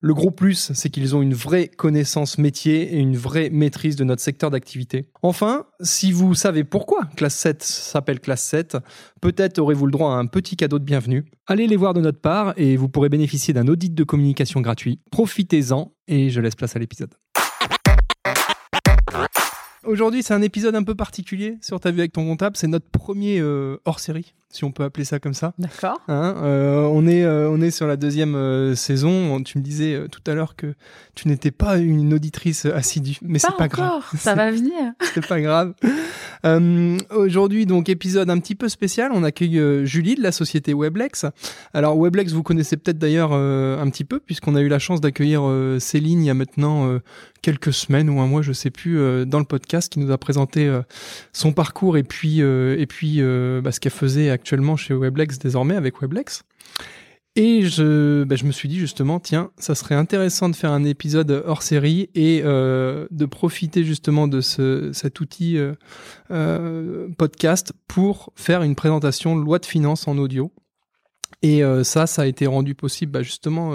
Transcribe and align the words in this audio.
Le 0.00 0.14
gros 0.14 0.30
plus, 0.30 0.70
c'est 0.74 0.90
qu'ils 0.90 1.16
ont 1.16 1.22
une 1.22 1.34
vraie 1.34 1.66
connaissance 1.66 2.38
métier 2.38 2.94
et 2.94 2.98
une 2.98 3.16
vraie 3.16 3.50
maîtrise 3.50 3.96
de 3.96 4.04
notre 4.04 4.22
secteur 4.22 4.48
d'activité. 4.48 5.10
Enfin, 5.22 5.66
si 5.80 6.12
vous 6.12 6.36
savez 6.36 6.62
pourquoi 6.62 7.08
Classe 7.16 7.34
7 7.34 7.64
s'appelle 7.64 8.20
Classe 8.20 8.44
7, 8.44 8.76
peut-être 9.20 9.58
aurez-vous 9.58 9.86
le 9.86 9.90
droit 9.90 10.12
à 10.12 10.18
un 10.18 10.26
petit 10.26 10.54
cadeau 10.54 10.78
de 10.78 10.84
bienvenue. 10.84 11.24
Allez 11.48 11.66
les 11.66 11.74
voir 11.74 11.94
de 11.94 12.00
notre 12.00 12.20
part 12.20 12.54
et 12.56 12.76
vous 12.76 12.88
pourrez 12.88 13.08
bénéficier 13.08 13.52
d'un 13.52 13.66
audit 13.66 13.92
de 13.92 14.04
communication 14.04 14.60
gratuit. 14.60 15.00
Profitez-en 15.10 15.92
et 16.06 16.30
je 16.30 16.40
laisse 16.40 16.54
place 16.54 16.76
à 16.76 16.78
l'épisode. 16.78 17.14
Aujourd'hui, 19.82 20.22
c'est 20.22 20.34
un 20.34 20.42
épisode 20.42 20.76
un 20.76 20.84
peu 20.84 20.94
particulier 20.94 21.58
sur 21.60 21.80
Ta 21.80 21.90
vue 21.90 21.98
avec 21.98 22.12
ton 22.12 22.24
comptable. 22.24 22.56
C'est 22.56 22.68
notre 22.68 22.88
premier 22.88 23.40
euh, 23.40 23.78
hors 23.84 23.98
série 23.98 24.34
si 24.50 24.64
on 24.64 24.72
peut 24.72 24.82
appeler 24.82 25.04
ça 25.04 25.18
comme 25.18 25.34
ça. 25.34 25.52
D'accord. 25.58 26.00
Hein, 26.08 26.36
euh, 26.38 26.80
on, 26.90 27.06
est, 27.06 27.22
euh, 27.22 27.50
on 27.50 27.60
est 27.60 27.70
sur 27.70 27.86
la 27.86 27.96
deuxième 27.96 28.34
euh, 28.34 28.74
saison. 28.74 29.42
Tu 29.42 29.58
me 29.58 29.62
disais 29.62 30.06
tout 30.10 30.22
à 30.26 30.34
l'heure 30.34 30.56
que 30.56 30.74
tu 31.14 31.28
n'étais 31.28 31.50
pas 31.50 31.76
une 31.76 32.14
auditrice 32.14 32.64
assidue, 32.64 33.18
mais 33.20 33.38
c'est 33.38 33.56
pas 33.56 33.68
grave. 33.68 34.04
Ça 34.16 34.34
va 34.34 34.50
venir. 34.50 34.72
c'est 35.14 35.26
pas 35.26 35.40
grave. 35.40 35.74
Aujourd'hui, 37.10 37.66
donc 37.66 37.88
épisode 37.88 38.30
un 38.30 38.38
petit 38.38 38.54
peu 38.54 38.68
spécial. 38.68 39.10
On 39.12 39.22
accueille 39.22 39.84
Julie 39.84 40.14
de 40.14 40.22
la 40.22 40.32
société 40.32 40.72
Weblex. 40.72 41.26
Alors 41.74 41.98
Weblex, 41.98 42.32
vous 42.32 42.42
connaissez 42.42 42.76
peut-être 42.76 42.98
d'ailleurs 42.98 43.32
un 43.32 43.90
petit 43.90 44.04
peu 44.04 44.18
puisqu'on 44.18 44.54
a 44.54 44.60
eu 44.60 44.68
la 44.68 44.78
chance 44.78 45.00
d'accueillir 45.00 45.42
Céline 45.78 46.22
il 46.22 46.26
y 46.26 46.30
a 46.30 46.34
maintenant 46.34 46.98
quelques 47.42 47.72
semaines 47.72 48.08
ou 48.08 48.20
un 48.20 48.26
mois, 48.26 48.42
je 48.42 48.52
sais 48.52 48.70
plus, 48.70 49.26
dans 49.26 49.38
le 49.38 49.44
podcast 49.44 49.92
qui 49.92 49.98
nous 49.98 50.10
a 50.10 50.18
présenté 50.18 50.72
son 51.32 51.52
parcours 51.52 51.96
et 51.98 52.02
puis 52.02 52.40
et 52.40 52.86
puis 52.86 53.20
bah, 53.62 53.72
ce 53.72 53.80
qu'elle 53.80 53.92
faisait 53.92 54.37
actuellement 54.38 54.76
chez 54.76 54.94
Weblex 54.94 55.38
désormais 55.38 55.74
avec 55.74 56.00
Weblex. 56.00 56.44
Et 57.36 57.62
je, 57.62 58.24
bah, 58.24 58.34
je 58.34 58.44
me 58.44 58.50
suis 58.50 58.68
dit 58.68 58.78
justement, 58.78 59.20
tiens, 59.20 59.50
ça 59.58 59.74
serait 59.74 59.94
intéressant 59.94 60.48
de 60.48 60.56
faire 60.56 60.72
un 60.72 60.84
épisode 60.84 61.44
hors 61.46 61.62
série 61.62 62.10
et 62.14 62.42
euh, 62.44 63.06
de 63.10 63.26
profiter 63.26 63.84
justement 63.84 64.26
de 64.26 64.40
ce, 64.40 64.90
cet 64.92 65.20
outil 65.20 65.56
euh, 65.56 65.74
euh, 66.32 67.08
podcast 67.16 67.72
pour 67.86 68.32
faire 68.34 68.62
une 68.62 68.74
présentation 68.74 69.36
loi 69.36 69.60
de 69.60 69.66
finances 69.66 70.08
en 70.08 70.18
audio. 70.18 70.52
Et 71.42 71.62
ça, 71.84 72.08
ça 72.08 72.22
a 72.22 72.26
été 72.26 72.48
rendu 72.48 72.74
possible 72.74 73.12
bah, 73.12 73.22
justement 73.22 73.72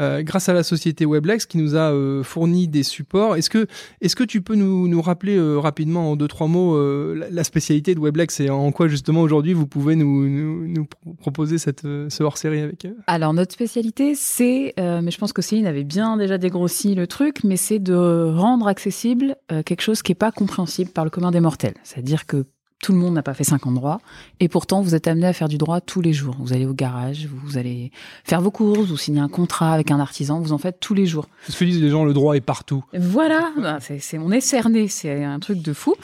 euh, 0.00 0.22
grâce 0.22 0.48
à 0.48 0.52
la 0.52 0.62
société 0.62 1.06
Weblex 1.06 1.46
qui 1.46 1.58
nous 1.58 1.74
a 1.74 1.92
euh, 1.92 2.22
fourni 2.22 2.68
des 2.68 2.82
supports. 2.82 3.36
Est-ce 3.36 3.50
que, 3.50 3.66
est-ce 4.00 4.16
que 4.16 4.24
tu 4.24 4.40
peux 4.40 4.54
nous, 4.54 4.88
nous 4.88 5.02
rappeler 5.02 5.36
euh, 5.36 5.56
rapidement 5.58 6.12
en 6.12 6.16
deux 6.16 6.28
trois 6.28 6.48
mots 6.48 6.76
euh, 6.76 7.14
la, 7.14 7.30
la, 7.30 7.44
spécialité 7.44 7.94
de 7.94 8.00
Weblex 8.00 8.40
et 8.40 8.50
en 8.50 8.72
quoi 8.72 8.88
justement 8.88 9.22
aujourd'hui 9.22 9.52
vous 9.52 9.66
pouvez 9.66 9.96
nous, 9.96 10.28
nous, 10.28 10.66
nous 10.66 10.86
proposer 11.18 11.58
cette, 11.58 11.84
euh, 11.84 12.08
ce 12.10 12.22
hors-série 12.22 12.60
avec 12.60 12.86
eux? 12.86 12.96
Alors 13.06 13.32
notre 13.32 13.52
spécialité, 13.52 14.14
c'est, 14.14 14.74
mais 14.76 15.10
je 15.10 15.18
pense 15.18 15.32
que 15.32 15.42
Céline 15.42 15.66
avait 15.66 15.84
bien 15.84 16.16
déjà 16.16 16.38
dégrossi 16.38 16.94
le 16.94 17.06
truc, 17.06 17.44
mais 17.44 17.56
c'est 17.56 17.78
de 17.78 17.94
rendre 17.94 18.66
accessible 18.66 19.36
quelque 19.64 19.80
chose 19.80 20.02
qui 20.02 20.12
est 20.12 20.16
pas 20.16 20.32
compréhensible 20.32 20.90
par 20.90 21.04
le 21.04 21.10
commun 21.10 21.30
des 21.30 21.40
mortels. 21.40 21.74
C'est-à-dire 21.84 22.26
que 22.26 22.44
tout 22.82 22.92
le 22.92 22.98
monde 22.98 23.14
n'a 23.14 23.22
pas 23.22 23.34
fait 23.34 23.44
50 23.44 23.74
droits, 23.74 24.00
et 24.38 24.48
pourtant 24.48 24.82
vous 24.82 24.94
êtes 24.94 25.08
amené 25.08 25.26
à 25.26 25.32
faire 25.32 25.48
du 25.48 25.58
droit 25.58 25.80
tous 25.80 26.00
les 26.00 26.12
jours. 26.12 26.36
Vous 26.38 26.52
allez 26.52 26.66
au 26.66 26.74
garage, 26.74 27.26
vous 27.44 27.58
allez 27.58 27.90
faire 28.24 28.40
vos 28.40 28.50
courses, 28.50 28.88
vous 28.88 28.96
signez 28.96 29.20
un 29.20 29.28
contrat 29.28 29.72
avec 29.72 29.90
un 29.90 29.98
artisan, 29.98 30.40
vous 30.40 30.52
en 30.52 30.58
faites 30.58 30.78
tous 30.78 30.94
les 30.94 31.06
jours. 31.06 31.26
Ce 31.48 31.58
que 31.58 31.64
disent 31.64 31.82
les 31.82 31.90
gens, 31.90 32.04
le 32.04 32.12
droit 32.12 32.36
est 32.36 32.40
partout. 32.40 32.84
Voilà, 32.92 33.50
bah, 33.60 33.78
c'est, 33.80 33.98
c'est, 33.98 34.18
on 34.18 34.30
est 34.30 34.40
cerné, 34.40 34.88
c'est 34.88 35.24
un 35.24 35.40
truc 35.40 35.62
de 35.62 35.72
fou. 35.72 35.94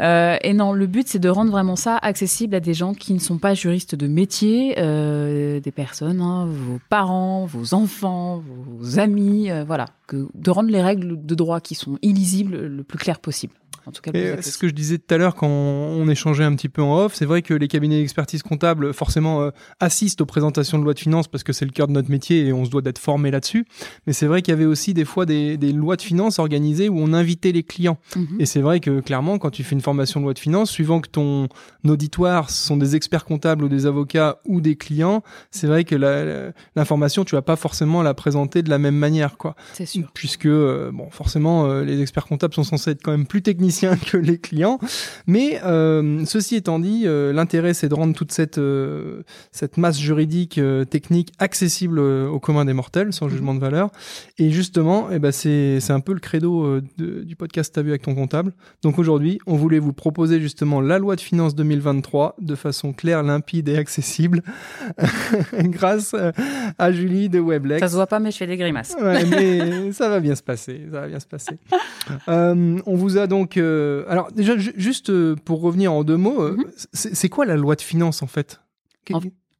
Euh, 0.00 0.36
et 0.42 0.54
non, 0.54 0.72
le 0.72 0.86
but 0.86 1.08
c'est 1.08 1.18
de 1.18 1.28
rendre 1.28 1.50
vraiment 1.50 1.76
ça 1.76 1.96
accessible 1.96 2.54
à 2.54 2.60
des 2.60 2.74
gens 2.74 2.94
qui 2.94 3.12
ne 3.12 3.18
sont 3.18 3.38
pas 3.38 3.54
juristes 3.54 3.94
de 3.94 4.06
métier, 4.06 4.76
euh, 4.78 5.60
des 5.60 5.72
personnes, 5.72 6.20
hein, 6.20 6.46
vos 6.46 6.78
parents, 6.88 7.44
vos 7.46 7.74
enfants, 7.74 8.42
vos 8.46 8.98
amis, 8.98 9.50
euh, 9.50 9.64
voilà, 9.64 9.86
que, 10.10 10.28
de 10.34 10.50
rendre 10.50 10.70
les 10.70 10.82
règles 10.82 11.24
de 11.24 11.34
droit 11.34 11.60
qui 11.60 11.76
sont 11.76 11.98
illisibles 12.02 12.66
le 12.66 12.84
plus 12.84 12.98
clair 12.98 13.20
possible. 13.20 13.54
En 13.86 13.92
tout 13.92 14.02
cas, 14.02 14.12
c'est 14.12 14.50
ce 14.50 14.58
que 14.58 14.68
je 14.68 14.74
disais 14.74 14.98
tout 14.98 15.14
à 15.14 15.16
l'heure 15.16 15.34
quand 15.34 15.48
on 15.48 16.08
échangeait 16.08 16.44
un 16.44 16.54
petit 16.54 16.68
peu 16.68 16.82
en 16.82 16.98
off. 16.98 17.14
C'est 17.14 17.24
vrai 17.24 17.40
que 17.40 17.54
les 17.54 17.66
cabinets 17.66 17.98
d'expertise 17.98 18.42
comptable, 18.42 18.92
forcément, 18.92 19.40
euh, 19.40 19.50
assistent 19.80 20.20
aux 20.20 20.26
présentations 20.26 20.78
de 20.78 20.84
lois 20.84 20.92
de 20.92 20.98
finances 20.98 21.28
parce 21.28 21.42
que 21.42 21.52
c'est 21.52 21.64
le 21.64 21.70
cœur 21.70 21.88
de 21.88 21.92
notre 21.92 22.10
métier 22.10 22.46
et 22.46 22.52
on 22.52 22.64
se 22.64 22.70
doit 22.70 22.82
d'être 22.82 22.98
formé 22.98 23.30
là-dessus. 23.30 23.64
Mais 24.06 24.12
c'est 24.12 24.26
vrai 24.26 24.42
qu'il 24.42 24.52
y 24.52 24.56
avait 24.56 24.66
aussi 24.66 24.92
des 24.92 25.06
fois 25.06 25.24
des, 25.24 25.56
des, 25.56 25.72
lois 25.72 25.96
de 25.96 26.02
finances 26.02 26.38
organisées 26.38 26.88
où 26.88 26.98
on 26.98 27.12
invitait 27.14 27.52
les 27.52 27.62
clients. 27.62 27.98
Mhm. 28.16 28.36
Et 28.38 28.46
c'est 28.46 28.60
vrai 28.60 28.80
que 28.80 29.00
clairement, 29.00 29.38
quand 29.38 29.50
tu 29.50 29.64
fais 29.64 29.74
une 29.74 29.80
formation 29.80 30.20
de 30.20 30.24
loi 30.24 30.34
de 30.34 30.38
finances, 30.38 30.70
suivant 30.70 31.00
que 31.00 31.08
ton 31.08 31.48
auditoire 31.84 32.50
sont 32.50 32.76
des 32.76 32.96
experts 32.96 33.24
comptables 33.24 33.64
ou 33.64 33.68
des 33.68 33.86
avocats 33.86 34.40
ou 34.44 34.60
des 34.60 34.76
clients, 34.76 35.22
c'est 35.50 35.66
vrai 35.66 35.84
que 35.84 35.96
l'information, 36.76 37.24
tu 37.24 37.34
vas 37.34 37.42
pas 37.42 37.56
forcément 37.56 38.02
la 38.02 38.12
présenter 38.12 38.62
de 38.62 38.68
la 38.68 38.78
même 38.78 38.96
manière, 38.96 39.38
quoi. 39.38 39.56
Puisque, 40.14 40.46
euh, 40.46 40.90
bon, 40.92 41.08
forcément, 41.10 41.66
euh, 41.66 41.84
les 41.84 42.00
experts 42.00 42.26
comptables 42.26 42.54
sont 42.54 42.64
censés 42.64 42.92
être 42.92 43.02
quand 43.02 43.10
même 43.10 43.26
plus 43.26 43.42
techniciens 43.42 43.96
que 43.96 44.16
les 44.16 44.38
clients. 44.38 44.78
Mais 45.26 45.60
euh, 45.64 46.24
ceci 46.26 46.56
étant 46.56 46.78
dit, 46.78 47.04
l'intérêt 47.06 47.74
c'est 47.74 47.88
de 47.88 47.94
rendre 47.94 48.14
toute 48.14 48.32
cette 48.32 48.60
cette 49.52 49.76
masse 49.76 49.98
juridique 49.98 50.60
technique 50.90 51.32
accessible 51.38 51.98
au 51.98 52.38
commun 52.40 52.64
des 52.64 52.72
mortels, 52.72 53.12
sans 53.12 53.28
jugement 53.28 53.54
de 53.54 53.60
valeur. 53.60 53.90
Et 54.38 54.50
justement, 54.50 55.08
eh 55.10 55.18
ben 55.18 55.32
c'est 55.32 55.90
un 55.90 56.00
peu 56.00 56.12
le 56.12 56.20
credo 56.20 56.80
de, 56.98 57.22
du 57.22 57.36
podcast 57.36 57.72
T'as 57.74 57.82
vu 57.82 57.90
avec 57.90 58.02
ton 58.02 58.14
comptable. 58.14 58.52
Donc 58.82 58.98
aujourd'hui, 58.98 59.38
on 59.46 59.56
voulait 59.56 59.78
vous 59.78 59.92
proposer 59.92 60.40
justement 60.40 60.80
la 60.80 60.98
loi 60.98 61.16
de 61.16 61.20
finances 61.20 61.54
2023 61.54 62.36
de 62.40 62.54
façon 62.54 62.92
claire, 62.92 63.22
limpide 63.22 63.68
et 63.68 63.76
accessible, 63.76 64.42
grâce 65.54 66.14
à 66.78 66.92
Julie 66.92 67.28
de 67.28 67.38
Weblex. 67.38 67.80
Ça 67.80 67.88
se 67.88 67.94
voit 67.94 68.06
pas, 68.06 68.18
mais 68.18 68.30
je 68.30 68.36
fais 68.36 68.46
des 68.46 68.56
grimaces. 68.56 68.96
Ouais, 69.00 69.24
mais 69.24 69.89
ça 69.92 70.08
va 70.08 70.20
bien 70.20 70.34
se 70.34 70.42
passer. 70.42 70.82
Ça 70.90 71.00
va 71.00 71.08
bien 71.08 71.20
se 71.20 71.26
passer. 71.26 71.58
Euh, 72.28 72.78
on 72.86 72.96
vous 72.96 73.18
a 73.18 73.26
donc. 73.26 73.56
Euh, 73.56 74.04
alors 74.08 74.32
déjà, 74.32 74.56
juste 74.56 75.10
euh, 75.10 75.36
pour 75.44 75.60
revenir 75.60 75.92
en 75.92 76.02
deux 76.02 76.16
mots, 76.16 76.50
mm 76.50 76.56
-hmm. 76.56 77.14
c'est 77.14 77.28
quoi 77.28 77.44
la 77.44 77.56
loi 77.56 77.76
de 77.76 77.82
finances 77.82 78.22
en 78.22 78.26
fait? 78.26 78.60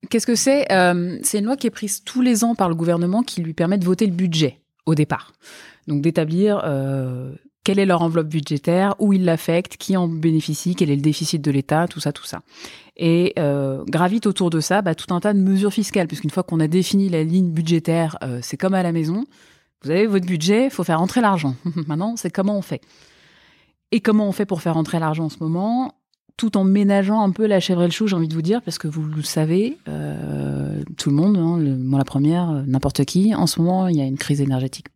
Qu'est-ce 0.09 0.27
que 0.27 0.35
c'est? 0.35 0.67
C'est 1.23 1.39
une 1.39 1.45
loi 1.45 1.57
qui 1.57 1.67
est 1.67 1.77
prise 1.81 2.03
tous 2.03 2.23
les 2.23 2.43
ans 2.45 2.55
par 2.55 2.69
le 2.69 2.75
gouvernement 2.75 3.23
qui 3.23 3.41
lui 3.43 3.55
permet 3.55 3.79
de 3.79 3.85
voter 3.85 4.07
le 4.07 4.13
budget 4.13 4.59
au 4.87 4.95
départ. 4.95 5.33
Donc 5.87 6.03
d'établir 6.03 6.53
quelle 7.65 7.79
est 7.79 7.87
leur 7.87 8.03
enveloppe 8.03 8.29
budgétaire, 8.29 8.95
où 8.99 9.13
ils 9.13 9.25
l'affectent, 9.25 9.77
qui 9.77 9.97
en 9.97 10.09
bénéficie, 10.09 10.75
quel 10.75 10.91
est 10.91 10.97
le 10.97 11.03
déficit 11.03 11.43
de 11.43 11.51
l'État, 11.51 11.87
tout 11.89 12.01
ça, 12.01 12.13
tout 12.13 12.25
ça. 12.25 12.41
Et 12.97 13.33
euh, 13.39 13.85
gravite 13.87 14.27
autour 14.27 14.51
de 14.51 14.61
ça 14.61 14.83
bah, 14.83 14.95
tout 14.95 15.13
un 15.13 15.21
tas 15.21 15.33
de 15.33 15.39
mesures 15.39 15.73
fiscales, 15.73 16.07
puisqu'une 16.07 16.31
fois 16.31 16.43
qu'on 16.43 16.61
a 16.61 16.69
défini 16.69 17.09
la 17.09 17.23
ligne 17.23 17.51
budgétaire, 17.51 18.17
euh, 18.23 18.39
c'est 18.43 18.57
comme 18.57 18.75
à 18.75 18.83
la 18.83 18.93
maison. 18.93 19.25
Vous 19.83 19.91
avez 19.91 20.07
votre 20.07 20.27
budget, 20.27 20.67
il 20.67 20.71
faut 20.71 20.85
faire 20.85 20.99
rentrer 20.99 21.21
l'argent. 21.21 21.55
Maintenant, 21.87 22.17
c'est 22.17 22.31
comment 22.31 22.57
on 22.57 22.63
fait. 22.63 22.83
Et 23.93 24.01
comment 24.01 24.29
on 24.29 24.33
fait 24.33 24.47
pour 24.47 24.61
faire 24.63 24.75
rentrer 24.75 24.99
l'argent 24.99 25.25
en 25.25 25.29
ce 25.31 25.39
moment? 25.41 25.95
Tout 26.37 26.57
en 26.57 26.65
ménageant 26.65 27.21
un 27.21 27.31
peu 27.31 27.47
la 27.47 27.61
chèvre 27.61 27.83
et 27.83 27.87
le 27.87 27.91
chou, 27.91 28.07
j'ai 28.07 28.17
envie 28.17 28.29
de 28.29 28.35
vous 28.35 28.43
dire, 28.43 28.63
parce 28.63 28.79
que 28.79 28.89
vous 28.89 29.03
le 29.03 29.23
savez, 29.23 29.79
euh, 29.89 30.83
tout 30.97 31.11
le 31.11 31.17
monde, 31.17 31.37
hein, 31.37 31.59
moi 31.79 31.99
la 31.99 32.05
première, 32.05 32.51
euh, 32.51 32.63
n'importe 32.67 33.05
qui. 33.05 33.35
En 33.35 33.47
ce 33.47 33.61
moment, 33.61 33.89
il 33.89 33.97
y 33.97 34.01
a 34.01 34.05
une 34.05 34.17
crise 34.17 34.41
énergétique 34.41 34.87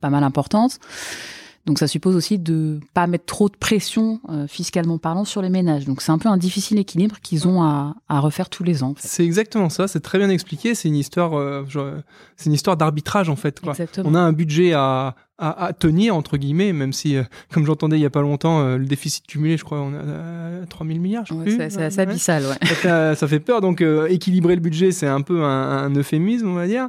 pas 0.00 0.10
mal 0.10 0.24
importante. 0.24 0.78
Donc 1.66 1.80
ça 1.80 1.88
suppose 1.88 2.14
aussi 2.14 2.38
de 2.38 2.78
pas 2.94 3.08
mettre 3.08 3.26
trop 3.26 3.48
de 3.48 3.56
pression 3.56 4.20
euh, 4.28 4.46
fiscalement 4.46 4.98
parlant 4.98 5.24
sur 5.24 5.42
les 5.42 5.50
ménages. 5.50 5.84
Donc 5.84 6.00
c'est 6.00 6.12
un 6.12 6.18
peu 6.18 6.28
un 6.28 6.36
difficile 6.36 6.78
équilibre 6.78 7.16
qu'ils 7.20 7.48
ont 7.48 7.62
à, 7.62 7.96
à 8.08 8.20
refaire 8.20 8.48
tous 8.48 8.62
les 8.62 8.84
ans. 8.84 8.90
en 8.90 8.94
fait. 8.94 9.06
C'est 9.06 9.24
exactement 9.24 9.68
ça, 9.68 9.88
c'est 9.88 10.00
très 10.00 10.18
bien 10.18 10.30
expliqué. 10.30 10.76
C'est 10.76 10.88
une 10.88 10.94
histoire, 10.94 11.36
euh, 11.36 11.64
c'est 12.36 12.46
une 12.46 12.52
histoire 12.52 12.76
d'arbitrage 12.76 13.28
en 13.28 13.36
fait. 13.36 13.58
Quoi. 13.60 13.74
On 14.04 14.14
a 14.14 14.20
un 14.20 14.32
budget 14.32 14.74
à, 14.74 15.16
à, 15.38 15.66
à 15.66 15.72
tenir 15.72 16.16
entre 16.16 16.36
guillemets, 16.36 16.72
même 16.72 16.92
si, 16.92 17.16
euh, 17.16 17.22
comme 17.52 17.66
j'entendais 17.66 17.98
il 17.98 18.02
y 18.02 18.06
a 18.06 18.10
pas 18.10 18.22
longtemps, 18.22 18.60
euh, 18.60 18.78
le 18.78 18.86
déficit 18.86 19.26
cumulé, 19.26 19.56
je 19.56 19.64
crois, 19.64 19.80
on 19.80 19.92
a 19.94 20.62
à 20.62 20.66
3000 20.66 21.00
milliards. 21.00 21.24
Je 21.26 21.34
sais 21.34 21.56
Ouais, 21.58 21.70
c'est- 21.70 21.76
Ouais. 21.78 21.98
abyssal, 22.00 22.44
ouais. 22.44 22.66
ça, 22.68 22.74
fait, 22.74 23.14
ça 23.16 23.28
fait 23.28 23.40
peur. 23.40 23.60
Donc 23.60 23.80
euh, 23.82 24.06
équilibrer 24.08 24.54
le 24.54 24.60
budget, 24.62 24.92
c'est 24.92 25.06
un 25.06 25.20
peu 25.20 25.42
un, 25.44 25.48
un 25.84 25.94
euphémisme, 25.94 26.48
on 26.48 26.54
va 26.54 26.66
dire. 26.66 26.88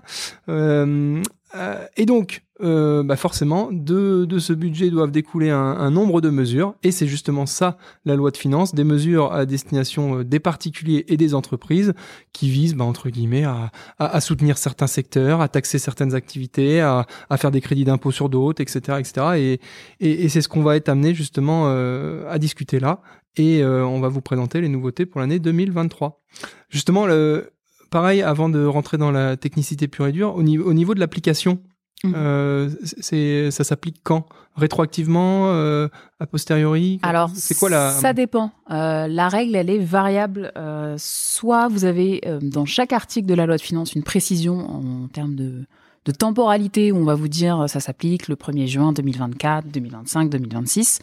Euh, 0.50 1.22
euh, 1.56 1.86
et 1.96 2.06
donc, 2.06 2.44
euh, 2.62 3.04
bah 3.04 3.16
forcément, 3.16 3.70
de, 3.72 4.26
de 4.26 4.40
ce 4.40 4.52
budget 4.52 4.90
doivent 4.90 5.12
découler 5.12 5.50
un, 5.52 5.58
un 5.60 5.92
nombre 5.92 6.22
de 6.22 6.30
mesures, 6.30 6.74
et 6.84 6.92
c'est 6.92 7.06
justement 7.08 7.46
ça 7.46 7.78
la 8.04 8.16
loi 8.16 8.32
de 8.32 8.38
finances, 8.38 8.74
des 8.76 8.84
mesures 8.84 9.32
à 9.32 9.46
destination 9.46 10.20
euh, 10.20 10.24
des 10.24 10.40
particuliers 10.40 11.06
et 11.08 11.18
des 11.18 11.36
entreprises 11.36 11.94
qui 12.34 12.50
visent, 12.50 12.76
bah, 12.76 12.84
entre 12.84 13.10
guillemets, 13.10 13.44
à, 13.46 13.72
à, 14.00 14.08
à 14.16 14.22
soutenir 14.22 14.58
certains 14.58 14.88
secteurs, 14.88 15.40
à 15.40 15.48
taxer 15.48 15.78
certaines 15.80 16.16
activités, 16.16 16.82
à, 16.82 17.06
à 17.30 17.38
faire 17.38 17.52
des 17.52 17.62
crédits 17.62 17.86
d'impôt 17.86 18.12
sur 18.12 18.28
d'autres, 18.38 18.62
etc., 18.62 18.98
etc. 19.00 19.28
Et, 19.38 19.60
et, 20.00 20.26
et 20.26 20.30
c'est 20.30 20.42
ce 20.42 20.50
qu'on 20.50 20.64
va 20.64 20.76
être 20.76 20.90
amené 20.90 21.14
justement 21.14 21.66
euh, 21.68 22.30
à 22.30 22.38
discuter 22.40 22.80
là 22.80 23.02
et 23.38 23.62
euh, 23.62 23.86
on 23.86 24.00
va 24.00 24.08
vous 24.08 24.22
présenter 24.22 24.62
les 24.62 24.70
nouveautés 24.70 25.06
pour 25.06 25.22
l'année 25.22 25.40
2023. 25.40 26.22
Justement, 26.70 27.06
le, 27.06 27.52
pareil, 27.90 28.22
avant 28.22 28.50
de 28.50 28.66
rentrer 28.66 28.98
dans 28.98 29.12
la 29.12 29.38
technicité 29.38 29.88
pure 29.88 30.08
et 30.08 30.12
dure, 30.12 30.36
au, 30.36 30.44
niveau 30.44 30.70
au 30.70 30.74
niveau 30.74 30.94
de 30.96 31.00
l'application, 31.00 31.60
Mhm. 32.04 32.14
euh, 32.16 32.70
c'est, 32.84 33.50
ça 33.50 33.64
s'applique 33.64 34.02
quand? 34.04 34.28
Rétroactivement 34.56 35.50
euh, 35.50 35.88
A 36.20 36.28
posteriori? 36.28 37.00
Alors, 37.02 37.32
c'est 37.34 37.58
quoi 37.58 37.72
la... 37.72 37.90
Ça 37.90 38.14
dépend. 38.14 38.52
Euh, 38.70 39.08
la 39.08 39.30
règle, 39.30 39.56
elle 39.56 39.70
est 39.72 39.80
variable. 39.80 40.52
Soit 40.98 41.68
vous 41.70 41.86
avez 41.86 42.22
dans 42.42 42.66
chaque 42.66 42.94
article 42.94 43.28
de 43.28 43.34
la 43.34 43.46
loi 43.48 43.58
de 43.58 43.62
finances 43.62 43.94
une 43.94 44.04
précision 44.04 44.58
en 44.70 45.08
termes 45.08 45.36
de, 45.36 45.66
de 46.08 46.12
temporalité 46.14 46.92
où 46.94 46.98
on 46.98 47.04
va 47.04 47.16
vous 47.16 47.28
dire 47.28 47.66
ça 47.68 47.82
s'applique 47.82 48.30
le 48.30 48.36
1er 48.36 48.66
juin 48.66 48.94
2024, 48.94 49.68
2025, 49.68 50.30
2026. 50.30 51.00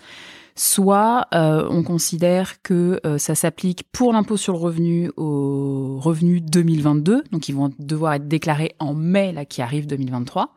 Soit 0.57 1.27
euh, 1.35 1.67
on 1.69 1.83
considère 1.83 2.63
que 2.63 3.01
euh, 3.05 3.19
ça 3.19 3.35
s'applique 3.35 3.85
pour 3.93 4.13
l'impôt 4.13 4.37
sur 4.37 4.55
le 4.55 4.61
revenu 4.61 5.11
au 5.17 5.99
revenu 6.01 6.41
2022, 6.41 7.25
donc 7.33 7.49
ils 7.49 7.55
vont 7.55 7.73
devoir 7.79 8.15
être 8.15 8.29
déclarés 8.29 8.75
en 8.79 8.95
mai 8.95 9.33
là 9.33 9.45
qui 9.45 9.63
arrive 9.63 9.87
2023. 9.87 10.55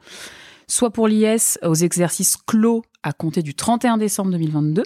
Soit 0.67 0.91
pour 0.91 1.07
l'IS 1.07 1.57
aux 1.63 1.73
exercices 1.73 2.37
clos 2.37 2.83
à 3.03 3.11
compter 3.11 3.41
du 3.41 3.53
31 3.53 3.97
décembre 3.97 4.31
2022. 4.31 4.83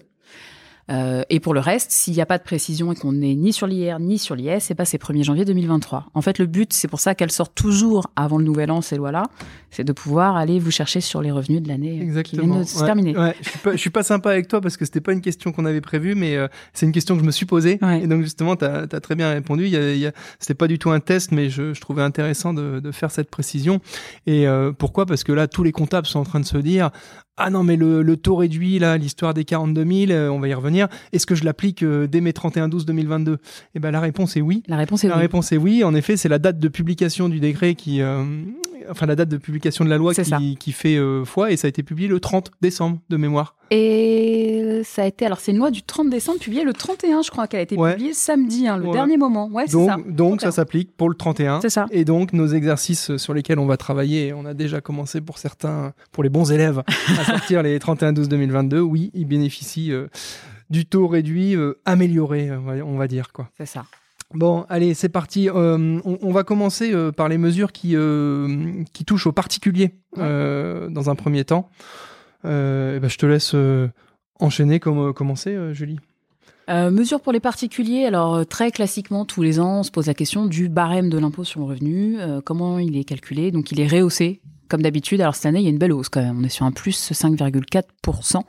Euh, 0.90 1.24
et 1.30 1.40
pour 1.40 1.54
le 1.54 1.60
reste, 1.60 1.92
s'il 1.92 2.14
n'y 2.14 2.22
a 2.22 2.26
pas 2.26 2.38
de 2.38 2.44
précision 2.44 2.92
et 2.92 2.96
qu'on 2.96 3.14
n'est 3.14 3.36
ni 3.36 3.54
sur 3.54 3.68
l'IR 3.68 4.00
ni 4.00 4.18
sur 4.18 4.36
l'IS, 4.36 4.60
c'est 4.62 4.76
pas 4.76 4.86
c'est 4.86 4.98
1er 5.02 5.24
janvier 5.24 5.46
2023. 5.46 6.08
En 6.14 6.22
fait, 6.22 6.40
le 6.40 6.46
but, 6.48 6.74
c'est 6.74 6.88
pour 6.88 7.00
ça 7.00 7.16
qu'elles 7.16 7.32
sortent 7.32 7.56
toujours 7.56 8.08
avant 8.16 8.38
le 8.38 8.44
nouvel 8.44 8.72
an, 8.72 8.82
ces 8.82 8.98
lois-là, 8.98 9.24
c'est 9.70 9.84
de 9.84 9.94
pouvoir 9.94 10.36
aller 10.36 10.60
vous 10.60 10.72
chercher 10.72 11.00
sur 11.02 11.22
les 11.22 11.32
revenus 11.32 11.62
de 11.62 11.68
l'année 11.68 11.92
euh, 11.98 12.00
qui 12.00 12.04
Exactement. 12.04 12.44
viennent 12.46 12.60
de 12.64 12.68
se 12.68 12.80
Ouais, 12.80 12.86
terminer. 12.86 13.18
ouais. 13.18 13.36
Je 13.42 13.50
suis 13.50 13.60
pas, 13.60 13.72
je 13.74 13.78
suis 13.78 13.90
pas 13.90 14.04
sympa 14.04 14.32
avec 14.32 14.48
toi 14.48 14.60
parce 14.60 14.76
que 14.76 14.86
c'était 14.86 15.02
pas 15.02 15.14
une 15.14 15.22
question 15.22 15.52
qu'on 15.52 15.66
avait 15.66 15.82
prévue, 15.82 16.16
mais 16.16 16.36
euh, 16.36 16.48
c'est 16.74 16.86
une 16.86 16.92
question 16.92 17.16
que 17.16 17.22
je 17.22 17.26
me 17.26 17.32
suis 17.32 17.46
posée. 17.46 17.78
Ouais. 17.82 18.02
Et 18.04 18.08
donc 18.08 18.24
justement, 18.24 18.56
tu 18.56 18.66
as, 18.66 18.88
très 18.88 19.16
bien 19.16 19.30
répondu. 19.32 19.66
Il 19.66 19.72
y 19.72 19.78
a, 19.78 19.94
il 19.94 20.00
y 20.00 20.08
a- 20.08 20.14
c'était 20.40 20.56
pas 20.56 20.68
du 20.68 20.80
tout 20.80 20.90
un 20.92 21.00
test, 21.00 21.32
mais 21.32 21.50
je, 21.50 21.74
je 21.74 21.82
trouvais 21.82 22.02
intéressant 22.02 22.54
de, 22.54 22.80
de 22.80 22.92
faire 22.92 23.12
cette 23.12 23.30
précision. 23.30 23.80
Et 24.28 24.48
euh, 24.48 24.72
pourquoi? 24.72 25.06
Parce 25.06 25.24
que 25.24 25.32
là, 25.32 25.48
tous 25.48 25.64
les 25.64 25.72
comptables 25.72 26.08
sont 26.08 26.20
en 26.20 26.24
train 26.26 26.40
de 26.40 26.46
se 26.46 26.58
dire. 26.58 26.90
Ah 27.38 27.50
non, 27.50 27.64
mais 27.64 27.76
le, 27.76 28.02
le 28.04 28.18
taux 28.18 28.36
réduit, 28.36 28.78
là, 28.78 28.98
l'histoire 28.98 29.34
des 29.34 29.46
42 29.46 29.86
000, 30.08 30.12
euh, 30.12 30.30
on 30.30 30.40
va 30.40 30.48
y 30.50 30.54
revenir. 30.54 30.88
Est-ce 31.14 31.26
que 31.26 31.34
je 31.34 31.44
l'applique 31.46 31.82
euh, 31.82 32.06
dès 32.06 32.22
mes 32.22 32.32
31-12-2022 32.32 33.38
Eh 33.76 33.80
ben, 33.80 33.90
la 33.92 34.00
réponse 34.00 34.36
est 34.38 34.42
oui. 34.42 34.64
La 34.68 34.78
réponse 34.78 35.04
est 35.04 35.08
La 35.08 35.16
oui. 35.16 35.22
réponse 35.22 35.52
est 35.52 35.58
oui. 35.58 35.84
En 35.84 35.96
effet, 35.96 36.18
c'est 36.18 36.30
la 36.30 36.40
date 36.40 36.60
de 36.60 36.68
publication 36.68 37.30
du 37.30 37.40
décret 37.40 37.74
qui, 37.76 38.02
euh, 38.02 38.24
enfin 38.90 39.06
la 39.06 39.16
date 39.16 39.30
de 39.30 39.38
publication 39.38 39.86
de 39.86 39.90
la 39.90 39.98
loi 39.98 40.14
qui, 40.14 40.56
qui 40.58 40.72
fait 40.72 41.00
foi 41.26 41.52
et 41.52 41.58
ça 41.58 41.68
a 41.68 41.70
été 41.70 41.84
publié 41.84 42.08
le 42.10 42.20
30 42.20 42.52
décembre 42.62 43.00
de 43.10 43.18
mémoire. 43.18 43.56
Et 43.74 44.82
ça 44.84 45.04
a 45.04 45.06
été, 45.06 45.26
alors 45.26 45.40
c'est 45.40 45.52
une 45.54 45.58
loi 45.60 45.72
du 45.72 45.82
30 45.82 46.10
décembre, 46.10 46.40
publiée 46.40 46.66
le 46.66 46.74
31, 46.74 47.22
je 47.22 47.32
crois 47.32 47.48
qu'elle 47.48 47.62
a 47.62 47.64
été 47.64 47.78
Ouais. 47.78 47.94
publiée 47.94 48.14
samedi, 48.14 48.68
hein, 48.68 48.76
le 48.78 48.86
Ouais. 48.88 48.92
dernier 48.92 49.16
moment. 49.16 49.48
Ouais, 49.50 49.64
c'est 49.66 49.74
Donc, 49.74 49.90
ça. 49.90 49.96
donc 50.10 50.42
ça 50.42 50.48
31. 50.48 50.52
s'applique 50.52 50.90
pour 50.98 51.08
le 51.08 51.16
31. 51.16 51.62
C'est 51.62 51.70
ça. 51.70 51.86
Et 51.92 52.04
donc 52.04 52.34
nos 52.34 52.48
exercices 52.48 53.16
sur 53.16 53.34
lesquels 53.34 53.60
on 53.60 53.66
va 53.66 53.78
travailler, 53.78 54.34
on 54.34 54.46
a 54.46 54.54
déjà 54.54 54.82
commencé 54.82 55.22
pour 55.22 55.38
certains, 55.38 55.94
pour 56.12 56.22
les 56.24 56.30
bons 56.30 56.52
élèves, 56.52 56.84
à 57.22 57.26
sortir 57.26 57.64
les 57.64 57.78
31-12-2022. 57.80 58.80
Oui, 58.80 59.12
ils 59.14 59.26
bénéficient 59.26 59.92
euh, 59.92 60.08
du 60.70 60.86
taux 60.86 61.08
réduit 61.08 61.56
euh, 61.56 61.74
amélioré, 61.86 62.50
euh, 62.50 62.84
on 62.86 62.98
va- 62.98 63.08
dire 63.08 63.32
quoi. 63.32 63.50
C'est 63.58 63.66
ça. 63.66 63.86
Bon, 64.34 64.66
allez, 64.70 64.94
c'est 64.94 65.10
parti. 65.10 65.50
Euh, 65.50 66.00
on, 66.06 66.18
on 66.22 66.32
va 66.32 66.44
commencer 66.44 66.94
euh, 66.94 67.12
par 67.12 67.28
les 67.28 67.38
mesures 67.38 67.72
qui, 67.74 67.96
euh, 67.98 68.84
qui 68.94 69.04
touchent 69.04 69.28
aux 69.28 69.34
particuliers 69.34 69.92
euh, 70.18 70.88
dans 70.90 71.10
un 71.10 71.16
premier 71.16 71.44
temps. 71.44 71.70
Euh, 72.46 72.96
eh 72.96 73.00
ben, 73.00 73.10
je 73.10 73.18
te 73.18 73.26
laisse 73.26 73.52
euh, 73.56 73.90
enchaîner, 74.40 74.80
comme, 74.80 75.14
commencer, 75.14 75.50
euh, 75.54 75.74
Julie. 75.74 76.00
Euh, 76.70 76.90
mesures 76.92 77.20
pour 77.20 77.34
les 77.34 77.42
particuliers. 77.42 78.06
Alors, 78.06 78.46
très 78.46 78.72
classiquement, 78.72 79.26
tous 79.26 79.42
les 79.42 79.60
ans, 79.60 79.80
on 79.80 79.84
se 79.84 79.92
pose 79.92 80.08
la 80.08 80.14
question 80.14 80.46
du 80.46 80.70
barème 80.70 81.10
de 81.10 81.18
l'impôt 81.20 81.44
sur 81.44 81.60
le 81.60 81.66
revenu. 81.66 82.18
euh, 82.20 82.40
comment 82.40 82.80
il 82.80 82.96
est 82.98 83.04
calculé? 83.04 83.52
Donc, 83.52 83.72
il 83.74 83.82
est 83.82 83.88
rehaussé, 83.88 84.40
comme 84.72 84.82
d'habitude. 84.82 85.22
Alors, 85.22 85.36
cette 85.36 85.46
année, 85.46 85.60
il 85.60 85.64
y 85.64 85.68
a 85.68 85.70
une 85.70 85.78
belle 85.78 85.92
hausse 85.94 86.10
quand 86.10 86.22
même. 86.22 86.40
On 86.40 86.44
est 86.44 86.50
sur 86.50 86.66
un 86.66 86.72
plus 86.72 87.12
5,4%. 87.12 88.42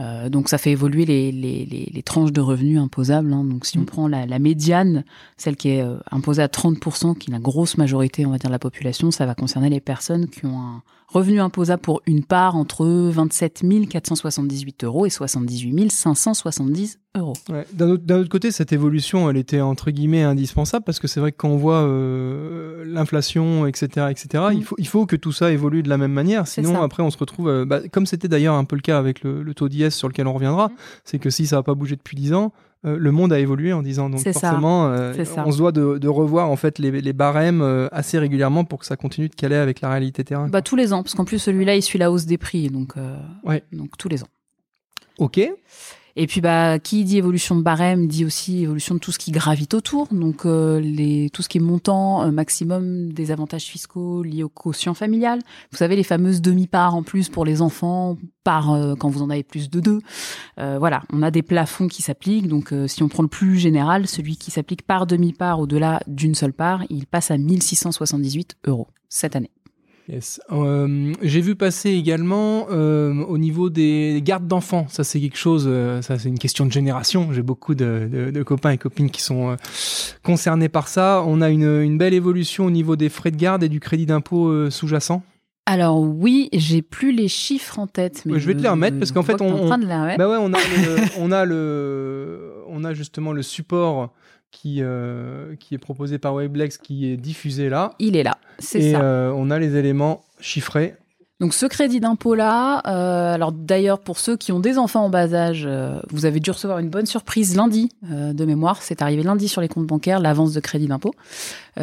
Euh, 0.00 0.28
donc, 0.28 0.48
ça 0.48 0.58
fait 0.58 0.72
évoluer 0.72 1.04
les, 1.04 1.30
les, 1.30 1.64
les, 1.66 1.88
les 1.92 2.02
tranches 2.02 2.32
de 2.32 2.40
revenus 2.40 2.80
imposables. 2.80 3.32
hein. 3.32 3.44
Donc, 3.44 3.64
si 3.64 3.78
on 3.78 3.82
Mm. 3.82 3.86
prend 3.86 4.08
la, 4.08 4.26
la 4.26 4.38
médiane, 4.40 5.04
celle 5.36 5.54
qui 5.56 5.68
est 5.68 5.82
euh, 5.82 5.98
imposée 6.10 6.42
à 6.42 6.48
30%, 6.48 7.16
qui 7.16 7.30
est 7.30 7.32
la 7.32 7.38
grosse 7.38 7.76
majorité, 7.78 8.26
on 8.26 8.30
va 8.30 8.38
dire, 8.38 8.48
de 8.50 8.52
la 8.54 8.58
population, 8.58 9.12
ça 9.12 9.24
va 9.26 9.36
concerner 9.36 9.70
les 9.70 9.80
personnes 9.80 10.26
qui 10.28 10.46
ont 10.46 10.58
un 10.58 10.82
revenu 11.14 11.40
imposable 11.40 11.80
pour 11.80 12.02
une 12.06 12.24
part 12.24 12.56
entre 12.56 12.84
27 12.86 13.62
478 13.88 14.84
euros 14.84 15.06
et 15.06 15.10
78 15.10 15.90
570 15.90 16.98
euros. 17.16 17.34
Ouais. 17.48 17.64
D'un 17.72 17.90
autre, 17.90 18.28
côté, 18.28 18.50
cette 18.50 18.72
évolution, 18.72 19.30
elle 19.30 19.36
était 19.36 19.60
entre 19.60 19.90
guillemets 19.92 20.22
indispensable 20.22 20.84
parce 20.84 20.98
que 20.98 21.06
c'est 21.06 21.20
vrai 21.20 21.30
que 21.32 21.36
quand 21.36 21.48
on 21.48 21.56
voit 21.56 21.82
euh, 21.82 22.84
l'inflation, 22.86 23.66
etc., 23.66 24.08
etc., 24.10 24.44
Mm. 24.50 24.52
il, 24.54 24.64
faut, 24.64 24.76
il 24.78 24.86
faut 24.88 25.06
que 25.06 25.16
tout 25.16 25.32
ça 25.32 25.52
évolue 25.52 25.82
de 25.84 25.88
la 25.88 25.96
même 25.98 26.12
manière. 26.12 26.46
Sinon, 26.48 26.82
après, 26.82 27.02
on 27.02 27.10
se 27.10 27.18
retrouve, 27.18 27.48
euh, 27.48 27.64
bah, 27.64 27.80
comme 27.92 28.06
c'était 28.06 28.28
d'ailleurs 28.28 28.54
un 28.56 28.64
peu 28.64 28.74
le 28.76 28.82
cas 28.82 28.98
avec 28.98 29.22
le, 29.22 29.42
le 29.42 29.54
taux 29.54 29.68
d'IS 29.68 29.90
sur 29.90 30.08
lequel 30.08 30.26
on 30.26 30.32
reviendra, 30.34 30.68
Mm. 30.68 30.72
c'est 31.04 31.18
que 31.20 31.30
si 31.30 31.46
ça 31.46 31.56
n'a 31.56 31.62
pas 31.62 31.74
bougé 31.74 31.94
depuis 31.96 32.16
10 32.16 32.32
ans, 32.34 32.52
euh, 32.84 32.96
le 32.98 33.10
monde 33.12 33.32
a 33.32 33.38
évolué 33.38 33.72
en 33.72 33.82
10 33.82 33.98
ans. 33.98 34.10
Donc 34.10 34.20
forcément, 34.20 34.86
euh, 34.88 35.14
on 35.44 35.52
se 35.52 35.58
doit 35.58 35.72
de, 35.72 35.98
de 35.98 36.08
revoir 36.08 36.50
en 36.50 36.56
fait 36.56 36.78
les, 36.78 36.90
les 37.00 37.12
barèmes 37.12 37.62
euh, 37.62 37.88
assez 37.92 38.18
régulièrement 38.18 38.64
pour 38.64 38.78
que 38.80 38.86
ça 38.86 38.96
continue 38.96 39.28
de 39.28 39.34
caler 39.34 39.56
avec 39.56 39.80
la 39.80 39.90
réalité 39.90 40.24
terrain. 40.24 40.48
Bah, 40.48 40.62
tous 40.62 40.76
les 40.76 40.92
ans, 40.92 41.02
parce 41.02 41.14
qu'en 41.14 41.24
plus, 41.24 41.38
celui-là, 41.38 41.76
il 41.76 41.82
suit 41.82 41.98
la 41.98 42.10
hausse 42.10 42.26
des 42.26 42.38
prix. 42.38 42.68
Donc, 42.68 42.94
Ouais. 43.44 43.62
donc 43.72 43.96
tous 43.98 44.08
les 44.08 44.22
ans. 44.22 44.28
Ok. 45.18 45.40
Et 46.16 46.26
puis, 46.28 46.40
bah, 46.40 46.78
qui 46.78 47.04
dit 47.04 47.18
évolution 47.18 47.56
de 47.56 47.62
barème 47.62 48.06
dit 48.06 48.24
aussi 48.24 48.62
évolution 48.62 48.94
de 48.94 49.00
tout 49.00 49.10
ce 49.10 49.18
qui 49.18 49.32
gravite 49.32 49.74
autour. 49.74 50.06
Donc, 50.12 50.46
euh, 50.46 50.78
les, 50.78 51.28
tout 51.30 51.42
ce 51.42 51.48
qui 51.48 51.58
est 51.58 51.60
montant 51.60 52.22
euh, 52.22 52.30
maximum 52.30 53.12
des 53.12 53.32
avantages 53.32 53.64
fiscaux 53.64 54.22
liés 54.22 54.44
au 54.44 54.48
quotient 54.48 54.94
familial. 54.94 55.40
Vous 55.72 55.78
savez, 55.78 55.96
les 55.96 56.04
fameuses 56.04 56.40
demi-parts 56.40 56.94
en 56.94 57.02
plus 57.02 57.28
pour 57.28 57.44
les 57.44 57.62
enfants, 57.62 58.16
par 58.44 58.72
euh, 58.72 58.94
quand 58.94 59.08
vous 59.08 59.22
en 59.22 59.30
avez 59.30 59.42
plus 59.42 59.70
de 59.70 59.80
deux. 59.80 60.00
Euh, 60.60 60.76
voilà, 60.78 61.02
on 61.12 61.22
a 61.22 61.32
des 61.32 61.42
plafonds 61.42 61.88
qui 61.88 62.02
s'appliquent. 62.02 62.46
Donc, 62.46 62.72
si 62.86 63.02
on 63.02 63.08
prend 63.08 63.22
le 63.22 63.28
plus 63.28 63.58
général, 63.58 64.06
celui 64.06 64.36
qui 64.36 64.52
s'applique 64.52 64.82
par 64.82 65.06
demi-part 65.06 65.58
au-delà 65.58 66.00
d'une 66.06 66.36
seule 66.36 66.52
part, 66.52 66.84
il 66.90 67.06
passe 67.06 67.32
à 67.32 67.38
1678 67.38 68.56
euros 68.66 68.88
cette 69.08 69.34
année. 69.34 69.50
Yes. 70.08 70.38
Euh, 70.52 71.12
J'ai 71.22 71.40
vu 71.40 71.54
passer 71.54 71.90
également 71.90 72.66
euh, 72.70 73.14
au 73.24 73.38
niveau 73.38 73.70
des 73.70 74.20
gardes 74.22 74.46
d'enfants. 74.46 74.86
Ça, 74.90 75.02
c'est 75.02 75.18
quelque 75.20 75.38
chose. 75.38 75.64
euh, 75.66 76.02
ça, 76.02 76.18
c'est 76.18 76.28
une 76.28 76.38
question 76.38 76.66
de 76.66 76.72
génération. 76.72 77.32
J'ai 77.32 77.42
beaucoup 77.42 77.74
de, 77.74 78.08
de- 78.12 78.30
de 78.30 78.42
copains 78.42 78.70
et 78.72 78.78
copines 78.78 79.10
qui 79.10 79.22
sont 79.22 79.56
concernés 80.22 80.68
par 80.68 80.88
ça. 80.88 81.22
On 81.26 81.40
a 81.40 81.48
une, 81.48 81.64
une 81.82 81.96
belle 81.96 82.12
évolution 82.14 82.66
au 82.66 82.70
niveau 82.70 82.96
des 82.96 83.08
frais 83.08 83.30
de 83.30 83.36
garde 83.36 83.62
et 83.62 83.68
du 83.70 83.80
crédit 83.80 84.04
d'impôt 84.06 84.70
sous-jacent. 84.70 85.22
Alors 85.66 85.98
oui, 85.98 86.50
j'ai 86.52 86.82
plus 86.82 87.10
les 87.12 87.26
chiffres 87.28 87.78
en 87.78 87.86
tête, 87.86 88.24
mais 88.26 88.38
je 88.38 88.46
vais 88.46 88.54
te 88.54 88.60
les 88.60 88.68
remettre, 88.68 88.98
parce 88.98 89.12
qu'en 89.12 89.22
fait, 89.22 89.32
que 89.32 89.38
t'es 89.38 89.44
on- 89.46 89.62
en 89.62 89.66
train 89.66 89.78
de 89.78 89.86
les 89.86 89.94
remettre. 89.96 90.18
Bah 90.18 90.28
ouais, 90.28 90.36
on 90.38 90.52
a 90.52 90.58
le, 90.58 90.96
on 91.18 91.32
a 91.32 91.46
le, 91.46 92.52
on 92.68 92.84
a 92.84 92.92
justement 92.92 93.32
le 93.32 93.40
support 93.40 94.12
qui 94.54 94.78
euh, 94.80 95.56
qui 95.56 95.74
est 95.74 95.78
proposé 95.78 96.18
par 96.18 96.34
Weblex 96.34 96.78
qui 96.78 97.10
est 97.10 97.16
diffusé 97.16 97.68
là. 97.68 97.92
Il 97.98 98.16
est 98.16 98.22
là, 98.22 98.38
c'est 98.60 98.92
ça. 98.92 99.02
euh, 99.02 99.32
on 99.36 99.50
a 99.50 99.58
les 99.58 99.76
éléments 99.76 100.22
chiffrés. 100.40 100.94
Donc 101.40 101.52
ce 101.52 101.66
crédit 101.66 101.98
d'impôt 101.98 102.36
là, 102.36 102.80
euh, 102.86 103.34
alors 103.34 103.50
d'ailleurs 103.50 103.98
pour 103.98 104.20
ceux 104.20 104.36
qui 104.36 104.52
ont 104.52 104.60
des 104.60 104.78
enfants 104.78 105.04
en 105.04 105.10
bas 105.10 105.34
âge, 105.34 105.64
euh, 105.66 105.98
vous 106.10 106.26
avez 106.26 106.38
dû 106.38 106.52
recevoir 106.52 106.78
une 106.78 106.88
bonne 106.88 107.06
surprise 107.06 107.56
lundi 107.56 107.90
de 108.02 108.44
mémoire. 108.44 108.80
C'est 108.82 109.02
arrivé 109.02 109.24
lundi 109.24 109.48
sur 109.48 109.60
les 109.60 109.68
comptes 109.68 109.86
bancaires 109.86 110.20
l'avance 110.20 110.52
de 110.52 110.60
crédit 110.60 110.86
d'impôt 110.86 111.12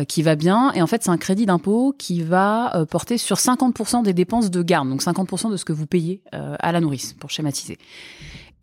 qui 0.07 0.21
va 0.23 0.35
bien. 0.35 0.71
Et 0.73 0.81
en 0.81 0.87
fait 0.87 1.03
c'est 1.03 1.09
un 1.11 1.17
crédit 1.17 1.45
d'impôt 1.45 1.93
qui 1.97 2.23
va 2.23 2.85
porter 2.89 3.17
sur 3.17 3.35
50% 3.35 4.03
des 4.03 4.13
dépenses 4.13 4.49
de 4.49 4.63
garde, 4.63 4.89
donc 4.89 5.03
50% 5.03 5.51
de 5.51 5.57
ce 5.57 5.65
que 5.65 5.73
vous 5.73 5.85
payez 5.85 6.21
à 6.31 6.71
la 6.71 6.79
nourrice 6.79 7.13
pour 7.13 7.29
schématiser. 7.29 7.77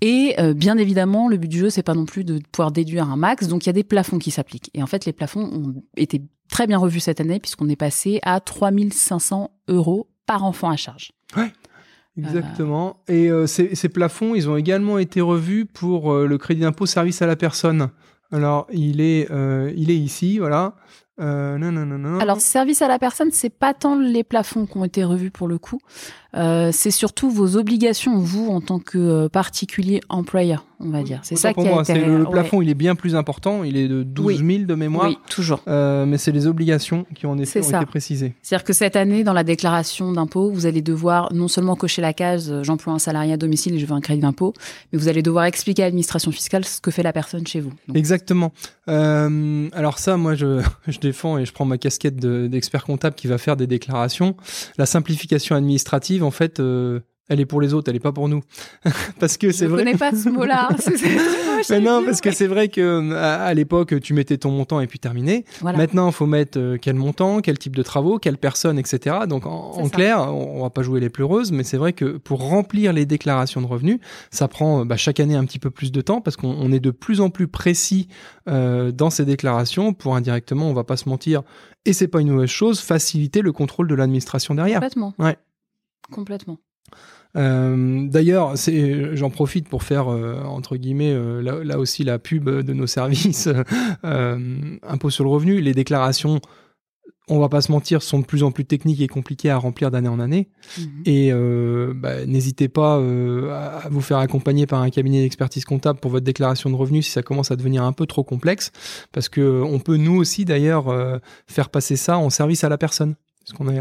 Et 0.01 0.35
euh, 0.39 0.55
bien 0.55 0.79
évidemment, 0.79 1.29
le 1.29 1.37
but 1.37 1.49
du 1.49 1.59
jeu, 1.59 1.71
c'est 1.71 1.83
pas 1.83 1.95
non 1.95 2.05
plus 2.05 2.25
de 2.25 2.41
pouvoir 2.53 2.71
déduire 2.71 3.11
un 3.11 3.17
max. 3.17 3.49
Donc 3.49 3.65
il 3.65 3.69
y 3.69 3.71
a 3.71 3.75
des 3.75 3.85
plafonds 3.85 4.19
qui 4.19 4.31
s'appliquent. 4.31 4.71
Et 4.75 4.83
en 4.83 4.87
fait, 4.87 5.05
les 5.05 5.13
plafonds 5.13 5.43
ont 5.43 5.83
été 5.97 6.23
très 6.49 6.67
bien 6.67 6.79
revus 6.79 7.01
cette 7.01 7.21
année 7.21 7.41
puisqu'on 7.41 7.69
est 7.69 7.77
passé 7.77 8.21
à 8.23 8.41
3500 8.41 9.51
euros 9.69 10.09
par 10.27 10.45
enfant 10.45 10.71
à 10.71 10.77
charge. 10.77 11.13
Exactement. 12.17 12.97
Et 13.07 13.31
euh, 13.31 13.47
ces, 13.47 13.75
ces 13.75 13.89
plafonds, 13.89 14.35
ils 14.35 14.49
ont 14.49 14.57
également 14.57 14.99
été 14.99 15.21
revus 15.21 15.67
pour 15.67 16.13
euh, 16.13 16.27
le 16.27 16.39
crédit 16.39 16.63
d'impôt 16.63 16.87
service 16.87 17.23
à 17.23 17.27
la 17.27 17.37
personne. 17.37 17.91
Alors, 18.31 18.67
il 18.73 19.01
est, 19.01 19.31
euh, 19.31 19.73
il 19.77 19.91
est 19.91 19.97
ici, 19.97 20.39
voilà. 20.39 20.75
Euh, 21.21 21.59
non, 21.59 21.73
non, 21.73 21.87
non, 21.87 21.99
non. 21.99 22.21
Alors, 22.21 22.41
service 22.41 22.83
à 22.83 22.89
la 22.89 22.99
personne, 22.99 23.31
c'est 23.33 23.51
pas 23.51 23.75
tant 23.75 23.97
les 23.97 24.23
plafonds 24.23 24.67
qui 24.67 24.77
ont 24.77 24.85
été 24.85 25.03
revus 25.03 25.31
pour 25.31 25.49
le 25.49 25.59
coup. 25.59 25.81
Euh, 26.37 26.71
c'est 26.73 26.91
surtout 26.91 27.31
vos 27.31 27.57
obligations, 27.57 28.19
vous, 28.19 28.49
en 28.51 28.61
tant 28.61 28.79
que 28.79 28.99
euh, 28.99 29.29
particulier 29.31 30.01
employeur, 30.11 30.67
on 30.79 30.91
va 30.91 31.03
dire. 31.03 31.21
C'est 31.23 31.37
ça 31.37 31.55
pour 31.55 31.63
qui 31.63 31.71
a 31.71 31.73
moi, 31.73 31.83
été. 31.83 31.95
c'est 31.95 32.01
le, 32.05 32.19
le 32.19 32.25
ouais. 32.25 32.31
plafond, 32.31 32.61
il 32.61 32.69
est 32.69 32.75
bien 32.75 32.95
plus 32.95 33.17
important. 33.17 33.65
Il 33.65 33.79
est 33.79 33.89
de 33.89 34.03
12 34.03 34.45
000 34.45 34.65
de 34.65 34.75
mémoire. 34.75 35.09
Oui, 35.09 35.19
toujours. 35.31 35.63
Euh, 35.69 36.05
mais 36.05 36.19
c'est 36.19 36.31
les 36.31 36.47
obligations 36.47 37.07
qui 37.15 37.27
en 37.27 37.39
effet 37.39 37.61
ont 37.61 37.63
ça. 37.71 37.79
été 37.79 37.87
précisées. 37.87 38.35
C'est-à-dire 38.43 38.65
que 38.65 38.75
cette 38.75 38.95
année, 38.95 39.25
dans 39.25 39.33
la 39.33 39.43
déclaration 39.43 40.13
d'impôt, 40.13 40.51
vous 40.51 40.67
allez 40.67 40.83
devoir 40.83 41.33
non 41.33 41.49
seulement 41.49 41.77
cocher 41.77 42.03
la 42.03 42.13
case 42.13 42.51
euh, 42.53 42.63
j'emploie 42.63 42.93
un 42.93 42.99
salarié 42.99 43.33
à 43.33 43.37
domicile 43.39 43.75
et 43.75 43.79
je 43.79 43.87
veux 43.87 43.95
un 43.95 44.01
crédit 44.03 44.21
d'impôt, 44.21 44.53
mais 44.93 44.99
vous 44.99 45.09
allez 45.09 45.23
devoir 45.23 45.47
expliquer 45.47 45.85
à 45.85 45.87
l'administration 45.87 46.31
fiscale 46.31 46.65
ce 46.67 46.81
que 46.83 46.91
fait 46.91 47.03
la 47.03 47.15
personne 47.15 47.47
chez 47.47 47.61
vous. 47.61 47.73
Donc, 47.89 47.97
Exactement. 47.97 48.53
Euh, 48.89 49.69
alors 49.73 49.99
ça, 49.99 50.19
moi, 50.19 50.35
je, 50.35 50.61
je 50.89 50.99
défends 50.99 51.39
et 51.39 51.47
je 51.47 51.53
prends 51.53 51.65
ma 51.65 51.79
casquette 51.79 52.17
de- 52.17 52.47
d'expert 52.49 52.85
comptable 52.85 53.17
qui 53.17 53.27
va 53.29 53.39
faire 53.39 53.57
des 53.57 53.67
déclarations. 53.67 54.37
La 54.77 54.85
simplification 54.87 55.57
administrative, 55.57 56.19
en 56.29 56.31
fait, 56.31 56.61
euh, 56.61 57.01
elle 57.29 57.41
est 57.41 57.47
pour 57.47 57.61
les 57.61 57.75
autres, 57.75 57.91
elle 57.91 57.97
est 57.97 58.01
pas 58.01 58.13
pour 58.13 58.29
nous. 58.29 58.43
Parce 59.21 59.37
que 59.37 59.49
je 59.49 59.53
c'est 59.53 59.67
vrai. 59.67 59.85
connais 59.85 59.97
pas 59.99 60.13
ce 60.13 60.29
mot-là. 60.31 60.69
Mais 61.71 61.81
non, 61.81 62.05
parce 62.05 62.21
que 62.21 62.31
c'est 62.31 62.47
vrai 62.47 62.69
que 62.69 63.13
à, 63.15 63.43
à 63.43 63.53
l'époque, 63.55 64.01
tu 64.01 64.15
mettais 64.15 64.39
ton 64.39 64.53
montant 64.53 64.81
et 64.81 64.87
puis 64.87 65.01
terminé. 65.01 65.45
Voilà. 65.61 65.77
Maintenant, 65.77 66.07
il 66.07 66.13
faut 66.13 66.27
mettre 66.27 66.57
euh, 66.57 66.79
quel 66.81 66.95
montant, 66.95 67.41
quel 67.41 67.59
type 67.59 67.75
de 67.75 67.83
travaux, 67.83 68.21
quelle 68.21 68.39
personne, 68.39 68.79
etc. 68.79 69.17
Donc, 69.29 69.45
en, 69.45 69.89
clair, 69.89 70.21
on, 70.21 70.59
on 70.59 70.63
va 70.63 70.71
pas 70.71 70.83
jouer 70.83 71.01
les 71.01 71.11
pleureuses, 71.11 71.51
mais 71.51 71.65
c'est 71.65 71.77
vrai 71.77 71.93
que 71.93 72.17
pour 72.17 72.49
remplir 72.49 72.93
les 72.93 73.07
déclarations 73.07 73.61
de 73.61 73.67
revenus, 73.67 73.99
ça 74.31 74.47
prend 74.47 74.83
euh, 74.83 74.85
bah, 74.85 74.97
chaque 74.97 75.19
année 75.19 75.35
un 75.35 75.45
petit 75.45 75.59
peu 75.59 75.71
plus 75.71 75.91
de 75.91 76.01
temps 76.01 76.21
parce 76.21 76.37
qu'on 76.37 76.57
on 76.57 76.71
est 76.71 76.81
de 76.81 76.93
plus 76.93 77.21
en 77.21 77.29
plus 77.29 77.49
précis 77.49 78.07
euh, 78.49 78.93
dans 78.93 79.11
ces 79.11 79.25
déclarations 79.25 79.93
pour 79.95 80.15
indirectement, 80.15 80.71
on 80.71 80.75
va 80.75 80.85
pas 80.85 80.97
se 80.97 81.09
mentir, 81.09 81.43
et 81.85 81.93
c'est 81.93 82.09
pas 82.09 82.21
une 82.21 82.31
mauvaise 82.31 82.49
chose, 82.51 82.79
faciliter 82.81 83.43
le 83.43 83.51
contrôle 83.51 83.89
de 83.89 83.97
l'administration 83.97 84.55
derrière. 84.55 84.79
Complètement. 84.79 85.13
Ouais. 85.19 85.37
Complètement. 86.13 86.59
Euh, 87.37 88.07
D'ailleurs, 88.09 88.55
j'en 89.13 89.31
profite 89.31 89.69
pour 89.69 89.83
faire 89.83 90.09
euh, 90.09 90.43
entre 90.45 90.77
guillemets 90.77 91.13
euh, 91.13 91.43
là, 91.43 91.63
là 91.63 91.79
aussi 91.79 92.05
la 92.05 92.19
pub 92.19 92.49
de 92.49 92.73
nos 92.73 92.87
services 92.87 93.49
impôt 94.03 95.11
sur 95.11 95.25
le 95.25 95.31
revenu. 95.31 95.61
Les 95.61 95.75
déclarations, 95.75 96.41
on 97.29 97.39
va 97.39 97.49
pas 97.49 97.61
se 97.61 97.71
mentir, 97.71 98.03
sont 98.03 98.21
de 98.21 98.25
plus 98.25 98.43
en 98.43 98.51
plus 98.51 98.65
techniques 98.65 99.01
et 99.03 99.09
compliquées 99.09 99.51
à 99.51 99.59
remplir 99.59 99.91
d'année 99.91 100.09
en 100.09 100.19
année. 100.19 100.49
Mhm. 100.79 101.03
Et 101.05 101.33
bah, 101.95 102.25
n'hésitez 102.27 102.69
pas 102.69 102.95
à 102.97 103.89
vous 103.91 104.01
faire 104.01 104.19
accompagner 104.19 104.67
par 104.67 104.81
un 104.81 104.91
cabinet 104.91 105.21
d'expertise 105.21 105.65
comptable 105.65 106.01
pour 106.01 106.11
votre 106.11 106.25
déclaration 106.25 106.71
de 106.71 106.77
revenus 106.77 107.07
si 107.07 107.13
ça 107.13 107.23
commence 107.23 107.51
à 107.51 107.57
devenir 107.57 107.85
un 107.85 107.93
peu 107.93 108.07
trop 108.07 108.25
complexe, 108.25 108.73
parce 109.13 109.29
que 109.29 109.41
euh, 109.41 109.65
on 109.65 109.79
peut 109.79 109.97
nous 109.97 110.17
aussi 110.17 110.45
d'ailleurs 110.45 110.87
faire 111.47 111.69
passer 111.69 111.97
ça 111.97 112.19
en 112.19 112.31
service 112.31 112.65
à 112.65 112.71
la 112.71 112.79
personne, 112.79 113.15
parce 113.41 113.53
qu'on 113.53 113.69
est 113.69 113.81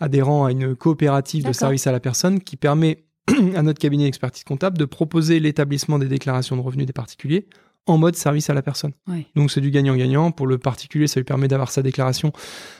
adhérent 0.00 0.44
à 0.44 0.50
une 0.52 0.74
coopérative 0.74 1.44
de 1.44 1.52
service 1.52 1.86
à 1.86 1.92
la 1.92 2.00
personne 2.00 2.40
qui 2.40 2.56
permet 2.56 3.04
à 3.56 3.62
notre 3.62 3.78
cabinet 3.78 4.04
d'expertise 4.04 4.44
comptable 4.44 4.78
de 4.78 4.84
proposer 4.84 5.40
l'établissement 5.40 5.98
des 5.98 6.08
déclarations 6.08 6.56
de 6.56 6.60
revenus 6.60 6.86
des 6.86 6.92
particuliers 6.92 7.46
en 7.86 7.98
mode 7.98 8.16
service 8.16 8.48
à 8.48 8.54
la 8.54 8.62
personne. 8.62 8.92
Donc 9.36 9.50
c'est 9.50 9.60
du 9.60 9.70
gagnant-gagnant. 9.70 10.30
Pour 10.30 10.46
le 10.46 10.56
particulier, 10.56 11.06
ça 11.06 11.20
lui 11.20 11.24
permet 11.24 11.48
d'avoir 11.48 11.70
sa 11.70 11.82
déclaration 11.82 12.32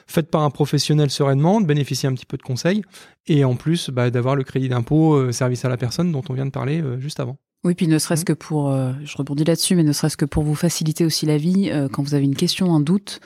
faite 0.07 0.31
par 0.31 0.43
un 0.43 0.51
professionnel 0.51 1.11
sereinement, 1.11 1.61
de 1.61 1.67
bénéficier 1.67 2.09
un 2.09 2.15
petit 2.15 2.25
peu 2.25 2.39
de 2.39 2.43
conseils, 2.43 2.83
et 3.27 3.45
en 3.45 3.55
plus 3.55 3.91
bah, 3.91 4.11
d'avoir 4.11 4.35
le 4.35 4.45
crédit 4.45 4.69
d'impôt 4.71 5.15
euh, 5.15 5.31
service 5.31 5.65
à 5.65 5.69
la 5.69 5.77
personne 5.77 6.11
dont 6.11 6.23
on 6.31 6.33
vient 6.33 6.47
de 6.47 6.51
parler 6.51 6.81
euh, 6.81 6.99
juste 7.01 7.21
avant. 7.21 7.37
Oui, 7.65 7.75
puis 7.75 7.87
ne 7.87 7.99
serait-ce 7.99 8.23
Mhm. 8.23 8.27
que 8.27 8.33
pour, 8.33 8.71
euh, 8.71 8.93
je 9.05 9.17
rebondis 9.17 9.45
là-dessus, 9.45 9.75
mais 9.75 9.83
ne 9.83 9.93
serait-ce 9.93 10.17
que 10.17 10.25
pour 10.27 10.43
vous 10.43 10.55
faciliter 10.55 11.05
aussi 11.05 11.27
la 11.27 11.37
vie, 11.37 11.71
quand 11.93 12.03
vous 12.03 12.15
avez 12.15 12.25
une 12.25 12.37
question, 12.37 12.75
un 12.75 12.81
doute, 12.81 13.21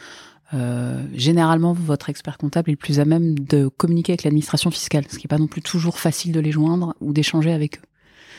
euh, 0.54 1.02
généralement, 1.14 1.72
votre 1.72 2.08
expert 2.08 2.38
comptable 2.38 2.70
est 2.70 2.72
le 2.72 2.78
plus 2.78 3.00
à 3.00 3.04
même 3.04 3.38
de 3.38 3.68
communiquer 3.68 4.12
avec 4.12 4.24
l'administration 4.24 4.70
fiscale, 4.70 5.04
ce 5.08 5.18
qui 5.18 5.26
n'est 5.26 5.28
pas 5.28 5.38
non 5.38 5.46
plus 5.46 5.62
toujours 5.62 5.98
facile 5.98 6.32
de 6.32 6.40
les 6.40 6.52
joindre 6.52 6.94
ou 7.00 7.12
d'échanger 7.12 7.52
avec 7.52 7.78
eux. 7.78 7.86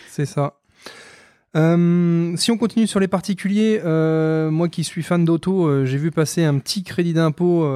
C'est 0.09 0.25
ça. 0.25 0.55
Euh, 1.55 2.35
si 2.35 2.51
on 2.51 2.57
continue 2.57 2.87
sur 2.87 2.99
les 2.99 3.07
particuliers, 3.07 3.81
euh, 3.83 4.51
moi 4.51 4.69
qui 4.69 4.83
suis 4.83 5.03
fan 5.03 5.25
d'auto, 5.25 5.85
j'ai 5.85 5.97
vu 5.97 6.11
passer 6.11 6.43
un 6.43 6.57
petit 6.59 6.83
crédit 6.83 7.13
d'impôt. 7.13 7.67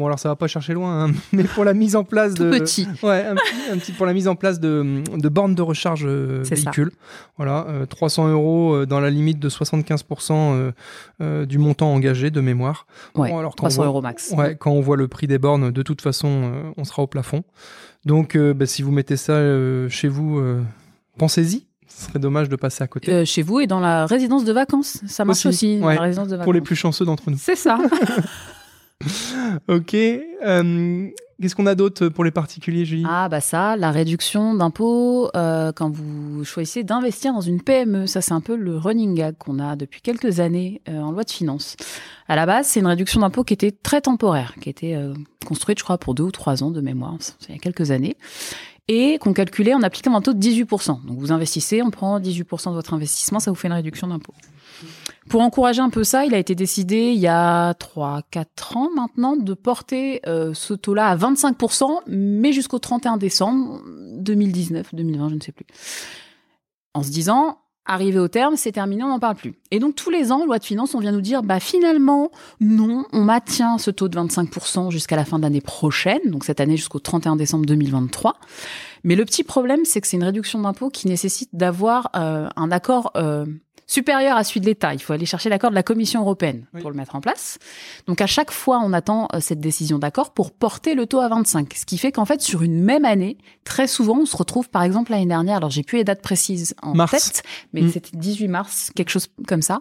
Euh, 0.00 0.02
bon 0.02 0.06
alors 0.06 0.18
ça 0.18 0.28
va 0.28 0.36
pas 0.36 0.46
chercher 0.48 0.72
loin, 0.74 1.04
hein, 1.08 1.12
mais 1.32 1.44
pour 1.44 1.64
la 1.64 1.74
mise 1.74 1.94
en 1.96 2.04
place 2.04 2.34
Tout 2.34 2.44
de 2.44 2.50
petit. 2.50 2.86
Ouais, 3.02 3.24
un 3.26 3.34
petit, 3.34 3.70
un 3.72 3.78
petit 3.78 3.92
pour 3.92 4.06
la 4.06 4.12
mise 4.12 4.28
en 4.28 4.34
place 4.34 4.58
de, 4.60 5.02
de 5.16 5.28
bornes 5.28 5.54
de 5.54 5.62
recharge 5.62 6.04
euh, 6.06 6.42
ça. 6.44 6.54
véhicule. 6.54 6.90
Voilà, 7.36 7.66
euh, 7.68 7.86
300 7.86 8.28
euros 8.28 8.74
euh, 8.74 8.86
dans 8.86 9.00
la 9.00 9.10
limite 9.10 9.38
de 9.38 9.48
75% 9.48 10.32
euh, 10.32 10.72
euh, 11.22 11.46
du 11.46 11.58
montant 11.58 11.92
engagé 11.92 12.30
de 12.30 12.40
mémoire. 12.40 12.86
Ouais, 13.14 13.30
Bon, 13.30 13.38
alors, 13.38 13.54
quand 13.56 13.66
on 13.66 13.68
300 13.68 13.76
voit- 13.76 13.86
euros 13.86 14.02
max. 14.02 14.32
Ouais, 14.36 14.56
quand 14.58 14.70
on 14.72 14.80
voit 14.80 14.96
le 14.96 15.08
prix 15.08 15.26
des 15.26 15.38
bornes, 15.38 15.70
de 15.70 15.82
toute 15.82 16.00
façon, 16.02 16.28
euh, 16.44 16.70
on 16.76 16.84
sera 16.84 17.02
au 17.02 17.06
plafond. 17.06 17.42
Donc, 18.06 18.34
euh, 18.36 18.54
bah, 18.54 18.66
si 18.66 18.82
vous 18.82 18.90
mettez 18.92 19.16
ça 19.16 19.32
euh, 19.34 19.88
chez 19.88 20.08
vous, 20.08 20.38
euh, 20.38 20.62
pensez-y. 21.18 21.66
Ce 21.88 22.06
serait 22.06 22.18
dommage 22.20 22.48
de 22.48 22.56
passer 22.56 22.82
à 22.84 22.86
côté. 22.86 23.12
Euh, 23.12 23.24
chez 23.24 23.42
vous 23.42 23.60
et 23.60 23.66
dans 23.66 23.80
la 23.80 24.06
résidence 24.06 24.44
de 24.44 24.52
vacances. 24.52 25.00
Ça 25.06 25.24
marche 25.24 25.44
Aussi, 25.44 25.74
aussi, 25.76 25.84
ouais. 25.84 25.96
la 25.96 26.00
résidence 26.02 26.28
de 26.28 26.32
vacances. 26.32 26.44
pour 26.44 26.52
les 26.52 26.60
plus 26.60 26.76
chanceux 26.76 27.04
d'entre 27.04 27.30
nous. 27.30 27.36
C'est 27.38 27.56
ça. 27.56 27.78
Ok. 29.68 29.94
euh, 29.94 31.08
Qu'est-ce 31.40 31.54
qu'on 31.54 31.64
a 31.64 31.74
d'autre 31.74 32.08
pour 32.08 32.22
les 32.22 32.30
particuliers, 32.30 32.84
Julie? 32.84 33.06
Ah 33.08 33.30
bah 33.30 33.40
ça, 33.40 33.74
la 33.74 33.90
réduction 33.90 34.54
d'impôt 34.54 35.30
euh, 35.34 35.72
quand 35.72 35.88
vous 35.88 36.44
choisissez 36.44 36.84
d'investir 36.84 37.32
dans 37.32 37.40
une 37.40 37.62
PME, 37.62 38.06
ça 38.06 38.20
c'est 38.20 38.34
un 38.34 38.42
peu 38.42 38.56
le 38.56 38.76
running 38.76 39.14
gag 39.14 39.36
qu'on 39.38 39.58
a 39.58 39.74
depuis 39.74 40.02
quelques 40.02 40.40
années 40.40 40.82
euh, 40.90 41.00
en 41.00 41.12
loi 41.12 41.24
de 41.24 41.30
finances. 41.30 41.76
À 42.28 42.36
la 42.36 42.44
base, 42.44 42.66
c'est 42.66 42.80
une 42.80 42.86
réduction 42.86 43.22
d'impôt 43.22 43.42
qui 43.42 43.54
était 43.54 43.70
très 43.72 44.02
temporaire, 44.02 44.54
qui 44.60 44.68
était 44.68 44.96
construite, 45.46 45.78
je 45.78 45.84
crois, 45.84 45.96
pour 45.96 46.14
deux 46.14 46.24
ou 46.24 46.30
trois 46.30 46.62
ans 46.62 46.70
de 46.70 46.82
mémoire, 46.82 47.16
il 47.48 47.54
y 47.54 47.56
a 47.56 47.58
quelques 47.58 47.90
années, 47.90 48.16
et 48.86 49.18
qu'on 49.18 49.32
calculait 49.32 49.72
en 49.72 49.82
appliquant 49.82 50.14
un 50.14 50.20
taux 50.20 50.34
de 50.34 50.38
18%. 50.38 51.06
Donc 51.06 51.18
vous 51.18 51.32
investissez, 51.32 51.82
on 51.82 51.90
prend 51.90 52.20
18% 52.20 52.70
de 52.70 52.74
votre 52.74 52.92
investissement, 52.92 53.40
ça 53.40 53.50
vous 53.50 53.56
fait 53.56 53.68
une 53.68 53.74
réduction 53.74 54.06
d'impôt. 54.08 54.34
Pour 55.30 55.42
encourager 55.42 55.80
un 55.80 55.90
peu 55.90 56.02
ça, 56.02 56.24
il 56.24 56.34
a 56.34 56.38
été 56.38 56.56
décidé 56.56 57.12
il 57.12 57.20
y 57.20 57.28
a 57.28 57.72
3-4 57.74 58.76
ans 58.76 58.90
maintenant 58.92 59.36
de 59.36 59.54
porter 59.54 60.20
euh, 60.26 60.54
ce 60.54 60.74
taux-là 60.74 61.06
à 61.06 61.16
25%, 61.16 62.00
mais 62.08 62.52
jusqu'au 62.52 62.80
31 62.80 63.16
décembre 63.16 63.80
2019, 64.16 64.92
2020, 64.92 65.28
je 65.28 65.34
ne 65.36 65.40
sais 65.40 65.52
plus. 65.52 65.66
En 66.94 67.04
se 67.04 67.10
disant, 67.10 67.58
arrivé 67.86 68.18
au 68.18 68.26
terme, 68.26 68.56
c'est 68.56 68.72
terminé, 68.72 69.04
on 69.04 69.08
n'en 69.08 69.20
parle 69.20 69.36
plus. 69.36 69.54
Et 69.70 69.78
donc 69.78 69.94
tous 69.94 70.10
les 70.10 70.32
ans, 70.32 70.44
loi 70.44 70.58
de 70.58 70.64
finances, 70.64 70.96
on 70.96 70.98
vient 70.98 71.12
nous 71.12 71.20
dire, 71.20 71.44
bah 71.44 71.60
finalement, 71.60 72.32
non, 72.60 73.04
on 73.12 73.22
maintient 73.22 73.78
ce 73.78 73.92
taux 73.92 74.08
de 74.08 74.18
25% 74.18 74.90
jusqu'à 74.90 75.14
la 75.14 75.24
fin 75.24 75.38
de 75.38 75.44
l'année 75.44 75.60
prochaine, 75.60 76.20
donc 76.26 76.42
cette 76.42 76.58
année 76.58 76.76
jusqu'au 76.76 76.98
31 76.98 77.36
décembre 77.36 77.66
2023. 77.66 78.34
Mais 79.04 79.14
le 79.14 79.24
petit 79.24 79.44
problème, 79.44 79.84
c'est 79.84 80.00
que 80.00 80.08
c'est 80.08 80.16
une 80.16 80.24
réduction 80.24 80.60
d'impôt 80.60 80.90
qui 80.90 81.06
nécessite 81.06 81.50
d'avoir 81.52 82.10
euh, 82.16 82.48
un 82.56 82.70
accord 82.72 83.12
euh, 83.16 83.46
supérieur 83.90 84.36
à 84.36 84.44
celui 84.44 84.60
de 84.60 84.66
l'État. 84.66 84.94
Il 84.94 85.00
faut 85.02 85.12
aller 85.12 85.26
chercher 85.26 85.48
l'accord 85.48 85.70
de 85.70 85.74
la 85.74 85.82
Commission 85.82 86.20
européenne 86.20 86.64
Oui. 86.74 86.80
pour 86.80 86.90
le 86.92 86.96
mettre 86.96 87.16
en 87.16 87.20
place. 87.20 87.58
Donc 88.06 88.20
à 88.20 88.26
chaque 88.26 88.52
fois, 88.52 88.80
on 88.84 88.92
attend 88.92 89.26
euh, 89.34 89.40
cette 89.40 89.58
décision 89.58 89.98
d'accord 89.98 90.32
pour 90.32 90.52
porter 90.52 90.94
le 90.94 91.06
taux 91.06 91.18
à 91.18 91.28
25. 91.28 91.74
Ce 91.74 91.84
qui 91.84 91.98
fait 91.98 92.12
qu'en 92.12 92.24
fait, 92.24 92.40
sur 92.40 92.62
une 92.62 92.82
même 92.84 93.04
année, 93.04 93.36
très 93.64 93.88
souvent, 93.88 94.18
on 94.18 94.26
se 94.26 94.36
retrouve, 94.36 94.68
par 94.68 94.84
exemple, 94.84 95.10
l'année 95.10 95.26
dernière, 95.26 95.56
alors 95.56 95.70
j'ai 95.70 95.82
plus 95.82 95.98
les 95.98 96.04
dates 96.04 96.22
précises 96.22 96.74
en 96.82 96.94
Mars. 96.94 97.10
tête, 97.10 97.42
mais 97.72 97.82
Mm. 97.82 97.90
c'était 97.90 98.16
18 98.16 98.46
mars, 98.48 98.92
quelque 98.94 99.08
chose 99.10 99.26
comme 99.48 99.62
ça. 99.62 99.80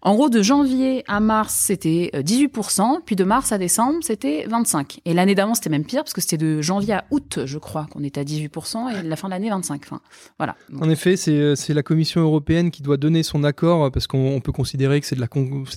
En 0.00 0.14
gros, 0.14 0.30
de 0.30 0.40
janvier 0.40 1.04
à 1.06 1.20
mars, 1.20 1.54
c'était 1.54 2.10
euh, 2.14 2.22
18%, 2.22 3.00
puis 3.04 3.14
de 3.16 3.24
mars 3.24 3.52
à 3.52 3.58
décembre, 3.58 3.98
c'était 4.02 4.46
25. 4.48 5.00
Et 5.04 5.12
l'année 5.12 5.34
d'avant, 5.34 5.54
c'était 5.54 5.68
même 5.70 5.84
pire, 5.84 6.02
parce 6.02 6.14
que 6.14 6.22
c'était 6.22 6.38
de 6.38 6.62
janvier 6.62 6.94
à 6.94 7.04
août, 7.10 7.40
je 7.44 7.58
crois, 7.58 7.86
qu'on 7.92 8.02
était 8.04 8.20
à 8.20 8.24
18%, 8.24 8.88
et 8.88 9.02
la 9.02 9.16
fin 9.16 9.28
de 9.28 9.32
l'année, 9.34 9.50
25. 9.50 9.82
Enfin, 9.84 10.00
voilà. 10.38 10.56
Donc, 10.70 10.82
En 10.84 10.88
effet, 10.88 11.16
c'est 11.16 11.32
euh, 11.32 11.54
c'est 11.54 11.74
la 11.74 11.82
Commission 11.82 12.22
européenne 12.22 12.70
qui 12.70 12.82
doit 12.82 12.96
donner 12.96 13.22
son 13.22 13.44
d'accord 13.50 13.90
parce 13.90 14.06
qu'on 14.06 14.28
on 14.36 14.40
peut 14.40 14.52
considérer 14.52 15.00
que 15.00 15.06
c'est 15.06 15.16
de 15.16 15.26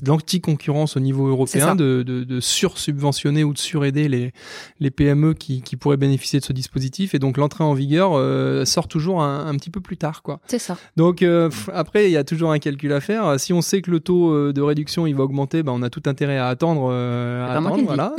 l'anti-concurrence 0.08 0.96
au 0.98 1.00
niveau 1.00 1.27
européen 1.27 1.75
de, 1.75 2.03
de, 2.03 2.24
de 2.24 2.39
sur-subventionner 2.39 3.44
ou 3.44 3.53
de 3.53 3.58
suraider 3.58 4.08
les, 4.08 4.32
les 4.80 4.92
PME 4.92 5.34
qui, 5.34 5.62
qui 5.62 5.75
pourraient 5.75 5.98
bénéficier 5.98 6.39
de 6.39 6.46
ce 6.46 6.53
dispositif. 6.53 7.13
Et 7.15 7.20
donc 7.20 7.38
l'entrée 7.38 7.63
en 7.63 7.74
vigueur 7.74 8.12
euh, 8.13 8.65
sort 8.65 8.88
toujours 8.88 9.22
un, 9.22 9.48
un 9.48 9.56
petit 9.56 9.70
peu 9.70 9.82
plus 9.82 9.98
tard. 9.98 10.22
quoi. 10.22 10.39
C'est 10.48 10.60
ça. 10.60 10.77
Donc 10.98 11.22
euh, 11.24 11.50
après, 11.74 12.06
il 12.10 12.12
y 12.12 12.18
a 12.18 12.24
toujours 12.24 12.51
un 12.51 12.60
calcul 12.60 12.94
à 12.94 13.01
faire. 13.01 13.39
Si 13.39 13.53
on 13.53 13.62
sait 13.62 13.82
que 13.82 13.92
le 13.92 14.00
taux 14.00 14.32
euh, 14.32 14.53
de 14.53 14.62
réduction 14.62 15.08
il 15.08 15.15
va 15.15 15.24
augmenter, 15.24 15.63
ben, 15.63 15.72
on 15.75 15.82
a 15.82 15.89
tout 15.89 16.03
intérêt 16.06 16.38
à 16.38 16.48
attendre. 16.48 16.89
euh, 16.92 17.46
à 17.48 17.53
attendre 17.58 17.82
voilà. 17.86 18.13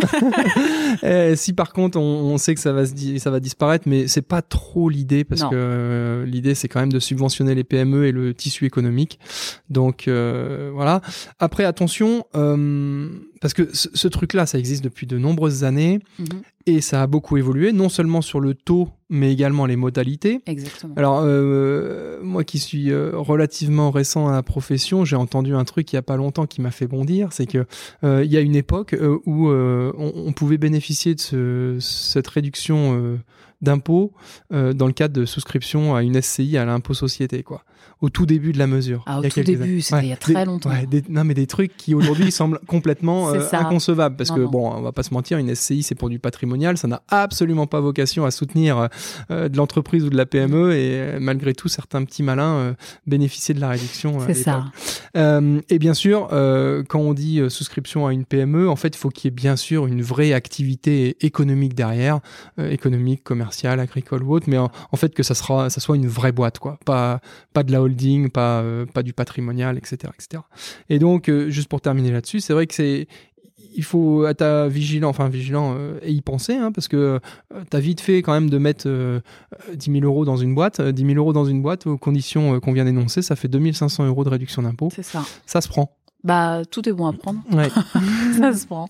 Et 1.03 1.37
si 1.37 1.53
par 1.53 1.73
contre 1.73 1.99
on, 1.99 2.03
on 2.03 2.39
sait 2.39 2.55
que 2.55 2.61
ça 2.61 2.73
va, 2.73 2.87
se 2.87 2.93
di- 2.93 3.19
ça 3.21 3.31
va 3.31 3.41
disparaître, 3.41 3.85
mais 3.89 4.07
c'est 4.09 4.23
pas 4.23 4.43
trop 4.43 4.89
l'idée 4.89 5.25
parce 5.25 5.43
Non. 5.43 5.51
que 5.51 6.25
l'idée 6.27 6.55
c'est 6.55 6.69
quand 6.69 6.81
même 6.81 6.93
de 6.93 6.99
subventionner 7.01 7.55
les 7.55 7.65
PME 7.65 8.07
et 8.07 8.13
le 8.13 8.35
tissu 8.35 8.65
économique. 8.67 9.19
Donc 9.71 10.09
euh, 10.09 10.71
voilà. 10.73 11.01
Après 11.39 11.65
attention, 11.65 12.25
euh, 12.35 13.09
parce 13.41 13.55
que 13.55 13.69
ce, 13.75 13.89
ce 13.95 14.09
truc-là, 14.09 14.47
ça 14.47 14.59
existe 14.59 14.83
depuis 14.85 15.07
de 15.07 15.19
nombreuses 15.19 15.65
années 15.65 16.01
Mhm. 16.19 16.27
et 16.67 16.81
ça 16.81 17.03
a 17.03 17.07
beaucoup 17.07 17.37
évolué, 17.37 17.73
non 17.73 17.89
seulement 17.89 18.23
sur 18.23 18.41
le 18.41 18.55
taux, 18.55 18.89
mais 19.11 19.33
également 19.33 19.67
les 19.67 19.77
modalités. 19.77 20.41
Exactement. 20.47 20.95
Alors, 20.97 21.21
euh, 21.23 22.21
moi 22.23 22.43
qui 22.45 22.59
suis 22.59 22.93
relativement 22.95 23.91
récent 23.91 24.29
à 24.29 24.33
la 24.33 24.43
profession, 24.43 25.05
j'ai 25.05 25.17
entendu 25.17 25.55
un 25.55 25.65
truc 25.65 25.93
il 25.93 25.97
y 25.97 25.99
a 25.99 26.03
pas 26.03 26.17
longtemps 26.17 26.47
qui 26.47 26.61
m'a 26.61 26.71
fait 26.71 26.87
bondir, 26.87 27.33
c'est 27.33 27.47
que 27.47 27.67
il 28.03 28.31
y 28.33 28.37
a 28.37 28.41
une 28.41 28.57
époque 28.57 28.95
où 29.27 29.49
on, 29.51 29.93
on 30.15 30.33
pouvait 30.33 30.59
bénéficier 30.59 31.15
de 31.15 31.21
ce- 31.21 31.77
cette 31.81 32.29
réduction 32.29 33.19
d'impôt 33.65 34.13
euh, 34.53 34.73
dans 34.73 34.87
le 34.87 34.93
cadre 34.93 35.15
de 35.15 35.25
souscription 35.25 35.95
à 35.97 36.03
une 36.03 36.21
SCI 36.21 36.57
à 36.59 36.65
l'impôt 36.65 36.95
société, 36.95 37.43
quoi. 37.43 37.65
Au 38.01 38.11
tout 38.11 38.27
début 38.27 38.53
de 38.53 38.59
la 38.59 38.67
mesure. 38.67 39.03
Ah, 39.07 39.19
au 39.19 39.23
il 39.23 39.25
y 39.25 39.27
a 39.29 39.31
tout 39.31 39.43
début, 39.43 39.81
c'était 39.81 40.03
il 40.03 40.09
y 40.09 40.13
a 40.13 40.17
très 40.17 40.35
des- 40.35 40.45
longtemps. 40.45 40.69
ouais, 40.69 40.85
des- 40.85 41.05
non, 41.09 41.25
mais 41.25 41.33
des 41.33 41.47
trucs 41.47 41.75
qui 41.77 41.95
aujourd'hui 41.95 42.31
semblent 42.33 42.59
complètement 42.67 43.31
euh, 43.31 43.41
inconcevables. 43.53 44.17
Parce 44.17 44.29
Non, 44.31 44.37
que, 44.37 44.41
non. 44.43 44.51
bon, 44.51 44.73
on 44.75 44.83
va 44.83 44.93
pas 44.93 45.03
se 45.05 45.15
mentir, 45.15 45.39
une 45.39 45.55
SCI, 45.55 45.83
c'est 45.83 45.95
pour 45.95 46.11
du 46.11 46.19
patrimonial. 46.19 46.77
Ça 46.77 46.87
n'a 46.89 47.03
absolument 47.09 47.67
pas 47.67 47.81
vocation 47.81 48.27
à 48.27 48.31
soutenir 48.31 48.89
euh, 49.31 49.49
de 49.49 49.57
l'entreprise 49.57 50.05
ou 50.05 50.11
de 50.11 50.17
la 50.17 50.27
PME. 50.27 50.73
Et 50.75 50.91
euh, 51.01 51.19
malgré 51.21 51.55
tout, 51.55 51.69
certains 51.69 52.05
petits 52.05 52.23
malins 52.23 52.55
euh, 52.57 52.75
bénéficiaient 53.07 53.55
de 53.55 53.61
la 53.61 53.71
réduction. 53.71 54.19
C'est 54.27 54.35
ça. 54.35 54.65
et 55.17 55.79
bien 55.79 55.95
sûr, 55.95 56.29
quand 56.89 57.01
on 57.01 57.15
dit 57.15 57.41
souscription 57.49 58.07
à 58.07 58.13
une 58.13 58.25
PME, 58.25 58.69
en 58.69 58.77
fait, 58.77 58.89
il 58.97 58.99
faut 58.99 59.09
qu'il 59.11 59.29
y 59.29 59.33
ait 59.33 59.35
bien 59.35 59.57
sûr 59.57 59.87
une 59.87 60.03
vraie 60.03 60.33
activité 60.33 61.17
économique 61.25 61.75
derrière, 61.75 62.21
économique, 62.59 63.23
commerciale, 63.23 63.54
agricole 63.63 64.23
ou 64.23 64.33
autre, 64.35 64.47
mais 64.49 64.59
en, 64.59 64.71
en 64.93 64.97
fait 64.97 65.15
que 65.15 65.23
ça 65.23 65.35
sera, 65.35 65.71
ça 65.71 65.81
soit 65.81 65.97
une 65.97 66.09
vraie 66.09 66.33
boîte, 66.33 66.59
quoi, 66.59 66.79
pas 66.85 67.21
pas 67.53 67.63
de 67.63 67.73
la 67.73 67.83
holding, 67.83 68.31
pas 68.31 68.61
euh, 68.61 68.87
pas 68.87 69.03
du 69.03 69.13
patrimonial, 69.13 69.79
etc., 69.79 70.13
etc. 70.15 70.43
Et 70.89 70.99
donc, 70.99 71.29
euh, 71.29 71.51
juste 71.51 71.69
pour 71.69 71.81
terminer 71.81 72.11
là-dessus, 72.11 72.41
c'est 72.41 72.53
vrai 72.53 72.67
que 72.67 72.75
c'est 72.75 73.07
il 73.75 73.83
faut 73.83 74.27
être 74.27 74.69
vigilant, 74.69 75.09
enfin 75.09 75.29
vigilant 75.29 75.75
euh, 75.77 75.99
et 76.03 76.13
y 76.13 76.21
penser, 76.21 76.55
hein, 76.55 76.73
parce 76.73 76.89
que 76.89 76.97
euh, 76.97 77.65
t'as 77.69 77.81
vite 77.81 78.01
fait 78.01 78.23
quand 78.23 78.33
même 78.33 78.49
de 78.49 78.59
mettre 78.59 78.85
euh, 78.87 79.21
10 79.75 79.93
000 79.93 80.05
euros 80.05 80.25
dans 80.25 80.37
une 80.37 80.55
boîte. 80.55 80.81
Euh, 80.81 80.93
10 80.93 81.07
000 81.07 81.19
euros 81.19 81.33
dans 81.33 81.45
une 81.45 81.61
boîte, 81.61 81.87
aux 81.87 81.99
conditions 81.99 82.61
qu'on 82.61 82.73
vient 82.73 82.85
d'énoncer, 82.85 83.21
ça 83.23 83.37
fait 83.37 83.49
2500 83.49 84.07
euros 84.07 84.25
de 84.25 84.29
réduction 84.29 84.63
d'impôt. 84.63 84.91
C'est 84.95 85.03
ça. 85.03 85.25
Ça 85.47 85.61
se 85.61 85.69
prend. 85.69 85.91
Bah, 86.23 86.63
tout 86.71 86.89
est 86.89 86.93
bon 86.93 87.07
à 87.07 87.13
prendre. 87.13 87.41
Ouais. 87.53 87.69
ça 88.39 88.55
se 88.55 88.67
prend. 88.67 88.89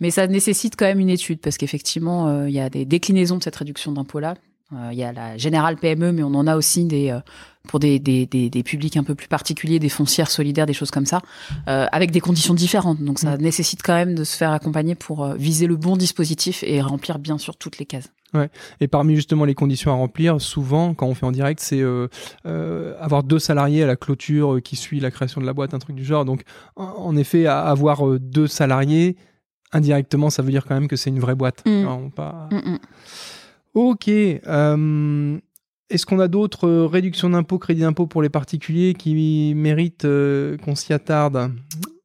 Mais 0.00 0.10
ça 0.10 0.26
nécessite 0.26 0.76
quand 0.76 0.86
même 0.86 1.00
une 1.00 1.10
étude 1.10 1.40
parce 1.40 1.56
qu'effectivement, 1.56 2.28
euh, 2.28 2.48
il 2.48 2.54
y 2.54 2.60
a 2.60 2.68
des 2.68 2.84
déclinaisons 2.84 3.38
de 3.38 3.42
cette 3.42 3.56
réduction 3.56 3.92
d'impôt-là. 3.92 4.34
Euh, 4.72 4.88
Il 4.92 4.98
y 4.98 5.04
a 5.04 5.12
la 5.12 5.36
générale 5.36 5.76
PME, 5.76 6.12
mais 6.12 6.22
on 6.22 6.34
en 6.34 6.46
a 6.46 6.56
aussi 6.56 6.84
des 6.84 7.10
euh, 7.10 7.20
pour 7.68 7.80
des, 7.80 7.98
des, 7.98 8.26
des, 8.26 8.50
des 8.50 8.62
publics 8.62 8.96
un 8.96 9.04
peu 9.04 9.14
plus 9.14 9.28
particuliers, 9.28 9.78
des 9.78 9.88
foncières 9.88 10.30
solidaires, 10.30 10.66
des 10.66 10.72
choses 10.72 10.92
comme 10.92 11.06
ça, 11.06 11.20
avec 11.66 12.12
des 12.12 12.20
conditions 12.20 12.54
différentes. 12.54 13.02
Donc 13.02 13.18
ça 13.18 13.36
nécessite 13.38 13.82
quand 13.82 13.94
même 13.94 14.14
de 14.14 14.22
se 14.22 14.36
faire 14.36 14.52
accompagner 14.52 14.94
pour 14.94 15.26
viser 15.32 15.66
le 15.66 15.74
bon 15.74 15.96
dispositif 15.96 16.62
et 16.62 16.80
remplir 16.80 17.18
bien 17.18 17.38
sûr 17.38 17.56
toutes 17.56 17.78
les 17.78 17.84
cases. 17.84 18.12
Et 18.80 18.88
parmi 18.88 19.16
justement 19.16 19.44
les 19.44 19.54
conditions 19.54 19.90
à 19.90 19.94
remplir, 19.94 20.40
souvent 20.40 20.94
quand 20.94 21.06
on 21.06 21.14
fait 21.14 21.26
en 21.26 21.32
direct, 21.32 21.60
c'est 21.60 21.80
euh, 21.80 22.08
euh, 22.46 22.94
avoir 23.00 23.22
deux 23.22 23.38
salariés 23.38 23.82
à 23.82 23.86
la 23.86 23.96
clôture 23.96 24.60
qui 24.62 24.76
suit 24.76 25.00
la 25.00 25.10
création 25.10 25.40
de 25.40 25.46
la 25.46 25.52
boîte, 25.52 25.74
un 25.74 25.78
truc 25.78 25.96
du 25.96 26.04
genre. 26.04 26.24
Donc 26.24 26.42
en, 26.76 27.16
effet, 27.16 27.46
avoir 27.46 28.18
deux 28.18 28.46
salariés, 28.46 29.16
indirectement, 29.72 30.30
ça 30.30 30.42
veut 30.42 30.50
dire 30.50 30.64
quand 30.66 30.74
même 30.74 30.88
que 30.88 30.96
c'est 30.96 31.10
une 31.10 31.20
vraie 31.20 31.34
boîte. 31.34 31.62
Mm. 31.66 31.82
Non, 31.82 32.10
pas... 32.10 32.48
Mm, 32.50 32.70
mm. 32.72 32.78
Ok. 33.74 34.08
euh, 34.08 35.38
Est-ce 35.90 36.06
qu'on 36.06 36.18
a 36.18 36.28
d'autres 36.28 36.68
réductions 36.84 37.30
d'impôts, 37.30 37.58
crédits 37.58 37.82
d'impôt 37.82 38.06
pour 38.06 38.22
les 38.22 38.30
particuliers 38.30 38.94
qui 38.94 39.52
méritent 39.54 40.04
euh, 40.04 40.56
qu'on 40.58 40.74
s'y 40.74 40.92
attarde? 40.92 41.52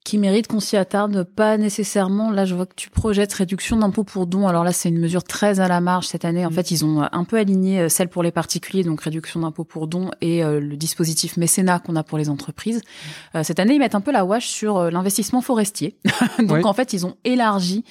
Qui 0.04 0.18
mérite 0.18 0.48
qu'on 0.48 0.60
s'y 0.60 0.78
attarde, 0.78 1.24
pas 1.24 1.58
nécessairement. 1.58 2.32
Là, 2.32 2.46
je 2.46 2.56
vois 2.56 2.66
que 2.66 2.74
tu 2.76 2.90
projettes 2.90 3.32
réduction 3.34 3.78
d'impôt 3.78 4.04
pour 4.04 4.26
dons. 4.26 4.48
Alors 4.48 4.64
là, 4.64 4.74
c'est 4.74 4.90
une 4.90 4.98
mesure 4.98 5.24
très 5.24 5.60
à 5.60 5.68
la 5.68 5.80
marge 5.80 6.08
cette 6.08 6.26
année. 6.26 6.44
En 6.44 6.50
Mm. 6.50 6.54
fait, 6.54 6.72
ils 6.72 6.84
ont 6.84 7.08
un 7.12 7.24
peu 7.24 7.38
aligné 7.38 7.82
euh, 7.82 7.88
celle 7.90 8.08
pour 8.10 8.24
les 8.24 8.32
particuliers, 8.32 8.84
donc 8.84 9.02
réduction 9.02 9.42
d'impôt 9.42 9.64
pour 9.64 9.86
dons, 9.88 10.10
et 10.20 10.44
euh, 10.44 10.60
le 10.60 10.76
dispositif 10.76 11.38
mécénat 11.38 11.78
qu'on 11.78 11.96
a 11.96 12.02
pour 12.04 12.18
les 12.18 12.30
entreprises. 12.30 12.82
Euh, 13.36 13.44
cette 13.44 13.60
année, 13.60 13.76
ils 13.76 13.80
mettent 13.80 13.94
un 13.94 14.02
peu 14.02 14.12
la 14.12 14.26
wash 14.26 14.48
sur 14.48 14.78
euh, 14.78 14.90
l'investissement 14.90 15.42
forestier. 15.42 15.96
donc 16.40 16.66
en 16.66 16.74
fait, 16.74 16.94
ils 16.94 17.06
ont 17.06 17.16
élargi 17.24 17.84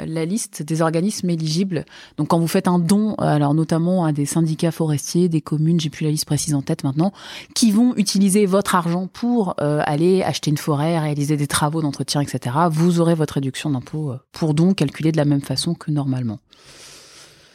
euh, 0.00 0.06
la 0.06 0.24
liste 0.24 0.62
des 0.62 0.80
organismes 0.80 1.28
éligibles. 1.28 1.84
Donc 2.16 2.28
quand 2.28 2.38
vous 2.38 2.48
faites 2.48 2.66
un 2.68 2.78
don, 2.78 3.10
euh, 3.20 3.24
alors 3.24 3.52
notamment 3.52 4.06
à 4.06 4.12
des 4.12 4.24
syndicats 4.24 4.70
forestiers, 4.70 5.28
des 5.28 5.42
communes, 5.42 5.78
j'ai 5.80 5.90
plus 5.90 6.04
la 6.04 6.10
liste 6.10 6.24
précise 6.24 6.54
en 6.54 6.62
tête 6.62 6.82
maintenant, 6.82 7.12
qui 7.54 7.72
vont 7.72 7.94
utiliser 7.96 8.46
votre 8.46 8.74
argent 8.74 9.06
pour 9.06 9.54
euh, 9.60 9.82
aller 9.84 10.22
acheter 10.22 10.50
une 10.50 10.56
forêt, 10.56 10.98
réaliser 10.98 11.36
des 11.36 11.46
travaux 11.46 11.57
d'entretien, 11.82 12.20
etc., 12.20 12.54
vous 12.70 13.00
aurez 13.00 13.14
votre 13.14 13.34
réduction 13.34 13.70
d'impôt 13.70 14.12
euh, 14.12 14.18
pour 14.32 14.54
don 14.54 14.74
calculée 14.74 15.12
de 15.12 15.16
la 15.16 15.24
même 15.24 15.40
façon 15.42 15.74
que 15.74 15.90
normalement. 15.90 16.38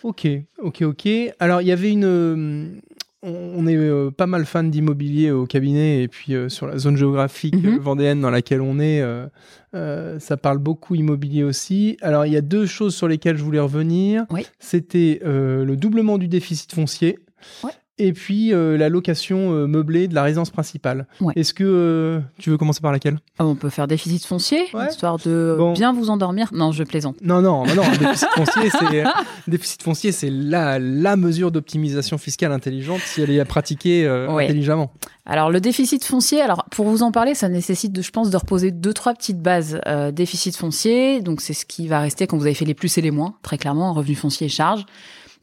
Ok, 0.04 0.28
ok, 0.62 0.82
ok. 0.82 1.08
Alors, 1.39 1.62
il 1.62 1.68
y 1.68 1.72
avait 1.72 1.92
une. 1.92 2.04
euh, 2.06 2.68
on 3.26 3.66
est 3.68 3.78
euh, 3.78 4.12
pas 4.12 4.28
mal 4.28 4.46
fan 4.46 4.70
d'immobilier 4.70 5.32
au 5.32 5.46
cabinet 5.46 6.04
et 6.04 6.10
puis 6.10 6.34
sur 6.50 6.68
la 6.68 6.78
zone 6.78 6.98
géographique 6.98 7.56
Mhm. 7.56 7.78
vendéenne 7.80 8.20
dans 8.20 8.30
laquelle 8.30 8.60
on 8.60 8.80
est, 8.82 9.02
ça 10.20 10.36
parle 10.38 10.58
beaucoup 10.58 10.94
immobilier 10.96 11.44
aussi. 11.44 11.96
Alors, 12.02 12.26
il 12.26 12.34
y 12.34 12.38
a 12.38 12.42
deux 12.42 12.66
choses 12.66 12.94
sur 12.96 13.08
lesquelles 13.08 13.38
je 13.38 13.44
voulais 13.44 13.62
revenir. 13.62 14.26
Oui. 14.30 14.46
C'était 14.60 15.22
le 15.24 15.76
doublement 15.78 16.18
du 16.18 16.28
déficit 16.28 16.74
foncier. 16.74 17.18
Ouais. 17.63 17.72
Et 17.99 18.12
puis 18.12 18.51
euh, 18.53 18.75
la 18.75 18.89
location 18.89 19.53
euh, 19.53 19.67
meublée 19.67 20.08
de 20.08 20.15
la 20.15 20.23
résidence 20.23 20.49
principale. 20.49 21.06
Ouais. 21.21 21.34
Est-ce 21.36 21.53
que 21.53 21.63
euh, 21.63 22.19
tu 22.39 22.49
veux 22.49 22.58
commencer 22.58 22.82
par 22.82 22.91
laquelle? 22.91 23.19
Ah, 23.38 23.45
On 23.45 23.53
peut 23.53 23.69
faire 23.69 23.88
déficit 23.88 24.25
foncier, 24.25 24.63
Ouais. 24.73 24.88
histoire 24.89 25.17
de 25.19 25.56
Bon. 25.60 25.73
bien 25.73 25.93
vous 25.93 26.10
endormir. 26.10 26.49
Non, 26.53 26.71
je 26.71 26.84
plaisante. 26.84 27.17
Non, 27.21 27.41
non, 27.41 27.65
non, 27.67 27.75
non. 27.75 27.84
déficit 27.99 28.27
foncier, 28.36 28.69
c'est 28.71 29.03
déficit 29.47 29.84
foncier, 29.84 30.12
c'est 30.12 30.32
la, 30.32 30.79
la 30.79 31.15
mesure 31.15 31.51
d'optimisation 31.51 32.17
fiscale 32.17 32.51
intelligente 32.51 32.99
si 33.06 33.21
elle 33.21 33.29
est 33.29 33.45
pratiquée 33.45 34.08
euh, 34.08 34.27
Ouais. 34.34 34.45
intelligemment. 34.45 34.91
Alors 35.27 35.51
le 35.51 35.62
déficit 35.62 36.03
foncier, 36.03 36.41
alors 36.41 36.65
pour 36.71 36.88
vous 36.88 37.03
en 37.03 37.12
parler, 37.12 37.36
ça 37.36 37.47
nécessite, 37.47 37.93
de, 37.93 38.01
je 38.01 38.10
pense, 38.10 38.32
de 38.32 38.38
reposer 38.38 38.71
deux 38.71 38.93
trois 38.93 39.13
petites 39.13 39.39
bases. 39.41 39.79
Euh, 39.88 40.12
déficit 40.12 40.58
foncier, 40.58 41.21
donc 41.21 41.41
c'est 41.41 41.53
ce 41.53 41.65
qui 41.65 41.88
va 41.88 41.99
rester 41.99 42.25
quand 42.25 42.38
vous 42.38 42.45
avez 42.47 42.56
fait 42.56 42.65
les 42.65 42.73
plus 42.73 42.97
et 42.97 43.01
les 43.01 43.12
moins, 43.12 43.36
très 43.43 43.60
clairement, 43.60 43.93
revenu 43.93 44.15
foncier 44.15 44.47
et 44.47 44.49
charges. 44.49 44.84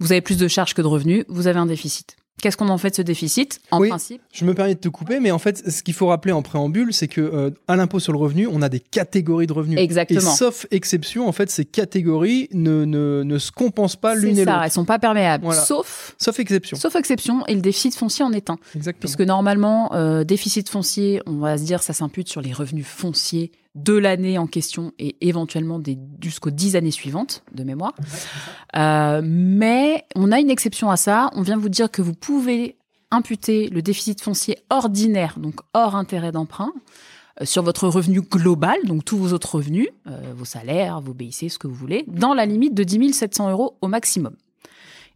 Vous 0.01 0.11
avez 0.13 0.21
plus 0.21 0.37
de 0.39 0.49
charges 0.49 0.75
que 0.75 0.83
de 0.83 0.87
revenus, 0.87 1.25
vous 1.29 1.47
avez 1.47 1.59
un 1.61 1.67
déficit. 1.67 2.17
Qu'est-ce 2.41 2.57
qu'on 2.57 2.69
en 2.69 2.79
fait 2.79 2.91
de 2.91 2.95
ce 2.97 3.03
déficit 3.03 3.61
En 3.71 3.81
Oui. 3.81 3.89
principe, 3.89 4.23
Je 4.33 4.45
me 4.45 4.55
permets 4.55 4.75
de 4.75 4.81
te 4.81 4.89
couper, 4.89 5.21
mais 5.21 5.31
en 5.31 5.39
fait, 5.39 5.71
ce 5.71 5.83
qu'il 5.83 5.95
faut 5.95 6.07
rappeler 6.07 6.33
en 6.33 6.43
préambule, 6.43 6.93
c'est 6.93 7.09
que 7.09 7.21
euh, 7.21 7.51
à 7.69 7.77
l'impôt 7.77 8.01
sur 8.01 8.13
le 8.13 8.19
revenu, 8.19 8.47
on 8.51 8.63
a 8.63 8.69
des 8.69 8.81
catégories 8.81 9.47
de 9.47 9.53
revenus. 9.53 9.79
Exactement. 9.79 10.21
Et 10.21 10.37
sauf 10.37 10.67
exception, 10.71 11.29
en 11.29 11.33
fait, 11.33 11.51
ces 11.51 11.65
catégories 11.65 12.49
ne, 12.53 12.85
ne, 12.85 13.23
ne 13.25 13.39
se 13.39 13.51
compensent 13.53 13.97
pas 13.97 14.15
l'une 14.15 14.35
c'est 14.37 14.43
et 14.43 14.45
ça, 14.45 14.53
l'autre. 14.53 14.65
elles 14.65 14.71
sont 14.71 14.85
pas 14.85 14.99
perméables, 14.99 15.45
Voilà. 15.45 15.61
sauf 15.61 16.15
Sauf 16.19 16.39
exception. 16.39 16.77
sauf 16.77 16.97
exception, 16.97 17.47
et 17.47 17.55
le 17.55 17.61
déficit 17.61 17.95
foncier 17.95 18.25
en 18.25 18.33
est 18.33 18.49
un. 18.51 18.59
Exactement. 18.75 19.01
Puisque 19.01 19.21
normalement, 19.21 19.93
euh, 19.95 20.25
déficit 20.25 20.69
foncier, 20.69 21.21
on 21.27 21.39
va 21.39 21.59
se 21.59 21.65
dire, 21.65 21.83
ça 21.83 21.93
s'impute 21.93 22.29
sur 22.29 22.41
les 22.41 22.53
revenus 22.53 22.87
fonciers 22.87 23.53
de 23.75 23.95
l'année 23.95 24.39
en 24.39 24.47
question 24.47 24.93
et 24.99 25.17
éventuellement 25.21 25.79
des, 25.79 25.99
jusqu'aux 26.21 26.51
dix 26.51 26.77
années 26.77 26.91
suivantes 26.91 27.43
de 27.53 27.65
mémoire. 27.65 27.95
Euh, 28.77 29.21
mais 29.25 30.05
on 30.17 30.33
a 30.33 30.41
une 30.41 30.51
exception 30.51 30.91
à 30.91 30.97
ça. 30.97 31.31
On 31.35 31.43
vient 31.43 31.57
vous 31.57 31.69
dire 31.69 31.91
que 31.91 32.03
vous 32.03 32.15
pouvez 32.15 32.77
imputer 33.11 33.69
le 33.69 33.83
déficit 33.83 34.21
foncier 34.21 34.59
ordinaire, 34.71 35.39
donc 35.39 35.61
hors 35.75 35.97
intérêt 35.97 36.33
d'emprunt, 36.33 36.73
euh, 37.41 37.45
sur 37.45 37.63
votre 37.63 37.89
revenu 37.89 38.21
global, 38.23 38.77
donc 38.85 39.05
tous 39.05 39.17
vos 39.17 39.33
autres 39.33 39.57
revenus, 39.57 39.89
euh, 40.07 40.33
vos 40.37 40.45
salaires, 40.45 41.01
vos 41.01 41.15
BIC, 41.15 41.51
ce 41.51 41.59
que 41.59 41.67
vous 41.67 41.75
voulez, 41.75 42.05
dans 42.07 42.35
la 42.35 42.47
limite 42.47 42.75
de 42.75 42.85
10 42.85 43.13
700 43.13 43.51
euros 43.51 43.77
au 43.81 43.89
maximum. 43.89 44.35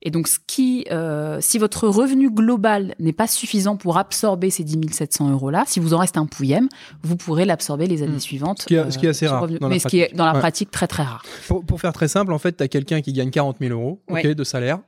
Et 0.05 0.11
donc, 0.11 0.29
ce 0.29 0.39
qui, 0.47 0.85
euh, 0.91 1.39
si 1.41 1.59
votre 1.59 1.89
revenu 1.89 2.31
global 2.31 2.95
n'est 2.99 3.13
pas 3.13 3.27
suffisant 3.27 3.77
pour 3.77 3.97
absorber 3.99 4.51
ces 4.51 4.63
10 4.65 4.93
700 4.93 5.31
euros-là, 5.31 5.65
si 5.67 5.81
vous 5.81 5.95
en 5.95 5.99
reste 5.99 6.17
un 6.19 6.27
pouillème, 6.27 6.69
vous 7.03 7.17
pourrez 7.17 7.45
l'absorber 7.47 7.87
les 7.87 8.03
années 8.03 8.17
Mm. 8.17 8.21
suivantes. 8.21 8.63
Ce 8.63 8.67
qui 8.67 8.75
est- 8.75 8.79
euh, 8.79 8.91
ce 8.91 8.99
qui 8.99 9.07
est 9.07 9.11
assez 9.11 9.27
rare 9.27 9.43
revenu. 9.43 9.59
Mais 9.69 9.79
ce 9.79 9.89
qui 9.89 10.01
est 10.01 10.15
dans 10.15 10.27
la 10.27 10.35
Ouais. 10.35 10.39
pratique 10.41 10.71
très 10.71 10.87
très 10.87 11.03
rare. 11.05 11.23
Pour, 11.49 11.65
pour 11.65 11.81
faire 11.81 11.93
très 11.93 12.09
simple, 12.09 12.33
en 12.33 12.39
fait, 12.39 12.57
tu 12.57 12.63
as 12.63 12.69
quelqu'un 12.69 13.01
qui 13.01 13.13
gagne 13.13 13.31
40 13.31 13.57
000 13.61 13.73
euros 13.73 14.01
de 14.11 14.45
salaire. 14.45 14.79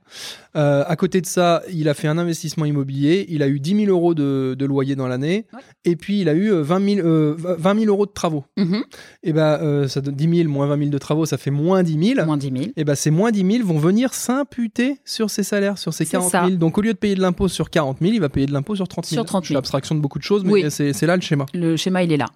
Euh, 0.56 0.84
à 0.86 0.96
côté 0.96 1.20
de 1.20 1.26
ça, 1.26 1.62
il 1.70 1.88
a 1.88 1.94
fait 1.94 2.08
un 2.08 2.16
investissement 2.18 2.64
immobilier. 2.64 3.26
Il 3.28 3.42
a 3.42 3.48
eu 3.48 3.60
10 3.60 3.84
000 3.86 3.90
euros 3.90 4.14
de, 4.14 4.54
de 4.58 4.64
loyer 4.66 4.96
dans 4.96 5.06
l'année. 5.08 5.46
Ouais. 5.52 5.60
Et 5.84 5.96
puis, 5.96 6.20
il 6.20 6.28
a 6.28 6.34
eu 6.34 6.50
euh, 6.52 6.62
20 6.62 6.94
000, 6.96 7.06
euh, 7.06 7.34
20 7.38 7.74
000 7.80 7.86
euros 7.92 8.06
de 8.06 8.10
travaux. 8.12 8.44
Mhm. 8.56 8.82
Et 9.22 9.32
ben, 9.32 9.86
ça 9.88 10.00
donne 10.00 10.14
10 10.14 10.36
000 10.38 10.48
moins 10.50 10.66
20 10.66 10.78
000 10.78 10.90
de 10.90 10.98
travaux, 10.98 11.26
ça 11.26 11.36
fait 11.38 11.50
moins 11.50 11.82
10 11.82 12.14
000. 12.14 12.26
Moins 12.26 12.36
10 12.36 12.50
000. 12.50 12.64
Et 12.76 12.84
ben, 12.84 12.94
ces 12.94 13.10
moins 13.10 13.30
10 13.30 13.44
000 13.58 13.66
vont 13.66 13.78
venir 13.78 14.14
s'imputer 14.14 14.98
sur 15.06 15.30
ses 15.30 15.42
salaires, 15.44 15.78
sur 15.78 15.94
ses 15.94 16.04
C'est 16.04 16.10
40 16.12 16.30
ça. 16.30 16.44
000. 16.46 16.56
Donc, 16.58 16.76
au 16.76 16.82
lieu 16.82 16.92
de 16.92 16.98
payer 16.98 17.14
de 17.14 17.22
l'impôt 17.22 17.46
sur 17.48 17.70
40 17.70 17.98
000, 18.00 18.12
il 18.12 18.20
va 18.20 18.28
payer 18.28 18.46
de 18.46 18.52
l'impôt 18.52 18.74
sur 18.76 18.86
30 18.88 19.06
000. 19.06 19.20
Sur 19.22 19.24
30 19.24 19.44
000. 19.44 19.48
Je 19.48 19.54
fais 19.54 19.58
abstraction 19.58 19.94
de 19.94 20.00
beaucoup 20.00 20.18
de 20.18 20.24
choses, 20.24 20.44
mais 20.44 20.52
Oui. 20.52 20.64
c'est 20.68 21.06
là 21.06 21.14
le 21.16 21.22
schéma. 21.22 21.46
Le 21.54 21.76
schéma, 21.76 22.02
il 22.02 22.12
est 22.12 22.16
là. 22.18 22.26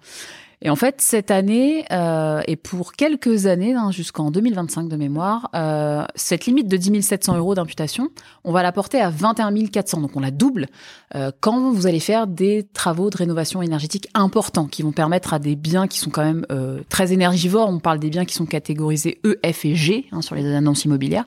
Et 0.61 0.69
en 0.69 0.75
fait, 0.75 1.01
cette 1.01 1.31
année, 1.31 1.85
euh, 1.91 2.41
et 2.47 2.55
pour 2.55 2.93
quelques 2.93 3.47
années, 3.47 3.73
hein, 3.73 3.91
jusqu'en 3.91 4.29
2025 4.29 4.87
de 4.87 4.95
mémoire, 4.95 5.49
euh, 5.55 6.03
cette 6.15 6.45
limite 6.45 6.67
de 6.67 6.77
10 6.77 7.01
700 7.01 7.37
euros 7.37 7.55
d'imputation, 7.55 8.09
on 8.43 8.51
va 8.51 8.61
la 8.61 8.71
porter 8.71 9.01
à 9.01 9.09
21 9.09 9.67
400. 9.67 10.01
Donc 10.01 10.15
on 10.15 10.19
la 10.19 10.31
double 10.31 10.67
euh, 11.15 11.31
quand 11.39 11.71
vous 11.71 11.87
allez 11.87 11.99
faire 11.99 12.27
des 12.27 12.65
travaux 12.73 13.09
de 13.09 13.17
rénovation 13.17 13.61
énergétique 13.61 14.07
importants 14.13 14.67
qui 14.67 14.81
vont 14.81 14.91
permettre 14.91 15.33
à 15.33 15.39
des 15.39 15.55
biens 15.55 15.87
qui 15.87 15.99
sont 15.99 16.09
quand 16.09 16.23
même 16.23 16.45
euh, 16.51 16.81
très 16.89 17.11
énergivores, 17.11 17.69
on 17.69 17.79
parle 17.79 17.99
des 17.99 18.09
biens 18.09 18.25
qui 18.25 18.33
sont 18.33 18.45
catégorisés 18.45 19.19
E, 19.25 19.39
F 19.45 19.65
et 19.65 19.75
G 19.75 20.05
hein, 20.11 20.21
sur 20.21 20.35
les 20.35 20.45
annonces 20.53 20.85
immobilières, 20.85 21.25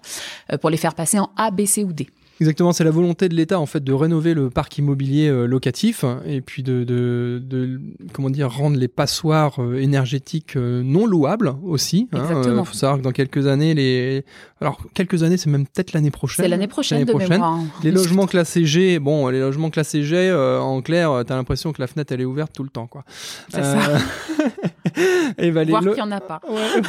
euh, 0.53 0.59
pour 0.59 0.71
les 0.71 0.77
faire 0.77 0.95
passer 0.95 1.19
en 1.19 1.31
A, 1.37 1.51
B, 1.51 1.67
C 1.67 1.85
ou 1.85 1.93
D. 1.93 2.09
Exactement, 2.41 2.73
c'est 2.73 2.83
la 2.85 2.91
volonté 2.91 3.29
de 3.29 3.35
l'État 3.35 3.61
en 3.61 3.67
fait 3.67 3.83
de 3.85 3.93
rénover 3.93 4.35
le 4.35 4.51
parc 4.51 4.77
immobilier 4.79 5.29
euh, 5.29 5.47
locatif 5.47 6.03
hein, 6.03 6.21
et 6.27 6.41
puis 6.41 6.63
de, 6.65 6.83
de, 6.83 7.41
de- 7.45 7.81
comment 8.13 8.29
dire 8.29 8.51
rendre 8.51 8.77
les 8.77 8.89
passoires 8.89 9.63
euh, 9.63 9.77
énergétiques 9.81 10.57
euh, 10.57 10.83
non 10.83 11.07
louables 11.07 11.55
aussi. 11.65 12.09
Il 12.13 12.19
Exactement. 12.19 12.65
faut 12.65 12.75
savoir 12.75 12.99
que 12.99 13.05
dans 13.05 13.13
quelques 13.13 13.47
années, 13.47 13.75
les 13.75 14.25
alors 14.61 14.79
quelques 14.95 15.23
années, 15.23 15.37
c'est 15.37 15.51
même 15.51 15.67
peut-être 15.67 15.93
l'année 15.93 16.11
prochaine. 16.11 16.45
C'est 16.45 16.49
l'année 16.49 16.67
prochaine 16.67 17.05
de 17.05 17.13
L'année 17.13 17.29
mémoire. 17.29 17.53
hein. 17.53 17.67
Les 17.85 17.91
logements 17.93 18.27
classés 18.27 18.65
G, 18.65 18.99
bon, 18.99 19.29
les 19.29 19.39
logements 19.41 19.71
classés 19.71 20.03
G, 20.03 20.33
en 20.33 20.81
clair, 20.83 21.11
euh, 21.13 21.23
t'as 21.23 21.37
l'impression 21.37 21.73
que 21.73 21.81
la 21.83 21.87
fenêtre 21.87 22.13
elle 22.13 22.23
est 22.23 22.25
ouverte 22.25 22.53
tout 22.55 22.63
le 22.65 22.71
temps, 22.71 22.87
quoi. 22.87 23.05
C'est 23.51 23.63
ça. 23.63 23.79
et 25.39 25.51
bah, 25.51 25.65
les, 25.65 25.71
Voir 25.71 25.83
lo- 25.83 25.93
qu'il 25.93 26.03
n'y 26.03 26.09
en 26.09 26.13
a 26.13 26.21
pas. 26.21 26.41
Ouais. 26.49 26.83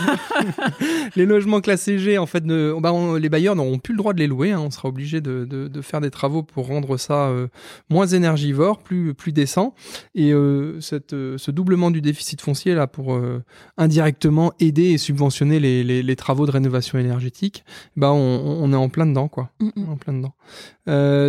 les 1.16 1.26
logements 1.26 1.60
classés 1.62 2.00
G, 2.00 2.18
en 2.18 2.26
fait, 2.26 2.46
ne, 2.46 2.74
bah, 2.80 2.94
on- 2.94 3.16
les 3.16 3.30
bailleurs 3.30 3.56
n'auront 3.56 3.78
plus 3.80 3.94
le 3.94 3.98
droit 3.98 4.14
de 4.14 4.20
les 4.20 4.28
louer. 4.28 4.52
hein. 4.52 4.62
On 4.66 4.72
sera 4.72 4.88
obligé 4.88 5.20
de, 5.20 5.35
de- 5.44 5.68
de 5.68 5.82
faire 5.82 6.00
des 6.00 6.12
travaux 6.12 6.42
pour 6.44 6.68
rendre 6.68 6.96
ça 6.96 7.28
euh, 7.28 7.48
moins 7.90 8.08
énergivore, 8.08 8.78
plus, 8.80 9.14
plus 9.14 9.34
décent. 9.34 9.74
Et 10.14 10.32
euh, 10.32 10.80
cette, 10.80 11.12
euh, 11.14 11.38
ce 11.38 11.52
doublement 11.52 11.92
du 11.92 12.02
déficit 12.02 12.40
foncier 12.40 12.74
là 12.76 12.88
pour 12.88 13.20
indirectement 13.78 14.54
aider 14.60 14.92
et 14.92 14.98
subventionner 14.98 15.60
les, 15.60 15.84
les- 15.84 16.04
les 16.04 16.16
travaux 16.16 16.46
de 16.46 16.52
rénovation 16.52 16.98
énergétique, 17.00 17.66
bah, 17.98 18.12
on, 18.14 18.18
on 18.62 18.72
est 18.72 18.76
en 18.78 18.90
plein 18.90 19.06
dedans, 19.06 19.28
quoi. 19.28 19.50
Mm, 19.60 19.90
en 19.90 19.98
plein 19.98 20.14
dedans. 20.14 20.34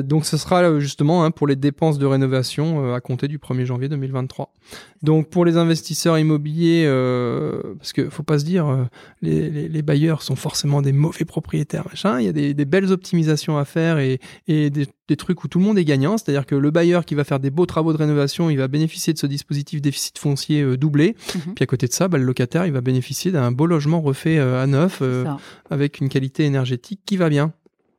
Donc, 0.06 0.26
ce 0.26 0.36
sera 0.36 0.78
justement 0.78 1.24
hein, 1.24 1.30
pour 1.30 1.46
les 1.46 1.56
dépenses 1.56 1.98
de 1.98 2.06
rénovation 2.06 2.94
à 2.94 3.00
compter 3.00 3.26
du 3.28 3.38
1er 3.38 3.64
janvier 3.64 3.88
2023. 3.88 4.52
Donc, 5.02 5.28
pour 5.28 5.44
les 5.44 5.56
investisseurs 5.56 6.18
immobiliers, 6.18 6.84
euh, 6.86 7.60
parce 7.78 7.92
que 7.92 8.08
faut 8.08 8.22
pas 8.22 8.38
se 8.38 8.44
dire, 8.44 8.66
euh, 8.66 8.84
les, 9.22 9.50
les- 9.50 9.68
les 9.68 9.82
bailleurs 9.82 10.22
sont 10.22 10.34
forcément 10.36 10.82
des 10.82 10.92
mauvais 10.92 11.24
propriétaires, 11.24 11.84
machin. 11.86 12.18
Il 12.18 12.24
y 12.26 12.28
a 12.28 12.32
des, 12.32 12.54
des 12.54 12.64
belles 12.64 12.90
optimisations 12.90 13.58
à 13.58 13.64
faire 13.64 13.98
et, 13.98 14.18
et 14.48 14.70
des, 14.70 14.86
des 15.06 15.16
trucs 15.16 15.44
où 15.44 15.48
tout 15.48 15.58
le 15.58 15.64
monde 15.64 15.78
est 15.78 15.84
gagnant. 15.84 16.16
C'est-à-dire 16.18 16.46
que 16.46 16.54
le 16.56 16.70
bailleur 16.70 17.04
qui 17.04 17.14
va 17.14 17.24
faire 17.24 17.38
des 17.40 17.50
beaux 17.50 17.66
travaux 17.66 17.92
de 17.92 17.98
rénovation, 17.98 18.48
il 18.50 18.56
va 18.56 18.66
bénéficier 18.68 19.12
de 19.12 19.18
ce 19.18 19.26
dispositif 19.26 19.80
déficit 19.82 20.18
foncier 20.18 20.62
euh, 20.62 20.76
doublé. 20.76 21.14
Mhm. 21.34 21.54
Puis 21.54 21.62
à 21.62 21.66
côté 21.66 21.86
de 21.86 21.92
ça, 21.92 22.08
bah, 22.08 22.18
le 22.18 22.24
locataire, 22.24 22.66
il 22.66 22.72
va 22.72 22.80
bénéficier 22.80 23.30
d'un 23.30 23.52
beau 23.52 23.66
logement 23.66 24.00
refait 24.00 24.38
euh, 24.38 24.60
à 24.62 24.66
neuf, 24.66 24.98
euh, 25.02 25.24
avec 25.70 26.00
une 26.00 26.08
qualité 26.08 26.44
énergétique 26.44 27.00
qui 27.06 27.16
va 27.18 27.28
bien. 27.28 27.52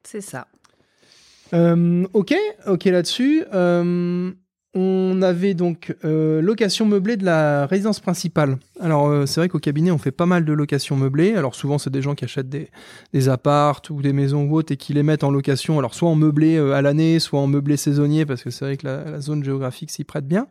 C'est 0.04 0.22
ça. 0.22 0.48
Euh, 1.54 2.06
ok, 2.14 2.36
ok 2.66 2.84
là-dessus. 2.86 3.44
On 4.80 5.24
avait 5.24 5.56
donc 5.56 5.96
euh, 6.06 6.40
location 6.40 6.86
meublée 6.86 7.18
de 7.18 7.26
la 7.26 7.66
résidence 7.66 8.00
principale. 8.00 8.58
Alors 8.80 9.08
euh, 9.08 9.26
c'est 9.26 9.40
vrai 9.42 9.50
qu'au 9.50 9.60
cabinet 9.60 9.92
on 9.92 9.98
fait 9.98 10.12
pas 10.12 10.26
mal 10.26 10.46
de 10.46 10.54
locations 10.54 10.96
meublées. 10.96 11.34
Alors 11.36 11.56
souvent 11.56 11.78
c'est 11.78 11.90
des 11.90 12.02
gens 12.02 12.16
qui 12.16 12.26
achètent 12.26 12.50
des, 12.50 12.70
des 13.14 13.30
appartes 13.30 13.90
ou 13.90 14.02
des 14.02 14.14
maisons 14.14 14.44
ou 14.46 14.56
autres 14.56 14.72
et 14.72 14.78
qui 14.78 14.94
les 14.94 15.04
mettent 15.04 15.24
en 15.24 15.32
location. 15.32 15.80
Alors 15.80 15.94
soit 15.96 16.10
en 16.10 16.16
meublé 16.16 16.56
euh, 16.58 16.74
à 16.74 16.82
l'année, 16.82 17.20
soit 17.20 17.40
en 17.40 17.48
meublé 17.48 17.78
saisonnier 17.78 18.26
parce 18.26 18.44
que 18.44 18.50
c'est 18.50 18.66
vrai 18.66 18.78
que 18.78 18.86
la, 18.86 19.04
la 19.12 19.22
zone 19.22 19.44
géographique 19.44 19.90
s'y 19.92 20.04
prête 20.04 20.28
bien. 20.28 20.48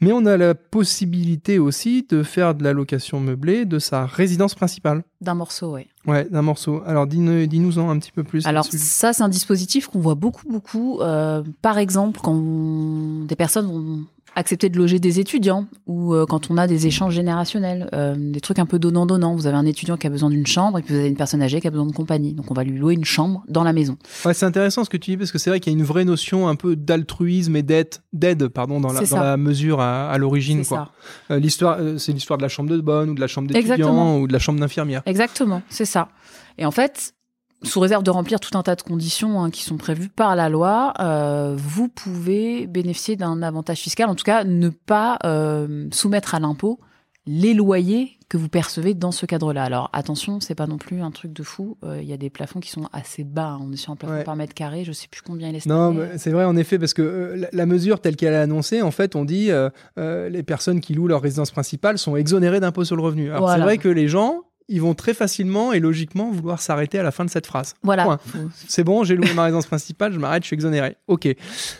Mais 0.00 0.12
on 0.12 0.26
a 0.26 0.36
la 0.36 0.54
possibilité 0.54 1.58
aussi 1.58 2.06
de 2.08 2.22
faire 2.22 2.54
de 2.54 2.62
la 2.64 2.72
location 2.72 3.20
meublée 3.20 3.64
de 3.64 3.78
sa 3.78 4.04
résidence 4.06 4.54
principale. 4.54 5.02
D'un 5.20 5.34
morceau, 5.34 5.74
oui. 5.76 5.86
Ouais, 6.06 6.26
d'un 6.30 6.42
morceau. 6.42 6.82
Alors 6.86 7.06
dis-nous 7.06 7.46
dis-nous-en 7.46 7.88
un 7.88 7.98
petit 7.98 8.12
peu 8.12 8.24
plus. 8.24 8.44
Alors 8.46 8.66
ça, 8.66 9.12
c'est 9.14 9.22
un 9.22 9.28
dispositif 9.28 9.86
qu'on 9.86 10.00
voit 10.00 10.14
beaucoup, 10.16 10.46
beaucoup. 10.50 11.00
euh, 11.00 11.42
par 11.62 11.78
exemple, 11.78 12.20
quand 12.22 12.32
on- 12.34 13.24
des 13.24 13.36
personnes 13.36 13.66
vont 13.66 14.04
accepter 14.36 14.68
de 14.68 14.76
loger 14.76 14.98
des 14.98 15.20
étudiants 15.20 15.66
ou 15.86 16.14
euh, 16.14 16.26
quand 16.26 16.50
on 16.50 16.56
a 16.56 16.66
des 16.66 16.86
échanges 16.86 17.14
générationnels, 17.14 17.88
euh, 17.94 18.14
des 18.16 18.40
trucs 18.40 18.58
un 18.58 18.66
peu 18.66 18.78
donnant-donnant. 18.78 19.34
Vous 19.34 19.46
avez 19.46 19.56
un 19.56 19.66
étudiant 19.66 19.96
qui 19.96 20.06
a 20.06 20.10
besoin 20.10 20.30
d'une 20.30 20.46
chambre 20.46 20.78
et 20.78 20.82
puis 20.82 20.94
vous 20.94 21.00
avez 21.00 21.08
une 21.08 21.16
personne 21.16 21.42
âgée 21.42 21.60
qui 21.60 21.66
a 21.66 21.70
besoin 21.70 21.86
de 21.86 21.92
compagnie. 21.92 22.34
Donc 22.34 22.50
on 22.50 22.54
va 22.54 22.64
lui 22.64 22.78
louer 22.78 22.94
une 22.94 23.04
chambre 23.04 23.44
dans 23.48 23.64
la 23.64 23.72
maison. 23.72 23.96
Ouais, 24.24 24.34
c'est 24.34 24.46
intéressant 24.46 24.84
ce 24.84 24.90
que 24.90 24.96
tu 24.96 25.12
dis 25.12 25.16
parce 25.16 25.32
que 25.32 25.38
c'est 25.38 25.50
vrai 25.50 25.60
qu'il 25.60 25.72
y 25.72 25.76
a 25.76 25.78
une 25.78 25.84
vraie 25.84 26.04
notion 26.04 26.48
un 26.48 26.56
peu 26.56 26.76
d'altruisme 26.76 27.56
et 27.56 27.62
d'aide, 27.62 27.94
d'aide 28.12 28.48
pardon, 28.48 28.80
dans, 28.80 28.92
la, 28.92 29.00
dans 29.02 29.38
mesure 29.38 29.80
à, 29.80 30.10
à 30.10 30.18
l'origine. 30.18 30.64
C'est 30.64 30.74
quoi. 30.74 30.92
ça. 31.28 31.34
Euh, 31.34 31.38
l'histoire, 31.38 31.76
euh, 31.78 31.98
c'est 31.98 32.12
l'histoire 32.12 32.38
de 32.38 32.42
la 32.42 32.48
chambre 32.48 32.70
de 32.70 32.80
bonne 32.80 33.10
ou 33.10 33.14
de 33.14 33.20
la 33.20 33.26
chambre 33.26 33.48
d'étudiant 33.48 34.18
ou 34.18 34.26
de 34.26 34.32
la 34.32 34.38
chambre 34.38 34.60
d'infirmière. 34.60 35.02
Exactement, 35.06 35.62
c'est 35.68 35.84
ça. 35.84 36.08
Et 36.58 36.66
en 36.66 36.70
fait, 36.70 37.14
sous 37.64 37.80
réserve 37.80 38.02
de 38.02 38.10
remplir 38.10 38.40
tout 38.40 38.56
un 38.56 38.62
tas 38.62 38.76
de 38.76 38.82
conditions 38.82 39.42
hein, 39.42 39.50
qui 39.50 39.62
sont 39.64 39.76
prévues 39.76 40.08
par 40.08 40.36
la 40.36 40.48
loi, 40.48 40.92
euh, 41.00 41.54
vous 41.58 41.88
pouvez 41.88 42.66
bénéficier 42.66 43.16
d'un 43.16 43.42
avantage 43.42 43.78
fiscal, 43.80 44.08
en 44.08 44.14
tout 44.14 44.24
cas 44.24 44.44
ne 44.44 44.68
pas 44.68 45.18
euh, 45.24 45.88
soumettre 45.92 46.34
à 46.34 46.40
l'impôt 46.40 46.78
les 47.26 47.54
loyers 47.54 48.18
que 48.28 48.36
vous 48.36 48.48
percevez 48.50 48.92
dans 48.92 49.12
ce 49.12 49.24
cadre-là. 49.24 49.62
Alors 49.64 49.88
attention, 49.94 50.40
c'est 50.40 50.54
pas 50.54 50.66
non 50.66 50.76
plus 50.76 51.00
un 51.00 51.10
truc 51.10 51.32
de 51.32 51.42
fou. 51.42 51.78
Euh, 51.84 52.00
Il 52.02 52.08
y 52.08 52.12
a 52.12 52.18
des 52.18 52.28
plafonds 52.28 52.60
qui 52.60 52.70
sont 52.70 52.86
assez 52.92 53.24
bas. 53.24 53.52
hein. 53.52 53.60
On 53.62 53.72
est 53.72 53.76
sur 53.76 53.92
un 53.92 53.96
plafond 53.96 54.14
Ouais. 54.16 54.24
par 54.24 54.36
mètre 54.36 54.52
carré. 54.52 54.84
Je 54.84 54.92
sais 54.92 55.08
plus 55.08 55.22
combien 55.22 55.48
il 55.48 55.56
est. 55.56 55.64
Non, 55.66 55.96
c'est 56.18 56.30
vrai 56.30 56.44
en 56.44 56.54
effet 56.56 56.78
parce 56.78 56.92
que 56.92 57.00
euh, 57.02 57.36
la, 57.36 57.48
la 57.52 57.64
mesure 57.66 58.00
telle 58.00 58.16
qu'elle 58.16 58.34
est 58.34 58.36
annoncée, 58.38 58.82
en 58.82 58.90
fait, 58.90 59.16
on 59.16 59.24
dit 59.24 59.50
euh, 59.50 59.70
les 60.28 60.42
personnes 60.42 60.80
qui 60.80 60.92
louent 60.94 61.08
leur 61.08 61.22
résidence 61.22 61.50
principale 61.50 61.96
sont 61.96 62.16
exonérées 62.16 62.60
d'impôt 62.60 62.84
sur 62.84 62.96
le 62.96 63.02
revenu. 63.02 63.30
Alors 63.30 63.50
c'est 63.50 63.60
vrai 63.60 63.78
que 63.78 63.88
les 63.88 64.08
gens, 64.08 64.42
ils 64.68 64.80
vont 64.80 64.94
très 64.94 65.12
facilement 65.12 65.72
et 65.72 65.80
logiquement 65.80 66.30
vouloir 66.30 66.60
s'arrêter 66.60 66.98
à 66.98 67.02
la 67.02 67.10
fin 67.10 67.24
de 67.24 67.30
cette 67.30 67.46
phrase. 67.46 67.74
Voilà. 67.82 68.18
C'est 68.66 68.82
bon, 68.84 69.04
j'ai 69.04 69.14
loué 69.14 69.32
ma 69.34 69.44
résidence 69.44 69.66
principale, 69.66 70.12
je 70.12 70.18
m'arrête, 70.18 70.42
je 70.42 70.48
suis 70.48 70.54
exonéré. 70.54 70.96
Ok. 71.06 71.28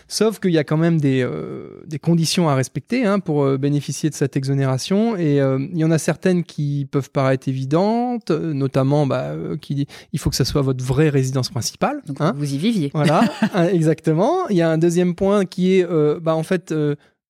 Sauf 0.07 0.39
qu'il 0.39 0.51
y 0.51 0.59
a 0.59 0.63
quand 0.63 0.77
même 0.77 1.01
des, 1.01 1.21
euh, 1.23 1.81
des 1.87 1.97
conditions 1.97 2.47
à 2.47 2.55
respecter 2.55 3.05
hein, 3.05 3.19
pour 3.19 3.43
euh, 3.43 3.57
bénéficier 3.57 4.09
de 4.11 4.15
cette 4.15 4.37
exonération. 4.37 5.17
Et 5.17 5.41
euh, 5.41 5.57
il 5.71 5.79
y 5.79 5.83
en 5.83 5.91
a 5.91 5.97
certaines 5.97 6.43
qui 6.43 6.87
peuvent 6.91 7.09
paraître 7.09 7.47
évidentes, 7.47 8.29
notamment 8.29 9.07
bah, 9.07 9.33
qui, 9.61 9.87
il 10.13 10.19
faut 10.19 10.29
que 10.29 10.35
ça 10.35 10.45
soit 10.45 10.61
votre 10.61 10.83
vraie 10.83 11.09
résidence 11.09 11.49
principale. 11.49 12.01
Donc 12.05 12.17
hein. 12.19 12.33
vous 12.35 12.53
y 12.53 12.57
viviez. 12.57 12.91
Voilà, 12.93 13.23
hein, 13.53 13.67
exactement. 13.67 14.47
Il 14.49 14.57
y 14.57 14.61
a 14.61 14.69
un 14.69 14.77
deuxième 14.77 15.15
point 15.15 15.45
qui 15.45 15.79
est, 15.79 15.87
bah, 16.21 16.35
en 16.35 16.43
fait, 16.43 16.73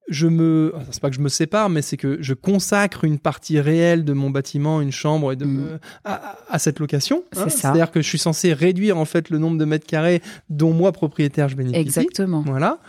je 0.08 0.28
me, 0.28 0.74
c'est 0.92 1.02
pas 1.02 1.10
que 1.10 1.16
je 1.16 1.22
me 1.22 1.30
sépare, 1.30 1.70
mais 1.70 1.82
c'est 1.82 1.98
que 1.98 2.18
je 2.22 2.34
consacre 2.34 3.04
une 3.04 3.20
partie 3.20 3.60
réelle 3.60 4.06
de 4.06 4.14
mon 4.14 4.30
bâtiment, 4.30 4.82
une 4.82 4.92
chambre, 4.92 5.32
et 5.32 5.36
de, 5.36 5.46
euh, 5.46 5.78
à, 6.04 6.38
à 6.50 6.60
cette 6.60 6.80
location. 6.80 7.24
C'est 7.34 7.50
ça. 7.50 7.50
C'est-à-dire 7.50 7.92
que 7.92 8.02
je 8.02 8.08
suis 8.08 8.20
censé 8.20 8.54
réduire 8.54 8.98
en 8.98 9.06
fait 9.06 9.30
le 9.30 9.38
nombre 9.38 9.58
de 9.58 9.66
mètres 9.66 9.88
carrés 9.88 10.22
dont 10.50 10.74
moi 10.74 10.92
propriétaire 10.92 11.50
je 11.50 11.56
bénéficie. 11.56 11.82
Exactement. 11.82 12.44
Voilà. 12.46 12.80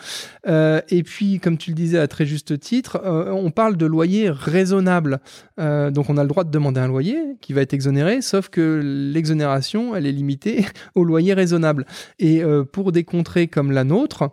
Euh, 0.47 0.81
et 0.89 1.03
puis, 1.03 1.41
comme 1.41 1.59
tu 1.59 1.71
le 1.71 1.77
disais 1.77 1.99
à 1.99 2.09
très 2.09 2.27
juste 2.27 2.59
titre, 2.61 3.01
euh, 3.05 3.31
on 3.33 3.51
parle 3.51 3.77
de 3.77 3.87
loyer 3.87 4.31
raisonnable. 4.31 5.21
Euh, 5.59 5.91
donc, 5.91 6.11
on 6.11 6.17
a 6.17 6.23
le 6.23 6.29
droit 6.29 6.45
de 6.45 6.51
demander 6.51 6.81
un 6.81 6.89
loyer 6.89 7.19
qui 7.41 7.53
va 7.53 7.63
être 7.63 7.73
exonéré, 7.73 8.21
sauf 8.21 8.49
que 8.49 8.81
l'exonération, 8.85 9.97
elle 9.97 10.07
est 10.07 10.13
limitée 10.13 10.67
au 10.95 11.05
loyer 11.05 11.35
raisonnable. 11.35 11.87
Et 12.19 12.43
euh, 12.43 12.65
pour 12.65 12.93
des 12.93 13.05
contrées 13.05 13.49
comme 13.49 13.73
la 13.73 13.85
nôtre, 13.85 14.31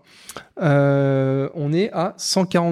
euh, 0.62 1.50
on 1.56 1.74
est 1.74 1.91
à 1.93 2.13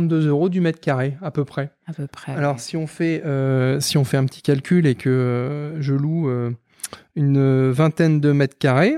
142 0.09 0.27
euros 0.27 0.49
du 0.49 0.61
mètre 0.61 0.79
carré, 0.79 1.17
à 1.21 1.31
peu 1.31 1.45
près. 1.45 1.71
À 1.85 1.93
peu 1.93 2.07
près. 2.07 2.33
Alors, 2.33 2.59
si 2.59 2.77
on 2.77 2.87
fait, 2.87 3.23
euh, 3.25 3.79
si 3.79 3.97
on 3.97 4.03
fait 4.03 4.17
un 4.17 4.25
petit 4.25 4.41
calcul 4.41 4.85
et 4.87 4.95
que 4.95 5.09
euh, 5.09 5.81
je 5.81 5.93
loue 5.93 6.29
euh, 6.29 6.51
une 7.15 7.69
vingtaine 7.71 8.19
de 8.19 8.31
mètres 8.31 8.57
carrés, 8.57 8.97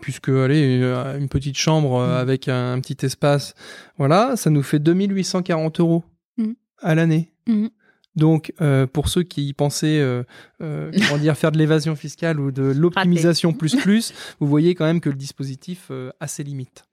puisque 0.00 0.30
allez, 0.30 0.78
une, 1.18 1.28
petite 1.28 1.56
chambre 1.56 2.00
Mm. 2.04 2.10
avec 2.10 2.48
un, 2.48 2.72
un 2.72 2.80
petit 2.80 3.06
espace, 3.06 3.54
voilà, 3.96 4.36
ça 4.36 4.50
nous 4.50 4.62
fait 4.62 4.78
2840 4.78 5.80
euros 5.80 6.04
Mm. 6.38 6.52
à 6.82 6.94
l'année. 6.94 7.32
Mhm. 7.46 7.70
Donc, 8.16 8.52
euh, 8.60 8.86
pour 8.86 9.08
ceux 9.08 9.22
qui 9.22 9.52
pensaient, 9.52 10.00
euh, 10.00 10.24
euh, 10.60 10.90
comment 11.06 11.18
dire, 11.20 11.36
faire 11.36 11.52
de 11.52 11.58
l'évasion 11.58 11.94
fiscale 11.94 12.40
ou 12.40 12.50
de 12.50 12.64
l'optimisation 12.64 13.52
plus 13.52 13.76
plus, 13.76 14.12
vous 14.40 14.48
voyez 14.48 14.74
quand 14.74 14.84
même 14.84 15.00
que 15.00 15.08
le 15.08 15.14
dispositif 15.14 15.92
a 16.18 16.26
ses 16.26 16.42
limites. 16.42 16.84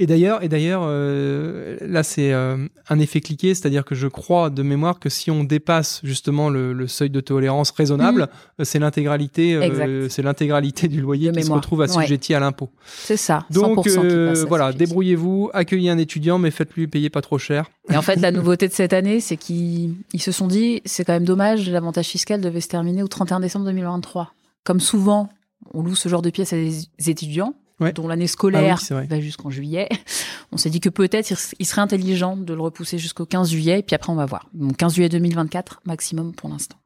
Et 0.00 0.06
d'ailleurs, 0.06 0.42
et 0.42 0.48
d'ailleurs, 0.48 0.80
euh, 0.86 1.76
là 1.82 2.02
c'est 2.02 2.32
euh, 2.32 2.56
un 2.88 2.98
effet 2.98 3.20
cliqué, 3.20 3.54
c'est-à-dire 3.54 3.84
que 3.84 3.94
je 3.94 4.08
crois 4.08 4.48
de 4.48 4.62
mémoire 4.62 4.98
que 4.98 5.10
si 5.10 5.30
on 5.30 5.44
dépasse 5.44 6.00
justement 6.02 6.48
le, 6.48 6.72
le 6.72 6.86
seuil 6.86 7.10
de 7.10 7.20
tolérance 7.20 7.70
raisonnable, 7.70 8.28
euh, 8.58 8.64
c'est 8.64 8.78
l'intégralité, 8.78 9.54
euh, 9.56 10.08
c'est 10.08 10.22
l'intégralité 10.22 10.88
du 10.88 11.02
loyer 11.02 11.30
De 11.30 11.36
qui 11.36 11.44
se 11.44 11.52
retrouve 11.52 11.82
assujetti 11.82 12.32
à 12.32 12.40
l'impôt. 12.40 12.70
C'est 12.86 13.18
ça. 13.18 13.44
Donc 13.50 13.80
100% 13.80 13.82
qui 13.82 13.90
euh, 13.98 14.30
passe 14.30 14.42
à 14.42 14.46
voilà, 14.46 14.72
débrouillez-vous, 14.72 15.50
accueillez 15.52 15.90
un 15.90 15.98
étudiant, 15.98 16.38
mais 16.38 16.50
faites-lui 16.50 16.86
payer 16.86 17.10
pas 17.10 17.20
trop 17.20 17.36
cher. 17.36 17.66
Et 17.90 17.96
en 17.98 18.02
fait, 18.02 18.16
la 18.16 18.32
nouveauté 18.32 18.68
de 18.68 18.72
cette 18.72 18.94
année, 18.94 19.20
c'est 19.20 19.36
qu'ils 19.36 19.96
ils 20.14 20.22
se 20.22 20.32
sont 20.32 20.46
dit, 20.46 20.80
c'est 20.86 21.04
quand 21.04 21.12
même 21.12 21.26
dommage, 21.26 21.68
l'avantage 21.68 22.06
fiscal 22.06 22.40
devait 22.40 22.62
se 22.62 22.68
terminer 22.68 23.02
au 23.02 23.08
31 23.08 23.40
décembre 23.40 23.66
2023. 23.66 24.32
Comme 24.64 24.80
souvent, 24.80 25.28
on 25.74 25.82
loue 25.82 25.94
ce 25.94 26.08
genre 26.08 26.22
de 26.22 26.30
pièces 26.30 26.54
à 26.54 26.56
des 26.56 26.88
étudiants, 27.06 27.52
Ouais. 27.80 27.92
dont 27.92 28.06
l'année 28.08 28.26
scolaire 28.26 28.78
Ah 28.90 28.94
oui, 29.00 29.06
va 29.06 29.20
jusqu'en 29.20 29.50
juillet. 29.50 29.88
On 30.52 30.56
s'est 30.56 30.70
dit 30.70 30.80
que 30.80 30.88
peut-être 30.88 31.32
il 31.58 31.66
serait 31.66 31.80
intelligent 31.80 32.36
de 32.36 32.52
le 32.52 32.60
repousser 32.60 32.98
jusqu'au 32.98 33.24
15 33.24 33.50
juillet, 33.50 33.78
et 33.78 33.82
puis 33.82 33.94
après 33.94 34.12
on 34.12 34.16
va 34.16 34.26
voir. 34.26 34.48
Donc 34.52 34.76
15 34.76 34.94
juillet 34.94 35.08
2024 35.08 35.80
maximum 35.84 36.32
pour 36.34 36.50
l'instant. 36.50 36.76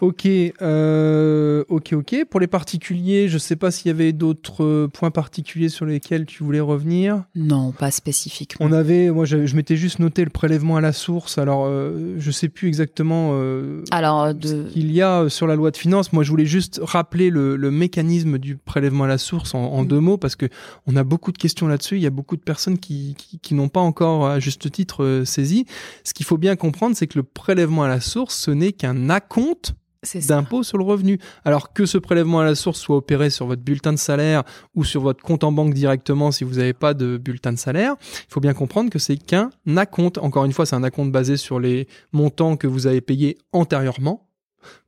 Ok, 0.00 0.26
euh, 0.62 1.64
ok, 1.68 1.92
ok. 1.94 2.24
Pour 2.30 2.38
les 2.38 2.46
particuliers, 2.46 3.28
je 3.28 3.36
sais 3.36 3.56
pas 3.56 3.72
s'il 3.72 3.88
y 3.88 3.90
avait 3.90 4.12
d'autres 4.12 4.62
euh, 4.64 4.88
points 4.88 5.10
particuliers 5.10 5.68
sur 5.68 5.86
lesquels 5.86 6.24
tu 6.24 6.44
voulais 6.44 6.60
revenir. 6.60 7.24
Non, 7.34 7.72
pas 7.72 7.90
spécifiquement. 7.90 8.64
On 8.64 8.72
avait, 8.72 9.10
moi, 9.10 9.24
je, 9.24 9.46
je 9.46 9.56
m'étais 9.56 9.76
juste 9.76 9.98
noté 9.98 10.22
le 10.22 10.30
prélèvement 10.30 10.76
à 10.76 10.80
la 10.80 10.92
source. 10.92 11.36
Alors, 11.38 11.66
euh, 11.66 12.14
je 12.18 12.30
sais 12.30 12.48
plus 12.48 12.68
exactement 12.68 13.30
euh, 13.32 13.82
Alors, 13.90 14.28
ce 14.28 14.32
de... 14.34 14.62
qu'il 14.68 14.92
y 14.92 15.02
a 15.02 15.22
euh, 15.22 15.28
sur 15.28 15.48
la 15.48 15.56
loi 15.56 15.72
de 15.72 15.76
finances. 15.76 16.12
Moi, 16.12 16.22
je 16.22 16.30
voulais 16.30 16.46
juste 16.46 16.80
rappeler 16.82 17.30
le, 17.30 17.56
le 17.56 17.70
mécanisme 17.72 18.38
du 18.38 18.56
prélèvement 18.56 19.04
à 19.04 19.08
la 19.08 19.18
source 19.18 19.54
en, 19.54 19.64
en 19.64 19.82
Mm. 19.82 19.88
deux 19.88 20.00
mots 20.00 20.16
parce 20.16 20.36
que 20.36 20.46
on 20.86 20.94
a 20.94 21.02
beaucoup 21.02 21.32
de 21.32 21.38
questions 21.38 21.66
là-dessus. 21.66 21.96
Il 21.96 22.02
y 22.02 22.06
a 22.06 22.10
beaucoup 22.10 22.36
de 22.36 22.42
personnes 22.42 22.78
qui, 22.78 23.16
qui, 23.18 23.40
qui 23.40 23.54
n'ont 23.54 23.68
pas 23.68 23.80
encore, 23.80 24.26
à 24.28 24.38
juste 24.38 24.70
titre, 24.70 25.02
euh, 25.02 25.24
saisi. 25.24 25.66
Ce 26.04 26.14
qu'il 26.14 26.24
faut 26.26 26.38
bien 26.38 26.54
comprendre, 26.54 26.94
c'est 26.96 27.08
que 27.08 27.18
le 27.18 27.24
prélèvement 27.24 27.82
à 27.82 27.88
la 27.88 28.00
source, 28.00 28.36
ce 28.36 28.52
n'est 28.52 28.72
qu'un 28.72 29.10
acompte. 29.10 29.74
D'impôt 30.14 30.62
sur 30.62 30.78
le 30.78 30.84
revenu. 30.84 31.18
Alors 31.44 31.72
que 31.72 31.86
ce 31.86 31.98
prélèvement 31.98 32.40
à 32.40 32.44
la 32.44 32.54
source 32.54 32.80
soit 32.80 32.96
opéré 32.96 33.30
sur 33.30 33.46
votre 33.46 33.62
bulletin 33.62 33.92
de 33.92 33.98
salaire 33.98 34.42
ou 34.74 34.84
sur 34.84 35.02
votre 35.02 35.22
compte 35.22 35.44
en 35.44 35.52
banque 35.52 35.74
directement 35.74 36.30
si 36.30 36.44
vous 36.44 36.56
n'avez 36.56 36.72
pas 36.72 36.94
de 36.94 37.16
bulletin 37.16 37.52
de 37.52 37.58
salaire, 37.58 37.94
il 38.00 38.32
faut 38.32 38.40
bien 38.40 38.54
comprendre 38.54 38.90
que 38.90 38.98
c'est 38.98 39.16
qu'un 39.16 39.50
acompte. 39.76 40.18
Encore 40.18 40.44
une 40.44 40.52
fois, 40.52 40.66
c'est 40.66 40.76
un 40.76 40.84
acompte 40.84 41.12
basé 41.12 41.36
sur 41.36 41.60
les 41.60 41.88
montants 42.12 42.56
que 42.56 42.66
vous 42.66 42.86
avez 42.86 43.00
payés 43.00 43.38
antérieurement. 43.52 44.27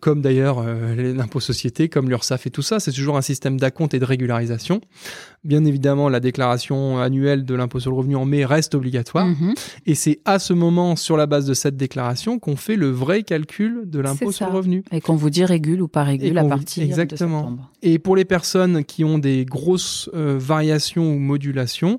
Comme 0.01 0.23
d'ailleurs 0.23 0.63
euh, 0.65 1.15
l'impôt 1.15 1.41
société, 1.41 1.89
comme 1.89 2.09
l'URSSAF 2.09 2.47
et 2.47 2.51
tout 2.51 2.63
ça, 2.63 2.81
c'est 2.81 2.93
toujours 2.93 3.17
un 3.17 3.23
système 3.23 3.61
d'acompte 3.61 3.93
et 3.93 3.99
de 3.99 4.05
régularisation. 4.05 4.81
Bien 5.45 5.65
évidemment, 5.65 6.09
la 6.09 6.21
déclaration 6.21 6.99
annuelle 6.99 7.45
de 7.45 7.55
l'impôt 7.55 7.81
sur 7.81 7.91
le 7.91 7.97
revenu 7.97 8.17
en 8.17 8.25
mai 8.25 8.45
reste 8.45 8.75
obligatoire. 8.75 9.27
Mhm. 9.27 9.55
Et 9.87 9.95
c'est 9.95 10.21
à 10.25 10.39
ce 10.39 10.53
moment, 10.53 10.97
sur 10.97 11.17
la 11.17 11.27
base 11.27 11.47
de 11.47 11.55
cette 11.55 11.77
déclaration, 11.77 12.39
qu'on 12.39 12.57
fait 12.57 12.77
le 12.77 12.91
vrai 12.91 13.23
calcul 13.23 13.83
de 13.85 14.01
l'impôt 14.01 14.33
sur 14.33 14.47
le 14.47 14.53
revenu. 14.53 14.85
Et 14.91 15.01
qu'on 15.01 15.17
vous 15.17 15.31
dit 15.31 15.45
régule 15.45 15.83
ou 15.83 15.89
pas 15.89 16.05
régule 16.05 16.37
à 16.39 16.45
partir 16.45 16.83
exactement. 16.83 17.41
de 17.43 17.47
septembre. 17.47 17.71
Et 17.83 17.99
pour 17.99 18.17
les 18.17 18.25
personnes 18.25 18.85
qui 18.85 19.05
ont 19.05 19.19
des 19.19 19.45
grosses 19.45 20.11
euh, 20.15 20.37
variations 20.39 21.13
ou 21.13 21.19
modulations, 21.19 21.99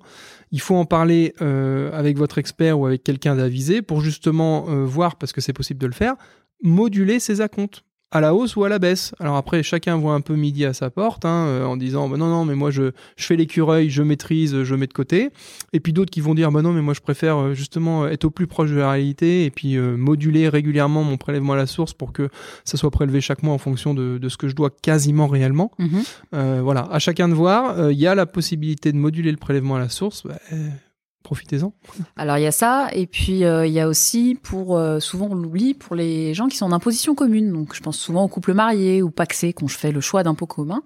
il 0.51 0.59
faut 0.59 0.75
en 0.75 0.85
parler 0.85 1.33
euh, 1.41 1.91
avec 1.97 2.17
votre 2.17 2.37
expert 2.37 2.77
ou 2.77 2.85
avec 2.85 3.03
quelqu'un 3.03 3.35
d'avisé 3.35 3.81
pour 3.81 4.01
justement 4.01 4.65
euh, 4.69 4.85
voir, 4.85 5.15
parce 5.15 5.31
que 5.31 5.39
c'est 5.39 5.53
possible 5.53 5.79
de 5.79 5.87
le 5.87 5.93
faire, 5.93 6.15
moduler 6.61 7.19
ses 7.19 7.41
acomptes 7.41 7.83
à 8.13 8.19
la 8.19 8.35
hausse 8.35 8.57
ou 8.57 8.65
à 8.65 8.69
la 8.69 8.77
baisse. 8.77 9.15
Alors 9.19 9.37
après, 9.37 9.63
chacun 9.63 9.95
voit 9.95 10.13
un 10.13 10.19
peu 10.19 10.35
midi 10.35 10.65
à 10.65 10.73
sa 10.73 10.89
porte, 10.89 11.23
hein, 11.23 11.45
euh, 11.47 11.63
en 11.63 11.77
disant 11.77 12.09
bah 12.09 12.17
non 12.17 12.27
non 12.27 12.43
mais 12.43 12.55
moi 12.55 12.69
je, 12.69 12.91
je 13.15 13.25
fais 13.25 13.37
l'écureuil, 13.37 13.89
je 13.89 14.03
maîtrise, 14.03 14.63
je 14.63 14.75
mets 14.75 14.87
de 14.87 14.93
côté. 14.93 15.29
Et 15.71 15.79
puis 15.79 15.93
d'autres 15.93 16.11
qui 16.11 16.19
vont 16.19 16.35
dire 16.35 16.51
bah 16.51 16.61
non 16.61 16.73
mais 16.73 16.81
moi 16.81 16.93
je 16.93 16.99
préfère 16.99 17.37
euh, 17.37 17.53
justement 17.53 18.07
être 18.07 18.25
au 18.25 18.29
plus 18.29 18.47
proche 18.47 18.69
de 18.69 18.75
la 18.75 18.91
réalité 18.91 19.45
et 19.45 19.49
puis 19.49 19.77
euh, 19.77 19.95
moduler 19.95 20.49
régulièrement 20.49 21.03
mon 21.03 21.15
prélèvement 21.15 21.53
à 21.53 21.55
la 21.55 21.67
source 21.67 21.93
pour 21.93 22.11
que 22.11 22.27
ça 22.65 22.77
soit 22.77 22.91
prélevé 22.91 23.21
chaque 23.21 23.43
mois 23.43 23.53
en 23.53 23.57
fonction 23.57 23.93
de, 23.93 24.17
de 24.17 24.29
ce 24.29 24.35
que 24.35 24.49
je 24.49 24.55
dois 24.55 24.71
quasiment 24.71 25.27
réellement. 25.27 25.71
Mhm. 25.79 26.01
Euh, 26.35 26.59
voilà, 26.61 26.89
à 26.91 26.99
chacun 26.99 27.29
de 27.29 27.33
voir. 27.33 27.79
Euh, 27.79 27.93
Il 27.93 27.99
y 27.99 28.07
a 28.07 28.15
la 28.15 28.25
possibilité 28.25 28.91
de 28.91 28.97
moduler 28.97 29.31
le 29.31 29.37
prélèvement 29.37 29.77
à 29.77 29.79
la 29.79 29.89
source. 29.89 30.27
Bah, 30.27 30.37
euh, 30.51 30.67
Profitez-en. 31.23 31.73
Alors 32.17 32.37
il 32.37 32.43
y 32.43 32.47
a 32.47 32.51
ça, 32.51 32.89
et 32.93 33.05
puis 33.05 33.43
euh, 33.43 33.65
il 33.65 33.73
y 33.73 33.79
a 33.79 33.87
aussi 33.87 34.37
pour 34.41 34.77
euh, 34.77 34.99
souvent 34.99 35.27
on 35.29 35.35
l'oublie 35.35 35.73
pour 35.73 35.95
les 35.95 36.33
gens 36.33 36.47
qui 36.47 36.57
sont 36.57 36.65
en 36.65 36.71
imposition 36.71 37.15
commune. 37.15 37.51
Donc 37.53 37.75
je 37.75 37.81
pense 37.81 37.97
souvent 37.97 38.23
aux 38.23 38.27
couples 38.27 38.53
mariés 38.53 39.01
ou 39.01 39.11
paxés 39.11 39.53
quand 39.53 39.67
je 39.67 39.77
fais 39.77 39.91
le 39.91 40.01
choix 40.01 40.23
d'impôt 40.23 40.47
commun. 40.47 40.81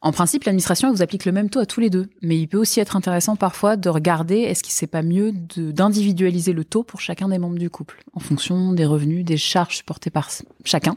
En 0.00 0.12
principe, 0.12 0.44
l'administration 0.44 0.92
vous 0.92 1.02
applique 1.02 1.24
le 1.24 1.32
même 1.32 1.50
taux 1.50 1.60
à 1.60 1.66
tous 1.66 1.80
les 1.80 1.90
deux, 1.90 2.08
mais 2.20 2.38
il 2.38 2.46
peut 2.46 2.58
aussi 2.58 2.80
être 2.80 2.96
intéressant 2.96 3.36
parfois 3.36 3.76
de 3.76 3.88
regarder 3.88 4.38
est-ce 4.38 4.62
qu'il 4.62 4.72
c'est 4.72 4.86
pas 4.86 5.02
mieux 5.02 5.32
d'individualiser 5.32 6.52
le 6.52 6.64
taux 6.64 6.82
pour 6.82 7.00
chacun 7.00 7.28
des 7.28 7.38
membres 7.38 7.58
du 7.58 7.70
couple 7.70 8.02
en 8.12 8.20
fonction 8.20 8.72
des 8.72 8.86
revenus, 8.86 9.24
des 9.24 9.36
charges 9.36 9.76
supportées 9.76 10.10
par 10.10 10.30
chacun. 10.64 10.96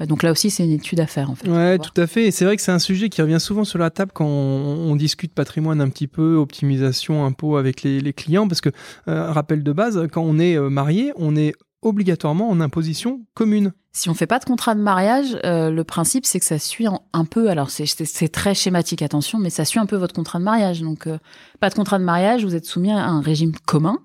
Euh, 0.00 0.06
Donc 0.06 0.22
là 0.22 0.30
aussi 0.32 0.50
c'est 0.50 0.64
une 0.64 0.72
étude 0.72 1.00
à 1.00 1.06
faire 1.06 1.30
en 1.30 1.34
fait. 1.34 1.48
Ouais, 1.48 1.78
tout 1.78 1.98
à 2.00 2.06
fait. 2.06 2.26
Et 2.26 2.30
c'est 2.30 2.44
vrai 2.44 2.56
que 2.56 2.62
c'est 2.62 2.72
un 2.72 2.78
sujet 2.78 3.08
qui 3.08 3.20
revient 3.22 3.40
souvent 3.40 3.64
sur 3.64 3.78
la 3.78 3.90
table 3.90 4.12
quand 4.14 4.26
on, 4.26 4.90
on 4.90 4.96
discute 4.96 5.32
patrimoine 5.34 5.80
un 5.80 5.88
petit 5.88 6.06
peu, 6.06 6.36
optimisation, 6.36 7.24
impôt 7.24 7.56
avec 7.56 7.82
les, 7.82 8.00
les 8.00 8.12
clients. 8.12 8.48
Parce 8.48 8.60
que, 8.60 8.70
euh, 9.08 9.30
rappel 9.30 9.62
de 9.62 9.72
base, 9.72 10.06
quand 10.12 10.22
on 10.22 10.38
est 10.38 10.56
euh, 10.56 10.68
marié, 10.70 11.12
on 11.16 11.36
est 11.36 11.52
obligatoirement 11.82 12.50
en 12.50 12.60
imposition 12.60 13.22
commune. 13.34 13.72
Si 13.92 14.08
on 14.10 14.14
fait 14.14 14.26
pas 14.26 14.38
de 14.38 14.44
contrat 14.44 14.74
de 14.74 14.80
mariage, 14.80 15.36
euh, 15.44 15.70
le 15.70 15.82
principe 15.82 16.24
c'est 16.26 16.38
que 16.38 16.44
ça 16.44 16.58
suit 16.58 16.86
en- 16.86 17.02
un 17.12 17.24
peu. 17.24 17.48
Alors 17.48 17.70
c'est- 17.70 18.28
très 18.28 18.54
schématique, 18.54 19.02
attention, 19.02 19.38
mais 19.38 19.50
ça 19.50 19.64
suit 19.64 19.80
un 19.80 19.86
peu 19.86 19.96
votre 19.96 20.14
contrat 20.14 20.38
de 20.38 20.44
mariage. 20.44 20.80
Donc 20.82 21.06
euh, 21.06 21.18
pas 21.58 21.70
de 21.70 21.74
contrat 21.74 21.98
de 21.98 22.04
mariage, 22.04 22.44
vous 22.44 22.54
êtes 22.54 22.66
soumis 22.66 22.92
à 22.92 23.04
un 23.06 23.20
régime 23.20 23.52
commun, 23.66 23.98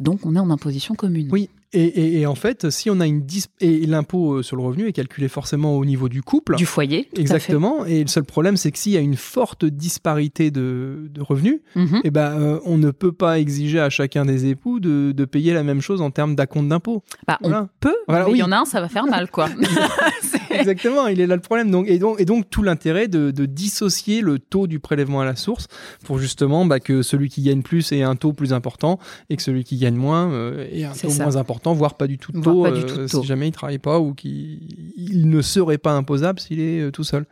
donc 0.00 0.24
on 0.24 0.36
est 0.36 0.38
en 0.38 0.50
imposition 0.50 0.94
commune. 0.94 1.28
Oui. 1.32 1.50
Et, 1.76 1.84
et- 1.84 2.20
et 2.20 2.26
en 2.26 2.34
fait, 2.34 2.70
si 2.70 2.88
on 2.90 3.00
a 3.00 3.06
une 3.06 3.20
dis 3.22 3.44
et 3.60 3.86
l'impôt 3.86 4.34
euh, 4.36 4.42
sur 4.42 4.56
le 4.56 4.62
revenu 4.62 4.86
est 4.88 4.92
calculé 4.92 5.28
forcément 5.28 5.76
au 5.76 5.84
niveau 5.84 6.08
du 6.08 6.22
couple. 6.22 6.56
Du 6.56 6.64
foyer. 6.66 7.04
tout 7.04 7.08
à 7.12 7.14
fait. 7.16 7.20
Exactement. 7.22 7.84
Et 7.86 8.00
le 8.02 8.08
seul 8.08 8.24
problème, 8.24 8.56
c'est 8.56 8.70
que 8.72 8.78
s'il 8.78 8.92
y 8.92 8.96
a 8.96 9.00
une 9.00 9.16
forte 9.16 9.64
disparité 9.64 10.50
de, 10.50 11.08
de 11.12 11.20
revenus, 11.22 11.60
eh 12.04 12.10
ben, 12.10 12.32
euh, 12.40 12.58
on 12.64 12.78
ne 12.78 12.90
peut 12.90 13.12
pas 13.12 13.38
exiger 13.38 13.80
à 13.80 13.90
chacun 13.90 14.24
des 14.24 14.46
époux 14.46 14.80
de, 14.80 15.12
de 15.12 15.24
payer 15.24 15.52
la 15.52 15.62
même 15.62 15.80
chose 15.80 16.00
en 16.00 16.10
termes 16.10 16.34
d'acompte 16.34 16.68
d'impôt. 16.68 17.02
Bah, 17.28 17.38
on 17.42 17.68
peut, 17.80 17.94
Voilà, 18.08 18.24
mais 18.24 18.30
il 18.30 18.32
oui. 18.34 18.38
y 18.40 18.42
en 18.42 18.52
a 18.52 18.58
un, 18.58 18.64
ça 18.64 18.80
va 18.80 18.88
faire 18.88 19.06
mal, 19.06 19.30
quoi. 19.30 19.48
Exactement, 20.50 21.06
il 21.08 21.20
est 21.20 21.26
là 21.26 21.34
le 21.34 21.40
problème. 21.42 21.70
Donc, 21.70 21.88
et, 21.88 21.98
donc, 21.98 22.20
et 22.20 22.24
donc 22.24 22.48
tout 22.50 22.62
l'intérêt 22.62 23.08
de, 23.08 23.30
de 23.30 23.46
dissocier 23.46 24.20
le 24.22 24.38
taux 24.38 24.66
du 24.66 24.80
prélèvement 24.80 25.20
à 25.20 25.24
la 25.24 25.36
source 25.36 25.66
pour 26.04 26.18
justement 26.18 26.64
bah, 26.64 26.80
que 26.80 27.02
celui 27.02 27.28
qui 27.28 27.42
gagne 27.42 27.62
plus 27.62 27.92
ait 27.92 28.02
un 28.02 28.16
taux 28.16 28.32
plus 28.32 28.52
important 28.52 28.98
et 29.28 29.36
que 29.36 29.42
celui 29.42 29.64
qui 29.64 29.76
gagne 29.76 29.96
moins 29.96 30.30
euh, 30.32 30.66
ait 30.72 30.84
un 30.84 30.92
taux 30.92 31.10
ça. 31.10 31.24
moins 31.24 31.36
important, 31.36 31.65
voire 31.74 31.96
pas 31.96 32.06
du 32.06 32.18
tout 32.18 32.32
pas 32.32 32.70
du 32.70 32.84
tout 32.84 32.96
de 32.96 33.06
taux. 33.06 33.22
si 33.22 33.26
jamais 33.26 33.48
il 33.48 33.52
travaille 33.52 33.78
pas 33.78 33.98
ou 33.98 34.14
qu'il 34.14 34.60
il 34.96 35.28
ne 35.28 35.42
serait 35.42 35.78
pas 35.78 35.92
imposable 35.92 36.40
s'il 36.40 36.60
est 36.60 36.80
euh, 36.80 36.90
tout 36.90 37.04
seul. 37.04 37.26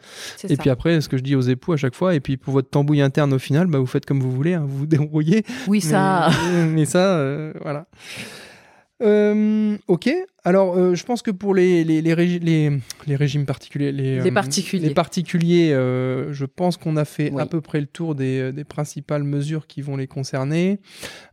Et 0.45 0.49
ça. 0.49 0.57
puis 0.57 0.71
après, 0.71 1.01
ce 1.01 1.09
que 1.09 1.17
je 1.17 1.23
dis 1.23 1.35
aux 1.35 1.41
époux 1.43 1.73
à 1.73 1.77
chaque 1.77 1.95
fois, 1.95 2.15
et 2.15 2.21
puis 2.21 2.37
pour 2.37 2.53
votre 2.53 2.71
tambouille 2.71 3.01
interne 3.03 3.33
au 3.33 3.39
final, 3.39 3.67
bah, 3.67 3.79
vous 3.79 3.87
faites 3.87 4.07
comme 4.07 4.21
vous 4.21 4.33
voulez, 4.33 4.55
hein, 4.55 4.65
vous 4.67 4.79
vous 4.79 4.87
débrouillez. 4.95 5.45
oui, 5.67 5.81
ça. 5.81 6.31
Mais, 6.53 6.67
mais 6.67 6.85
ça, 6.85 7.17
euh, 7.17 7.53
voilà. 7.63 7.87
Euh, 9.05 9.77
ok. 9.87 10.11
Alors, 10.45 10.77
euh, 10.77 10.95
je 10.95 11.05
pense 11.05 11.23
que 11.23 11.31
pour 11.31 11.55
les, 11.55 11.85
les, 11.85 12.01
les, 12.03 12.15
régi- 12.15 12.41
les, 12.43 12.71
les 13.07 13.17
régimes 13.17 13.45
particuliers, 13.47 13.93
les, 13.93 14.21
Les 14.21 14.31
euh, 14.31 14.35
particuliers. 14.35 14.89
les 14.89 14.95
particuliers, 14.95 15.73
euh, 15.73 16.33
je 16.33 16.45
pense 16.47 16.77
qu'on 16.77 16.97
a 16.97 17.05
fait 17.05 17.31
Oui. 17.33 17.41
à 17.43 17.47
peu 17.47 17.61
près 17.61 17.81
le 17.81 17.87
tour 17.87 18.15
des, 18.15 18.53
des 18.53 18.65
principales 18.65 19.23
mesures 19.25 19.67
qui 19.67 19.83
vont 19.83 19.97
les 19.97 20.07
concerner. 20.07 20.81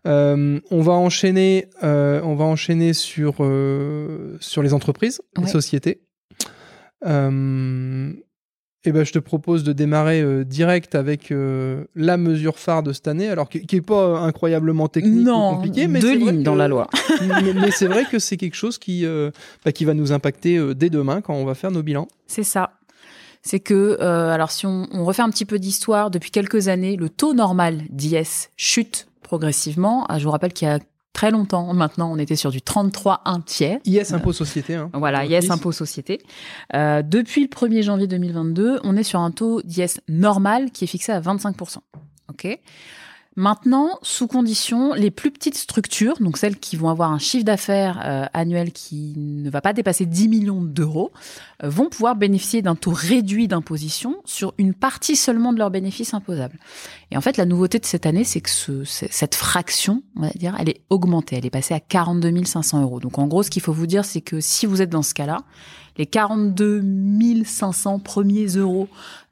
On 0.05 0.60
va 0.81 0.93
enchaîner, 0.93 1.67
on 1.81 2.36
va 2.36 2.45
enchaîner 2.45 2.93
sur, 2.93 3.36
sur 4.39 4.63
les 4.63 4.73
entreprises, 4.73 5.21
les 5.41 5.47
sociétés. 5.47 6.01
Eh 8.84 8.91
ben, 8.91 9.06
je 9.06 9.12
te 9.12 9.20
propose 9.20 9.63
de 9.63 9.74
démarrer 9.74 10.22
euh, 10.22 10.44
direct 10.44 10.96
avec 10.96 11.32
euh, 11.32 11.84
la 11.96 12.17
mesure 12.17 12.58
phare 12.58 12.82
de 12.82 12.94
cette 12.94 13.08
année, 13.08 13.28
alors 13.28 13.48
qui 13.48 13.63
n'est 13.72 13.82
pas 13.82 14.04
euh, 14.04 14.15
incroyablement 14.15 14.88
technique 14.88 15.24
non, 15.24 15.52
ou 15.52 15.56
compliqué, 15.58 15.88
mais 15.88 16.00
deux 16.00 16.15
lignes 16.15 16.41
dans 16.41 16.56
la 16.56 16.67
loi. 16.67 16.88
mais 17.22 17.54
mais 17.54 17.70
c'est 17.70 17.86
vrai 17.86 18.06
que 18.06 18.17
c'est 18.17 18.38
quelque 18.38 18.56
chose 18.56 18.80
qui, 18.80 19.06
euh, 19.06 19.30
bah, 19.63 19.72
qui 19.72 19.86
va 19.86 19.94
nous 19.94 20.12
impacter 20.13 20.74
dès 20.74 20.89
demain 20.89 21.22
quand 21.22 21.36
on 21.36 21.46
va 21.46 21.54
faire 21.54 21.70
nos 21.70 21.84
bilans. 21.84 22.08
C'est 22.26 22.44
ça. 22.44 22.72
C'est 23.44 23.60
que, 23.60 24.00
alors 24.02 24.52
si 24.52 24.65
on, 24.65 24.88
on 24.91 25.06
refait 25.06 25.24
un 25.24 25.30
petit 25.30 25.46
peu 25.46 25.60
d'histoire, 25.60 26.10
depuis 26.10 26.32
quelques 26.32 26.67
années, 26.67 26.96
le 26.96 27.10
taux 27.10 27.34
normal 27.34 27.84
d'IS 27.89 28.50
chute 28.58 29.08
progressivement. 29.22 30.06
Ah, 30.10 30.20
je 30.20 30.26
vous 30.26 30.32
rappelle 30.32 30.54
qu'il 30.54 30.67
y 30.67 30.72
a 30.72 30.80
très 31.13 31.32
longtemps, 31.32 31.74
maintenant, 31.74 32.12
on 32.12 32.17
était 32.17 32.36
sur 32.36 32.52
du 32.52 32.62
33 32.62 33.21
1 33.26 33.41
tiers. 33.41 33.80
IS 33.86 34.13
impôt 34.13 34.34
société. 34.34 34.76
Hein, 34.76 34.89
Voilà, 34.93 35.26
IS 35.26 35.52
impôt 35.52 35.71
société. 35.71 36.21
Euh, 36.74 37.02
depuis 37.02 37.41
le 37.41 37.47
1er 37.47 37.84
janvier 37.84 38.08
2022, 38.08 38.80
on 38.84 38.95
est 38.97 39.04
sur 39.04 39.19
un 39.19 39.32
taux 39.32 39.62
d'IS 39.63 40.00
normal 40.08 40.71
qui 40.71 40.86
est 40.86 40.88
fixé 40.88 41.12
à 41.12 41.19
25%. 41.19 41.78
OK? 42.30 42.60
Maintenant, 43.38 43.98
sous 44.02 44.28
condition, 44.28 44.94
les 44.94 45.10
plus 45.10 45.32
petites 45.32 45.56
structures, 45.56 46.15
donc 46.20 46.38
celles 46.38 46.60
qui 46.60 46.76
vont 46.76 46.89
avoir 46.89 47.13
un 47.13 47.17
chiffre 47.17 47.46
d'affaires 47.46 48.02
euh, 48.04 48.26
annuel 48.34 48.74
qui 48.74 49.13
ne 49.15 49.50
va 49.50 49.62
pas 49.62 49.72
dépasser 49.72 50.06
10 50.06 50.28
millions 50.28 50.62
d'euros, 50.62 51.13
euh, 51.63 51.70
vont 51.70 51.88
pouvoir 51.88 52.17
bénéficier 52.17 52.62
d'un 52.62 52.76
taux 52.76 52.91
réduit 52.91 53.48
d'imposition 53.48 54.17
sur 54.26 54.54
une 54.58 54.74
partie 54.74 55.15
seulement 55.15 55.54
de 55.54 55.60
leurs 55.60 55.72
bénéfices 55.72 56.13
imposables. 56.13 56.60
Et 57.10 57.15
en 57.15 57.22
fait, 57.22 57.38
la 57.38 57.46
nouveauté 57.46 57.80
de 57.80 57.86
cette 57.86 58.06
année, 58.06 58.26
c'est 58.26 58.41
que 58.41 58.50
ce, 58.50 58.84
cette 58.84 59.36
fraction, 59.36 60.04
on 60.17 60.24
va 60.24 60.30
dire, 60.32 60.58
elle 60.60 60.67
est 60.67 60.82
augmentée. 60.89 61.38
Elle 61.38 61.46
est 61.46 61.50
passée 61.52 61.74
à 61.74 61.80
42 61.80 62.44
500 62.44 62.82
euros. 62.82 63.00
Donc 63.00 63.17
en 63.17 63.28
gros, 63.28 63.44
ce 63.44 63.50
qu'il 63.50 63.62
faut 63.62 63.72
vous 63.72 63.88
dire, 63.88 64.04
c'est 64.04 64.22
que 64.22 64.41
si 64.41 64.65
vous 64.65 64.82
êtes 64.82 64.89
dans 64.89 65.04
ce 65.04 65.13
cas-là, 65.13 65.44
les 65.98 66.06
42 66.06 66.84
500 67.46 68.00
premiers 68.00 68.48
euros, 68.48 68.88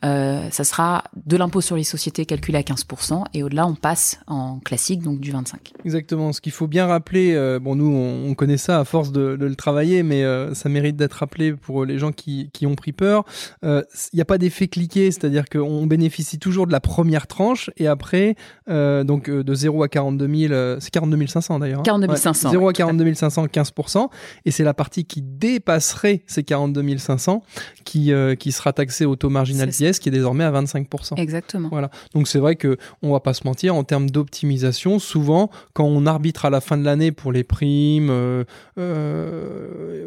euh, 0.06 0.48
ça 0.52 0.64
sera 0.64 1.04
de 1.26 1.36
l'impôt 1.36 1.60
sur 1.60 1.76
les 1.76 1.84
sociétés 1.84 2.26
calculé 2.26 2.58
à 2.58 2.62
15%, 2.62 3.24
et 3.34 3.44
au-delà, 3.44 3.68
on 3.68 3.76
passe 3.76 4.20
en 4.28 4.60
classique, 4.60 5.02
donc 5.02 5.20
du 5.20 5.32
25. 5.32 5.74
Exactement. 5.84 6.32
Ce 6.32 6.40
qu'il 6.40 6.54
faut 6.54 6.68
bien 6.68 6.88
rappeler, 6.88 7.34
euh, 7.34 7.60
bon, 7.60 7.76
nous, 7.76 7.94
on, 7.94 8.34
connaît 8.34 8.58
ça 8.58 8.80
à 8.80 8.86
force 8.86 9.12
de, 9.12 9.38
le 9.40 9.56
travailler, 9.56 10.04
mais 10.04 10.24
euh, 10.24 10.54
ça 10.54 10.70
mérite 10.70 10.96
d'être 10.96 11.14
rappelé 11.14 11.54
pour 11.54 11.84
les 11.84 11.98
gens 11.98 12.14
qui, 12.14 12.50
qui 12.54 12.66
ont 12.66 12.76
pris 12.76 12.94
peur. 12.94 13.26
Il 13.64 13.84
n'y 14.14 14.22
a 14.22 14.26
pas 14.26 14.38
d'effet 14.38 14.68
cliqué, 14.68 15.12
c'est-à-dire 15.12 15.46
qu'on 15.50 15.86
bénéficie 15.86 16.40
toujours 16.40 16.68
de 16.68 16.72
la 16.72 16.80
première 16.80 17.28
tranche, 17.28 17.70
et 17.78 17.88
après, 17.88 18.36
donc 18.68 19.30
de 19.30 19.54
0 19.54 19.84
à 19.84 19.90
42 19.90 20.48
000, 20.48 20.80
c'est 20.80 20.92
42 20.92 21.28
500 21.28 21.60
d'ailleurs. 21.60 21.84
42 21.84 22.16
500. 22.16 22.52
0 22.52 22.70
à 22.70 22.74
42 22.74 23.14
500, 23.14 23.46
15%, 23.48 24.08
et 24.46 24.52
c'est 24.52 24.64
la 24.64 24.74
partie 24.74 25.04
qui 25.04 25.22
dépasserait 25.22 26.24
ces 26.28 26.44
42 26.44 26.98
500 26.98 27.44
qui, 27.84 28.14
qui 28.40 28.52
sera 28.52 28.72
taxée 28.72 29.06
au 29.06 29.16
taux 29.16 29.30
marginal 29.30 29.72
qui 29.98 30.10
est 30.10 30.12
désormais 30.12 30.44
à 30.44 30.52
25%. 30.52 31.20
Exactement. 31.20 31.70
Voilà. 31.70 31.90
Donc 32.14 32.28
c'est 32.28 32.38
vrai 32.38 32.56
que 32.56 32.78
on 33.02 33.12
va 33.12 33.20
pas 33.20 33.34
se 33.34 33.46
mentir 33.46 33.76
en 33.76 33.84
termes 33.84 34.10
d'optimisation. 34.10 35.00
Souvent, 35.00 35.50
quand 35.74 35.86
on 35.86 36.06
arbitre 36.06 36.46
à 36.46 36.52
la 36.52 36.62
fin 36.62 36.78
de 36.78 36.84
l'année 36.84 37.12
pour 37.12 37.32
les 37.32 37.44
primes, 37.44 38.10
euh, 38.12 38.44
euh, 38.78 40.06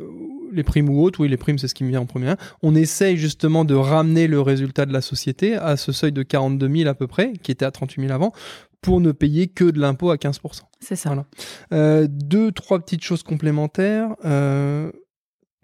les 0.52 0.62
primes 0.62 0.88
ou 0.88 1.02
autres, 1.02 1.20
oui, 1.20 1.28
les 1.28 1.36
primes 1.36 1.58
c'est 1.58 1.68
ce 1.68 1.74
qui 1.74 1.82
me 1.82 1.88
vient 1.88 2.02
en 2.02 2.06
premier. 2.06 2.34
On 2.62 2.74
essaye 2.74 3.16
justement 3.16 3.64
de 3.64 3.74
ramener 3.74 4.28
le 4.28 4.40
résultat 4.40 4.86
de 4.86 4.92
la 4.92 5.00
société 5.00 5.56
à 5.56 5.76
ce 5.76 5.90
seuil 5.90 6.12
de 6.12 6.22
42 6.22 6.68
000 6.68 6.88
à 6.88 6.94
peu 6.94 7.06
près, 7.06 7.32
qui 7.42 7.50
était 7.50 7.64
à 7.64 7.70
38 7.70 8.02
000 8.02 8.12
avant, 8.12 8.32
pour 8.82 9.00
ne 9.00 9.12
payer 9.12 9.46
que 9.46 9.64
de 9.64 9.80
l'impôt 9.80 10.10
à 10.10 10.16
15%. 10.16 10.40
C'est 10.80 10.96
ça. 10.96 11.08
Voilà. 11.08 11.24
Euh, 11.72 12.06
deux, 12.10 12.52
trois 12.52 12.80
petites 12.80 13.04
choses 13.04 13.22
complémentaires. 13.22 14.16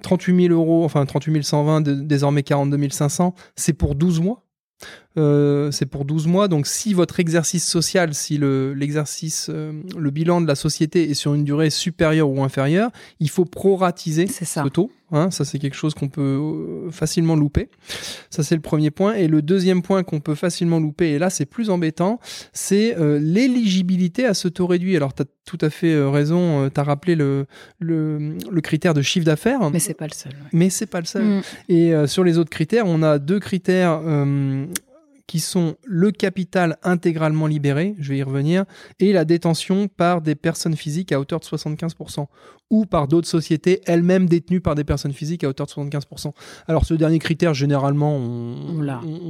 38 0.02 0.48
000 0.48 0.54
euros, 0.54 0.84
enfin 0.84 1.04
38 1.04 1.42
120, 1.42 1.80
désormais 1.82 2.42
42 2.42 2.88
500, 2.90 3.34
c'est 3.56 3.72
pour 3.72 3.94
12 3.94 4.20
mois? 4.20 4.44
Euh, 5.18 5.70
c'est 5.70 5.86
pour 5.86 6.04
12 6.04 6.26
mois. 6.26 6.48
Donc, 6.48 6.66
si 6.66 6.94
votre 6.94 7.20
exercice 7.20 7.66
social, 7.66 8.14
si 8.14 8.38
l'exercice, 8.38 9.48
euh, 9.50 9.72
le, 9.96 10.10
bilan 10.10 10.40
de 10.40 10.46
la 10.46 10.54
société 10.54 11.10
est 11.10 11.14
sur 11.14 11.34
une 11.34 11.44
durée 11.44 11.70
supérieure 11.70 12.30
ou 12.30 12.42
inférieure, 12.42 12.90
il 13.20 13.28
faut 13.28 13.44
proratiser 13.44 14.26
ce 14.26 14.68
taux. 14.68 14.90
Hein. 15.10 15.30
ça, 15.30 15.46
c'est 15.46 15.58
quelque 15.58 15.76
chose 15.76 15.94
qu'on 15.94 16.08
peut 16.08 16.20
euh, 16.20 16.90
facilement 16.90 17.34
louper. 17.34 17.70
Ça, 18.28 18.42
c'est 18.42 18.54
le 18.54 18.60
premier 18.60 18.90
point. 18.90 19.14
Et 19.14 19.26
le 19.26 19.42
deuxième 19.42 19.82
point 19.82 20.02
qu'on 20.02 20.20
peut 20.20 20.34
facilement 20.34 20.78
louper, 20.78 21.12
et 21.12 21.18
là, 21.18 21.30
c'est 21.30 21.46
plus 21.46 21.70
embêtant, 21.70 22.20
c'est 22.52 22.94
l'éligibilité 23.18 24.24
à 24.24 24.34
ce 24.34 24.48
taux 24.48 24.66
réduit. 24.66 24.96
Alors, 24.96 25.14
tu 25.14 25.22
as 25.22 25.26
tout 25.44 25.58
à 25.62 25.70
fait 25.70 25.98
raison. 26.04 26.68
tu 26.68 26.78
as 26.78 26.84
rappelé 26.84 27.14
le, 27.14 27.46
le, 27.80 28.60
critère 28.60 28.92
de 28.92 29.02
chiffre 29.02 29.24
d'affaires. 29.24 29.70
Mais 29.70 29.78
c'est 29.78 29.94
pas 29.94 30.06
le 30.06 30.12
seul. 30.12 30.32
Mais 30.52 30.68
c'est 30.68 30.86
pas 30.86 31.00
le 31.00 31.06
seul. 31.06 31.24
Mm. 31.24 31.42
Et 31.70 32.06
sur 32.06 32.22
les 32.22 32.36
autres 32.36 32.50
critères, 32.50 32.84
on 32.86 33.02
a 33.02 33.18
deux 33.18 33.40
critères 33.40 34.00
qui 35.28 35.40
sont 35.40 35.76
le 35.84 36.10
capital 36.10 36.78
intégralement 36.82 37.46
libéré, 37.46 37.94
je 38.00 38.08
vais 38.08 38.18
y 38.18 38.22
revenir, 38.24 38.64
et 38.98 39.12
la 39.12 39.24
détention 39.24 39.86
par 39.86 40.22
des 40.22 40.34
personnes 40.34 40.74
physiques 40.74 41.12
à 41.12 41.20
hauteur 41.20 41.38
de 41.38 41.44
75% 41.44 42.26
ou 42.70 42.84
par 42.84 43.08
d'autres 43.08 43.28
sociétés 43.28 43.80
elles-mêmes 43.86 44.26
détenues 44.26 44.60
par 44.60 44.74
des 44.74 44.84
personnes 44.84 45.12
physiques 45.12 45.42
à 45.44 45.48
hauteur 45.48 45.66
de 45.66 45.72
75%. 45.72 46.32
Alors 46.66 46.84
ce 46.84 46.94
dernier 46.94 47.18
critère, 47.18 47.54
généralement, 47.54 48.16
on, 48.16 48.80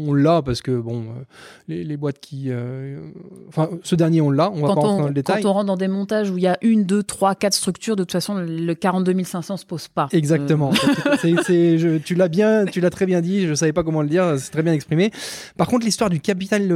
on 0.08 0.14
l'a 0.14 0.42
parce 0.42 0.60
que 0.60 0.76
bon, 0.76 1.02
euh, 1.02 1.84
les, 1.84 1.96
boîtes 1.96 2.18
qui, 2.18 2.46
euh, 2.48 2.98
enfin, 3.48 3.70
ce 3.82 3.94
dernier 3.94 4.20
on 4.20 4.30
l'a. 4.30 4.50
On 4.50 4.66
va 4.66 4.74
pas 4.74 4.80
rentrer 4.80 5.02
dans 5.02 5.08
le 5.08 5.14
détail. 5.14 5.42
Quand 5.42 5.50
on 5.50 5.52
rentre 5.52 5.66
dans 5.66 5.76
des 5.76 5.88
montages 5.88 6.30
où 6.30 6.38
il 6.38 6.42
y 6.42 6.48
a 6.48 6.58
une, 6.62 6.84
deux, 6.84 7.02
trois, 7.02 7.34
quatre 7.34 7.54
structures, 7.54 7.94
de 7.94 8.02
toute 8.02 8.12
façon, 8.12 8.34
le 8.34 8.74
42 8.74 9.22
500 9.22 9.56
se 9.56 9.66
pose 9.66 9.88
pas. 9.88 10.08
Exactement. 10.12 10.72
Euh. 11.24 11.98
tu 12.04 12.14
l'as 12.14 12.28
bien, 12.28 12.64
tu 12.66 12.80
l'as 12.80 12.90
très 12.90 13.06
bien 13.06 13.20
dit. 13.20 13.46
Je 13.46 13.54
savais 13.54 13.72
pas 13.72 13.82
comment 13.82 14.02
le 14.02 14.08
dire. 14.08 14.34
C'est 14.38 14.50
très 14.50 14.62
bien 14.62 14.72
exprimé. 14.72 15.10
Par 15.56 15.66
contre, 15.66 15.84
l'histoire 15.88 16.10
du 16.10 16.20
capital 16.20 16.70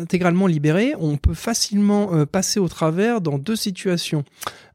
intégralement 0.00 0.46
libéré, 0.46 0.94
on 0.98 1.16
peut 1.16 1.34
facilement 1.34 2.26
passer 2.26 2.60
au 2.60 2.68
travers 2.68 3.20
dans 3.20 3.38
deux 3.38 3.56
situations. 3.56 4.24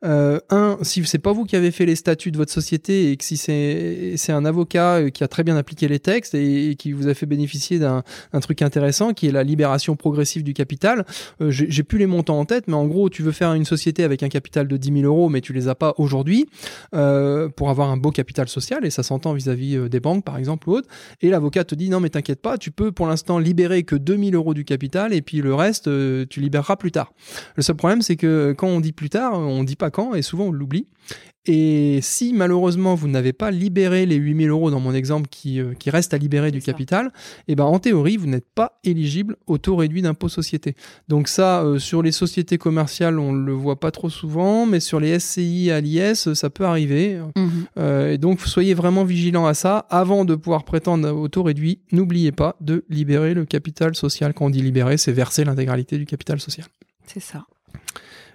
Euh, 0.05 0.39
un, 0.49 0.77
si 0.81 1.05
c'est 1.05 1.17
pas 1.17 1.31
vous 1.31 1.45
qui 1.45 1.55
avez 1.55 1.71
fait 1.71 1.85
les 1.85 1.95
statuts 1.95 2.31
de 2.31 2.37
votre 2.37 2.51
société 2.51 3.11
et 3.11 3.17
que 3.17 3.23
si 3.23 3.37
c'est 3.37 4.31
un 4.31 4.43
avocat 4.43 4.95
euh, 4.95 5.09
qui 5.09 5.23
a 5.23 5.29
très 5.29 5.43
bien 5.43 5.55
appliqué 5.55 5.87
les 5.87 5.99
textes 5.99 6.35
et, 6.35 6.75
qui 6.77 6.91
vous 6.91 7.07
a 7.07 7.13
fait 7.13 7.25
bénéficier 7.25 7.79
d'un 7.79 8.03
truc 8.41 8.61
intéressant 8.61 9.13
qui 9.13 9.27
est 9.27 9.31
la 9.31 9.43
libération 9.43 9.95
progressive 9.95 10.43
du 10.43 10.53
capital, 10.53 11.05
euh, 11.41 11.51
j'ai 11.51 11.83
plus 11.83 11.99
les 11.99 12.05
montants 12.05 12.39
en 12.39 12.45
tête, 12.45 12.65
mais 12.67 12.73
en 12.73 12.85
gros, 12.85 13.09
tu 13.09 13.21
veux 13.21 13.31
faire 13.31 13.53
une 13.53 13.65
société 13.65 14.03
avec 14.03 14.23
un 14.23 14.29
capital 14.29 14.67
de 14.67 14.75
10 14.75 15.01
000 15.01 15.05
euros, 15.05 15.29
mais 15.29 15.39
tu 15.41 15.53
les 15.53 15.67
as 15.67 15.75
pas 15.75 15.93
aujourd'hui 15.97 16.47
euh, 16.93 17.47
pour 17.49 17.69
avoir 17.69 17.89
un 17.89 17.97
beau 17.97 18.11
capital 18.11 18.49
social 18.49 18.85
et 18.85 18.89
ça 18.89 19.03
s'entend 19.03 19.33
vis-à-vis 19.33 19.89
des 19.89 19.99
banques 19.99 20.25
par 20.25 20.37
exemple 20.37 20.69
ou 20.69 20.73
autre. 20.73 20.89
Et 21.21 21.29
l'avocat 21.29 21.63
te 21.63 21.75
dit 21.75 21.89
non 21.89 21.99
mais 21.99 22.09
t'inquiète 22.09 22.41
pas, 22.41 22.57
tu 22.57 22.71
peux 22.71 22.91
pour 22.91 23.07
l'instant 23.07 23.39
libérer 23.39 23.72
que 23.81 23.95
2000 23.95 24.35
euros 24.35 24.53
du 24.53 24.63
capital 24.65 25.11
et 25.13 25.23
puis 25.23 25.41
le 25.41 25.55
reste 25.55 25.89
tu 26.29 26.39
libéreras 26.39 26.75
plus 26.75 26.91
tard. 26.91 27.13
Le 27.55 27.63
seul 27.63 27.75
problème 27.75 28.03
c'est 28.03 28.15
que 28.15 28.53
quand 28.55 28.67
on 28.67 28.79
dit 28.79 28.91
plus 28.91 29.09
tard, 29.09 29.33
on 29.33 29.63
dit 29.63 29.75
pas 29.75 29.89
et 30.13 30.21
souvent 30.21 30.45
on 30.45 30.51
l'oublie. 30.51 30.85
Et 31.45 31.99
si 32.01 32.31
malheureusement 32.31 32.95
vous 32.95 33.09
n'avez 33.09 33.33
pas 33.33 33.51
libéré 33.51 34.05
les 34.05 34.15
8000 34.15 34.49
euros 34.49 34.71
dans 34.71 34.79
mon 34.79 34.93
exemple 34.93 35.27
qui, 35.29 35.59
euh, 35.59 35.73
qui 35.73 35.89
reste 35.89 36.13
à 36.13 36.17
libérer 36.17 36.51
du 36.51 36.61
capital, 36.61 37.07
et 37.47 37.53
eh 37.53 37.55
ben 37.55 37.65
en 37.65 37.79
théorie 37.79 38.15
vous 38.15 38.27
n'êtes 38.27 38.47
pas 38.55 38.79
éligible 38.85 39.35
au 39.45 39.57
taux 39.57 39.75
réduit 39.75 40.01
d'impôt 40.01 40.29
société. 40.29 40.75
Donc 41.09 41.27
ça 41.27 41.61
euh, 41.63 41.79
sur 41.79 42.01
les 42.01 42.13
sociétés 42.13 42.57
commerciales 42.57 43.19
on 43.19 43.33
le 43.33 43.51
voit 43.51 43.79
pas 43.79 43.91
trop 43.91 44.09
souvent, 44.09 44.65
mais 44.65 44.79
sur 44.79 45.01
les 45.01 45.19
SCI 45.19 45.69
à 45.69 45.81
l'IS 45.81 46.33
ça 46.33 46.49
peut 46.49 46.65
arriver. 46.65 47.19
Mhm. 47.35 47.49
Euh, 47.77 48.13
et 48.13 48.17
donc 48.17 48.39
soyez 48.41 48.73
vraiment 48.73 49.03
vigilant 49.03 49.45
à 49.45 49.53
ça 49.53 49.85
avant 49.89 50.23
de 50.23 50.35
pouvoir 50.35 50.63
prétendre 50.63 51.11
au 51.11 51.27
taux 51.27 51.43
réduit. 51.43 51.79
N'oubliez 51.91 52.31
pas 52.31 52.55
de 52.61 52.85
libérer 52.89 53.33
le 53.33 53.43
capital 53.43 53.95
social. 53.95 54.33
Quand 54.33 54.45
on 54.45 54.49
dit 54.49 54.61
libérer, 54.61 54.97
c'est 54.97 55.11
verser 55.11 55.43
l'intégralité 55.43 55.97
du 55.97 56.05
capital 56.05 56.39
social. 56.39 56.67
C'est 57.05 57.19
ça. 57.21 57.45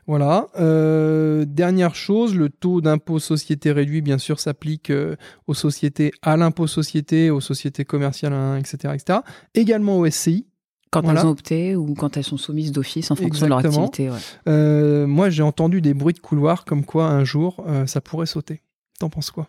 Voilà. 0.08 0.48
Euh, 0.58 1.44
dernière 1.46 1.94
chose, 1.94 2.34
le 2.34 2.48
taux 2.48 2.80
d'impôt 2.80 3.18
société 3.18 3.72
réduit, 3.72 4.00
bien 4.00 4.16
sûr, 4.16 4.40
s'applique 4.40 4.88
euh, 4.88 5.16
aux 5.46 5.52
sociétés, 5.52 6.12
à 6.22 6.38
l'impôt 6.38 6.66
société, 6.66 7.28
aux 7.28 7.42
sociétés 7.42 7.84
commerciales, 7.84 8.32
etc., 8.58 8.78
hein, 8.84 8.94
etc. 8.94 9.18
Également 9.54 9.98
aux 9.98 10.10
SCI. 10.10 10.46
Quand 10.90 11.02
elles 11.02 11.26
ont 11.26 11.28
opté 11.28 11.76
ou 11.76 11.92
quand 11.92 12.16
elles 12.16 12.24
sont 12.24 12.38
soumises 12.38 12.72
d'office 12.72 13.10
en 13.10 13.16
fonction 13.16 13.44
de 13.44 13.50
leur 13.50 13.58
activité. 13.58 14.08
Euh, 14.48 15.06
moi, 15.06 15.28
j'ai 15.28 15.42
entendu 15.42 15.82
des 15.82 15.92
bruits 15.92 16.14
de 16.14 16.20
couloir 16.20 16.64
comme 16.64 16.86
quoi 16.86 17.08
un 17.08 17.24
jour, 17.24 17.62
ça 17.84 18.00
pourrait 18.00 18.24
sauter. 18.24 18.62
T'en 18.98 19.10
penses 19.10 19.30
quoi? 19.30 19.46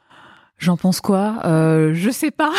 J'en 0.60 0.76
pense 0.76 1.00
quoi? 1.00 1.40
Euh, 1.46 1.94
Je 1.94 2.10
sais 2.10 2.32
pas. 2.32 2.52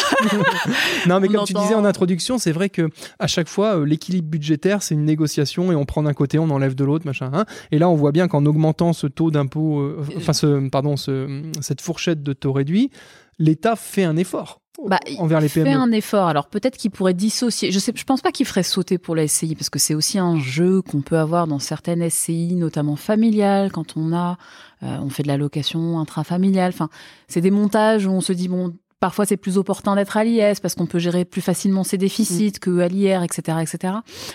non, 1.07 1.21
mais 1.21 1.29
comme 1.29 1.45
tu 1.45 1.53
disais 1.53 1.75
en 1.75 1.85
introduction, 1.85 2.39
c'est 2.39 2.51
vrai 2.53 2.71
que 2.71 2.89
à 3.19 3.27
chaque 3.27 3.49
fois, 3.49 3.79
euh, 3.79 3.85
l'équilibre 3.85 4.29
budgétaire, 4.29 4.83
c'est 4.83 4.95
une 4.95 5.05
négociation 5.05 5.71
et 5.71 5.75
on 5.75 5.85
prend 5.85 6.03
d'un 6.03 6.15
côté, 6.15 6.39
on 6.39 6.49
enlève 6.49 6.75
de 6.75 6.85
l'autre, 6.85 7.07
machin. 7.07 7.31
Hein. 7.33 7.45
et 7.71 7.79
là, 7.79 7.89
on 7.91 7.95
voit 7.95 8.13
bien 8.13 8.27
qu'en 8.27 8.47
augmentant 8.47 8.95
ce 8.95 9.07
taux 9.07 9.31
d'impôt, 9.31 9.81
euh, 9.81 10.03
enfin, 10.17 10.33
ce, 10.33 10.69
pardon, 10.71 10.97
ce, 10.97 11.43
cette 11.61 11.83
fourchette 11.83 12.23
de 12.23 12.33
taux 12.33 12.53
réduit, 12.53 12.91
l'État 13.41 13.75
fait 13.75 14.05
un 14.05 14.17
effort. 14.17 14.61
Bah, 14.87 14.99
envers 15.19 15.41
les 15.41 15.49
PME. 15.49 15.67
fait 15.67 15.73
un 15.75 15.93
effort. 15.93 16.29
Alors 16.29 16.49
peut-être 16.49 16.79
qu'il 16.79 16.91
pourrait 16.91 17.13
dissocier. 17.13 17.71
Je 17.71 17.79
sais, 17.79 17.93
je 17.95 18.05
pense 18.05 18.23
pas 18.23 18.33
qu'il 18.33 18.47
ferait 18.47 18.63
sauter 18.63 18.97
pour 18.97 19.15
la 19.15 19.27
SCI 19.29 19.55
parce 19.55 19.69
que 19.69 19.79
c'est 19.79 19.95
aussi 19.95 20.19
un 20.19 20.39
jeu 20.39 20.81
qu'on 20.81 21.03
peut 21.03 21.19
avoir 21.19 21.47
dans 21.47 21.59
certaines 21.59 22.09
SCI, 22.09 22.55
notamment 22.55 22.97
familiales, 22.97 23.73
quand 23.73 23.97
on 23.97 24.15
a, 24.15 24.39
euh, 24.83 24.97
on 25.03 25.11
fait 25.11 25.23
de 25.23 25.29
la 25.29 25.37
location 25.37 25.99
intrafamiliale. 25.99 26.71
Enfin, 26.73 26.89
c'est 27.29 27.43
des 27.43 27.51
montages 27.51 28.07
où 28.07 28.11
on 28.11 28.23
se 28.23 28.33
dit 28.33 28.49
bon, 28.49 28.73
parfois 29.01 29.27
c'est 29.27 29.37
plus 29.37 29.59
opportun 29.59 29.97
d'être 29.97 30.17
à 30.17 30.25
l'IS 30.25 30.61
parce 30.61 30.75
qu'on 30.75 30.87
peut 30.87 30.99
gérer 30.99 31.27
plus 31.27 31.43
facilement 31.43 31.85
ses 31.85 31.99
déficits 31.99 32.53
mm. 32.57 32.61
que 32.61 32.79
à 32.79 32.89
l'IR, 32.89 33.23
etc., 33.23 33.59
etc. 33.61 33.95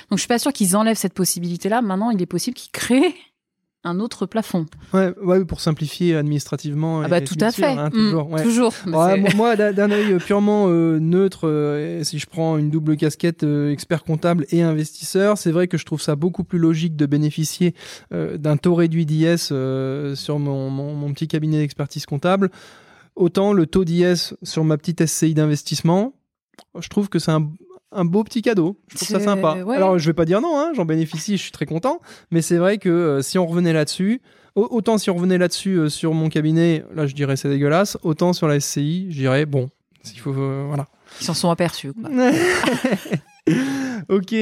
Donc 0.09 0.17
je 0.17 0.19
suis 0.19 0.27
pas 0.27 0.39
sûr 0.39 0.53
qu'ils 0.53 0.75
enlèvent 0.75 0.97
cette 0.97 1.13
possibilité-là. 1.13 1.81
Maintenant, 1.81 2.11
il 2.11 2.21
est 2.21 2.27
possible 2.27 2.55
qu'ils 2.55 2.71
créent 2.71 3.15
un 3.85 3.99
autre 3.99 4.25
plafond. 4.25 4.65
Ouais, 4.93 5.13
ouais, 5.21 5.45
pour 5.45 5.61
simplifier 5.61 6.15
administrativement. 6.15 7.01
Ah 7.01 7.07
bah 7.07 7.21
tout 7.21 7.37
à 7.39 7.51
fait. 7.51 7.65
Hein, 7.65 7.91
toujours. 7.91 8.29
Mm, 8.29 8.41
toujours. 8.41 8.73
moi, 9.35 9.55
d'un 9.55 9.91
œil 9.91 10.17
purement 10.17 10.65
euh, 10.67 10.99
neutre, 10.99 11.47
euh, 11.47 12.03
si 12.03 12.17
je 12.17 12.25
prends 12.25 12.57
une 12.57 12.71
double 12.71 12.97
casquette 12.97 13.43
euh, 13.43 13.71
expert 13.71 14.03
comptable 14.03 14.47
et 14.49 14.63
investisseur, 14.63 15.37
c'est 15.37 15.51
vrai 15.51 15.67
que 15.67 15.77
je 15.77 15.85
trouve 15.85 16.01
ça 16.01 16.15
beaucoup 16.15 16.43
plus 16.43 16.59
logique 16.59 16.95
de 16.95 17.05
bénéficier 17.05 17.75
d'un 18.11 18.57
taux 18.57 18.73
réduit 18.73 19.05
d'IS 19.05 19.37
sur 20.15 20.39
mon, 20.39 20.69
mon, 20.69 21.13
petit 21.13 21.27
cabinet 21.27 21.59
d'expertise 21.59 22.05
comptable. 22.05 22.49
Autant 23.15 23.53
le 23.53 23.67
taux 23.67 23.85
d'IS 23.85 24.33
sur 24.41 24.63
ma 24.63 24.77
petite 24.77 25.05
SCI 25.05 25.33
d'investissement, 25.33 26.13
je 26.79 26.87
trouve 26.89 27.09
que 27.09 27.19
c'est 27.19 27.31
un, 27.31 27.47
un 27.95 28.05
beau 28.05 28.23
petit 28.23 28.41
cadeau. 28.41 28.77
Je 28.89 28.95
trouve 28.97 29.07
ça 29.07 29.19
sympa. 29.19 29.57
ouais. 29.63 29.75
Alors, 29.75 29.97
je 29.97 30.05
vais 30.05 30.13
pas 30.13 30.25
dire 30.25 30.41
non, 30.41 30.57
hein, 30.59 30.71
j'en 30.75 30.85
bénéficie, 30.85 31.37
je 31.37 31.41
suis 31.41 31.51
très 31.51 31.65
content. 31.65 31.99
Mais 32.31 32.41
c'est 32.41 32.57
vrai 32.57 32.77
que 32.77 32.89
euh, 32.89 33.21
si 33.21 33.37
on 33.39 33.45
revenait 33.47 33.73
là-dessus, 33.73 34.21
au- 34.55 34.67
autant 34.71 34.97
si 34.97 35.09
on 35.09 35.15
revenait 35.15 35.37
là-dessus 35.37 35.75
euh, 35.77 35.89
sur 35.89 36.13
mon 36.13 36.29
cabinet, 36.29 36.83
là, 36.95 37.07
je 37.07 37.15
dirais 37.15 37.35
c'est 37.35 37.49
dégueulasse. 37.49 37.97
Autant 38.03 38.33
sur 38.33 38.47
la 38.47 38.59
SCI, 38.59 39.07
je 39.09 39.17
dirais 39.17 39.45
bon, 39.45 39.69
s'il 40.03 40.19
faut, 40.19 40.33
euh, 40.33 40.65
voilà. 40.67 40.87
Ils 41.21 41.25
s'en 41.25 41.33
sont 41.33 41.49
aperçus. 41.49 41.93
quoi. 41.93 42.09
ok. 44.09 44.35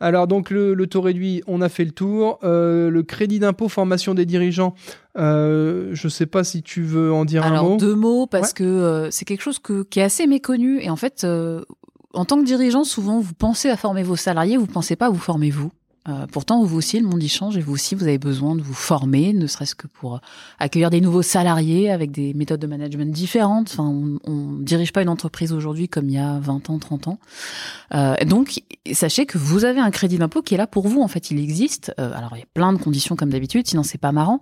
Alors 0.00 0.26
donc 0.26 0.50
le, 0.50 0.74
le 0.74 0.86
taux 0.86 1.00
réduit, 1.00 1.42
on 1.46 1.60
a 1.60 1.68
fait 1.68 1.84
le 1.84 1.90
tour. 1.90 2.38
Euh, 2.44 2.90
le 2.90 3.02
crédit 3.02 3.38
d'impôt 3.38 3.68
formation 3.68 4.14
des 4.14 4.26
dirigeants, 4.26 4.74
euh, 5.18 5.90
je 5.92 6.08
sais 6.08 6.26
pas 6.26 6.44
si 6.44 6.62
tu 6.62 6.82
veux 6.82 7.12
en 7.12 7.24
dire 7.24 7.44
un 7.44 7.52
Alors 7.52 7.70
mot. 7.70 7.76
deux 7.76 7.94
mots 7.94 8.26
parce 8.26 8.48
Ouais. 8.48 8.54
que 8.56 8.64
euh, 8.64 9.10
c'est 9.10 9.24
quelque 9.24 9.42
chose 9.42 9.58
que, 9.58 9.82
qui 9.84 10.00
est 10.00 10.04
assez 10.04 10.26
méconnu 10.26 10.80
et 10.80 10.90
en 10.90 10.96
fait, 10.96 11.24
en 12.14 12.24
tant 12.24 12.38
que 12.38 12.44
dirigeant, 12.44 12.84
souvent 12.84 13.20
vous 13.20 13.34
pensez 13.34 13.68
à 13.68 13.76
former 13.76 14.02
vos 14.02 14.16
salariés, 14.16 14.56
vous 14.56 14.66
pensez 14.66 14.96
pas 14.96 15.06
à 15.06 15.10
vous 15.10 15.18
former 15.18 15.50
vous? 15.50 15.70
Euh, 16.08 16.26
pourtant, 16.30 16.64
vous 16.64 16.76
aussi, 16.76 16.98
le 16.98 17.06
monde 17.06 17.22
y 17.22 17.28
change 17.28 17.56
et 17.56 17.60
vous 17.60 17.72
aussi, 17.72 17.94
vous 17.94 18.04
avez 18.04 18.18
besoin 18.18 18.54
de 18.54 18.62
vous 18.62 18.74
former, 18.74 19.32
ne 19.32 19.46
serait-ce 19.46 19.74
que 19.74 19.86
pour 19.86 20.16
euh, 20.16 20.18
accueillir 20.58 20.90
des 20.90 21.00
nouveaux 21.00 21.22
salariés 21.22 21.90
avec 21.90 22.10
des 22.10 22.34
méthodes 22.34 22.60
de 22.60 22.66
management 22.66 23.12
différentes. 23.12 23.70
Enfin, 23.72 23.84
on, 23.84 24.18
on 24.24 24.52
dirige 24.58 24.92
pas 24.92 25.02
une 25.02 25.08
entreprise 25.08 25.52
aujourd'hui 25.52 25.88
comme 25.88 26.08
il 26.08 26.14
y 26.14 26.18
a 26.18 26.38
20 26.38 26.70
ans, 26.70 26.78
30 26.78 27.08
ans. 27.08 27.18
Euh, 27.94 28.16
donc, 28.24 28.62
sachez 28.92 29.26
que 29.26 29.38
vous 29.38 29.64
avez 29.64 29.80
un 29.80 29.90
crédit 29.90 30.18
d'impôt 30.18 30.42
qui 30.42 30.54
est 30.54 30.58
là 30.58 30.66
pour 30.66 30.88
vous. 30.88 31.00
En 31.00 31.08
fait, 31.08 31.30
il 31.30 31.38
existe. 31.38 31.94
Euh, 31.98 32.12
alors, 32.14 32.32
il 32.34 32.40
y 32.40 32.42
a 32.42 32.48
plein 32.54 32.72
de 32.72 32.78
conditions 32.78 33.16
comme 33.16 33.30
d'habitude, 33.30 33.66
sinon 33.66 33.82
c'est 33.82 33.98
pas 33.98 34.12
marrant. 34.12 34.40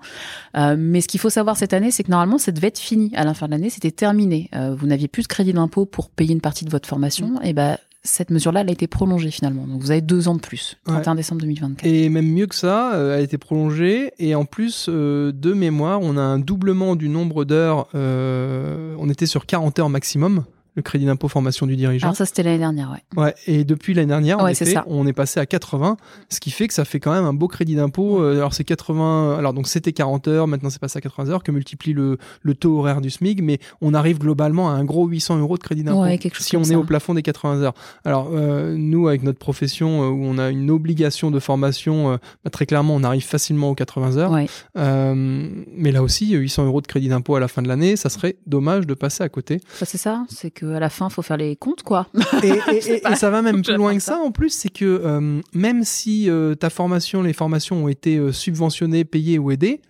Euh, 0.56 0.76
mais 0.78 1.00
ce 1.00 1.08
qu'il 1.08 1.20
faut 1.20 1.30
savoir 1.30 1.56
cette 1.56 1.72
année, 1.72 1.90
c'est 1.90 2.02
que 2.02 2.10
normalement, 2.10 2.38
ça 2.38 2.52
devait 2.52 2.68
être 2.68 2.78
fini. 2.78 3.12
À 3.14 3.24
la 3.24 3.34
fin 3.34 3.46
de 3.46 3.52
l'année, 3.52 3.70
c'était 3.70 3.90
terminé. 3.90 4.50
Euh, 4.54 4.74
vous 4.74 4.86
n'aviez 4.86 5.08
plus 5.08 5.22
de 5.22 5.28
crédit 5.28 5.52
d'impôt 5.52 5.86
pour 5.86 6.10
payer 6.10 6.32
une 6.32 6.40
partie 6.40 6.64
de 6.64 6.70
votre 6.70 6.88
formation. 6.88 7.40
Et 7.42 7.52
ben, 7.52 7.78
cette 8.06 8.30
mesure-là, 8.30 8.60
elle 8.60 8.68
a 8.68 8.72
été 8.72 8.86
prolongée 8.86 9.30
finalement. 9.30 9.66
Donc, 9.66 9.80
vous 9.80 9.90
avez 9.90 10.00
deux 10.00 10.28
ans 10.28 10.34
de 10.34 10.40
plus, 10.40 10.78
31 10.86 11.14
décembre 11.14 11.40
2024. 11.42 11.86
Et 11.86 12.08
même 12.08 12.26
mieux 12.26 12.46
que 12.46 12.54
ça, 12.54 12.94
euh, 12.94 13.14
elle 13.14 13.20
a 13.20 13.22
été 13.22 13.38
prolongée. 13.38 14.12
Et 14.18 14.34
en 14.34 14.44
plus, 14.44 14.86
euh, 14.88 15.32
de 15.32 15.52
mémoire, 15.52 16.00
on 16.00 16.16
a 16.16 16.22
un 16.22 16.38
doublement 16.38 16.96
du 16.96 17.08
nombre 17.08 17.44
d'heures. 17.44 17.88
euh, 17.94 18.94
on 18.98 19.10
était 19.10 19.26
sur 19.26 19.46
40 19.46 19.78
heures 19.78 19.90
maximum, 19.90 20.44
le 20.76 20.82
crédit 20.82 21.06
d'impôt 21.06 21.28
formation 21.28 21.66
du 21.66 21.76
dirigeant. 21.76 22.06
Alors 22.08 22.16
ça, 22.16 22.26
c'était 22.26 22.42
l'année 22.42 22.58
dernière, 22.58 22.90
ouais. 22.90 23.22
Ouais, 23.22 23.34
et 23.46 23.64
depuis 23.64 23.94
l'année 23.94 24.08
dernière, 24.08 24.40
Ouais, 24.42 24.52
effet, 24.52 24.76
on 24.86 25.06
est 25.06 25.12
passé 25.12 25.40
à 25.40 25.46
80, 25.46 25.96
ce 26.28 26.40
qui 26.40 26.50
fait 26.50 26.68
que 26.68 26.74
ça 26.74 26.84
fait 26.84 27.00
quand 27.00 27.12
même 27.12 27.24
un 27.24 27.32
beau 27.32 27.48
crédit 27.48 27.74
d'impôt. 27.74 28.22
Euh, 28.22 28.36
alors 28.36 28.54
c'est 28.54 28.64
80, 28.64 29.38
alors 29.38 29.52
donc 29.52 29.66
c'était 29.66 29.92
40 29.92 30.28
heures, 30.28 30.46
maintenant 30.46 30.70
c'est 30.70 30.80
passé 30.80 30.98
à 30.98 31.00
80 31.00 31.30
heures, 31.30 31.42
que 31.42 31.50
multiplie 31.50 31.92
le, 31.92 32.18
le 32.42 32.54
taux 32.54 32.78
horaire 32.78 33.00
du 33.00 33.10
SMIC, 33.10 33.42
mais 33.42 33.58
on 33.80 33.94
arrive 33.94 34.18
globalement 34.18 34.70
à 34.70 34.72
un 34.72 34.84
gros 34.84 35.06
800 35.06 35.38
euros 35.38 35.56
de 35.56 35.62
crédit 35.62 35.82
d'impôt 35.82 36.02
Ouais, 36.02 36.18
si 36.38 36.56
on 36.56 36.62
est 36.64 36.74
au 36.74 36.84
plafond 36.84 37.14
des 37.14 37.22
80 37.22 37.62
heures. 37.62 37.74
Alors 38.04 38.30
euh, 38.32 38.76
nous, 38.76 39.08
avec 39.08 39.22
notre 39.22 39.38
profession 39.38 40.02
euh, 40.02 40.08
où 40.08 40.24
on 40.24 40.38
a 40.38 40.50
une 40.50 40.70
obligation 40.70 41.30
de 41.30 41.38
formation, 41.38 42.12
euh, 42.12 42.16
bah, 42.44 42.50
très 42.50 42.66
clairement, 42.66 42.94
on 42.94 43.02
arrive 43.04 43.24
facilement 43.24 43.70
aux 43.70 43.74
80 43.74 44.16
heures. 44.16 44.32
Mais 44.74 45.92
là 45.92 46.02
aussi, 46.02 46.32
800 46.32 46.66
euros 46.66 46.80
de 46.80 46.86
crédit 46.86 47.08
d'impôt 47.08 47.36
à 47.36 47.40
la 47.40 47.48
fin 47.48 47.62
de 47.62 47.68
l'année, 47.68 47.96
ça 47.96 48.08
serait 48.08 48.36
dommage 48.46 48.86
de 48.86 48.94
passer 48.94 49.22
à 49.22 49.28
côté. 49.28 49.60
Bah, 49.80 49.86
c'est 49.86 49.98
ça, 49.98 50.24
c'est 50.28 50.50
qu'à 50.72 50.80
la 50.80 50.90
fin, 50.90 51.08
faut 51.08 51.22
faire 51.22 51.36
les 51.36 51.56
comptes, 51.56 51.82
quoi. 51.82 52.06
Et, 52.42 52.48
et- 52.48 52.94
et- 52.96 53.00
pas- 53.00 53.12
et 53.12 53.16
ça 53.16 53.30
va 53.30 53.42
même 53.42 53.62
plus 53.62 53.76
loin 53.76 53.94
que 53.94 54.02
ça. 54.02 54.18
en 54.18 54.30
plus, 54.30 54.50
c'est 54.50 54.68
que 54.68 54.84
euh, 54.84 55.40
même 55.54 55.84
si 55.84 56.28
euh, 56.30 56.54
ta 56.54 56.70
formation, 56.70 57.22
les 57.22 57.32
formations 57.32 57.84
ont 57.84 57.88
été 57.88 58.16
euh, 58.16 58.32
subventionnées, 58.32 59.04
payées 59.04 59.38
ou 59.38 59.50
aidées, 59.50 59.80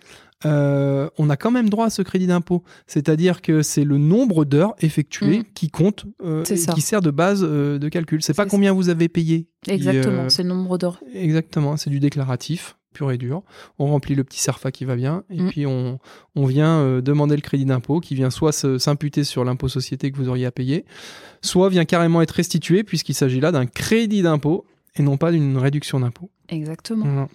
on 0.44 1.28
a 1.30 1.36
quand 1.36 1.50
même 1.50 1.68
droit 1.68 1.86
à 1.86 1.90
ce 1.90 2.02
crédit 2.02 2.26
d'impôt. 2.26 2.62
C'est-à-dire 2.86 3.42
que 3.42 3.62
c'est 3.62 3.84
le 3.84 3.98
nombre 3.98 4.44
d'heures 4.44 4.74
effectuées 4.80 5.38
Mhm. 5.38 5.44
qui 5.54 5.70
compte, 5.70 6.04
qui 6.44 6.80
sert 6.80 7.00
de 7.00 7.10
base 7.10 7.40
de 7.42 7.88
calcul. 7.88 8.22
C'est 8.22 8.34
pas 8.34 8.46
combien 8.46 8.72
vous 8.72 8.88
avez 8.88 9.08
payé. 9.08 9.48
Exactement, 9.66 10.28
c'est 10.28 10.42
le 10.44 10.50
nombre 10.50 10.78
d'heures. 10.78 11.00
Exactement, 11.14 11.76
c'est 11.76 11.90
du 11.90 11.98
déclaratif, 12.00 12.76
pur 12.96 13.10
et 13.12 13.18
dur. 13.18 13.42
On 13.78 13.86
remplit 13.86 14.14
le 14.14 14.24
petit 14.24 14.40
CERFA 14.40 14.70
qui 14.72 14.84
va 14.86 14.96
bien, 14.96 15.22
et 15.30 15.40
Mm. 15.42 15.48
puis 15.50 15.66
on, 15.66 15.98
on 16.34 16.46
vient 16.46 16.78
euh, 16.80 17.00
demander 17.02 17.36
le 17.36 17.42
crédit 17.42 17.66
d'impôt 17.66 18.00
qui 18.00 18.14
vient 18.14 18.30
soit 18.30 18.52
s'imputer 18.52 19.22
sur 19.24 19.44
l'impôt 19.44 19.68
société 19.68 20.10
que 20.10 20.16
vous 20.16 20.28
auriez 20.28 20.46
à 20.46 20.50
payer, 20.50 20.84
soit 21.42 21.68
vient 21.68 21.84
carrément 21.84 22.22
être 22.22 22.30
restitué 22.32 22.82
puisqu'il 22.84 23.14
s'agit 23.14 23.40
là 23.40 23.52
d'un 23.52 23.66
crédit 23.66 24.22
d'impôt 24.22 24.64
et 24.96 25.02
non 25.02 25.16
pas 25.18 25.30
d'une 25.30 25.58
réduction 25.58 26.00
d'impôt. 26.00 26.30
Exactement. 26.48 27.04
Voilà. 27.04 27.28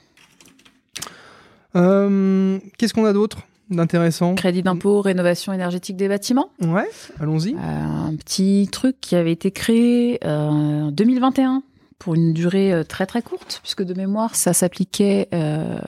Euh, 1.75 2.59
Qu'est-ce 2.77 2.93
qu'on 2.93 3.05
a 3.05 3.13
d'autre 3.13 3.39
d'intéressant? 3.69 4.35
Crédit 4.35 4.63
d'impôt, 4.63 5.01
rénovation 5.01 5.53
énergétique 5.53 5.95
des 5.95 6.07
bâtiments. 6.09 6.49
Ouais, 6.61 6.89
allons-y. 7.19 7.53
Euh, 7.53 7.57
un 7.57 8.15
petit 8.15 8.67
truc 8.71 8.97
qui 8.99 9.15
avait 9.15 9.31
été 9.31 9.51
créé 9.51 10.19
euh, 10.25 10.47
en 10.49 10.91
2021 10.91 11.63
pour 12.01 12.15
une 12.15 12.33
durée 12.33 12.73
euh, 12.73 12.83
très 12.83 13.05
très 13.05 13.21
courte, 13.21 13.59
puisque 13.61 13.83
de 13.83 13.93
mémoire, 13.93 14.35
ça 14.35 14.53
s'appliquait 14.53 15.27
euh, 15.35 15.79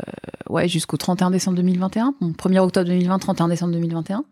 ouais, 0.48 0.68
jusqu'au 0.68 0.96
31 0.96 1.32
décembre 1.32 1.58
2021, 1.58 2.14
bon, 2.22 2.34
1er 2.34 2.60
octobre 2.60 2.86
2020, 2.86 3.18
31 3.18 3.48
décembre 3.48 3.74
2021, 3.74 4.24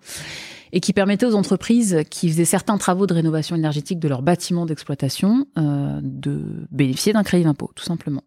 et 0.73 0.79
qui 0.79 0.93
permettait 0.93 1.25
aux 1.25 1.33
entreprises 1.33 2.03
qui 2.11 2.29
faisaient 2.29 2.45
certains 2.45 2.77
travaux 2.77 3.07
de 3.07 3.15
rénovation 3.15 3.55
énergétique 3.55 3.97
de 3.97 4.07
leurs 4.07 4.21
bâtiments 4.21 4.67
d'exploitation 4.67 5.47
euh, 5.57 5.99
de 6.03 6.67
bénéficier 6.69 7.13
d'un 7.13 7.23
crédit 7.23 7.45
d'impôt, 7.45 7.71
tout 7.73 7.83
simplement. 7.83 8.21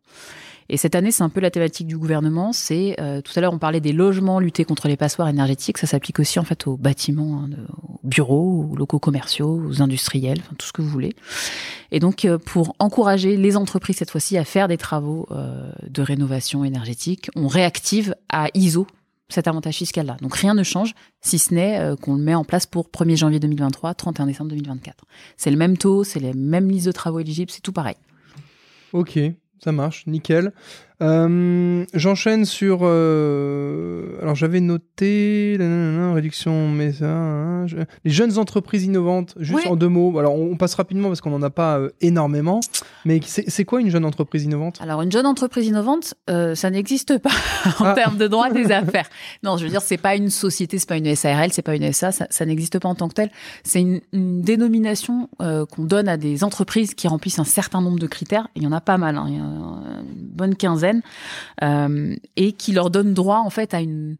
Et 0.68 0.76
cette 0.76 0.94
année, 0.94 1.10
c'est 1.10 1.22
un 1.22 1.28
peu 1.28 1.40
la 1.40 1.50
thématique 1.50 1.86
du 1.86 1.98
gouvernement. 1.98 2.52
C'est 2.52 2.96
euh, 3.00 3.20
tout 3.20 3.32
à 3.36 3.40
l'heure, 3.40 3.52
on 3.52 3.58
parlait 3.58 3.80
des 3.80 3.92
logements, 3.92 4.40
lutter 4.40 4.64
contre 4.64 4.88
les 4.88 4.96
passoires 4.96 5.28
énergétiques. 5.28 5.78
Ça 5.78 5.86
s'applique 5.86 6.18
aussi 6.20 6.38
en 6.38 6.44
fait 6.44 6.66
aux 6.66 6.76
bâtiments, 6.76 7.44
hein, 7.44 7.50
aux 7.82 8.00
bureaux, 8.02 8.68
aux 8.70 8.76
locaux 8.76 8.98
commerciaux, 8.98 9.62
aux 9.66 9.82
industriels, 9.82 10.40
tout 10.58 10.66
ce 10.66 10.72
que 10.72 10.80
vous 10.80 10.88
voulez. 10.88 11.14
Et 11.92 12.00
donc, 12.00 12.24
euh, 12.24 12.38
pour 12.38 12.74
encourager 12.78 13.36
les 13.36 13.56
entreprises 13.56 13.96
cette 13.96 14.10
fois-ci 14.10 14.38
à 14.38 14.44
faire 14.44 14.68
des 14.68 14.78
travaux 14.78 15.26
euh, 15.30 15.70
de 15.88 16.02
rénovation 16.02 16.64
énergétique, 16.64 17.30
on 17.36 17.46
réactive 17.46 18.14
à 18.30 18.48
ISO 18.54 18.86
cet 19.28 19.48
avantage 19.48 19.76
fiscal-là. 19.76 20.16
Donc 20.20 20.34
rien 20.36 20.54
ne 20.54 20.62
change, 20.62 20.94
si 21.20 21.38
ce 21.38 21.54
n'est 21.54 21.96
qu'on 22.02 22.14
le 22.14 22.22
met 22.22 22.34
en 22.34 22.44
place 22.44 22.66
pour 22.66 22.88
1er 22.88 23.16
janvier 23.16 23.40
2023, 23.40 23.94
31 23.94 24.26
décembre 24.26 24.50
2024. 24.50 25.04
C'est 25.38 25.50
le 25.50 25.56
même 25.56 25.78
taux, 25.78 26.04
c'est 26.04 26.20
les 26.20 26.34
mêmes 26.34 26.68
listes 26.68 26.86
de 26.86 26.92
travaux 26.92 27.20
éligibles, 27.20 27.50
c'est 27.50 27.62
tout 27.62 27.72
pareil. 27.72 27.96
Ok, 28.92 29.18
ça 29.64 29.72
marche, 29.72 30.06
nickel. 30.06 30.52
Euh, 31.02 31.84
J'enchaîne 31.92 32.44
sur. 32.44 32.80
euh, 32.82 34.16
alors 34.22 34.34
j'avais 34.34 34.60
noté 34.60 35.56
nanana, 35.58 36.12
réduction, 36.14 36.68
mais 36.68 36.92
ça, 36.92 37.06
hein, 37.10 37.66
je- 37.66 37.76
les 38.04 38.10
jeunes 38.10 38.38
entreprises 38.38 38.84
innovantes. 38.84 39.34
Juste 39.38 39.64
Ouais. 39.64 39.68
en 39.70 39.76
deux 39.76 39.88
mots. 39.88 40.16
Alors 40.18 40.34
on, 40.34 40.52
on 40.52 40.56
passe 40.56 40.74
rapidement 40.74 41.08
parce 41.08 41.20
qu'on 41.20 41.30
n'en 41.30 41.42
a 41.42 41.50
pas 41.50 41.78
euh, 41.78 41.90
énormément. 42.00 42.60
Mais 43.04 43.20
c'est 43.26 43.64
quoi 43.64 43.80
une 43.80 43.90
jeune 43.90 44.04
entreprise 44.04 44.44
innovante? 44.44 44.78
Alors, 44.80 45.02
une 45.02 45.12
jeune 45.12 45.26
entreprise 45.26 45.66
innovante, 45.66 46.14
ça 46.28 46.70
n'existe 46.70 47.18
pas 47.18 47.30
en 47.80 47.84
Ah. 47.84 47.92
termes 47.94 48.16
de 48.16 48.26
droit 48.26 48.50
des 48.50 48.70
affaires. 48.72 49.08
Non, 49.42 49.56
je 49.58 49.64
veux 49.64 49.70
dire, 49.70 49.82
c'est 49.82 49.98
pas 49.98 50.16
une 50.16 50.30
société, 50.30 50.78
c'est 50.78 50.88
pas 50.88 50.96
une 50.96 51.14
SARL, 51.14 51.52
c'est 51.52 51.60
pas 51.62 51.74
une 51.76 51.92
SA, 51.92 52.12
ça, 52.12 52.26
ça 52.30 52.46
n'existe 52.46 52.78
pas 52.78 52.88
en 52.88 52.94
tant 52.94 53.08
que 53.08 53.14
tel. 53.14 53.30
C'est 53.62 53.80
une, 53.80 54.00
une 54.12 54.40
dénomination 54.42 55.28
qu'on 55.38 55.84
donne 55.84 56.08
à 56.08 56.16
des 56.16 56.44
entreprises 56.44 56.94
qui 56.94 57.08
remplissent 57.08 57.38
un 57.38 57.44
certain 57.44 57.80
nombre 57.82 57.98
de 57.98 58.06
critères. 58.06 58.48
Il 58.56 58.62
y 58.62 58.66
en 58.66 58.72
a 58.72 58.80
pas 58.80 58.96
mal, 58.96 59.16
hein, 59.18 59.24
il 59.28 59.34
y 59.34 59.38
a 59.38 59.40
une 59.42 60.23
bonne 60.34 60.54
quinzaine, 60.56 61.00
euh, 61.62 62.14
et 62.36 62.52
qui 62.52 62.72
leur 62.72 62.90
donne 62.90 63.14
droit 63.14 63.38
en 63.38 63.50
fait 63.50 63.72
à 63.74 63.80
une 63.80 64.16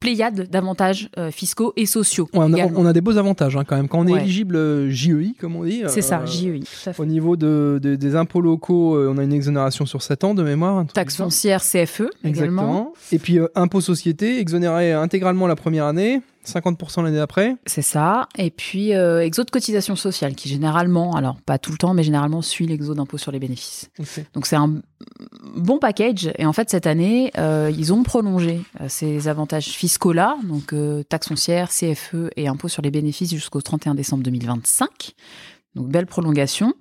pléiade 0.00 0.50
d'avantages 0.50 1.08
euh, 1.16 1.30
fiscaux 1.30 1.72
et 1.76 1.86
sociaux. 1.86 2.28
on, 2.32 2.52
a, 2.52 2.56
également. 2.56 2.80
on 2.80 2.86
a 2.86 2.92
des 2.92 3.00
beaux 3.00 3.18
avantages 3.18 3.56
hein, 3.56 3.62
quand 3.64 3.76
même. 3.76 3.86
Quand 3.86 4.00
on 4.00 4.06
est 4.08 4.12
Ouais. 4.14 4.20
éligible 4.22 4.56
euh, 4.56 4.90
JEI, 4.90 5.34
comme 5.38 5.54
on 5.54 5.62
dit. 5.62 5.84
C'est 5.86 6.00
euh, 6.00 6.02
ça, 6.02 6.26
JEI. 6.26 6.58
Au 6.98 7.04
niveau 7.04 7.36
de, 7.36 7.78
de- 7.80 7.94
des 7.94 8.16
impôts 8.16 8.40
locaux, 8.40 8.98
on 8.98 9.16
a 9.18 9.22
une 9.22 9.32
exonération 9.32 9.86
sur 9.86 10.02
7 10.02 10.24
ans 10.24 10.34
de 10.34 10.42
mémoire. 10.42 10.84
Taxe 10.92 11.16
foncière, 11.18 11.60
CFE 11.62 12.02
également. 12.24 12.24
Exactement. 12.24 12.92
Et 13.12 13.18
puis 13.20 13.38
impôt 13.54 13.80
société, 13.80 14.40
exonéré 14.40 14.92
intégralement 14.92 15.46
la 15.46 15.54
première 15.54 15.84
année, 15.84 16.20
50% 16.46 17.02
l'année 17.02 17.18
d'après. 17.18 17.56
C'est 17.66 17.82
ça. 17.82 18.28
Et 18.36 18.50
puis, 18.50 18.94
euh, 18.94 19.24
exo 19.24 19.44
de 19.44 19.50
cotisation 19.50 19.96
sociale, 19.96 20.34
qui 20.34 20.48
généralement, 20.48 21.14
alors 21.14 21.40
pas 21.40 21.58
tout 21.58 21.72
le 21.72 21.78
temps, 21.78 21.94
mais 21.94 22.02
généralement 22.02 22.42
suit 22.42 22.66
l'exo 22.66 22.94
d'impôt 22.94 23.18
sur 23.18 23.32
les 23.32 23.38
bénéfices. 23.38 23.90
Donc 24.34 24.46
c'est 24.46 24.56
un 24.56 24.80
bon 25.56 25.78
package. 25.78 26.32
Et 26.38 26.46
en 26.46 26.52
fait, 26.52 26.70
cette 26.70 26.86
année, 26.86 27.30
euh, 27.38 27.70
ils 27.76 27.92
ont 27.92 28.02
prolongé 28.02 28.60
euh, 28.80 28.86
ces 28.88 29.28
avantages 29.28 29.68
fiscaux-là, 29.68 30.36
donc 30.44 30.72
euh, 30.72 31.02
taxe 31.04 31.28
foncière, 31.28 31.70
CFE 31.70 32.30
et 32.36 32.48
impôt 32.48 32.68
sur 32.68 32.82
les 32.82 32.90
bénéfices 32.90 33.30
jusqu'au 33.30 33.60
31 33.60 33.94
décembre 33.94 34.22
2025. 34.22 35.14
Donc 35.74 35.88
belle 35.88 36.06
prolongation. 36.06 36.74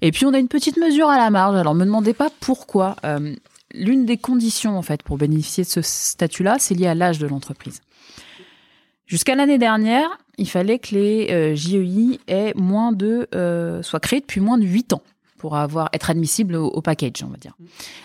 Et 0.00 0.10
puis 0.10 0.24
on 0.24 0.32
a 0.32 0.38
une 0.38 0.48
petite 0.48 0.78
mesure 0.78 1.08
à 1.08 1.18
la 1.18 1.30
marge. 1.30 1.56
Alors 1.56 1.74
me 1.74 1.84
demandez 1.84 2.14
pas 2.14 2.30
pourquoi. 2.40 2.96
Euh, 3.04 3.34
L'une 3.74 4.06
des 4.06 4.16
conditions 4.16 4.78
en 4.78 4.82
fait 4.82 5.02
pour 5.02 5.18
bénéficier 5.18 5.62
de 5.62 5.68
ce 5.68 5.82
statut-là, 5.82 6.56
c'est 6.58 6.74
lié 6.74 6.86
à 6.86 6.94
l'âge 6.94 7.18
de 7.18 7.26
l'entreprise. 7.26 7.82
Jusqu'à 9.08 9.34
l'année 9.34 9.56
dernière, 9.56 10.18
il 10.36 10.48
fallait 10.48 10.78
que 10.78 10.94
les 10.94 11.28
euh, 11.30 11.54
JEI 11.54 12.20
aient 12.28 12.52
moins 12.54 12.92
de, 12.92 13.26
euh, 13.34 13.82
soient 13.82 14.00
créés 14.00 14.20
depuis 14.20 14.40
moins 14.40 14.58
de 14.58 14.64
8 14.64 14.92
ans 14.92 15.02
pour 15.38 15.56
avoir, 15.56 15.88
être 15.94 16.10
admissibles 16.10 16.54
au, 16.56 16.66
au 16.66 16.82
package, 16.82 17.24
on 17.24 17.28
va 17.28 17.38
dire. 17.38 17.56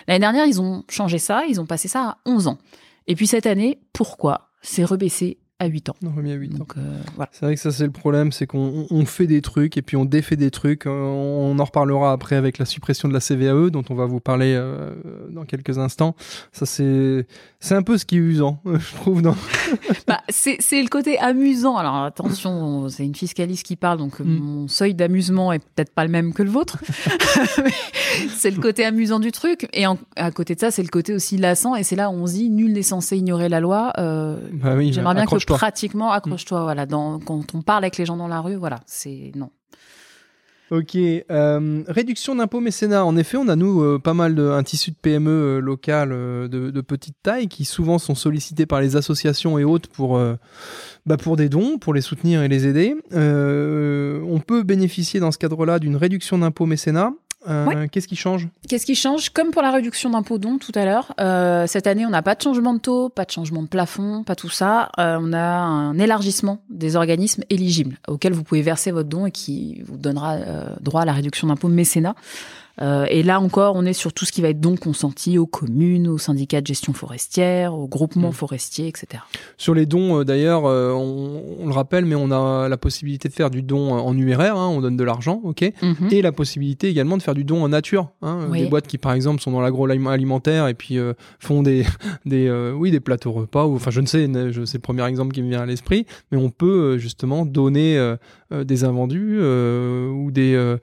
L'année 0.08 0.20
dernière, 0.20 0.46
ils 0.46 0.62
ont 0.62 0.82
changé 0.88 1.18
ça, 1.18 1.44
ils 1.46 1.60
ont 1.60 1.66
passé 1.66 1.88
ça 1.88 2.02
à 2.02 2.16
11 2.24 2.48
ans. 2.48 2.58
Et 3.06 3.14
puis 3.16 3.26
cette 3.26 3.44
année, 3.44 3.78
pourquoi 3.92 4.48
C'est 4.62 4.82
rebaissé 4.82 5.36
à 5.60 5.66
8 5.66 5.88
ans. 5.90 5.94
On 6.04 6.10
remis 6.10 6.32
à 6.32 6.34
8 6.34 6.54
ans. 6.54 6.58
Donc 6.58 6.74
euh, 6.76 6.80
voilà. 7.14 7.30
C'est 7.32 7.46
vrai 7.46 7.54
que 7.54 7.60
ça 7.60 7.70
c'est 7.70 7.84
le 7.84 7.92
problème, 7.92 8.32
c'est 8.32 8.46
qu'on 8.46 8.86
on 8.90 9.04
fait 9.06 9.26
des 9.28 9.40
trucs 9.40 9.76
et 9.76 9.82
puis 9.82 9.96
on 9.96 10.04
défait 10.04 10.36
des 10.36 10.50
trucs. 10.50 10.86
Euh, 10.86 10.90
On 10.90 11.58
en 11.58 11.64
reparlera 11.64 12.12
après 12.12 12.34
avec 12.36 12.58
la 12.58 12.64
suppression 12.64 13.08
de 13.08 13.14
la 13.14 13.20
CVAE 13.20 13.70
dont 13.70 13.84
on 13.88 13.94
va 13.94 14.04
vous 14.06 14.18
parler 14.20 14.54
euh, 14.56 14.90
dans 15.30 15.44
quelques 15.44 15.78
instants. 15.78 16.16
Ça 16.52 16.66
c'est 16.66 17.26
c'est 17.60 17.74
un 17.76 17.82
peu 17.82 17.98
ce 17.98 18.04
qui 18.04 18.16
est 18.16 18.20
usant, 18.20 18.60
je 18.66 18.94
trouve. 18.96 19.22
Dans... 19.22 19.36
Bah, 20.08 20.20
c'est 20.28 20.56
c'est 20.60 20.82
le 20.82 20.88
côté 20.88 21.18
amusant. 21.18 21.76
Alors 21.76 21.96
attention, 22.02 22.88
c'est 22.88 23.04
une 23.04 23.14
fiscaliste 23.14 23.64
qui 23.64 23.76
parle, 23.76 23.98
donc 23.98 24.18
Mm. 24.20 24.24
mon 24.38 24.68
seuil 24.68 24.94
d'amusement 24.94 25.52
est 25.52 25.60
peut-être 25.60 25.94
pas 25.94 26.04
le 26.04 26.10
même 26.10 26.32
que 26.34 26.42
le 26.42 26.50
vôtre. 26.50 26.78
C'est 28.36 28.50
le 28.50 28.60
côté 28.60 28.84
amusant 28.84 29.18
du 29.18 29.32
truc. 29.32 29.68
Et 29.72 29.86
en- 29.86 29.98
à 30.16 30.30
côté 30.30 30.54
de 30.54 30.60
ça, 30.60 30.70
c'est 30.70 30.82
le 30.82 30.88
côté 30.88 31.12
aussi 31.14 31.36
lassant. 31.36 31.74
Et 31.74 31.82
c'est 31.82 31.96
là 31.96 32.10
où 32.10 32.14
on 32.14 32.26
se 32.26 32.34
dit, 32.34 32.48
nul 32.50 32.72
n'est 32.72 32.82
censé 32.82 33.16
ignorer 33.16 33.48
la 33.48 33.60
loi. 33.60 33.92
Euh, 33.98 34.36
Bah 34.52 34.74
oui, 34.76 34.92
J'aimerais 34.92 35.14
bien 35.14 35.26
que 35.26 35.38
accroche-toi. 35.44 35.56
pratiquement, 35.56 36.12
accroche-toi, 36.12 36.62
voilà, 36.62 36.86
dans, 36.86 37.18
quand 37.20 37.54
on 37.54 37.62
parle 37.62 37.84
avec 37.84 37.96
les 37.96 38.06
gens 38.06 38.16
dans 38.16 38.28
la 38.28 38.40
rue, 38.40 38.56
voilà, 38.56 38.80
c'est 38.86 39.32
non. 39.34 39.50
Ok, 40.70 40.96
euh, 40.96 41.82
réduction 41.88 42.34
d'impôts 42.34 42.60
mécénat. 42.60 43.04
En 43.04 43.16
effet, 43.18 43.36
on 43.36 43.48
a 43.48 43.54
nous 43.54 43.82
euh, 43.82 43.98
pas 43.98 44.14
mal 44.14 44.34
de 44.34 44.48
un 44.48 44.62
tissu 44.62 44.92
de 44.92 44.96
PME 44.96 45.30
euh, 45.30 45.58
locales 45.60 46.12
euh, 46.12 46.48
de, 46.48 46.70
de 46.70 46.80
petite 46.80 47.16
taille 47.22 47.48
qui 47.48 47.66
souvent 47.66 47.98
sont 47.98 48.14
sollicités 48.14 48.64
par 48.64 48.80
les 48.80 48.96
associations 48.96 49.58
et 49.58 49.64
autres 49.64 49.90
pour 49.90 50.18
bah, 51.04 51.16
pour 51.18 51.36
des 51.36 51.50
dons, 51.50 51.78
pour 51.78 51.92
les 51.92 52.00
soutenir 52.00 52.42
et 52.42 52.48
les 52.48 52.66
aider. 52.66 52.96
On 53.12 54.40
peut 54.40 54.62
bénéficier 54.62 55.20
dans 55.20 55.30
ce 55.30 55.38
cadre-là 55.38 55.78
d'une 55.78 55.96
réduction 55.96 56.38
d'impôts 56.38 56.66
mécénat. 56.66 57.12
Euh, 57.48 57.86
Qu'est-ce 57.90 58.08
qui 58.08 58.16
change? 58.16 58.48
Qu'est-ce 58.68 58.86
qui 58.86 58.94
change? 58.94 59.30
Comme 59.30 59.50
pour 59.50 59.62
la 59.62 59.70
réduction 59.70 60.10
d'impôts 60.10 60.38
dons 60.38 60.58
tout 60.58 60.72
à 60.74 60.84
l'heure, 60.84 61.14
euh, 61.20 61.66
cette 61.66 61.86
année, 61.86 62.06
on 62.06 62.10
n'a 62.10 62.22
pas 62.22 62.34
de 62.34 62.42
changement 62.42 62.74
de 62.74 62.78
taux, 62.78 63.08
pas 63.08 63.24
de 63.24 63.30
changement 63.30 63.62
de 63.62 63.68
plafond, 63.68 64.24
pas 64.24 64.34
tout 64.34 64.48
ça. 64.48 64.90
Euh, 64.98 65.18
on 65.20 65.32
a 65.32 65.42
un 65.42 65.98
élargissement 65.98 66.60
des 66.70 66.96
organismes 66.96 67.42
éligibles 67.50 67.96
auxquels 68.08 68.32
vous 68.32 68.44
pouvez 68.44 68.62
verser 68.62 68.90
votre 68.90 69.08
don 69.08 69.26
et 69.26 69.30
qui 69.30 69.82
vous 69.86 69.96
donnera 69.96 70.38
droit 70.80 71.02
à 71.02 71.04
la 71.04 71.12
réduction 71.12 71.48
d'impôts 71.48 71.68
mécénat. 71.68 72.14
Euh, 72.82 73.06
et 73.08 73.22
là 73.22 73.40
encore, 73.40 73.76
on 73.76 73.84
est 73.84 73.92
sur 73.92 74.12
tout 74.12 74.24
ce 74.24 74.32
qui 74.32 74.42
va 74.42 74.48
être 74.48 74.60
don 74.60 74.76
consenti 74.76 75.38
aux 75.38 75.46
communes, 75.46 76.08
aux 76.08 76.18
syndicats 76.18 76.60
de 76.60 76.66
gestion 76.66 76.92
forestière, 76.92 77.74
aux 77.74 77.86
groupements 77.86 78.30
Mm. 78.30 78.32
forestiers, 78.32 78.88
etc. 78.88 79.22
Sur 79.56 79.74
les 79.74 79.86
dons, 79.86 80.20
euh, 80.20 80.24
d'ailleurs, 80.24 80.66
euh, 80.66 80.92
on, 80.92 81.42
on 81.60 81.66
le 81.66 81.72
rappelle, 81.72 82.04
mais 82.04 82.16
on 82.16 82.30
a 82.32 82.68
la 82.68 82.76
possibilité 82.76 83.28
de 83.28 83.32
faire 83.34 83.50
du 83.50 83.62
don 83.62 83.92
en 83.92 84.12
numéraire, 84.14 84.56
hein, 84.56 84.68
on 84.68 84.80
donne 84.80 84.96
de 84.96 85.04
l'argent, 85.04 85.40
ok 85.44 85.72
Mhm. 85.82 86.08
et 86.10 86.20
la 86.22 86.32
possibilité 86.32 86.88
également 86.88 87.16
de 87.16 87.22
faire 87.22 87.34
du 87.34 87.44
don 87.44 87.62
en 87.62 87.68
nature. 87.68 88.08
Hein, 88.22 88.48
Oui. 88.50 88.62
Des 88.62 88.66
boîtes 88.68 88.86
qui, 88.88 88.98
par 88.98 89.12
exemple, 89.12 89.40
sont 89.40 89.52
dans 89.52 89.60
l'agroalimentaire 89.60 90.66
et 90.68 90.74
puis 90.74 90.98
font 91.38 91.62
des, 91.62 91.84
des, 92.26 92.50
oui, 92.76 92.90
des 92.90 93.00
plateaux 93.00 93.32
repas. 93.32 93.66
Ou, 93.66 93.76
enfin, 93.76 93.90
je 93.92 94.00
ne 94.00 94.06
sais, 94.06 94.28
je- 94.52 94.64
c'est 94.64 94.78
le 94.78 94.82
premier 94.82 95.06
exemple 95.06 95.32
qui 95.32 95.42
me 95.42 95.48
vient 95.48 95.60
à 95.62 95.66
l'esprit, 95.66 96.06
mais 96.32 96.38
on 96.38 96.50
peut 96.50 96.98
justement 96.98 97.46
donner 97.46 98.14
des 98.50 98.84
invendus 98.84 99.38
ou 99.40 100.30
des, 100.32 100.76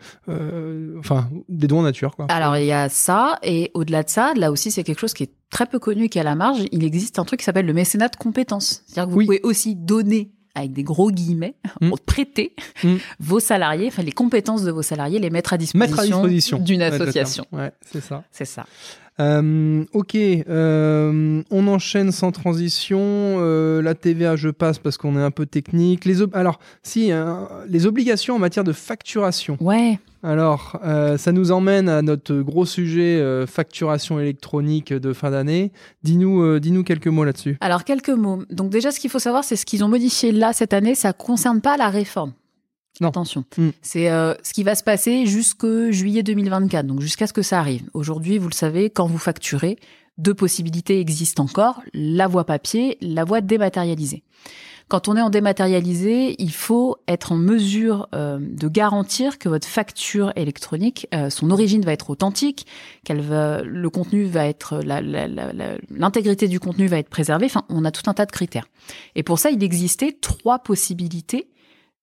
enfin, 0.99 1.27
des 1.49 1.67
dons 1.67 1.80
nature. 1.81 2.15
Quoi. 2.15 2.25
Alors 2.29 2.57
il 2.57 2.65
y 2.65 2.71
a 2.71 2.89
ça, 2.89 3.37
et 3.43 3.71
au-delà 3.73 4.03
de 4.03 4.09
ça, 4.09 4.33
là 4.35 4.51
aussi 4.51 4.71
c'est 4.71 4.83
quelque 4.83 4.99
chose 4.99 5.13
qui 5.13 5.23
est 5.23 5.31
très 5.49 5.65
peu 5.65 5.79
connu 5.79 6.05
et 6.05 6.09
qui 6.09 6.17
est 6.17 6.21
à 6.21 6.23
la 6.25 6.35
marge. 6.35 6.59
Il 6.71 6.83
existe 6.83 7.19
un 7.19 7.25
truc 7.25 7.39
qui 7.39 7.45
s'appelle 7.45 7.65
le 7.65 7.73
mécénat 7.73 8.07
de 8.09 8.15
compétences. 8.15 8.83
C'est-à-dire 8.87 9.07
que 9.07 9.11
vous 9.11 9.17
Oui. 9.19 9.25
pouvez 9.25 9.41
aussi 9.43 9.75
donner 9.75 10.31
avec 10.55 10.73
des 10.73 10.83
gros 10.83 11.11
guillemets, 11.11 11.55
Mm. 11.81 11.91
prêter 12.05 12.55
Mm. 12.83 12.95
vos 13.19 13.39
salariés, 13.39 13.87
enfin 13.87 14.03
les 14.03 14.11
compétences 14.11 14.63
de 14.63 14.71
vos 14.71 14.81
salariés, 14.81 15.19
les 15.19 15.29
mettre 15.29 15.53
à 15.53 15.57
disposition, 15.57 15.97
disposition 16.23 16.57
d'une 16.59 16.81
association. 16.81 17.45
Ouais, 17.51 17.71
c'est 17.89 18.01
ça. 18.01 18.23
C'est 18.31 18.45
ça. 18.45 18.65
Euh, 19.19 19.83
ok, 19.93 20.15
euh, 20.15 21.43
on 21.51 21.67
enchaîne 21.67 22.11
sans 22.11 22.31
transition. 22.31 22.99
Euh, 23.01 23.81
la 23.81 23.93
TVA, 23.93 24.35
je 24.35 24.49
passe 24.49 24.79
parce 24.79 24.97
qu'on 24.97 25.17
est 25.17 25.21
un 25.21 25.31
peu 25.31 25.45
technique. 25.45 26.05
Les 26.05 26.21
ob- 26.21 26.35
alors, 26.35 26.59
si 26.81 27.11
hein, 27.11 27.47
les 27.67 27.85
obligations 27.85 28.35
en 28.35 28.39
matière 28.39 28.63
de 28.63 28.73
facturation. 28.73 29.57
Ouais. 29.59 29.99
Alors, 30.23 30.79
euh, 30.83 31.17
ça 31.17 31.31
nous 31.31 31.51
emmène 31.51 31.89
à 31.89 32.01
notre 32.01 32.35
gros 32.41 32.65
sujet 32.65 33.19
euh, 33.19 33.47
facturation 33.47 34.19
électronique 34.19 34.93
de 34.93 35.13
fin 35.13 35.31
d'année. 35.31 35.71
Dis-nous, 36.03 36.41
euh, 36.41 36.59
dis-nous 36.59 36.83
quelques 36.83 37.07
mots 37.07 37.23
là-dessus. 37.23 37.57
Alors 37.59 37.83
quelques 37.83 38.09
mots. 38.09 38.43
Donc 38.51 38.69
déjà, 38.69 38.91
ce 38.91 38.99
qu'il 38.99 39.09
faut 39.09 39.19
savoir, 39.19 39.43
c'est 39.43 39.55
ce 39.55 39.65
qu'ils 39.65 39.83
ont 39.83 39.87
modifié 39.87 40.31
là 40.31 40.53
cette 40.53 40.73
année, 40.73 40.93
ça 40.95 41.13
concerne 41.13 41.61
pas 41.61 41.75
la 41.77 41.89
réforme. 41.89 42.33
Non. 42.99 43.07
Attention, 43.07 43.45
Mm. 43.57 43.69
c'est 43.81 44.07
ce 44.09 44.53
qui 44.53 44.63
va 44.63 44.75
se 44.75 44.83
passer 44.83 45.25
jusqu'au 45.25 45.91
juillet 45.91 46.21
2024, 46.23 46.85
donc 46.85 46.99
jusqu'à 46.99 47.25
ce 47.25 47.33
que 47.33 47.41
ça 47.41 47.57
arrive. 47.57 47.83
Aujourd'hui, 47.93 48.37
vous 48.37 48.49
le 48.49 48.53
savez, 48.53 48.89
quand 48.91 49.07
vous 49.07 49.17
facturez, 49.17 49.77
deux 50.17 50.33
possibilités 50.35 50.99
existent 50.99 51.43
encore 51.43 51.81
la 51.93 52.27
voie 52.27 52.43
papier, 52.43 52.97
la 53.01 53.23
voie 53.23 53.41
dématérialisée. 53.41 54.23
Quand 54.91 55.07
on 55.07 55.15
est 55.15 55.21
en 55.21 55.29
dématérialisé, 55.29 56.35
il 56.37 56.51
faut 56.51 56.97
être 57.07 57.31
en 57.31 57.37
mesure 57.37 58.09
euh, 58.13 58.39
de 58.41 58.67
garantir 58.67 59.39
que 59.39 59.47
votre 59.47 59.65
facture 59.65 60.33
électronique, 60.35 61.07
euh, 61.15 61.29
son 61.29 61.49
origine 61.49 61.81
va 61.85 61.93
être 61.93 62.09
authentique, 62.09 62.67
qu'elle 63.05 63.21
va, 63.21 63.61
le 63.61 63.89
contenu 63.89 64.25
va 64.25 64.47
être, 64.47 64.81
l'intégrité 65.89 66.49
du 66.49 66.59
contenu 66.59 66.87
va 66.87 66.97
être 66.97 67.07
préservée. 67.07 67.45
Enfin, 67.45 67.63
on 67.69 67.85
a 67.85 67.91
tout 67.91 68.09
un 68.09 68.13
tas 68.13 68.25
de 68.25 68.33
critères. 68.33 68.67
Et 69.15 69.23
pour 69.23 69.39
ça, 69.39 69.49
il 69.49 69.63
existait 69.63 70.11
trois 70.11 70.59
possibilités 70.59 71.47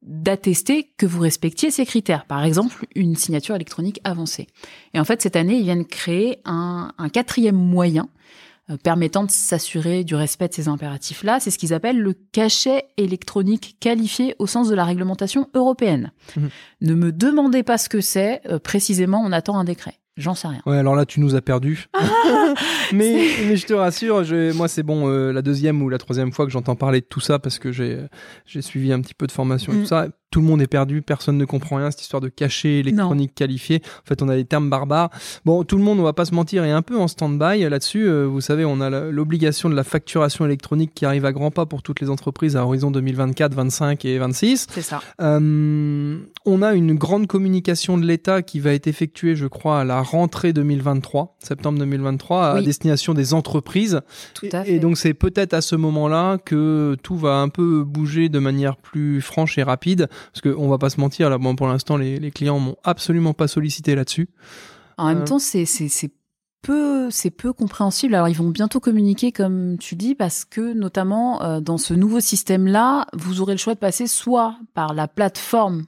d'attester 0.00 0.90
que 0.96 1.04
vous 1.04 1.20
respectiez 1.20 1.70
ces 1.70 1.84
critères. 1.84 2.24
Par 2.24 2.42
exemple, 2.42 2.86
une 2.94 3.16
signature 3.16 3.54
électronique 3.54 4.00
avancée. 4.04 4.46
Et 4.94 5.00
en 5.00 5.04
fait, 5.04 5.20
cette 5.20 5.36
année, 5.36 5.58
ils 5.58 5.64
viennent 5.64 5.84
créer 5.84 6.38
un, 6.46 6.94
quatrième 7.12 7.54
moyen 7.54 8.08
permettant 8.76 9.24
de 9.24 9.30
s'assurer 9.30 10.04
du 10.04 10.14
respect 10.14 10.48
de 10.48 10.54
ces 10.54 10.68
impératifs-là. 10.68 11.40
C'est 11.40 11.50
ce 11.50 11.58
qu'ils 11.58 11.72
appellent 11.74 12.00
le 12.00 12.14
cachet 12.32 12.84
électronique 12.96 13.76
qualifié 13.80 14.34
au 14.38 14.46
sens 14.46 14.68
de 14.68 14.74
la 14.74 14.84
réglementation 14.84 15.48
européenne. 15.54 16.12
Mhm. 16.36 16.48
Ne 16.82 16.94
me 16.94 17.12
demandez 17.12 17.62
pas 17.62 17.78
ce 17.78 17.88
que 17.88 18.00
c'est. 18.00 18.40
euh, 18.50 18.58
précisément, 18.58 19.22
on 19.24 19.32
attend 19.32 19.58
un 19.58 19.64
décret. 19.64 19.94
J'en 20.16 20.34
sais 20.34 20.48
rien. 20.48 20.60
Ouais, 20.66 20.76
alors 20.76 20.96
là, 20.96 21.06
tu 21.06 21.20
nous 21.20 21.36
as 21.36 21.40
perdus. 21.40 21.86
mais, 22.92 23.28
mais 23.46 23.56
je 23.56 23.66
te 23.66 23.72
rassure, 23.74 24.24
je- 24.24 24.52
moi, 24.52 24.66
c'est 24.68 24.82
bon, 24.82 25.08
euh, 25.08 25.32
la 25.32 25.42
deuxième 25.42 25.80
ou 25.82 25.88
la 25.88 25.98
troisième 25.98 26.32
fois 26.32 26.44
que 26.46 26.50
j'entends 26.52 26.74
parler 26.76 27.00
de 27.00 27.06
tout 27.06 27.20
ça 27.20 27.38
parce 27.38 27.58
que 27.58 27.70
j'ai 27.72 27.98
j'ai 28.46 28.62
suivi 28.62 28.92
un 28.92 29.00
petit 29.00 29.14
peu 29.14 29.26
de 29.26 29.32
formation 29.32 29.72
et 29.72 29.76
Mm. 29.76 29.80
tout 29.82 29.86
ça. 29.86 30.08
Tout 30.30 30.40
le 30.40 30.46
monde 30.46 30.60
est 30.60 30.66
perdu, 30.66 31.00
personne 31.02 31.38
ne 31.38 31.44
comprend 31.44 31.76
rien, 31.76 31.90
cette 31.90 32.02
histoire 32.02 32.20
de 32.20 32.28
cachet 32.28 32.80
électronique 32.80 33.34
qualifié. 33.34 33.80
En 34.04 34.06
fait, 34.06 34.20
on 34.22 34.28
a 34.28 34.36
des 34.36 34.44
termes 34.44 34.68
barbares. 34.68 35.10
Bon, 35.44 35.64
tout 35.64 35.78
le 35.78 35.82
monde, 35.82 35.98
on 36.00 36.02
va 36.02 36.12
pas 36.12 36.26
se 36.26 36.34
mentir, 36.34 36.64
est 36.64 36.70
un 36.70 36.82
peu 36.82 36.98
en 36.98 37.08
stand-by 37.08 37.68
là-dessus. 37.68 38.06
Euh, 38.06 38.24
vous 38.26 38.40
savez, 38.42 38.64
on 38.66 38.80
a 38.80 38.90
l'obligation 39.10 39.70
de 39.70 39.74
la 39.74 39.84
facturation 39.84 40.44
électronique 40.44 40.92
qui 40.94 41.06
arrive 41.06 41.24
à 41.24 41.32
grands 41.32 41.50
pas 41.50 41.64
pour 41.66 41.82
toutes 41.82 42.00
les 42.00 42.10
entreprises 42.10 42.56
à 42.56 42.64
horizon 42.64 42.90
2024, 42.90 43.54
25 43.54 44.04
et 44.04 44.18
26. 44.18 44.66
C'est 44.70 44.82
ça. 44.82 45.00
Euh, 45.20 46.18
on 46.44 46.62
a 46.62 46.74
une 46.74 46.94
grande 46.94 47.26
communication 47.26 47.96
de 47.98 48.04
l'État 48.06 48.42
qui 48.42 48.60
va 48.60 48.72
être 48.74 48.86
effectuée, 48.86 49.36
je 49.36 49.46
crois, 49.46 49.80
à 49.80 49.84
la 49.84 50.02
rentrée 50.02 50.52
2023, 50.52 51.36
septembre 51.38 51.78
2023, 51.78 52.46
à 52.50 52.62
destination 52.62 53.14
des 53.14 53.34
entreprises. 53.34 54.00
Tout 54.34 54.46
Et, 54.46 54.54
à 54.54 54.62
et 54.62 54.64
fait. 54.64 54.78
donc 54.78 54.98
c'est 54.98 55.14
peut-être 55.14 55.54
à 55.54 55.60
ce 55.60 55.76
moment-là 55.76 56.38
que 56.38 56.96
tout 57.02 57.16
va 57.16 57.36
un 57.36 57.48
peu 57.48 57.82
bouger 57.84 58.28
de 58.28 58.38
manière 58.38 58.76
plus 58.76 59.20
franche 59.20 59.58
et 59.58 59.62
rapide, 59.62 60.08
parce 60.32 60.40
qu'on 60.42 60.68
va 60.68 60.78
pas 60.78 60.90
se 60.90 61.00
mentir, 61.00 61.30
là, 61.30 61.38
bon, 61.38 61.56
pour 61.56 61.66
l'instant, 61.68 61.96
les, 61.96 62.18
les 62.18 62.30
clients 62.30 62.58
m'ont 62.58 62.76
absolument 62.84 63.34
pas 63.34 63.48
sollicité 63.48 63.94
là-dessus. 63.94 64.28
En 64.96 65.06
même 65.08 65.18
Euh. 65.22 65.24
temps, 65.24 65.38
c'est 65.38 65.64
c'est 65.64 65.88
c'est 65.88 66.10
peu 66.62 67.08
c'est 67.10 67.30
peu 67.30 67.52
compréhensible. 67.52 68.14
Alors 68.16 68.28
ils 68.28 68.36
vont 68.36 68.48
bientôt 68.50 68.80
communiquer 68.80 69.30
comme 69.30 69.78
tu 69.78 69.94
dis 69.94 70.16
parce 70.16 70.44
que 70.44 70.72
notamment 70.72 71.40
euh, 71.42 71.60
dans 71.60 71.78
ce 71.78 71.94
nouveau 71.94 72.18
système 72.20 72.66
là, 72.66 73.06
vous 73.12 73.40
aurez 73.40 73.52
le 73.52 73.58
choix 73.58 73.74
de 73.74 73.78
passer 73.78 74.08
soit 74.08 74.56
par 74.74 74.92
la 74.92 75.06
plateforme 75.06 75.84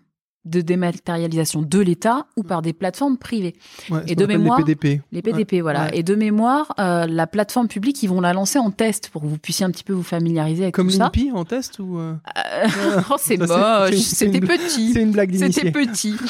de 0.46 0.60
dématérialisation 0.62 1.60
de 1.62 1.78
l'État 1.80 2.26
ou 2.36 2.42
par 2.42 2.62
des 2.62 2.72
plateformes 2.72 3.18
privées. 3.18 3.54
Ouais, 3.90 4.00
Et 4.06 4.14
de 4.16 4.24
mémoire, 4.24 4.58
les 4.58 4.74
PDP. 4.74 5.02
Les 5.12 5.20
PDP, 5.22 5.60
voilà. 5.60 5.84
ouais. 5.84 5.98
Et 5.98 6.02
de 6.02 6.14
mémoire, 6.14 6.72
euh, 6.78 7.06
la 7.06 7.26
plateforme 7.26 7.68
publique, 7.68 8.02
ils 8.02 8.08
vont 8.08 8.20
la 8.22 8.32
lancer 8.32 8.58
en 8.58 8.70
test 8.70 9.10
pour 9.10 9.20
que 9.22 9.26
vous 9.26 9.36
puissiez 9.38 9.66
un 9.66 9.70
petit 9.70 9.84
peu 9.84 9.92
vous 9.92 10.02
familiariser 10.02 10.62
avec 10.64 10.74
Comme 10.74 10.86
tout 10.88 10.94
ça. 10.94 11.04
l'INPI 11.04 11.30
en 11.32 11.44
test 11.44 11.78
ou 11.78 11.98
euh, 11.98 12.14
Euh, 12.36 13.00
oh, 13.10 13.16
c'est 13.18 13.36
moche, 13.36 13.94
c'était 13.96 14.40
petit. 14.40 14.92
C'est 14.94 15.02
une 15.02 15.12
blague 15.12 15.34
C'était 15.36 15.70
petit. 15.70 16.14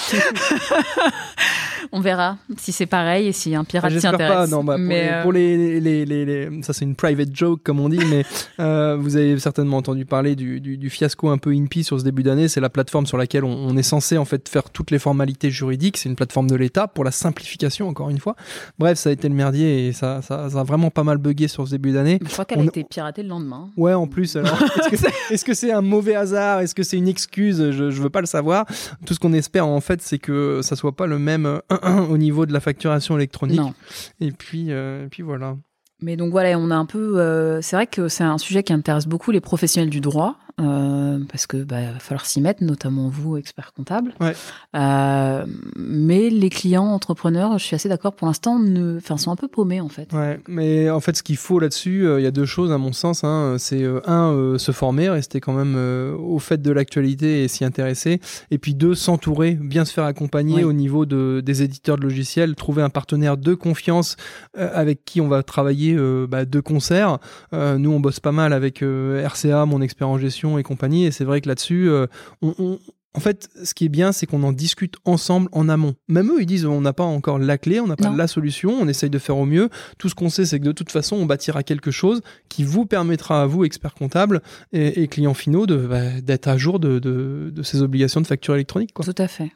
On 1.93 2.01
verra 2.01 2.36
si 2.57 2.70
c'est 2.72 2.86
pareil 2.86 3.26
et 3.28 3.32
si 3.32 3.55
un 3.55 3.64
pirate 3.64 3.91
s'y 3.91 3.95
J'espère 3.95 4.14
intéresse. 4.14 4.34
pas. 4.34 4.47
Non, 4.47 4.62
bah, 4.62 4.74
pour, 4.76 4.84
Mais, 4.84 5.03
les, 5.03 5.09
euh, 5.11 5.22
pour 5.22 5.32
les, 5.32 5.80
les, 6.07 6.62
ça 6.62 6.72
c'est 6.72 6.84
une 6.84 6.95
private 6.95 7.34
joke 7.34 7.62
comme 7.64 7.80
on 7.80 7.88
dit, 7.88 7.99
mais 8.09 8.24
euh, 8.61 8.97
vous 8.99 9.16
avez 9.16 9.38
certainement 9.41 9.78
entendu 9.78 10.05
parler 10.05 10.36
du, 10.36 10.61
du, 10.61 10.76
du 10.78 10.91
fiasco 10.91 11.28
un 11.30 11.38
peu 11.38 11.53
INPI 11.55 11.82
sur 11.84 11.99
ce 11.99 12.05
début 12.05 12.22
d'année. 12.22 12.49
C'est 12.49 12.61
la 12.61 12.70
plateforme 12.70 13.07
sur 13.07 13.16
laquelle 13.18 13.45
on, 13.45 13.51
on 13.53 13.76
est 13.76 13.82
censé 13.82 14.18
en 14.18 14.24
fait 14.24 14.49
faire 14.49 14.70
toutes 14.70 14.91
les 14.91 14.99
formalités 14.99 15.51
juridiques. 15.51 15.97
C'est 15.97 16.09
une 16.09 16.16
plateforme 16.16 16.49
de 16.49 16.55
l'État 16.57 16.86
pour 16.86 17.03
la 17.05 17.11
simplification 17.11 17.88
encore 17.88 18.11
une 18.11 18.18
fois. 18.18 18.36
Bref, 18.78 18.99
ça 18.99 19.11
a 19.11 19.12
été 19.12 19.28
le 19.28 19.34
merdier 19.34 19.88
et 19.88 19.93
ça, 19.93 20.22
ça, 20.22 20.49
ça 20.51 20.61
a 20.61 20.64
vraiment 20.64 20.91
pas 20.91 21.03
mal 21.05 21.18
bugué 21.18 21.49
sur 21.49 21.66
ce 21.66 21.72
début 21.72 21.93
d'année. 21.93 22.18
Je 22.24 22.28
crois 22.32 22.45
qu'elle 22.45 22.59
on- 22.61 22.62
a 22.62 22.66
été 22.66 22.84
piratée 22.84 23.22
le 23.22 23.28
lendemain. 23.28 23.68
Ouais, 23.76 23.95
en 23.95 24.07
plus, 24.07 24.36
alors, 24.36 24.57
est-ce 24.93 25.03
que- 25.03 25.34
est-ce 25.34 25.45
que 25.45 25.55
c'est 25.55 25.72
un 25.72 25.82
mauvais 25.82 26.14
hasard? 26.14 26.61
Est-ce 26.61 26.74
que 26.74 26.82
c'est 26.82 26.97
une 26.99 27.09
excuse? 27.09 27.70
Je, 27.72 27.91
je 27.91 28.03
veux 28.03 28.11
pas 28.11 28.20
le 28.20 28.26
savoir. 28.26 28.64
Tout 29.07 29.14
ce 29.14 29.18
qu'on 29.18 29.32
espère, 29.32 29.66
en 29.66 29.80
fait, 29.80 30.01
c'est 30.03 30.18
que 30.18 30.61
ça 30.62 30.76
soit 30.76 30.93
pas 30.93 31.07
le 31.07 31.18
même 31.18 31.47
euh, 31.47 31.59
au 31.83 32.18
niveau 32.18 32.47
de 32.47 32.53
la 32.53 32.61
facturation 32.61 33.16
électronique. 33.16 33.59
Non. 33.61 33.74
Et 34.20 34.33
puis, 34.33 34.66
euh, 34.70 35.07
et 35.07 35.09
puis 35.09 35.22
voilà. 35.22 35.57
Mais 36.03 36.16
donc 36.16 36.31
voilà, 36.31 36.59
on 36.59 36.70
a 36.70 36.76
un 36.76 36.87
peu. 36.87 37.20
euh, 37.20 37.61
c'est 37.61 37.76
vrai 37.76 37.87
que 37.87 38.09
c'est 38.09 38.24
un 38.24 38.39
sujet 38.39 38.62
qui 38.62 38.72
intéresse 38.72 39.07
beaucoup 39.07 39.31
les 39.31 39.41
professionnels 39.41 39.91
du 39.91 40.01
droit, 40.01 40.39
euh, 40.61 41.19
parce 41.31 41.47
que 41.47 41.59
bah, 41.59 41.93
va 41.93 41.99
falloir 41.99 42.27
s'y 42.27 42.41
mettre, 42.41 42.63
notamment 42.63 43.09
vous, 43.09 43.37
experts 43.37 43.73
comptables. 43.73 44.13
Ouais. 44.21 44.35
Euh, 44.77 45.47
mais 45.77 46.29
les 46.31 46.51
clients 46.51 46.87
entrepreneurs, 46.87 47.59
je 47.59 47.65
suis 47.65 47.75
assez 47.75 47.89
d'accord, 47.89 48.15
pour 48.15 48.27
l'instant, 48.27 48.59
ne, 48.59 48.99
enfin, 48.99 49.17
sont 49.17 49.31
un 49.31 49.37
peu 49.37 49.49
paumés 49.49 49.81
en 49.81 49.89
fait. 49.89 50.13
Ouais, 50.13 50.41
mais 50.49 50.91
en 50.91 51.01
fait, 51.01 51.17
ce 51.17 51.23
qu'il 51.23 51.37
faut 51.37 51.59
là-dessus, 51.59 52.07
euh, 52.07 52.21
il 52.21 52.25
y 52.25 52.27
a 52.27 52.31
deux 52.31 52.45
choses 52.45 52.73
à 52.73 52.79
mon 52.79 52.93
sens. 52.93 53.25
Hein. 53.25 53.57
C'est 53.59 53.85
un, 54.07 54.57
se 54.59 54.73
former, 54.73 55.09
rester 55.09 55.41
quand 55.41 55.53
même 55.53 55.77
au 56.19 56.39
fait 56.39 56.61
de 56.61 56.71
l'actualité 56.71 57.45
et 57.45 57.49
s'y 57.49 57.65
intéresser. 57.65 58.21
Et 58.51 58.59
puis 58.59 58.75
deux, 58.75 58.95
s'entourer, 58.95 59.53
bien 59.53 59.85
se 59.85 59.93
faire 59.93 60.05
accompagner 60.05 60.57
Oui. 60.57 60.65
au 60.65 60.73
niveau 60.73 61.07
de, 61.07 61.41
des 61.45 61.63
éditeurs 61.63 61.97
de 61.97 62.03
logiciels, 62.03 62.55
trouver 62.55 62.83
un 62.83 62.91
partenaire 62.91 63.37
de 63.37 63.55
confiance 63.55 64.17
avec 64.57 65.05
qui 65.05 65.21
on 65.21 65.29
va 65.29 65.43
travailler 65.43 65.97
bah, 66.29 66.45
de 66.45 66.61
concert. 66.61 67.19
Nous, 67.53 67.91
on 67.91 68.01
bosse 68.01 68.21
pas 68.21 68.33
mal 68.33 68.53
avec 68.53 68.83
RCA, 68.83 69.65
mon 69.67 69.81
expert 69.81 70.09
en 70.09 70.19
gestion 70.19 70.49
et 70.59 70.62
compagnie. 70.62 71.05
Et 71.07 71.11
c'est 71.11 71.24
vrai 71.24 71.40
que 71.40 71.48
là-dessus, 71.48 71.88
euh, 71.88 72.07
on, 72.42 72.55
on- 72.59 72.78
en 73.12 73.18
fait, 73.18 73.48
ce 73.64 73.74
qui 73.74 73.86
est 73.86 73.88
bien, 73.88 74.12
c'est 74.12 74.24
qu'on 74.26 74.44
en 74.44 74.53
discute 74.53 74.94
ensemble 75.05 75.48
en 75.51 75.68
amont. 75.68 75.94
Même 76.07 76.30
eux, 76.30 76.40
ils 76.42 76.46
disent 76.46 76.64
on 76.64 76.80
n'a 76.80 76.92
pas 76.92 77.03
encore 77.03 77.40
la 77.40 77.59
clé, 77.59 77.80
on 77.80 77.88
n'a 77.88 77.96
pas 77.96 78.09
Non. 78.11 78.14
la 78.14 78.28
solution, 78.28 78.70
on 78.80 78.86
essaye 78.86 79.11
de 79.11 79.18
faire 79.18 79.36
au 79.36 79.46
mieux. 79.46 79.68
Tout 79.98 80.09
ce 80.09 80.14
qu'on 80.14 80.28
sait, 80.30 80.44
c'est 80.46 80.61
que 80.61 80.64
de 80.64 80.70
toute 80.70 80.92
façon, 80.92 81.16
on 81.16 81.26
bâtira 81.26 81.64
quelque 81.64 81.90
chose 81.90 82.20
qui 82.48 82.62
vous 82.62 82.86
permettra 82.86 83.42
à 83.42 83.46
vous, 83.46 83.64
experts 83.64 83.94
comptables 83.94 84.42
et, 84.72 85.03
et 85.03 85.09
clients 85.09 85.34
finaux, 85.34 85.66
bah, 85.66 86.20
d'être 86.22 86.46
à 86.46 86.57
jour 86.57 86.78
de, 86.78 87.01
de- 87.01 87.51
de 87.53 87.62
ces 87.64 87.82
obligations 87.82 88.20
de 88.20 88.28
facture 88.28 88.55
électronique. 88.55 88.92
Quoi. 88.94 89.05
Tout 89.05 89.20
à 89.20 89.26
fait. 89.26 89.51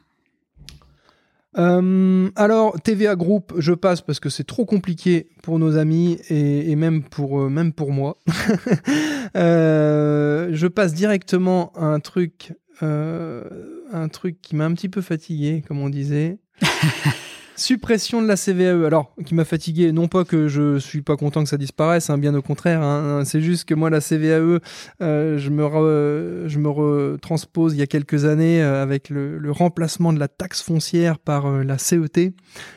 Euh, 1.57 2.29
alors, 2.35 2.79
TVA 2.81 3.15
Group, 3.15 3.53
je 3.57 3.73
passe 3.73 4.01
parce 4.01 4.19
que 4.19 4.29
c'est 4.29 4.43
trop 4.43 4.65
compliqué 4.65 5.29
pour 5.41 5.59
nos 5.59 5.77
amis 5.77 6.19
et, 6.29 6.71
et 6.71 6.75
même, 6.75 7.03
pour, 7.03 7.41
euh, 7.41 7.49
même 7.49 7.73
pour 7.73 7.91
moi. 7.91 8.17
Euh, 9.35 10.49
je 10.53 10.67
passe 10.67 10.93
directement 10.93 11.73
à 11.75 11.83
un 11.83 11.99
truc, 11.99 12.53
euh, 12.83 13.43
un 13.91 14.07
truc 14.07 14.39
qui 14.41 14.55
m'a 14.55 14.63
un 14.63 14.73
petit 14.73 14.87
peu 14.87 15.01
fatigué, 15.01 15.61
comme 15.67 15.81
on 15.81 15.89
disait. 15.89 16.37
Suppression 17.55 18.21
de 18.21 18.27
la 18.27 18.35
CVAE. 18.35 18.85
Alors, 18.85 19.13
qui 19.25 19.33
m'a 19.35 19.45
fatigué, 19.45 19.91
non 19.91 20.07
pas 20.07 20.23
que 20.25 20.47
je 20.47 20.77
suis 20.79 21.01
pas 21.01 21.15
content 21.15 21.43
que 21.43 21.49
ça 21.49 21.57
disparaisse, 21.57 22.09
hein, 22.09 22.17
bien 22.17 22.33
au 22.35 22.41
contraire. 22.41 22.81
hein, 22.81 23.23
c'est 23.25 23.41
juste 23.41 23.65
que 23.65 23.73
moi, 23.73 23.89
la 23.89 24.01
CVAE, 24.01 24.59
euh, 25.01 25.37
je 25.37 25.49
me 25.49 25.63
re- 25.63 26.47
je 26.47 26.59
me 26.59 26.69
retranspose 26.69 27.73
il 27.73 27.79
y 27.79 27.81
a 27.81 27.87
quelques 27.87 28.25
années 28.25 28.61
euh, 28.61 28.81
avec 28.83 29.09
le, 29.09 29.37
le 29.37 29.51
remplacement 29.51 30.11
de 30.13 30.19
la 30.19 30.27
taxe 30.27 30.61
foncière 30.61 31.17
par 31.19 31.45
euh, 31.47 31.63
la 31.63 31.77
CET. 31.77 32.33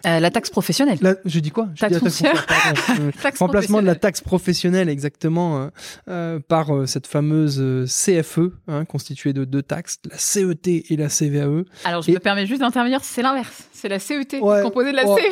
Euh, 0.07 0.21
la 0.21 0.31
taxe 0.31 0.51
professionnelle. 0.51 0.99
Là, 1.01 1.17
je 1.25 1.41
dis 1.41 1.51
quoi? 1.51 1.69
Je 1.75 1.81
Taxe 1.81 1.93
dis 1.93 2.05
la 2.05 2.11
foncière. 2.11 2.47
Euh, 3.01 3.11
Taxe 3.23 3.39
remplacement 3.39 3.81
de 3.81 3.87
la 3.87 3.95
taxe 3.95 4.21
professionnelle, 4.21 4.89
exactement, 4.89 5.59
euh, 5.63 5.69
euh, 6.09 6.39
par 6.41 6.71
cette 6.87 7.07
fameuse 7.07 7.63
CFE, 7.87 8.53
hein, 8.67 8.85
constituée 8.85 9.33
de 9.33 9.45
deux 9.45 9.63
taxes, 9.63 9.99
la 10.11 10.17
CET 10.19 10.85
et 10.91 10.97
la 10.97 11.09
CVAE. 11.09 11.65
Alors, 11.85 12.03
je 12.03 12.11
Et- 12.11 12.15
me 12.15 12.19
permets 12.19 12.47
juste 12.47 12.61
d'intervenir, 12.61 13.01
c'est 13.03 13.23
l'inverse. 13.23 13.65
C'est 13.73 13.89
la 13.89 13.99
CET 13.99 14.39
Ouais, 14.41 14.63
composée 14.69 14.93
de 14.93 14.97
la 14.97 15.07
ouais, 15.07 15.23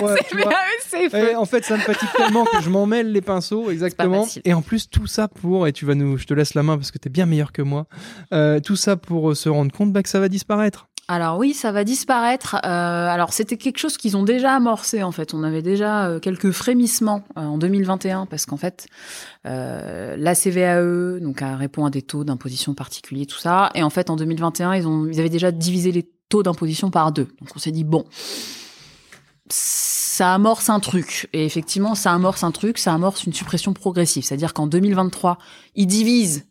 CVAE. 0.00 0.06
ouais, 0.06 0.20
tu. 1.10 1.16
Et 1.16 1.36
en 1.36 1.44
fait, 1.44 1.64
ça 1.64 1.76
me 1.76 1.82
fatigue 1.82 2.08
tellement 2.16 2.44
que 2.44 2.60
je 2.60 2.70
m'en 2.70 2.86
mêle 2.86 3.12
les 3.12 3.20
pinceaux, 3.20 3.70
exactement. 3.70 4.26
Et 4.44 4.54
en 4.54 4.62
plus, 4.62 4.88
tout 4.88 5.06
ça 5.06 5.28
pour, 5.28 5.66
et 5.66 5.72
tu 5.72 5.84
vas 5.84 5.94
nous, 5.94 6.18
je 6.18 6.26
te 6.26 6.34
laisse 6.34 6.54
la 6.54 6.62
main 6.62 6.76
parce 6.76 6.90
que 6.90 6.98
t'es 6.98 7.10
bien 7.10 7.26
meilleur 7.26 7.52
que 7.52 7.62
moi, 7.62 7.86
euh, 8.32 8.60
tout 8.60 8.76
ça 8.76 8.96
pour 8.96 9.30
euh, 9.30 9.34
se 9.34 9.48
rendre 9.48 9.72
compte 9.72 9.92
bah, 9.92 10.02
que 10.02 10.08
ça 10.08 10.20
va 10.20 10.28
disparaître. 10.28 10.86
Alors 11.10 11.38
oui, 11.38 11.54
ça 11.54 11.72
va 11.72 11.82
disparaître. 11.82 12.54
Euh, 12.64 12.68
alors 13.08 13.32
c'était 13.32 13.56
quelque 13.56 13.78
chose 13.78 13.96
qu'ils 13.96 14.16
ont 14.16 14.22
déjà 14.22 14.54
amorcé 14.54 15.02
en 15.02 15.10
fait. 15.10 15.34
On 15.34 15.42
avait 15.42 15.60
déjà 15.60 16.06
euh, 16.06 16.20
quelques 16.20 16.52
frémissements 16.52 17.24
euh, 17.36 17.40
en 17.40 17.58
2021 17.58 18.26
parce 18.26 18.46
qu'en 18.46 18.56
fait 18.56 18.86
la 19.42 20.34
CVAE 20.36 21.18
donc 21.18 21.42
répond 21.42 21.84
à 21.84 21.90
des 21.90 22.02
taux 22.02 22.22
d'imposition 22.22 22.74
particuliers 22.74 23.26
tout 23.26 23.38
ça 23.38 23.70
et 23.74 23.82
en 23.82 23.90
fait 23.90 24.10
en 24.10 24.16
2021 24.16 24.74
ils 24.74 24.86
ont 24.86 25.06
ils 25.06 25.18
avaient 25.18 25.30
déjà 25.30 25.50
divisé 25.50 25.90
les 25.90 26.08
taux 26.28 26.44
d'imposition 26.44 26.92
par 26.92 27.10
deux. 27.10 27.26
Donc 27.40 27.48
on 27.56 27.58
s'est 27.58 27.72
dit 27.72 27.82
bon 27.82 28.04
ça 29.52 30.34
amorce 30.34 30.68
un 30.68 30.80
truc 30.80 31.28
et 31.32 31.44
effectivement 31.44 31.94
ça 31.94 32.12
amorce 32.12 32.44
un 32.44 32.50
truc, 32.50 32.78
ça 32.78 32.92
amorce 32.94 33.24
une 33.24 33.32
suppression 33.32 33.72
progressive, 33.72 34.24
c'est-à-dire 34.24 34.54
qu'en 34.54 34.66
2023 34.66 35.38
ils 35.74 35.86
divisent 35.86 36.46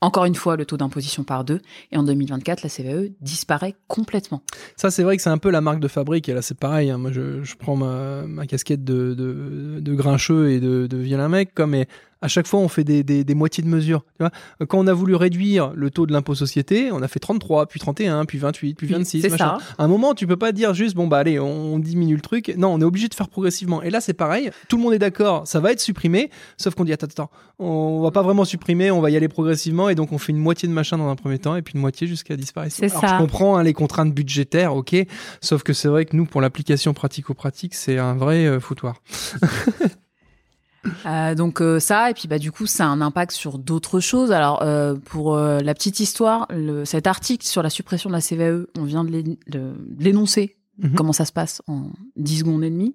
encore 0.00 0.24
une 0.26 0.34
fois 0.34 0.56
le 0.56 0.66
taux 0.66 0.76
d'imposition 0.76 1.24
par 1.24 1.44
deux 1.44 1.60
et 1.90 1.96
en 1.96 2.02
2024 2.02 2.62
la 2.62 2.68
CVAE 2.68 3.12
disparaît 3.20 3.74
complètement. 3.88 4.42
Ça, 4.76 4.90
c'est 4.90 5.02
vrai 5.02 5.16
que 5.16 5.22
c'est 5.22 5.30
un 5.30 5.38
peu 5.38 5.50
la 5.50 5.60
marque 5.60 5.80
de 5.80 5.88
fabrique. 5.88 6.28
Et 6.28 6.34
là, 6.34 6.42
c'est 6.42 6.58
pareil. 6.58 6.90
hein. 6.90 6.98
Moi, 6.98 7.12
je, 7.12 7.54
prends 7.56 7.76
ma, 7.76 8.46
casquette 8.46 8.84
de, 8.84 9.94
grincheux 9.94 10.50
et 10.50 10.60
de, 10.60 10.86
de 10.86 10.96
vilain 10.98 11.28
mec, 11.28 11.58
mais 11.60 11.88
à 12.22 12.28
chaque 12.28 12.46
fois, 12.46 12.60
on 12.60 12.68
fait 12.68 12.84
des, 12.84 13.02
des, 13.02 13.24
des 13.24 13.34
moitiés 13.34 13.62
de 13.62 13.68
mesure. 13.68 14.04
Tu 14.18 14.24
vois 14.24 14.30
Quand 14.66 14.78
on 14.78 14.86
a 14.86 14.92
voulu 14.92 15.14
réduire 15.14 15.72
le 15.74 15.90
taux 15.90 16.06
de 16.06 16.12
l'impôt 16.12 16.34
société, 16.34 16.90
on 16.90 17.02
a 17.02 17.08
fait 17.08 17.20
33, 17.20 17.66
puis 17.66 17.78
31, 17.78 18.24
puis 18.24 18.38
28, 18.38 18.74
puis 18.74 18.86
26. 18.86 19.20
C'est 19.20 19.28
ça. 19.30 19.58
À 19.78 19.84
un 19.84 19.88
moment, 19.88 20.14
tu 20.14 20.26
peux 20.26 20.36
pas 20.36 20.52
dire 20.52 20.72
juste, 20.72 20.94
bon, 20.94 21.06
bah 21.06 21.18
allez, 21.18 21.38
on 21.38 21.78
diminue 21.78 22.14
le 22.14 22.22
truc. 22.22 22.54
Non, 22.56 22.72
on 22.72 22.80
est 22.80 22.84
obligé 22.84 23.08
de 23.08 23.14
faire 23.14 23.28
progressivement. 23.28 23.82
Et 23.82 23.90
là, 23.90 24.00
c'est 24.00 24.14
pareil. 24.14 24.50
Tout 24.68 24.76
le 24.76 24.82
monde 24.82 24.94
est 24.94 24.98
d'accord, 24.98 25.46
ça 25.46 25.60
va 25.60 25.72
être 25.72 25.80
supprimé. 25.80 26.30
Sauf 26.56 26.74
qu'on 26.74 26.84
dit, 26.84 26.92
attends, 26.92 27.06
attends, 27.06 27.30
on 27.58 28.00
va 28.00 28.10
pas 28.10 28.22
vraiment 28.22 28.44
supprimer, 28.44 28.90
on 28.90 29.00
va 29.00 29.10
y 29.10 29.16
aller 29.16 29.28
progressivement. 29.28 29.90
Et 29.90 29.94
donc, 29.94 30.12
on 30.12 30.18
fait 30.18 30.32
une 30.32 30.38
moitié 30.38 30.68
de 30.68 30.72
machin 30.72 30.96
dans 30.96 31.08
un 31.08 31.16
premier 31.16 31.38
temps 31.38 31.54
et 31.54 31.62
puis 31.62 31.74
une 31.74 31.80
moitié 31.80 32.06
jusqu'à 32.06 32.36
disparition. 32.36 32.80
C'est 32.80 32.88
ça. 32.88 33.06
je 33.06 33.18
comprends 33.18 33.56
hein, 33.56 33.62
les 33.62 33.74
contraintes 33.74 34.14
budgétaires, 34.14 34.74
ok. 34.74 34.96
Sauf 35.42 35.62
que 35.62 35.74
c'est 35.74 35.88
vrai 35.88 36.06
que 36.06 36.16
nous, 36.16 36.24
pour 36.24 36.40
l'application 36.40 36.94
pratico-pratique, 36.94 37.74
c'est 37.74 37.98
un 37.98 38.14
vrai 38.14 38.46
euh, 38.46 38.58
foutoir. 38.58 39.02
Euh, 41.06 41.34
donc 41.34 41.60
euh, 41.60 41.78
ça 41.80 42.10
et 42.10 42.14
puis 42.14 42.28
bah 42.28 42.38
du 42.38 42.52
coup 42.52 42.66
ça 42.66 42.84
a 42.84 42.88
un 42.88 43.00
impact 43.00 43.32
sur 43.32 43.58
d'autres 43.58 44.00
choses. 44.00 44.32
Alors 44.32 44.62
euh, 44.62 44.94
pour 44.94 45.36
la 45.36 45.74
petite 45.74 46.00
histoire, 46.00 46.46
le, 46.50 46.84
cet 46.84 47.06
article 47.06 47.46
sur 47.46 47.62
la 47.62 47.70
suppression 47.70 48.10
de 48.10 48.14
la 48.14 48.20
CVAE, 48.20 48.66
on 48.78 48.84
vient 48.84 49.04
de 49.04 49.10
l'é- 49.10 49.38
de 49.48 49.72
l'énoncer. 49.98 50.56
Mhm. 50.78 50.94
Comment 50.94 51.12
ça 51.12 51.24
se 51.24 51.32
passe 51.32 51.62
en 51.68 51.90
10 52.16 52.40
secondes 52.40 52.62
et 52.64 52.70
demie? 52.70 52.94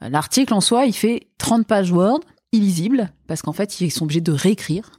L'article 0.00 0.52
en 0.54 0.60
soi, 0.60 0.86
il 0.86 0.92
fait 0.92 1.28
30 1.38 1.66
pages 1.66 1.90
Word, 1.90 2.20
illisible, 2.52 3.10
parce 3.26 3.42
qu'en 3.42 3.52
fait, 3.52 3.80
ils 3.80 3.90
sont 3.90 4.04
obligés 4.04 4.20
de 4.20 4.32
réécrire 4.32 4.90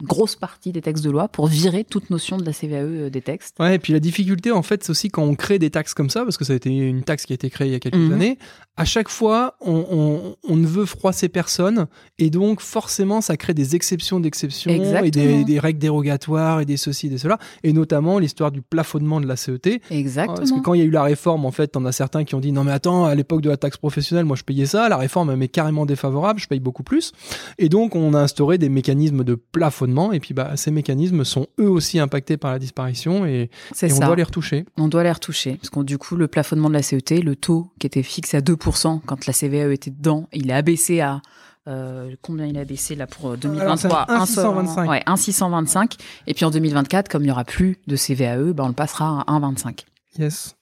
une 0.00 0.06
grosse 0.06 0.34
partie 0.34 0.72
des 0.72 0.80
textes 0.80 1.04
de 1.04 1.10
loi 1.10 1.28
pour 1.28 1.46
virer 1.46 1.84
toute 1.84 2.08
notion 2.10 2.38
de 2.38 2.44
la 2.44 2.52
CVAE 2.52 3.10
des 3.10 3.20
textes. 3.20 3.54
Ouais, 3.60 3.74
et 3.74 3.78
puis 3.78 3.92
la 3.92 4.00
difficulté, 4.00 4.50
en 4.50 4.62
fait, 4.62 4.82
c'est 4.82 4.90
aussi 4.90 5.10
quand 5.10 5.22
on 5.22 5.34
crée 5.34 5.58
des 5.58 5.70
taxes 5.70 5.92
comme 5.94 6.08
ça, 6.08 6.24
parce 6.24 6.36
que 6.38 6.44
ça 6.44 6.54
a 6.54 6.56
été 6.56 6.70
une 6.70 7.02
taxe 7.04 7.26
qui 7.26 7.32
a 7.32 7.36
été 7.36 7.50
créée 7.50 7.68
il 7.68 7.72
y 7.72 7.76
a 7.76 7.80
quelques 7.80 7.94
Mhm. 7.96 8.12
années, 8.14 8.38
à 8.76 8.84
chaque 8.84 9.08
fois, 9.08 9.54
on, 9.60 9.84
on- 9.90 10.36
on 10.48 10.56
ne 10.56 10.66
veut 10.66 10.84
froisser 10.84 11.28
personne, 11.28 11.86
et 12.18 12.30
donc 12.30 12.60
forcément, 12.60 13.20
ça 13.20 13.36
crée 13.36 13.54
des 13.54 13.76
exceptions 13.76 14.18
d'exceptions, 14.20 14.70
et 14.70 15.10
des, 15.10 15.58
règles 15.60 15.78
dérogatoires, 15.78 16.60
et 16.60 16.64
des 16.64 16.76
ceci, 16.76 17.08
des 17.08 17.18
cela, 17.18 17.38
et 17.62 17.72
notamment 17.72 18.18
l'histoire 18.18 18.50
du 18.50 18.62
plafonnement 18.62 19.20
de 19.20 19.26
la 19.26 19.36
CET. 19.36 19.80
Exactement. 19.90 20.36
Parce 20.36 20.50
que 20.50 20.60
quand 20.60 20.74
il 20.74 20.78
y 20.80 20.82
a 20.82 20.86
eu 20.86 20.90
la 20.90 21.02
réforme, 21.04 21.44
en 21.46 21.50
fait, 21.52 21.68
t'en 21.68 21.84
as 21.84 21.92
certains 21.92 22.24
qui 22.24 22.34
ont 22.34 22.40
dit 22.40 22.52
non 22.52 22.64
mais 22.64 22.72
attends, 22.72 23.04
à 23.04 23.14
l'époque 23.14 23.40
de 23.42 23.48
la 23.50 23.56
taxe 23.56 23.76
professionnelle, 23.76 24.24
moi 24.24 24.36
je 24.36 24.42
payais 24.42 24.66
ça, 24.66 24.88
la 24.88 24.96
réforme 24.96 25.30
elle 25.30 25.36
m'est 25.36 25.48
carrément 25.48 25.86
défavorable, 25.86 26.40
je 26.40 26.48
paye 26.48 26.60
beaucoup 26.60 26.82
plus. 26.82 27.12
Et 27.58 27.68
donc 27.68 27.94
on 27.94 28.12
a 28.14 28.20
instauré 28.20 28.58
des 28.58 28.68
mécanismes 28.68 29.22
de 29.24 29.34
plafonnement, 29.34 30.12
et 30.12 30.20
puis 30.20 30.34
bah 30.34 30.52
ces 30.56 30.70
mécanismes 30.70 31.24
sont 31.24 31.46
eux 31.60 31.68
aussi 31.70 31.98
impactés 31.98 32.36
par 32.36 32.50
la 32.52 32.58
disparition, 32.58 33.24
et, 33.24 33.50
et 33.82 33.92
on 33.92 33.98
doit 34.00 34.16
les 34.16 34.22
retoucher. 34.24 34.64
On 34.78 34.88
doit 34.88 35.04
les 35.04 35.12
retoucher. 35.12 35.54
Parce 35.56 35.70
que 35.70 35.80
du 35.82 35.96
coup, 35.98 36.16
le 36.16 36.26
plafonnement 36.28 36.68
de 36.68 36.74
la 36.74 36.82
CET, 36.82 37.20
le 37.22 37.36
taux 37.36 37.70
qui 37.78 37.86
était 37.86 38.02
fixé 38.02 38.36
à 38.36 38.40
2% 38.40 38.63
quand 39.06 39.26
la 39.26 39.32
CVAE 39.32 39.72
était 39.72 39.90
dedans, 39.90 40.28
il 40.32 40.50
est 40.50 40.54
abaissé 40.54 41.00
à. 41.00 41.20
euh, 41.68 42.14
combien 42.22 42.46
il 42.46 42.58
a 42.58 42.64
baissé 42.64 42.94
là 42.94 43.06
pour 43.06 43.30
euh, 43.32 43.36
2023 43.36 44.02
Alors, 44.02 44.26
c'est 44.26 44.40
un 44.40 44.44
1,625. 44.52 44.90
Ouais, 44.90 45.02
1,625. 45.06 45.96
Et 46.26 46.34
puis 46.34 46.44
en 46.44 46.50
2024, 46.50 47.08
comme 47.08 47.22
il 47.22 47.26
n'y 47.26 47.30
aura 47.32 47.44
plus 47.44 47.78
de 47.86 47.96
CVAE, 47.96 48.52
ben 48.52 48.64
on 48.64 48.68
le 48.68 48.74
passera 48.74 49.22
à 49.26 49.32
1,25. 49.32 49.84
Yes. 50.18 50.56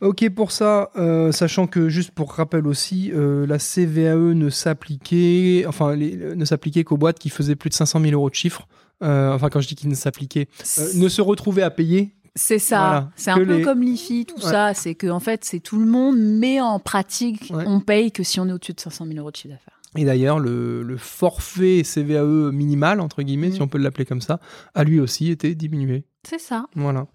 Ok 0.00 0.28
pour 0.30 0.50
ça, 0.52 0.90
euh, 0.96 1.32
sachant 1.32 1.66
que 1.66 1.88
juste 1.88 2.10
pour 2.10 2.32
rappel 2.32 2.66
aussi, 2.66 3.10
euh, 3.14 3.46
la 3.46 3.58
CVAE 3.58 4.34
ne 4.34 4.50
s'appliquait, 4.50 5.64
enfin 5.66 5.94
les- 5.96 6.16
ne 6.36 6.44
s'appliquait 6.44 6.84
qu'aux 6.84 6.98
boîtes 6.98 7.18
qui 7.18 7.30
faisaient 7.30 7.56
plus 7.56 7.70
de 7.70 7.74
500 7.74 8.00
000 8.00 8.12
euros 8.12 8.28
de 8.28 8.34
chiffre. 8.34 8.66
Euh, 9.02 9.32
enfin 9.32 9.48
quand 9.48 9.60
je 9.60 9.68
dis 9.68 9.74
qu'il 9.76 9.88
ne 9.88 9.94
s'appliquait, 9.94 10.48
euh, 10.78 10.88
ne 10.96 11.08
se 11.08 11.22
retrouvaient 11.22 11.62
à 11.62 11.70
payer. 11.70 12.14
C'est 12.36 12.58
ça. 12.58 12.78
Voilà. 12.78 13.10
C'est 13.16 13.30
un 13.30 13.36
Que 13.38 13.44
peu 13.44 13.56
les- 13.58 13.62
comme 13.62 13.82
l'IFI, 13.82 14.26
tout 14.26 14.34
Ouais. 14.36 14.50
ça. 14.50 14.74
C'est 14.74 14.94
que 14.94 15.06
en 15.06 15.20
fait, 15.20 15.44
c'est 15.44 15.60
tout 15.60 15.78
le 15.78 15.86
monde, 15.86 16.16
mais 16.18 16.60
en 16.60 16.78
pratique, 16.80 17.52
Ouais. 17.54 17.64
on 17.66 17.80
paye 17.80 18.10
que 18.10 18.22
si 18.24 18.40
on 18.40 18.48
est 18.48 18.52
au-dessus 18.52 18.72
de 18.72 18.80
500 18.80 19.06
000 19.06 19.18
euros 19.18 19.30
de 19.30 19.36
chiffre 19.36 19.54
d'affaires. 19.54 19.80
Et 19.96 20.04
d'ailleurs, 20.04 20.40
le, 20.40 20.82
le 20.82 20.96
forfait 20.96 21.82
CVAE 21.84 22.50
minimal, 22.50 23.00
entre 23.00 23.22
guillemets, 23.22 23.52
si 23.52 23.62
on 23.62 23.68
peut 23.68 23.78
l'appeler 23.78 24.04
comme 24.04 24.20
ça, 24.20 24.40
a 24.74 24.82
lui 24.82 24.98
aussi 24.98 25.30
été 25.30 25.54
diminué. 25.54 26.04
C'est 26.28 26.40
ça. 26.40 26.66
Voilà. 26.74 27.06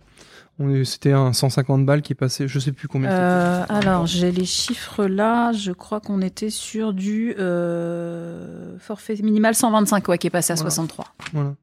C'était 0.86 1.12
un 1.14 1.32
150 1.34 1.86
balles 1.86 2.02
qui 2.02 2.16
passait, 2.16 2.48
je 2.48 2.60
sais 2.60 2.72
plus 2.74 2.88
combien. 2.90 3.10
Euh, 3.12 3.66
alors, 3.70 4.06
j'ai 4.08 4.32
les 4.32 4.44
chiffres 4.46 5.06
là. 5.06 5.52
Je 5.54 5.72
crois 5.74 6.00
qu'on 6.02 6.22
était 6.22 6.50
sur 6.50 6.94
du 6.94 7.34
euh, 7.40 8.78
forfait 8.80 9.16
minimal 9.24 9.56
125, 9.56 10.08
ouais, 10.10 10.18
qui 10.18 10.28
est 10.28 10.30
passé 10.30 10.52
à 10.54 10.56
Voilà. 10.56 10.70
63. 10.70 11.06
Voilà. 11.34 11.56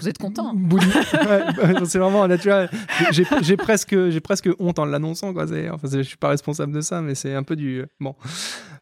Vous 0.00 0.08
êtes 0.08 0.18
content. 0.18 0.52
Bouli. 0.54 0.86
Ouais, 1.28 1.74
c'est 1.84 1.98
vraiment 1.98 2.26
là, 2.26 2.38
tu 2.38 2.48
vois, 2.48 2.66
j'ai 3.10 3.56
presque, 3.56 3.94
j'ai 4.10 4.20
presque 4.20 4.48
honte 4.58 4.78
en 4.78 4.84
l'annonçant. 4.84 5.32
Quoi. 5.32 5.44
Enfin, 5.72 5.88
je 5.92 6.00
suis 6.02 6.16
pas 6.16 6.28
responsable 6.28 6.72
de 6.72 6.80
ça, 6.80 7.00
mais 7.00 7.14
c'est 7.14 7.34
un 7.34 7.42
peu 7.42 7.56
du. 7.56 7.84
Bon, 8.00 8.14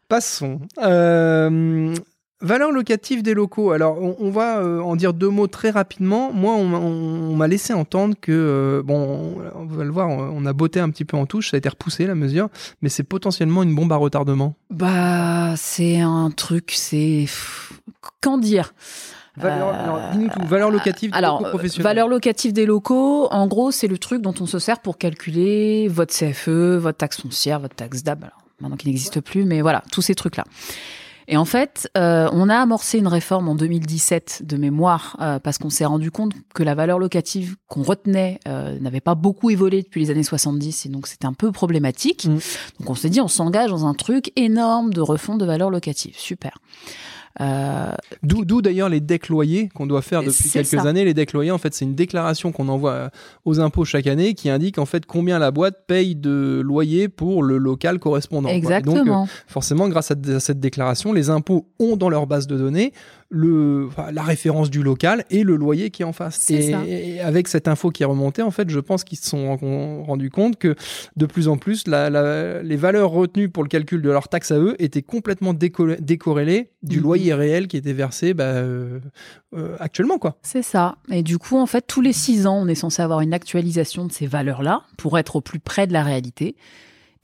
passons. 0.07 0.59
Euh, 0.83 1.93
Valeur 2.39 2.71
locative 2.71 3.23
des 3.23 3.33
locaux. 3.33 3.71
Alors, 3.71 3.97
on, 3.99 4.15
on 4.19 4.29
va 4.29 4.59
euh, 4.59 4.79
en 4.81 4.95
dire 4.95 5.11
deux 5.15 5.29
mots 5.29 5.47
très 5.47 5.71
rapidement. 5.71 6.31
Moi, 6.31 6.53
on, 6.53 6.65
m'a- 6.67 6.77
on- 6.77 7.31
on 7.31 7.35
m'a 7.35 7.47
laissé 7.47 7.73
entendre 7.73 8.13
que, 8.21 8.31
euh, 8.31 8.83
bon, 8.83 9.39
on, 9.55 9.65
va 9.65 9.83
le 9.83 9.89
voir, 9.89 10.07
on, 10.09 10.19
on 10.19 10.45
a 10.45 10.53
botté 10.53 10.79
un 10.79 10.91
petit 10.91 11.03
peu 11.03 11.17
en 11.17 11.25
touche, 11.25 11.49
ça 11.49 11.55
a 11.55 11.57
été 11.57 11.67
repoussé 11.67 12.05
la 12.05 12.13
mesure, 12.13 12.49
mais 12.83 12.89
c'est 12.89 13.01
potentiellement 13.01 13.63
une 13.63 13.73
bombe 13.73 13.91
à 13.91 13.95
retardement. 13.95 14.53
Bah, 14.69 15.55
c'est 15.57 15.99
un 15.99 16.29
truc, 16.29 16.73
c'est. 16.75 17.25
Qu'en 18.21 18.37
dire? 18.37 18.75
Valeur, 19.37 19.69
Euh, 19.69 19.83
alors, 19.83 19.99
dis-nous 20.11 20.29
tout. 20.29 20.47
Valeur 20.47 20.71
locative 20.71 21.11
des 21.11 21.17
Alors, 21.17 21.37
locaux 21.37 21.45
euh, 21.45 21.49
professionnels. 21.51 21.83
valeur 21.83 22.07
locative 22.07 22.53
des 22.53 22.65
locaux, 22.65 23.27
en 23.31 23.47
gros, 23.47 23.71
c'est 23.71 23.87
le 23.87 23.97
truc 23.97 24.21
dont 24.21 24.33
on 24.39 24.45
se 24.45 24.59
sert 24.59 24.79
pour 24.79 24.97
calculer 24.97 25.87
votre 25.87 26.13
CFE, 26.13 26.77
votre 26.77 26.97
taxe 26.97 27.21
foncière, 27.21 27.59
votre 27.59 27.75
taxe 27.75 28.03
DAB, 28.03 28.23
alors, 28.23 28.41
maintenant 28.59 28.77
qu'il 28.77 28.89
n'existe 28.89 29.21
plus, 29.21 29.45
mais 29.45 29.61
voilà, 29.61 29.83
tous 29.91 30.01
ces 30.01 30.15
trucs-là. 30.15 30.43
Et 31.29 31.35
en 31.35 31.45
fait, 31.45 31.89
euh, 31.97 32.29
on 32.31 32.47
a 32.47 32.55
amorcé 32.55 32.99
une 32.99 33.07
réforme 33.07 33.49
en 33.49 33.55
2017 33.55 34.43
de 34.45 34.55
mémoire 34.55 35.17
euh, 35.19 35.39
parce 35.39 35.57
qu'on 35.57 35.69
s'est 35.69 35.85
rendu 35.85 36.09
compte 36.09 36.31
que 36.53 36.63
la 36.63 36.73
valeur 36.73 36.99
locative 36.99 37.57
qu'on 37.67 37.83
retenait 37.83 38.39
euh, 38.47 38.79
n'avait 38.79 39.01
pas 39.01 39.15
beaucoup 39.15 39.49
évolué 39.49 39.81
depuis 39.81 39.99
les 39.99 40.09
années 40.09 40.23
70 40.23 40.85
et 40.85 40.89
donc 40.89 41.05
c'était 41.05 41.25
un 41.25 41.33
peu 41.33 41.51
problématique. 41.51 42.25
Mm. 42.25 42.39
Donc 42.79 42.89
on 42.89 42.95
s'est 42.95 43.09
dit 43.09 43.19
on 43.19 43.27
s'engage 43.27 43.69
dans 43.69 43.85
un 43.85 43.93
truc 43.93 44.31
énorme 44.37 44.93
de 44.93 45.01
refonte 45.01 45.39
de 45.39 45.45
valeur 45.45 45.69
locative. 45.69 46.15
Super. 46.17 46.59
Euh, 47.39 47.91
D'où, 48.23 48.61
d'ailleurs 48.61 48.89
les 48.89 48.99
decks 48.99 49.29
loyers 49.29 49.69
qu'on 49.69 49.85
doit 49.85 50.01
faire 50.01 50.23
depuis 50.23 50.49
quelques 50.49 50.67
ça. 50.67 50.81
années. 50.81 51.05
Les 51.05 51.13
decks 51.13 51.33
loyers, 51.33 51.51
en 51.51 51.57
fait, 51.57 51.73
c'est 51.73 51.85
une 51.85 51.95
déclaration 51.95 52.51
qu'on 52.51 52.67
envoie 52.67 52.91
euh, 52.91 53.09
aux 53.45 53.59
impôts 53.59 53.85
chaque 53.85 54.07
année 54.07 54.33
qui 54.33 54.49
indique 54.49 54.77
en 54.79 54.85
fait 54.85 55.05
combien 55.05 55.39
la 55.39 55.51
boîte 55.51 55.85
paye 55.87 56.15
de 56.15 56.61
loyer 56.63 57.09
pour 57.09 57.43
le 57.43 57.57
local 57.57 57.99
correspondant. 57.99 58.49
Et 58.49 58.55
exactement. 58.55 59.03
donc, 59.03 59.29
euh, 59.29 59.31
forcément, 59.47 59.87
grâce 59.87 60.11
à, 60.11 60.15
à 60.35 60.39
cette 60.39 60.59
déclaration, 60.59 61.13
les 61.13 61.29
impôts 61.29 61.67
ont 61.79 61.95
dans 61.95 62.09
leur 62.09 62.27
base 62.27 62.47
de 62.47 62.57
données 62.57 62.93
le, 63.29 63.87
enfin, 63.87 64.11
la 64.11 64.23
référence 64.23 64.69
du 64.69 64.81
local 64.83 65.25
et 65.29 65.43
le 65.43 65.55
loyer 65.55 65.89
qui 65.89 66.01
est 66.01 66.05
en 66.05 66.13
face. 66.13 66.37
C'est 66.39 66.71
Et, 66.87 67.15
et 67.15 67.19
avec 67.21 67.47
cette 67.47 67.67
info 67.67 67.89
qui 67.89 68.03
est 68.03 68.05
remontée, 68.05 68.41
en 68.41 68.51
fait, 68.51 68.69
je 68.69 68.79
pense 68.79 69.03
qu'ils 69.03 69.17
se 69.17 69.29
sont 69.29 69.55
ren- 69.57 70.03
rendus 70.03 70.29
compte 70.29 70.57
que 70.57 70.75
de 71.17 71.25
plus 71.25 71.47
en 71.47 71.57
plus, 71.57 71.87
la- 71.87 72.09
la- 72.09 72.63
les 72.63 72.75
valeurs 72.77 73.09
retenues 73.11 73.49
pour 73.49 73.63
le 73.63 73.69
calcul 73.69 74.01
de 74.01 74.09
leur 74.09 74.29
taxe 74.29 74.51
à 74.51 74.57
eux 74.59 74.75
étaient 74.79 75.01
complètement 75.01 75.53
déco- 75.53 75.99
décorrélées 75.99 76.69
du 76.83 76.97
Mhm. 76.97 77.03
loyer 77.03 77.33
réel 77.33 77.67
qui 77.67 77.75
était 77.77 77.91
versé 77.93 78.33
bah, 78.33 78.43
euh, 78.45 78.99
euh, 79.55 79.75
actuellement. 79.79 80.17
quoi. 80.19 80.37
C'est 80.41 80.61
ça. 80.63 80.95
Et 81.11 81.21
du 81.23 81.37
coup, 81.37 81.57
en 81.57 81.65
fait, 81.65 81.85
tous 81.85 82.01
les 82.01 82.13
six 82.13 82.47
ans, 82.47 82.57
on 82.61 82.67
est 82.67 82.75
censé 82.75 83.01
avoir 83.01 83.21
une 83.21 83.33
actualisation 83.33 84.05
de 84.05 84.11
ces 84.11 84.27
valeurs-là 84.27 84.83
pour 84.97 85.17
être 85.19 85.35
au 85.35 85.41
plus 85.41 85.59
près 85.59 85.85
de 85.85 85.93
la 85.93 86.03
réalité. 86.03 86.55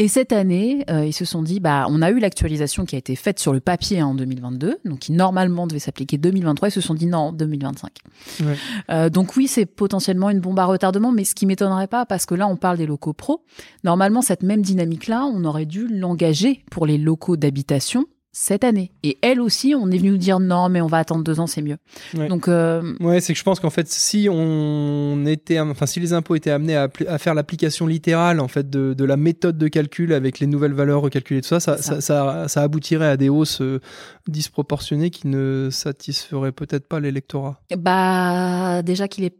Et 0.04 0.10
cette 0.10 0.34
année, 0.34 0.84
euh, 0.90 1.06
ils 1.06 1.14
se 1.14 1.24
sont 1.24 1.42
dit, 1.42 1.62
bah, 1.62 1.86
on 1.88 2.02
a 2.02 2.12
eu 2.12 2.20
l'actualisation 2.20 2.84
qui 2.84 2.96
a 2.96 2.98
été 2.98 3.16
faite 3.16 3.40
sur 3.40 3.54
le 3.54 3.62
papier 3.62 4.04
en 4.04 4.14
2022, 4.14 4.80
donc 4.84 5.00
qui 5.00 5.14
normalement 5.14 5.66
devait 5.66 5.80
s'appliquer 5.80 6.18
2023. 6.18 6.68
Ils 6.68 6.72
se 6.72 6.82
sont 6.82 6.94
dit 6.94 7.06
non, 7.06 7.32
2025. 7.32 8.00
Ouais. 8.42 8.58
Euh, 8.92 9.10
donc 9.10 9.38
oui, 9.38 9.48
c'est 9.48 9.66
potentiellement 9.66 10.30
une 10.30 10.42
bombe 10.42 10.60
à 10.60 10.66
retardement, 10.66 11.14
mais 11.14 11.24
ce 11.24 11.34
qui 11.34 11.46
m'étonnerait 11.46 11.88
pas, 11.88 12.06
parce 12.06 12.26
que 12.26 12.36
là, 12.36 12.50
on 12.50 12.58
parle 12.58 12.80
des 12.80 12.86
locaux 12.86 13.14
pro. 13.14 13.46
Normalement, 13.86 14.22
cette 14.22 14.44
même 14.44 14.62
dynamique-là, 14.62 15.24
on 15.24 15.46
aurait 15.46 15.66
dû 15.66 15.88
l'engager 15.88 16.66
pour 16.70 16.86
les 16.86 16.98
locaux 16.98 17.38
d'habitation 17.38 18.06
cette 18.36 18.64
année. 18.64 18.92
Et 19.04 19.20
elle 19.22 19.40
aussi, 19.40 19.76
on 19.80 19.92
est 19.92 19.98
venu 19.98 20.10
nous 20.10 20.18
dire 20.18 20.40
non, 20.40 20.68
mais 20.68 20.82
on 20.82 20.88
va 20.88 20.98
attendre 20.98 21.24
deux 21.24 21.40
ans, 21.40 21.46
c'est 21.46 21.62
mieux. 21.62 21.78
Ouais. 22.16 22.28
Donc 22.28 22.48
euh, 22.48 22.96
Ouais, 23.00 23.22
c'est 23.22 23.34
que 23.34 23.40
je 23.40 23.44
pense 23.44 23.60
qu'en 23.60 23.70
fait, 23.70 23.88
si 23.88 24.28
on 24.30 25.24
était, 25.28 25.60
enfin, 25.60 25.86
si 25.86 26.00
les 26.00 26.14
impôts 26.14 26.36
étaient 26.36 26.50
amenés 26.50 26.76
à, 26.76 26.90
faire 27.20 27.36
l'application 27.36 27.86
littérale 27.86 28.40
en 28.40 28.48
fait 28.48 28.70
de, 28.70 28.96
de 28.96 29.06
la 29.06 29.18
méthode 29.18 29.60
de 29.60 29.68
calcul 29.68 30.14
avec 30.14 30.40
les 30.40 30.48
nouvelles 30.48 30.74
valeurs 30.74 31.02
recalculées, 31.02 31.42
tout 31.42 31.48
ça, 31.48 31.60
ça, 31.60 31.78
ça, 31.78 32.02
ça. 32.02 32.02
ça, 32.02 32.48
ça 32.48 32.62
aboutirait 32.64 33.08
à 33.08 33.18
des 33.18 33.30
hausses 33.30 33.62
euh, 33.62 33.80
disproportionnées 34.28 35.12
qui 35.12 35.28
ne 35.28 35.70
satisferaient 35.72 36.52
peut-être 36.52 36.88
pas 36.88 37.00
l'électorat. 37.00 37.62
Bah, 37.78 38.82
déjà 38.82 39.08
qu'il 39.08 39.26
est 39.26 39.38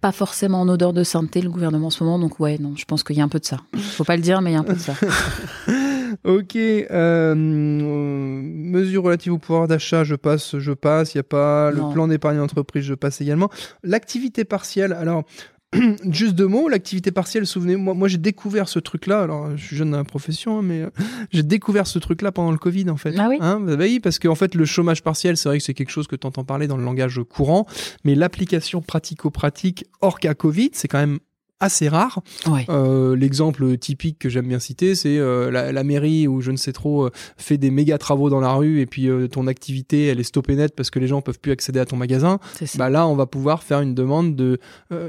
pas 0.00 0.12
forcément 0.12 0.60
en 0.60 0.68
odeur 0.68 0.92
de 0.92 1.02
sainteté, 1.02 1.40
le 1.40 1.50
gouvernement 1.50 1.88
en 1.88 1.90
ce 1.90 2.04
moment. 2.04 2.18
Donc, 2.18 2.38
ouais, 2.38 2.58
non, 2.58 2.74
je 2.76 2.84
pense 2.84 3.02
qu'il 3.02 3.16
y 3.16 3.20
a 3.20 3.24
un 3.24 3.28
peu 3.28 3.40
de 3.40 3.44
ça. 3.44 3.58
Faut 3.76 4.04
pas 4.04 4.14
le 4.14 4.22
dire, 4.22 4.40
mais 4.40 4.50
il 4.50 4.54
y 4.54 4.56
a 4.56 4.60
un 4.60 4.64
peu 4.64 4.74
de 4.74 4.78
ça. 4.78 4.94
Ok, 6.24 6.56
euh, 6.56 7.34
mesures 7.36 9.04
relatives 9.04 9.32
au 9.32 9.38
pouvoir 9.38 9.68
d'achat, 9.68 10.04
je 10.04 10.14
passe, 10.14 10.58
je 10.58 10.72
passe. 10.72 11.14
Il 11.14 11.18
y 11.18 11.20
a 11.20 11.24
pas 11.24 11.70
le 11.70 11.92
plan 11.92 12.08
d'épargne 12.08 12.38
entreprise, 12.38 12.84
je 12.84 12.94
passe 12.94 13.20
également. 13.20 13.50
L'activité 13.82 14.44
partielle, 14.44 14.92
alors. 14.92 15.24
Juste 16.10 16.34
deux 16.34 16.46
mots, 16.46 16.68
l'activité 16.68 17.10
partielle, 17.10 17.44
souvenez-moi, 17.44 17.92
moi 17.92 18.06
j'ai 18.06 18.18
découvert 18.18 18.68
ce 18.68 18.78
truc-là, 18.78 19.22
alors 19.22 19.56
je 19.56 19.64
suis 19.64 19.76
jeune 19.76 19.90
dans 19.90 19.96
la 19.96 20.04
profession, 20.04 20.58
hein, 20.60 20.62
mais 20.62 20.82
euh, 20.82 20.90
j'ai 21.32 21.42
découvert 21.42 21.88
ce 21.88 21.98
truc-là 21.98 22.30
pendant 22.30 22.52
le 22.52 22.56
Covid 22.56 22.88
en 22.88 22.96
fait. 22.96 23.14
Ah 23.18 23.26
oui 23.28 23.36
Hein, 23.40 23.58
bah 23.58 23.74
oui, 23.76 23.98
parce 23.98 24.20
qu'en 24.20 24.36
fait 24.36 24.54
le 24.54 24.64
chômage 24.64 25.02
partiel, 25.02 25.36
c'est 25.36 25.48
vrai 25.48 25.58
que 25.58 25.64
c'est 25.64 25.74
quelque 25.74 25.90
chose 25.90 26.06
que 26.06 26.14
tu 26.14 26.24
entends 26.24 26.44
parler 26.44 26.68
dans 26.68 26.76
le 26.76 26.84
langage 26.84 27.20
courant, 27.28 27.66
mais 28.04 28.14
l'application 28.14 28.80
pratico-pratique 28.80 29.86
hors 30.00 30.20
cas 30.20 30.34
Covid, 30.34 30.70
c'est 30.72 30.86
quand 30.86 30.98
même 31.00 31.18
assez 31.60 31.88
rare. 31.88 32.20
Ouais. 32.46 32.66
Euh, 32.68 33.16
L'exemple 33.16 33.78
typique 33.78 34.18
que 34.18 34.28
j'aime 34.28 34.46
bien 34.46 34.58
citer, 34.58 34.94
c'est 34.94 35.18
euh, 35.18 35.50
la, 35.50 35.72
la 35.72 35.84
mairie 35.84 36.28
où 36.28 36.40
je 36.40 36.50
ne 36.50 36.56
sais 36.56 36.72
trop 36.72 37.06
euh, 37.06 37.10
fait 37.36 37.56
des 37.56 37.70
méga 37.70 37.96
travaux 37.98 38.28
dans 38.28 38.40
la 38.40 38.52
rue 38.52 38.80
et 38.80 38.86
puis 38.86 39.08
ton 39.30 39.46
activité 39.46 40.06
elle 40.06 40.20
est 40.20 40.24
stoppée 40.24 40.54
net 40.56 40.74
parce 40.76 40.90
que 40.90 40.98
les 40.98 41.06
gens 41.06 41.22
peuvent 41.22 41.38
plus 41.38 41.52
accéder 41.52 41.80
à 41.80 41.86
ton 41.86 41.96
magasin. 41.96 42.38
Bah 42.76 42.90
là, 42.90 43.06
on 43.06 43.16
va 43.16 43.26
pouvoir 43.26 43.62
faire 43.62 43.80
une 43.80 43.94
demande 43.94 44.36
de 44.36 44.58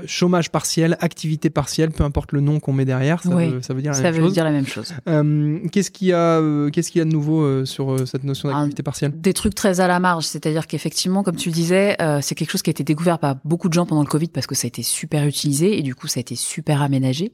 chômage 0.05 0.49
partiel, 0.51 0.97
activité 1.01 1.49
partielle, 1.49 1.91
peu 1.91 2.03
importe 2.03 2.31
le 2.31 2.41
nom 2.41 2.59
qu'on 2.59 2.73
met 2.73 2.85
derrière, 2.85 3.21
ça, 3.23 3.29
veut, 3.35 3.61
ça 3.61 3.73
veut 3.73 3.81
dire 3.81 3.91
la 3.91 3.97
ça 3.97 4.03
même 4.03 4.13
veut 4.15 4.21
chose. 4.21 4.33
dire 4.33 4.43
la 4.43 4.51
même 4.51 4.67
chose. 4.67 4.93
Qu'est-ce 5.71 5.91
qu'il 5.91 6.07
y 6.07 6.13
a, 6.13 6.41
qu'est-ce 6.71 6.91
qu'il 6.91 6.99
y 6.99 7.01
a 7.01 7.05
de 7.05 7.11
nouveau 7.11 7.65
sur 7.65 8.07
cette 8.07 8.23
notion 8.23 8.49
d'activité 8.49 8.83
partielle? 8.83 9.11
Des 9.19 9.33
trucs 9.33 9.55
très 9.55 9.79
à 9.79 9.87
la 9.87 9.99
marge, 9.99 10.25
c'est-à-dire 10.25 10.67
qu'effectivement, 10.67 11.23
comme 11.23 11.35
tu 11.35 11.49
le 11.49 11.53
disais, 11.55 11.97
c'est 12.21 12.35
quelque 12.35 12.51
chose 12.51 12.61
qui 12.61 12.69
a 12.69 12.71
été 12.71 12.83
découvert 12.83 13.19
par 13.19 13.35
beaucoup 13.43 13.67
de 13.67 13.73
gens 13.73 13.85
pendant 13.85 14.01
le 14.01 14.07
Covid 14.07 14.27
parce 14.29 14.47
que 14.47 14.55
ça 14.55 14.65
a 14.65 14.69
été 14.69 14.83
super 14.83 15.25
utilisé 15.25 15.77
et 15.77 15.81
du 15.81 15.93
coup, 15.95 16.07
ça 16.07 16.19
a 16.19 16.21
été 16.21 16.36
super 16.37 16.81
aménagé. 16.81 17.33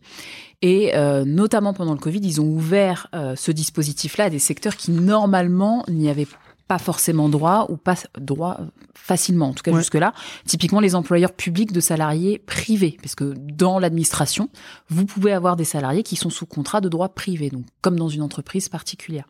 Et 0.62 0.96
euh, 0.96 1.26
notamment 1.26 1.74
pendant 1.74 1.94
le 1.94 2.00
Covid, 2.00 2.22
ils 2.24 2.40
ont 2.42 2.48
ouvert 2.48 3.08
euh, 3.14 3.36
ce 3.36 3.52
dispositif-là 3.52 4.26
à 4.26 4.30
des 4.30 4.40
secteurs 4.40 4.76
qui 4.78 4.92
normalement 4.92 5.84
n'y 5.90 6.10
avaient 6.10 6.28
pas 6.70 6.78
forcément 6.80 7.28
droit 7.28 7.66
ou 7.70 7.76
pas 7.76 7.96
droit 8.18 8.62
facilement, 8.94 9.50
en 9.50 9.54
tout 9.54 9.64
cas 9.64 9.72
Ouais. 9.72 9.80
jusque-là. 9.80 10.14
Typiquement 10.46 10.80
les 10.80 10.96
employeurs 10.96 11.34
publics 11.34 11.74
de 11.74 11.82
salariés 11.82 12.40
privés, 12.40 12.98
parce 13.02 13.16
que 13.16 13.34
dans 13.38 13.80
l'administration, 13.80 14.48
vous 14.88 15.06
pouvez 15.06 15.34
avoir 15.34 15.58
des 15.58 15.66
salariés 15.66 16.04
qui 16.04 16.16
sont 16.16 16.30
sous 16.30 16.46
contrat 16.46 16.80
de 16.80 16.88
droit 16.88 17.10
privé, 17.10 17.50
donc 17.50 17.66
comme 17.82 18.00
dans 18.00 18.08
une 18.08 18.22
entreprise 18.22 18.70
particulière. 18.70 19.26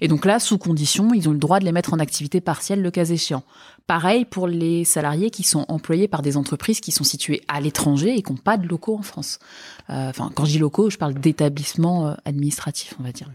Et 0.00 0.08
donc 0.08 0.24
là, 0.24 0.40
sous 0.40 0.58
condition, 0.58 1.14
ils 1.14 1.28
ont 1.28 1.32
le 1.32 1.38
droit 1.38 1.60
de 1.60 1.64
les 1.64 1.70
mettre 1.70 1.94
en 1.94 2.00
activité 2.00 2.40
partielle 2.40 2.82
le 2.82 2.90
cas 2.90 3.04
échéant. 3.04 3.44
Pareil 3.86 4.24
pour 4.24 4.48
les 4.48 4.84
salariés 4.84 5.28
qui 5.28 5.42
sont 5.42 5.66
employés 5.68 6.08
par 6.08 6.22
des 6.22 6.38
entreprises 6.38 6.80
qui 6.80 6.90
sont 6.90 7.04
situées 7.04 7.42
à 7.48 7.60
l'étranger 7.60 8.16
et 8.16 8.22
qui 8.22 8.32
n'ont 8.32 8.38
pas 8.38 8.56
de 8.56 8.66
locaux 8.66 8.96
en 8.96 9.02
France. 9.02 9.38
Euh, 9.90 10.08
Enfin, 10.08 10.30
quand 10.34 10.46
je 10.46 10.52
dis 10.52 10.58
locaux, 10.58 10.88
je 10.88 10.96
parle 10.96 11.12
d'établissements 11.12 12.08
euh, 12.08 12.14
administratifs, 12.24 12.94
on 12.98 13.02
va 13.02 13.12
dire. 13.12 13.30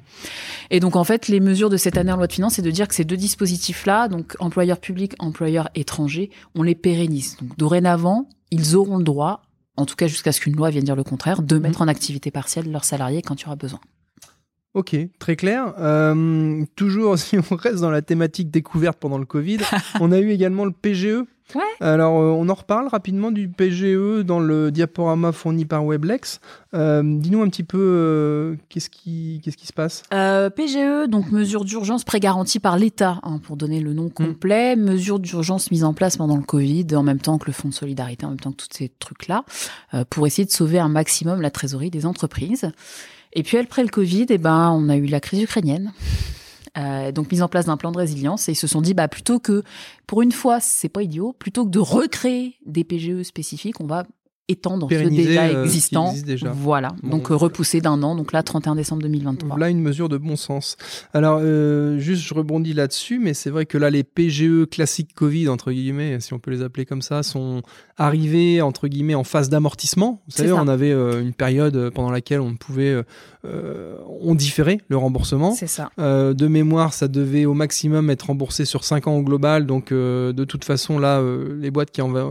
Et 0.72 0.80
donc 0.80 0.96
en 0.96 1.04
fait, 1.04 1.28
les 1.28 1.40
mesures 1.40 1.70
de 1.70 1.78
cette 1.78 1.98
année 1.98 2.12
en 2.12 2.16
loi 2.16 2.26
de 2.26 2.34
finances, 2.34 2.56
c'est 2.56 2.64
de 2.64 2.72
dire 2.72 2.88
que 2.88 2.96
ces 2.96 3.06
deux 3.06 3.18
dispositifs-là, 3.18 4.08
donc 4.08 4.36
employeurs 4.40 4.80
publics, 4.80 5.14
employeurs 5.20 5.70
étrangers, 5.76 6.32
on 6.56 6.64
les 6.64 6.76
pérennise. 6.76 7.38
Donc 7.42 7.56
dorénavant, 7.58 8.28
ils 8.50 8.76
auront 8.76 8.98
le 8.98 9.04
droit, 9.04 9.44
en 9.78 9.86
tout 9.86 9.96
cas 9.96 10.08
jusqu'à 10.08 10.32
ce 10.32 10.42
qu'une 10.42 10.56
loi 10.56 10.72
vienne 10.72 10.84
dire 10.84 10.96
le 10.96 11.04
contraire, 11.04 11.44
de 11.44 11.60
mettre 11.60 11.84
en 11.84 11.88
activité 11.88 12.32
partielle 12.32 12.72
leurs 12.72 12.86
salariés 12.86 13.22
quand 13.22 13.40
il 13.40 13.44
y 13.44 13.46
aura 13.46 13.56
besoin. 13.56 13.80
Ok, 14.76 14.96
très 15.18 15.36
clair. 15.36 15.74
Euh, 15.80 16.64
toujours, 16.76 17.18
si 17.18 17.38
on 17.38 17.56
reste 17.56 17.82
dans 17.82 17.92
la 17.92 18.02
thématique 18.02 18.52
découverte 18.52 19.00
pendant 19.00 19.18
le 19.18 19.26
Covid, 19.26 19.60
on 20.00 20.12
a 20.12 20.20
eu 20.20 20.30
également 20.30 20.66
le 20.66 20.72
PGE. 20.72 21.26
Ouais. 21.56 21.64
Alors, 21.80 22.20
euh, 22.20 22.30
on 22.30 22.48
en 22.48 22.54
reparle 22.54 22.88
rapidement 22.88 23.32
du 23.32 23.50
PGE 23.50 24.24
dans 24.24 24.40
le 24.40 24.70
diaporama 24.70 25.32
fourni 25.32 25.66
par 25.66 25.84
Weblex. 25.84 26.40
Euh, 26.76 27.02
Dis-nous 27.04 27.42
un 27.42 27.50
petit 27.50 27.64
peu 27.64 28.56
qu'est-ce 28.70 28.92
qui, 28.92 29.42
qu'est-ce 29.44 29.58
qui 29.58 29.66
se 29.66 29.74
passe? 29.74 30.04
PGE, 30.12 31.10
donc 31.10 31.32
mesure 31.32 31.66
d'urgence 31.66 32.04
pré-garantie 32.04 32.60
par 32.60 32.78
l'État, 32.78 33.20
hein, 33.24 33.40
pour 33.40 33.58
donner 33.58 33.80
le 33.80 33.94
nom 33.94 34.10
complet. 34.10 34.76
Mesure 34.76 35.18
d'urgence 35.18 35.72
mise 35.72 35.84
en 35.84 35.96
place 35.96 36.18
pendant 36.18 36.38
le 36.38 36.44
Covid, 36.44 36.86
en 36.94 37.02
même 37.02 37.20
temps 37.20 37.40
que 37.40 37.48
le 37.48 37.54
Fonds 37.54 37.70
de 37.70 37.74
solidarité, 37.74 38.28
en 38.28 38.30
même 38.30 38.40
temps 38.40 38.52
que 38.52 38.58
tous 38.58 38.70
ces 38.72 38.90
trucs-là, 39.00 39.44
pour 40.12 40.28
essayer 40.28 40.46
de 40.46 40.52
sauver 40.52 40.78
un 40.78 40.90
maximum 40.90 41.42
la 41.42 41.50
trésorerie 41.50 41.90
des 41.90 42.06
entreprises. 42.06 42.72
Et 43.34 43.44
puis 43.44 43.58
après 43.58 43.84
le 43.84 43.90
Covid, 43.90 44.26
eh 44.30 44.38
ben, 44.38 44.72
on 44.72 44.90
a 44.90 44.96
eu 44.96 45.06
la 45.06 45.20
crise 45.20 45.44
ukrainienne. 45.44 45.94
Euh, 46.78 47.12
donc 47.12 47.32
mise 47.32 47.42
en 47.42 47.48
place 47.48 47.66
d'un 47.66 47.78
plan 47.78 47.92
de 47.92 47.98
résilience 47.98 48.48
et 48.48 48.52
ils 48.52 48.56
se 48.56 48.68
sont 48.68 48.82
dit 48.82 48.94
bah 48.94 49.08
plutôt 49.08 49.40
que 49.40 49.64
pour 50.06 50.22
une 50.22 50.32
fois 50.32 50.60
c'est 50.60 50.88
pas 50.88 51.02
idiot 51.02 51.34
plutôt 51.34 51.66
que 51.66 51.72
de 51.72 51.80
recréer 51.80 52.58
des 52.64 52.84
PGE 52.84 53.24
spécifiques 53.24 53.82
on 53.82 53.88
va 53.88 54.06
étendre 54.50 54.88
ce 54.88 54.90
Pérenniser, 54.90 55.26
déjà 55.28 55.44
euh, 55.44 55.48
ce 55.48 55.54
qui 55.54 55.64
existant. 55.66 56.10
existe 56.10 56.26
déjà. 56.26 56.52
Voilà, 56.52 56.96
Bon, 57.04 57.12
donc 57.12 57.32
euh, 57.32 57.36
repousser 57.36 57.80
d'un 57.80 58.04
an, 58.04 58.16
donc 58.16 58.34
là 58.34 58.44
31 58.44 58.76
décembre 58.76 59.04
2023. 59.04 59.58
Là, 59.58 59.70
une 59.70 59.82
mesure 59.82 60.10
de 60.10 60.18
bon 60.18 60.36
sens. 60.36 60.76
Alors, 61.14 61.40
euh, 61.42 62.00
juste, 62.00 62.24
je 62.24 62.34
rebondis 62.34 62.74
là-dessus, 62.74 63.20
mais 63.20 63.34
c'est 63.34 63.50
vrai 63.50 63.66
que 63.66 63.78
là, 63.78 63.90
les 63.90 64.04
PGE 64.04 64.66
classiques 64.70 65.14
Covid, 65.14 65.48
entre 65.50 65.72
guillemets, 65.72 66.20
si 66.20 66.34
on 66.34 66.40
peut 66.40 66.52
les 66.52 66.62
appeler 66.64 66.86
comme 66.86 67.02
ça, 67.02 67.24
sont 67.24 67.62
arrivés, 67.98 68.62
entre 68.62 68.88
guillemets, 68.88 69.16
en 69.16 69.24
phase 69.24 69.50
d'amortissement. 69.50 70.22
Vous 70.28 70.36
savez, 70.36 70.52
on 70.52 70.68
avait 70.68 70.92
une 70.92 71.34
période 71.34 71.92
pendant 71.92 72.12
laquelle 72.12 72.42
on 72.42 72.56
pouvait, 72.56 73.04
euh, 73.46 73.50
euh, 73.50 73.96
on 74.22 74.36
différait 74.36 74.80
le 74.90 74.98
remboursement. 74.98 75.54
C'est 75.54 75.68
ça. 75.68 75.90
Euh, 76.00 76.34
de 76.34 76.48
mémoire, 76.48 76.94
ça 76.94 77.08
devait 77.08 77.46
au 77.46 77.54
maximum 77.54 78.10
être 78.10 78.24
remboursé 78.24 78.66
sur 78.66 78.84
5 78.84 79.08
ans 79.08 79.16
au 79.16 79.22
global. 79.24 79.66
Donc, 79.66 79.92
euh, 79.92 80.34
de 80.34 80.44
toute 80.44 80.66
façon, 80.66 81.00
là, 81.00 81.22
les 81.58 81.72
boîtes 81.72 81.92
qui 81.92 82.02
en, 82.02 82.10
va- 82.10 82.30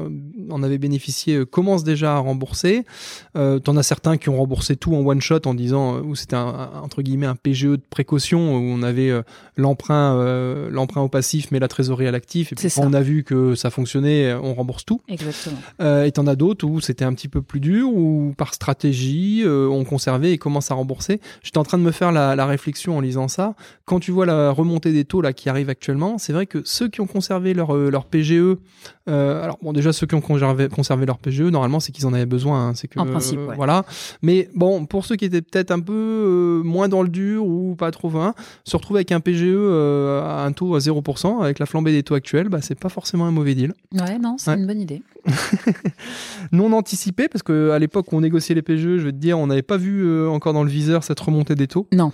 en 0.51 0.63
avaient 0.63 0.79
bénéficié 0.79 1.45
commencent 1.47 1.85
déjà 1.85 2.15
à 2.17 2.19
rembourser. 2.19 2.85
T'en 3.35 3.77
as 3.77 3.83
certains 3.83 4.17
qui 4.19 4.29
ont 4.29 4.37
remboursé 4.37 4.77
tout 4.77 4.95
en 4.95 5.01
one 5.05 5.21
shot 5.21 5.41
en 5.47 5.55
disant, 5.55 6.01
où 6.01 6.15
c'était 6.15 6.37
un, 6.37 6.71
entre 6.83 7.03
guillemets 7.03 7.27
un 7.27 7.37
PGE 7.37 7.63
de 7.77 7.81
précaution, 7.89 8.57
où 8.57 8.61
on 8.61 8.83
avait 8.83 9.13
l'emprunt 9.57 10.69
l'emprunt 10.71 11.03
au 11.03 11.09
passif, 11.09 11.51
mais 11.51 11.59
la 11.59 11.69
trésorerie 11.69 12.07
à 12.07 12.11
l'actif. 12.11 12.53
Et 12.53 12.55
puis, 12.55 12.69
quand 12.71 12.83
on 12.87 12.93
a 12.93 13.01
vu 13.01 13.25
que 13.25 13.55
ça 13.55 13.71
fonctionnait, 13.71 14.35
on 14.35 14.55
rembourse 14.55 14.85
tout. 14.85 15.01
Exactement. 15.09 15.57
Euh, 15.81 16.05
et 16.05 16.13
t'en 16.13 16.27
as 16.27 16.37
d'autres 16.37 16.67
où 16.67 16.81
c'était 16.81 17.05
un 17.05 17.13
petit 17.15 17.29
peu 17.29 17.43
plus 17.43 17.61
dur, 17.61 17.89
ou 17.93 18.35
par 18.37 18.55
stratégie, 18.55 19.43
euh, 19.45 19.69
on 19.69 19.85
conservait 19.85 20.33
et 20.33 20.39
commence 20.39 20.71
à 20.71 20.75
rembourser. 20.75 20.98
J'étais 21.43 21.59
en 21.59 21.63
train 21.65 21.79
de 21.79 21.83
me 21.83 21.91
faire 21.91 22.13
la, 22.13 22.35
la 22.37 22.47
réflexion 22.47 22.97
en 22.97 23.01
lisant 23.01 23.29
ça. 23.29 23.55
Quand 23.85 24.01
tu 24.01 24.11
vois 24.11 24.27
la 24.27 24.51
remontée 24.51 24.93
des 24.93 25.05
taux 25.05 25.21
là 25.21 25.33
qui 25.33 25.49
arrive 25.49 25.69
actuellement, 25.71 26.19
c'est 26.19 26.33
vrai 26.33 26.47
que 26.47 26.63
ceux 26.65 26.89
qui 26.89 27.01
ont 27.01 27.07
conservé 27.07 27.55
leur, 27.55 27.75
euh, 27.75 27.91
leur 27.91 28.05
PGE, 28.07 28.57
euh, 29.09 29.43
alors 29.43 29.59
bon 29.63 29.73
déjà 29.73 29.93
ceux 29.93 30.07
qui 30.07 30.15
ont 30.15 30.21
conservé, 30.21 30.69
conservé 30.69 31.07
leur 31.07 31.19
PGE, 31.19 31.43
normalement 31.43 31.81
c'est 31.81 31.93
qu'ils 31.93 32.07
en 32.07 32.13
avaient 32.13 32.27
besoin. 32.27 32.69
hein, 32.69 32.73
c'est 32.75 32.89
que 32.89 32.99
En 32.99 33.07
principe, 33.07 33.39
ouais. 33.41 33.57
voilà. 33.57 33.85
Mais 34.23 34.49
bon, 34.55 34.85
pour 34.87 35.05
ceux 35.05 35.17
qui 35.17 35.25
étaient 35.25 35.43
peut-être 35.43 35.71
un 35.71 35.81
peu 35.81 35.93
euh, 35.95 36.63
moins 36.63 36.89
dans 36.89 37.03
le 37.03 37.09
dur 37.09 37.45
ou 37.47 37.75
pas 37.77 37.91
trop 37.91 38.11
fin, 38.11 38.35
se 38.65 38.77
retrouver 38.77 38.99
avec 38.99 39.13
un 39.13 39.21
PGE 39.21 39.45
à 40.25 40.45
un 40.45 40.53
taux 40.53 40.75
à 40.75 40.79
0%, 40.79 41.41
avec 41.43 41.59
la 41.59 41.67
flambée 41.67 41.93
des 41.93 42.03
taux 42.03 42.15
actuels, 42.15 42.49
bah, 42.49 42.59
c'est 42.61 42.79
pas 42.79 42.89
forcément 42.89 43.27
un 43.27 43.31
mauvais 43.31 43.55
deal. 43.55 43.73
Ouais, 43.93 44.19
non, 44.19 44.37
c'est 44.39 44.51
Ouais. 44.51 44.57
une 44.59 44.67
bonne 44.67 44.81
idée. 44.81 45.03
non 46.53 46.73
anticipé 46.73 47.29
parce 47.29 47.43
que 47.43 47.71
à 47.71 47.79
l'époque 47.79 48.13
où 48.13 48.17
on 48.17 48.21
négociait 48.21 48.55
les 48.55 48.63
PGE, 48.63 48.99
je 48.99 49.05
vais 49.05 49.13
te 49.13 49.17
dire, 49.17 49.39
on 49.39 49.47
n'avait 49.47 49.63
pas 49.63 49.77
vu 49.77 50.05
euh, 50.05 50.29
encore 50.29 50.53
dans 50.53 50.65
le 50.65 50.71
viseur 50.71 51.05
cette 51.05 51.21
remontée 51.21 51.55
des 51.55 51.67
taux. 51.67 51.87
Non. 51.93 52.13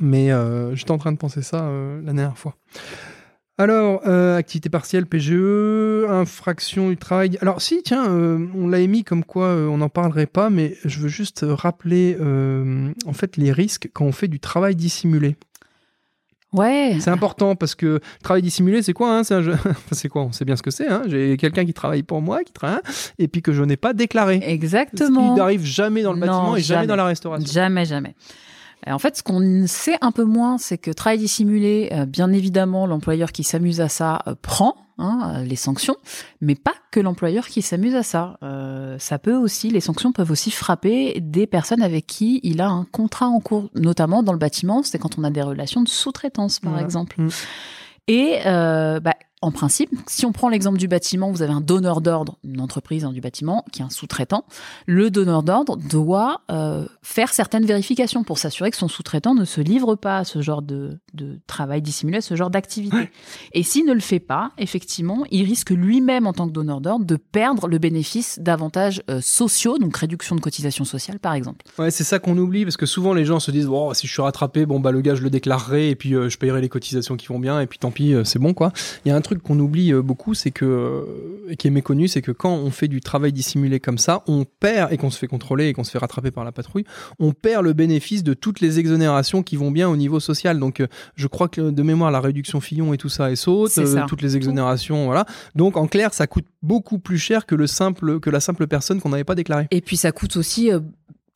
Mais 0.00 0.32
euh, 0.32 0.74
j'étais 0.74 0.92
en 0.92 0.98
train 0.98 1.12
de 1.12 1.18
penser 1.18 1.42
ça 1.42 1.64
euh, 1.64 2.00
la 2.04 2.12
dernière 2.12 2.38
fois. 2.38 2.56
Alors, 3.58 4.08
activité 4.08 4.70
partielle, 4.70 5.04
PGE, 5.04 6.06
infraction 6.08 6.88
du 6.88 6.96
travail. 6.96 7.36
Alors, 7.42 7.60
si, 7.60 7.82
tiens, 7.82 8.10
on 8.10 8.68
l'a 8.68 8.78
émis 8.78 9.04
comme 9.04 9.22
quoi 9.22 9.48
on 9.48 9.76
n'en 9.76 9.90
parlerait 9.90 10.24
pas, 10.24 10.48
mais 10.48 10.78
je 10.86 10.98
veux 11.00 11.08
juste 11.08 11.44
rappeler 11.46 12.16
en 13.04 13.12
fait 13.12 13.36
les 13.36 13.52
risques 13.52 13.90
quand 13.92 14.06
on 14.06 14.12
fait 14.12 14.28
du 14.28 14.40
travail 14.40 14.76
dissimulé. 14.76 15.36
Ouais. 16.52 16.96
C'est 17.00 17.10
important 17.10 17.54
parce 17.54 17.74
que 17.76 17.86
le 17.86 18.00
travail 18.22 18.42
dissimulé, 18.42 18.82
c'est 18.82 18.92
quoi 18.92 19.16
hein 19.16 19.22
C'est 19.24 19.40
jeu- 19.42 19.56
c'est 19.92 20.08
quoi 20.08 20.22
On 20.22 20.32
sait 20.32 20.44
bien 20.44 20.56
ce 20.56 20.62
que 20.62 20.70
c'est. 20.70 20.88
Hein 20.88 21.02
J'ai 21.06 21.36
quelqu'un 21.36 21.64
qui 21.64 21.72
travaille 21.72 22.02
pour 22.02 22.20
moi, 22.22 22.42
qui 22.42 22.52
travaille, 22.52 22.80
et 23.18 23.28
puis 23.28 23.40
que 23.42 23.52
je 23.52 23.62
n'ai 23.62 23.76
pas 23.76 23.92
déclaré. 23.92 24.40
Exactement. 24.42 25.28
Ce 25.28 25.32
qui 25.34 25.38
n'arrive 25.38 25.64
jamais 25.64 26.02
dans 26.02 26.12
le 26.12 26.18
Non, 26.18 26.26
bâtiment 26.26 26.56
et 26.56 26.60
jamais, 26.60 26.76
jamais. 26.80 26.86
dans 26.88 26.96
la 26.96 27.04
restauration. 27.04 27.46
Jamais, 27.52 27.84
jamais. 27.84 28.14
En 28.86 28.98
fait, 28.98 29.16
ce 29.16 29.22
qu'on 29.22 29.66
sait 29.66 29.96
un 30.00 30.12
peu 30.12 30.24
moins, 30.24 30.58
c'est 30.58 30.78
que 30.78 30.90
travail 30.90 31.18
dissimulé, 31.18 31.90
euh, 31.92 32.06
bien 32.06 32.32
évidemment, 32.32 32.86
l'employeur 32.86 33.32
qui 33.32 33.44
s'amuse 33.44 33.80
à 33.80 33.88
ça 33.88 34.20
euh, 34.26 34.34
prend 34.40 34.74
hein, 35.00 35.34
euh, 35.34 35.44
les 35.44 35.56
sanctions, 35.56 35.96
mais 36.40 36.54
pas 36.54 36.74
que 36.90 37.00
l'employeur 37.00 37.48
qui 37.48 37.62
s'amuse 37.62 37.94
à 37.94 38.02
ça. 38.02 38.38
Euh, 38.42 38.96
ça 38.98 39.18
peut 39.18 39.34
aussi, 39.34 39.70
les 39.70 39.80
sanctions 39.80 40.12
peuvent 40.12 40.30
aussi 40.30 40.50
frapper 40.50 41.20
des 41.20 41.46
personnes 41.46 41.82
avec 41.82 42.06
qui 42.06 42.40
il 42.42 42.60
a 42.60 42.68
un 42.68 42.84
contrat 42.84 43.26
en 43.26 43.40
cours, 43.40 43.70
notamment 43.74 44.22
dans 44.22 44.32
le 44.32 44.38
bâtiment, 44.38 44.82
c'est 44.82 44.98
quand 44.98 45.18
on 45.18 45.24
a 45.24 45.30
des 45.30 45.42
relations 45.42 45.82
de 45.82 45.88
sous-traitance, 45.88 46.60
par 46.60 46.78
exemple. 46.78 47.20
Mm. 47.20 47.28
Et 48.08 48.38
euh, 48.46 48.98
bah, 48.98 49.14
en 49.42 49.52
principe, 49.52 49.90
si 50.06 50.26
on 50.26 50.32
prend 50.32 50.50
l'exemple 50.50 50.76
du 50.76 50.86
bâtiment, 50.86 51.30
vous 51.30 51.40
avez 51.40 51.52
un 51.52 51.62
donneur 51.62 52.02
d'ordre, 52.02 52.36
une 52.44 52.60
entreprise 52.60 53.06
hein, 53.06 53.12
du 53.12 53.22
bâtiment, 53.22 53.64
qui 53.72 53.80
est 53.80 53.84
un 53.84 53.88
sous-traitant. 53.88 54.44
Le 54.86 55.10
donneur 55.10 55.42
d'ordre 55.42 55.78
doit 55.78 56.42
euh, 56.50 56.86
faire 57.00 57.32
certaines 57.32 57.64
vérifications 57.64 58.22
pour 58.22 58.36
s'assurer 58.36 58.70
que 58.70 58.76
son 58.76 58.88
sous-traitant 58.88 59.34
ne 59.34 59.46
se 59.46 59.62
livre 59.62 59.94
pas 59.94 60.18
à 60.18 60.24
ce 60.24 60.42
genre 60.42 60.60
de, 60.60 60.98
de 61.14 61.38
travail 61.46 61.80
dissimulé, 61.80 62.18
à 62.18 62.20
ce 62.20 62.34
genre 62.36 62.50
d'activité. 62.50 62.96
Ouais. 62.96 63.10
Et 63.54 63.62
s'il 63.62 63.86
ne 63.86 63.94
le 63.94 64.00
fait 64.00 64.20
pas, 64.20 64.50
effectivement, 64.58 65.24
il 65.30 65.44
risque 65.44 65.70
lui-même, 65.70 66.26
en 66.26 66.34
tant 66.34 66.46
que 66.46 66.52
donneur 66.52 66.82
d'ordre, 66.82 67.06
de 67.06 67.16
perdre 67.16 67.66
le 67.66 67.78
bénéfice 67.78 68.38
d'avantages 68.40 69.02
euh, 69.08 69.22
sociaux, 69.22 69.78
donc 69.78 69.96
réduction 69.96 70.36
de 70.36 70.42
cotisation 70.42 70.84
sociale, 70.84 71.18
par 71.18 71.32
exemple. 71.32 71.64
Ouais, 71.78 71.90
c'est 71.90 72.04
ça 72.04 72.18
qu'on 72.18 72.36
oublie 72.36 72.64
parce 72.64 72.76
que 72.76 72.86
souvent 72.86 73.14
les 73.14 73.24
gens 73.24 73.40
se 73.40 73.50
disent 73.50 73.68
oh, 73.70 73.94
si 73.94 74.06
je 74.06 74.12
suis 74.12 74.22
rattrapé, 74.22 74.66
bon 74.66 74.80
bah 74.80 74.92
le 74.92 75.00
gars 75.00 75.14
je 75.14 75.22
le 75.22 75.30
déclarerai 75.30 75.88
et 75.88 75.96
puis 75.96 76.14
euh, 76.14 76.28
je 76.28 76.36
payerai 76.36 76.60
les 76.60 76.68
cotisations 76.68 77.16
qui 77.16 77.28
vont 77.28 77.38
bien 77.38 77.58
et 77.60 77.66
puis 77.66 77.78
tant 77.78 77.90
pis, 77.90 78.14
c'est 78.24 78.38
bon 78.38 78.52
quoi. 78.52 78.72
Il 79.06 79.08
y 79.08 79.12
a 79.12 79.16
un 79.16 79.20
truc 79.20 79.29
qu'on 79.38 79.58
oublie 79.58 79.92
euh, 79.92 80.02
beaucoup, 80.02 80.34
c'est 80.34 80.50
que 80.50 80.64
euh, 80.64 81.50
et 81.50 81.56
qui 81.56 81.68
est 81.68 81.70
méconnu, 81.70 82.08
c'est 82.08 82.22
que 82.22 82.32
quand 82.32 82.52
on 82.52 82.70
fait 82.70 82.88
du 82.88 83.00
travail 83.00 83.32
dissimulé 83.32 83.80
comme 83.80 83.98
ça, 83.98 84.22
on 84.26 84.44
perd 84.44 84.92
et 84.92 84.96
qu'on 84.96 85.10
se 85.10 85.18
fait 85.18 85.26
contrôler 85.26 85.68
et 85.68 85.72
qu'on 85.72 85.84
se 85.84 85.90
fait 85.90 85.98
rattraper 85.98 86.30
par 86.30 86.44
la 86.44 86.52
patrouille, 86.52 86.84
on 87.18 87.32
perd 87.32 87.64
le 87.64 87.72
bénéfice 87.72 88.22
de 88.22 88.34
toutes 88.34 88.60
les 88.60 88.78
exonérations 88.78 89.42
qui 89.42 89.56
vont 89.56 89.70
bien 89.70 89.88
au 89.88 89.96
niveau 89.96 90.20
social. 90.20 90.58
Donc 90.58 90.80
euh, 90.80 90.86
je 91.14 91.26
crois 91.26 91.48
que 91.48 91.70
de 91.70 91.82
mémoire 91.82 92.10
la 92.10 92.20
réduction 92.20 92.60
Fillon 92.60 92.92
et 92.92 92.98
tout 92.98 93.08
ça 93.08 93.30
est 93.30 93.36
saute, 93.36 93.72
toutes 94.08 94.22
les 94.22 94.36
exonérations, 94.36 95.06
voilà. 95.06 95.24
Donc 95.54 95.76
en 95.76 95.86
clair, 95.86 96.12
ça 96.12 96.26
coûte 96.26 96.46
beaucoup 96.62 96.98
plus 96.98 97.18
cher 97.18 97.46
que 97.46 97.54
le 97.54 97.66
simple 97.66 98.20
que 98.20 98.30
la 98.30 98.40
simple 98.40 98.66
personne 98.66 99.00
qu'on 99.00 99.10
n'avait 99.10 99.24
pas 99.24 99.34
déclarée. 99.34 99.66
Et 99.70 99.80
puis 99.80 99.96
ça 99.96 100.12
coûte 100.12 100.36
aussi 100.36 100.70
euh, 100.70 100.80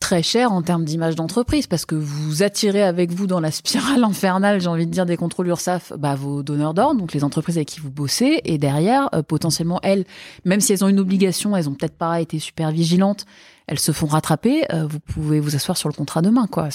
très 0.05 0.23
cher 0.23 0.53
en 0.53 0.61
termes 0.61 0.85
d'image 0.85 1.15
d'entreprise 1.15 1.67
parce 1.67 1.87
que 1.87 1.95
vous 1.95 2.43
attirez 2.43 2.83
avec 2.83 3.11
vous 3.11 3.27
dans 3.27 3.41
la 3.41 3.51
spirale 3.51 4.05
infernale, 4.05 4.61
j'ai 4.61 4.67
envie 4.67 4.85
de 4.85 4.91
dire, 4.91 5.07
des 5.07 5.17
contrôles 5.17 5.47
URSAF, 5.49 5.95
bah, 5.97 6.15
vos 6.15 6.43
donneurs 6.43 6.75
d'ordre, 6.75 7.01
donc 7.01 7.15
les 7.15 7.25
entreprises 7.25 7.57
avec 7.57 7.69
qui 7.69 7.81
vous 7.81 7.91
bossez, 7.91 8.43
et 8.45 8.59
derrière, 8.59 9.09
euh, 9.15 9.23
potentiellement, 9.23 9.81
elles, 9.83 10.05
même 10.45 10.61
si 10.61 10.75
elles 10.75 10.85
ont 10.85 10.89
une 10.89 11.01
obligation, 11.01 11.57
elles 11.57 11.71
ont 11.71 11.73
peut-être 11.73 11.97
pas 11.97 12.21
été 12.21 12.39
super 12.39 12.71
vigilantes, 12.71 13.25
elles 13.67 13.79
se 13.79 13.93
font 13.93 14.05
rattraper, 14.05 14.71
euh, 14.75 14.87
vous 14.87 15.01
pouvez 15.01 15.41
vous 15.41 15.57
asseoir 15.57 15.79
sur 15.79 15.89
le 15.89 15.95
contrat 15.95 16.21
demain, 16.21 16.49
quoi. 16.49 16.69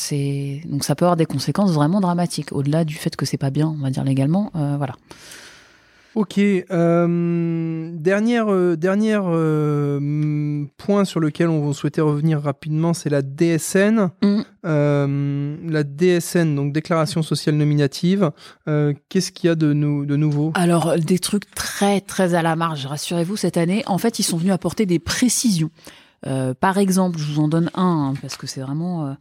Donc 0.65 0.83
ça 0.83 0.95
peut 0.95 1.05
avoir 1.05 1.15
des 1.15 1.27
conséquences 1.27 1.69
vraiment 1.69 2.01
dramatiques, 2.01 2.51
au-delà 2.51 2.83
du 2.83 2.95
fait 2.95 3.15
que 3.15 3.27
c'est 3.27 3.37
pas 3.37 3.51
bien, 3.51 3.67
on 3.67 3.83
va 3.83 3.91
dire 3.91 4.03
légalement, 4.03 4.51
euh, 4.55 4.73
voilà. 4.75 4.95
Ok. 6.15 6.37
euh, 6.39 7.91
dernière 7.93 8.47
euh, 8.51 8.75
dernière 8.75 9.23
euh, 9.27 10.65
point 10.77 11.05
sur 11.05 11.19
lequel 11.19 11.47
on 11.49 11.71
souhaitait 11.73 12.01
revenir 12.01 12.41
rapidement, 12.41 12.93
c'est 12.93 13.09
la 13.09 13.21
DSN. 13.21 14.09
Mm. 14.21 14.41
Euh, 14.65 15.55
la 15.67 15.83
DSN, 15.83 16.55
donc 16.55 16.73
déclaration 16.73 17.21
sociale 17.21 17.55
nominative. 17.55 18.31
Qu'est-ce 19.09 19.31
qu'il 19.31 19.47
y 19.47 19.51
a 19.51 19.55
de, 19.55 19.73
nou- 19.73 20.05
de 20.05 20.15
nouveau? 20.15 20.51
Alors, 20.55 20.97
des 20.97 21.19
trucs 21.19 21.49
très, 21.55 22.01
très 22.01 22.33
à 22.33 22.41
la 22.41 22.55
marge, 22.55 22.85
rassurez-vous, 22.85 23.37
cette 23.37 23.57
année. 23.57 23.83
En 23.87 23.97
fait, 23.97 24.19
ils 24.19 24.23
sont 24.23 24.37
venus 24.37 24.51
apporter 24.53 24.85
des 24.85 24.99
précisions. 24.99 25.69
Euh, 26.27 26.53
par 26.53 26.77
exemple, 26.77 27.17
je 27.19 27.31
vous 27.31 27.39
en 27.39 27.47
donne 27.47 27.69
un, 27.73 28.09
hein, 28.09 28.13
parce 28.21 28.37
que 28.37 28.47
c'est 28.47 28.61
vraiment... 28.61 29.07
euh, 29.07 29.13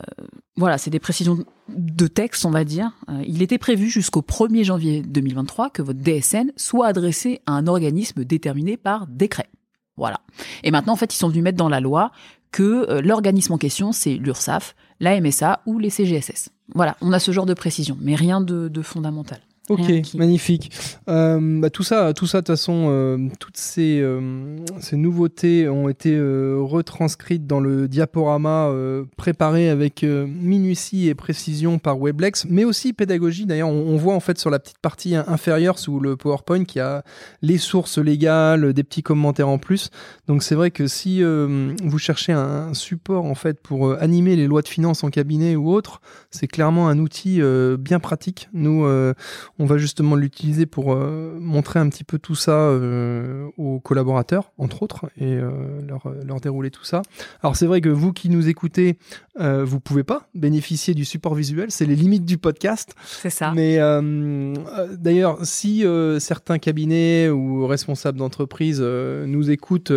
euh, 0.00 0.24
voilà, 0.56 0.78
c'est 0.78 0.90
des 0.90 0.98
précisions 0.98 1.44
de 1.68 2.06
texte, 2.06 2.44
on 2.44 2.50
va 2.50 2.64
dire. 2.64 2.92
Il 3.26 3.42
était 3.42 3.58
prévu 3.58 3.88
jusqu'au 3.88 4.20
1er 4.20 4.64
janvier 4.64 5.02
2023 5.02 5.70
que 5.70 5.82
votre 5.82 6.00
DSN 6.00 6.52
soit 6.56 6.86
adressé 6.86 7.40
à 7.46 7.52
un 7.52 7.66
organisme 7.66 8.24
déterminé 8.24 8.76
par 8.76 9.06
décret. 9.06 9.48
Voilà. 9.96 10.20
Et 10.62 10.70
maintenant, 10.70 10.92
en 10.92 10.96
fait, 10.96 11.14
ils 11.14 11.18
sont 11.18 11.28
venus 11.28 11.42
mettre 11.42 11.56
dans 11.56 11.70
la 11.70 11.80
loi 11.80 12.12
que 12.52 13.00
l'organisme 13.00 13.54
en 13.54 13.58
question, 13.58 13.92
c'est 13.92 14.14
l'URSSAF, 14.14 14.74
la 15.00 15.18
MSA 15.18 15.60
ou 15.66 15.78
les 15.78 15.90
CGSS. 15.90 16.50
Voilà, 16.74 16.96
on 17.00 17.12
a 17.12 17.18
ce 17.18 17.32
genre 17.32 17.46
de 17.46 17.54
précision, 17.54 17.96
mais 18.00 18.14
rien 18.14 18.40
de 18.42 18.82
fondamental. 18.82 19.40
Ok, 19.68 20.00
qui- 20.02 20.16
magnifique. 20.16 20.70
Euh, 21.08 21.60
bah, 21.60 21.70
tout 21.70 21.82
ça, 21.82 22.12
tout 22.14 22.26
ça, 22.26 22.38
de 22.38 22.46
toute 22.46 22.54
façon, 22.56 22.86
euh, 22.88 23.18
toutes 23.40 23.56
ces, 23.56 24.00
euh, 24.00 24.56
ces 24.80 24.96
nouveautés 24.96 25.68
ont 25.68 25.88
été 25.88 26.14
euh, 26.14 26.58
retranscrites 26.60 27.46
dans 27.46 27.58
le 27.60 27.88
diaporama 27.88 28.66
euh, 28.68 29.04
préparé 29.16 29.68
avec 29.68 30.04
euh, 30.04 30.26
minutie 30.26 31.08
et 31.08 31.14
précision 31.16 31.78
par 31.80 32.00
Weblex, 32.00 32.46
mais 32.48 32.64
aussi 32.64 32.92
pédagogie. 32.92 33.44
D'ailleurs, 33.46 33.68
on, 33.68 33.88
on 33.88 33.96
voit 33.96 34.14
en 34.14 34.20
fait 34.20 34.38
sur 34.38 34.50
la 34.50 34.58
petite 34.60 34.78
partie 34.78 35.16
inférieure 35.16 35.78
sous 35.78 35.98
le 35.98 36.16
PowerPoint 36.16 36.64
qu'il 36.64 36.78
y 36.78 36.82
a 36.82 37.02
les 37.42 37.58
sources 37.58 37.98
légales, 37.98 38.72
des 38.72 38.84
petits 38.84 39.02
commentaires 39.02 39.48
en 39.48 39.58
plus. 39.58 39.90
Donc 40.28 40.42
c'est 40.42 40.54
vrai 40.54 40.70
que 40.70 40.86
si 40.86 41.22
euh, 41.22 41.72
vous 41.82 41.98
cherchez 41.98 42.32
un, 42.32 42.68
un 42.68 42.74
support 42.74 43.24
en 43.24 43.34
fait 43.34 43.60
pour 43.60 43.92
animer 43.94 44.36
les 44.36 44.46
lois 44.46 44.62
de 44.62 44.68
finances 44.68 45.02
en 45.02 45.10
cabinet 45.10 45.56
ou 45.56 45.70
autre, 45.72 46.00
c'est 46.30 46.46
clairement 46.46 46.88
un 46.88 46.98
outil 46.98 47.42
euh, 47.42 47.76
bien 47.76 47.98
pratique. 47.98 48.48
Nous, 48.52 48.84
euh, 48.84 49.12
On 49.58 49.64
va 49.64 49.78
justement 49.78 50.16
l'utiliser 50.16 50.66
pour 50.66 50.92
euh, 50.92 51.38
montrer 51.40 51.78
un 51.78 51.88
petit 51.88 52.04
peu 52.04 52.18
tout 52.18 52.34
ça 52.34 52.52
euh, 52.52 53.46
aux 53.56 53.80
collaborateurs, 53.80 54.52
entre 54.58 54.82
autres, 54.82 55.06
et 55.16 55.34
euh, 55.34 55.50
leur, 55.86 56.12
leur 56.24 56.40
dérouler 56.40 56.70
tout 56.70 56.84
ça. 56.84 57.00
Alors 57.42 57.56
c'est 57.56 57.66
vrai 57.66 57.80
que 57.80 57.88
vous 57.88 58.12
qui 58.12 58.28
nous 58.28 58.48
écoutez, 58.48 58.98
vous 59.38 59.80
pouvez 59.80 60.02
pas 60.02 60.28
bénéficier 60.34 60.94
du 60.94 61.04
support 61.04 61.34
visuel, 61.34 61.70
c'est 61.70 61.84
les 61.84 61.94
limites 61.94 62.24
du 62.24 62.38
podcast. 62.38 62.94
C'est 63.04 63.28
ça. 63.30 63.52
Mais 63.54 63.78
d'ailleurs, 64.98 65.44
si 65.44 65.84
certains 66.18 66.58
cabinets 66.58 67.28
ou 67.28 67.66
responsables 67.66 68.18
d'entreprise 68.18 68.80
nous 68.80 69.50
écoutent 69.50 69.90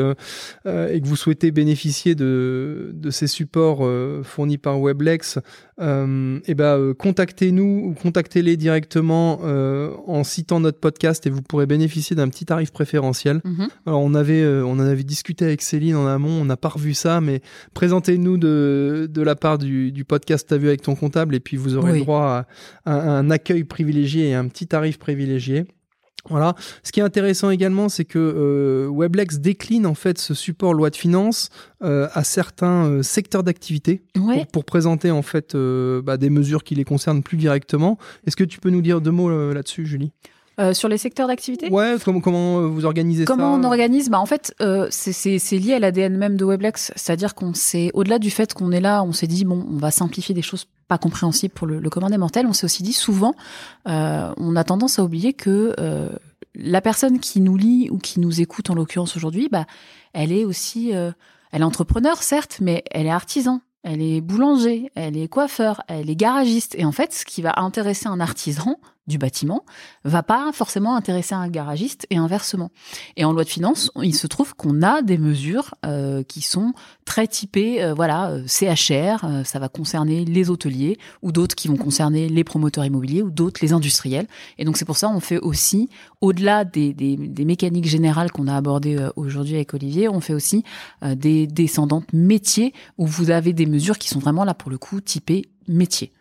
et 0.65 1.01
que 1.01 1.07
vous 1.07 1.15
souhaitez 1.15 1.51
bénéficier 1.51 2.15
de, 2.15 2.91
de 2.93 3.09
ces 3.11 3.27
supports 3.27 3.87
fournis 4.23 4.57
par 4.57 4.81
Weblex, 4.81 5.39
eh 5.79 6.53
ben, 6.53 6.93
contactez-nous 6.97 7.85
ou 7.85 7.93
contactez-les 7.93 8.57
directement 8.57 9.39
euh, 9.49 9.91
en 10.07 10.23
citant 10.23 10.59
notre 10.59 10.79
podcast 10.79 11.25
et 11.27 11.29
vous 11.29 11.41
pourrez 11.41 11.65
bénéficier 11.65 12.15
d'un 12.15 12.29
petit 12.29 12.45
tarif 12.45 12.71
préférentiel. 12.71 13.41
Mhm. 13.43 13.67
Alors 13.85 14.01
on 14.01 14.13
avait, 14.13 14.41
euh, 14.41 14.63
on 14.65 14.73
en 14.73 14.79
avait 14.79 15.03
discuté 15.03 15.45
avec 15.45 15.61
Céline 15.61 15.95
en 15.95 16.07
amont, 16.07 16.29
on 16.41 16.45
n'a 16.45 16.57
pas 16.57 16.69
revu 16.69 16.93
ça, 16.93 17.19
mais 17.21 17.41
présentez-nous 17.73 18.37
de, 18.37 19.09
de 19.11 19.21
la 19.21 19.35
part 19.35 19.57
du, 19.57 19.91
du 19.91 20.05
podcast 20.05 20.47
T'as 20.47 20.57
vu 20.57 20.67
avec 20.67 20.81
ton 20.81 20.95
comptable 20.95 21.35
et 21.35 21.39
puis 21.39 21.57
vous 21.57 21.75
aurez 21.75 21.91
Oui. 21.93 21.99
droit 22.01 22.45
à, 22.85 22.93
à 22.93 23.11
un 23.17 23.29
accueil 23.31 23.63
privilégié 23.63 24.29
et 24.29 24.33
un 24.35 24.47
petit 24.47 24.67
tarif 24.67 24.97
privilégié. 24.99 25.65
Voilà. 26.29 26.55
Ce 26.83 26.91
qui 26.91 26.99
est 26.99 27.03
intéressant 27.03 27.49
également, 27.49 27.89
c'est 27.89 28.05
que 28.05 28.19
euh, 28.19 28.87
Weblex 28.89 29.39
décline 29.39 29.85
en 29.85 29.93
fait 29.95 30.17
ce 30.17 30.33
support 30.33 30.73
loi 30.73 30.89
de 30.89 30.95
finances 30.95 31.49
euh, 31.83 32.07
à 32.13 32.23
certains 32.23 32.85
euh, 32.85 33.03
secteurs 33.03 33.43
d'activité 33.43 34.01
Ouais. 34.17 34.35
pour, 34.35 34.47
pour 34.47 34.65
présenter 34.65 35.11
en 35.11 35.21
fait 35.21 35.55
euh, 35.55 36.01
bah, 36.01 36.17
des 36.17 36.29
mesures 36.29 36.63
qui 36.63 36.75
les 36.75 36.83
concernent 36.83 37.23
plus 37.23 37.37
directement. 37.37 37.97
Est-ce 38.27 38.35
que 38.35 38.43
tu 38.43 38.59
peux 38.59 38.69
nous 38.69 38.81
dire 38.81 39.01
deux 39.01 39.11
mots 39.11 39.29
là-dessus, 39.53 39.85
Julie? 39.85 40.11
Euh, 40.59 40.73
sur 40.73 40.89
les 40.89 40.97
secteurs 40.97 41.27
d'activité? 41.27 41.69
Ouais. 41.69 41.95
Comment 42.03 42.19
comment 42.19 42.59
euh, 42.59 42.67
vous 42.67 42.85
organisez 42.85 43.23
Comment 43.25 43.53
ça? 43.53 43.59
on 43.59 43.63
organise? 43.63 44.09
Bah, 44.09 44.19
En 44.19 44.25
fait, 44.25 44.53
euh, 44.61 44.87
c'est- 44.91 45.39
lié 45.57 45.73
à 45.75 45.79
l'ADN 45.79 46.17
même 46.17 46.35
de 46.35 46.43
Weblex. 46.43 46.91
C'est-à-dire 46.95 47.33
qu'on 47.33 47.53
s'est, 47.53 47.91
au-delà 47.93 48.19
du 48.19 48.29
fait 48.29 48.53
qu'on 48.53 48.71
est 48.71 48.81
là, 48.81 49.03
on 49.03 49.13
s'est 49.13 49.27
dit, 49.27 49.45
bon, 49.45 49.65
on 49.71 49.77
va 49.77 49.89
simplifier 49.91 50.35
des 50.35 50.41
choses 50.41 50.65
pas 50.89 50.97
compréhensibles 50.97 51.53
pour 51.53 51.65
le, 51.67 51.79
le 51.79 51.89
commun 51.89 52.09
des 52.09 52.17
mortels. 52.17 52.45
On 52.45 52.53
s'est 52.53 52.65
aussi 52.65 52.83
dit, 52.83 52.93
souvent, 52.93 53.35
euh, 53.87 54.33
on 54.37 54.55
a 54.57 54.63
tendance 54.63 54.99
à 54.99 55.03
oublier 55.03 55.33
que 55.33 55.73
la 56.55 56.81
personne 56.81 57.19
qui 57.19 57.39
nous 57.39 57.55
lit 57.55 57.89
ou 57.91 57.97
qui 57.97 58.19
nous 58.19 58.41
écoute, 58.41 58.69
en 58.69 58.75
l'occurrence 58.75 59.15
aujourd'hui, 59.15 59.47
bah, 59.51 59.65
elle 60.13 60.31
est 60.33 60.43
aussi... 60.45 60.89
elle 60.91 61.61
est 61.61 61.63
entrepreneur, 61.63 62.21
certes, 62.21 62.57
mais 62.61 62.83
elle 62.91 63.05
est 63.05 63.11
artisan. 63.11 63.61
Elle 63.83 64.01
est 64.01 64.19
boulanger, 64.19 64.91
elle 64.95 65.15
est 65.15 65.29
coiffeur, 65.29 65.81
elle 65.87 66.09
est 66.09 66.15
garagiste. 66.15 66.75
Et 66.77 66.83
en 66.83 66.91
fait, 66.91 67.13
ce 67.13 67.23
qui 67.23 67.41
va 67.41 67.53
intéresser 67.61 68.07
un 68.07 68.19
artisan 68.19 68.75
du 69.09 69.17
bâtiment 69.17 69.65
va 70.05 70.23
pas 70.23 70.49
forcément 70.53 70.95
intéresser 70.95 71.35
un 71.35 71.49
garagiste 71.49 72.07
et 72.09 72.15
inversement. 72.15 72.71
Et 73.17 73.25
en 73.25 73.33
loi 73.33 73.43
de 73.43 73.49
finances, 73.49 73.91
il 74.01 74.15
se 74.15 74.27
trouve 74.27 74.55
qu'on 74.55 74.81
a 74.81 75.01
des 75.01 75.17
mesures 75.17 75.75
euh, 75.85 76.23
qui 76.23 76.41
sont 76.41 76.73
très 77.03 77.27
typées, 77.27 77.83
euh, 77.83 77.93
voilà, 77.93 78.29
euh, 78.29 78.43
CHR, 78.47 79.43
ça 79.43 79.59
va 79.59 79.67
concerner 79.67 80.23
les 80.23 80.49
hôteliers, 80.49 80.97
ou 81.21 81.31
d'autres 81.31 81.55
qui 81.55 81.67
vont 81.67 81.75
concerner 81.75 82.29
les 82.29 82.43
promoteurs 82.43 82.85
immobiliers, 82.85 83.23
ou 83.23 83.31
d'autres 83.31 83.59
les 83.61 83.73
industriels. 83.73 84.27
Et 84.57 84.63
donc 84.63 84.77
c'est 84.77 84.85
pour 84.85 84.97
ça 84.97 85.09
on 85.09 85.19
fait 85.19 85.39
aussi, 85.39 85.89
au-delà 86.21 86.63
des, 86.63 86.93
des, 86.93 87.45
mécaniques 87.45 87.87
générales 87.87 88.31
qu'on 88.31 88.47
a 88.47 88.55
abordées 88.55 89.09
aujourd'hui 89.15 89.55
avec 89.55 89.73
Olivier, 89.73 90.07
on 90.07 90.21
fait 90.21 90.35
aussi 90.35 90.63
des 91.03 91.47
descendantes 91.47 92.13
métiers, 92.13 92.73
où 92.99 93.07
vous 93.07 93.31
avez 93.31 93.53
des 93.53 93.65
mesures 93.65 93.97
qui 93.97 94.07
sont 94.07 94.19
vraiment 94.19 94.43
là 94.43 94.53
pour 94.53 94.69
le 94.69 94.77
coup 94.77 95.01
typées 95.01 95.49
métiers. 95.67 96.11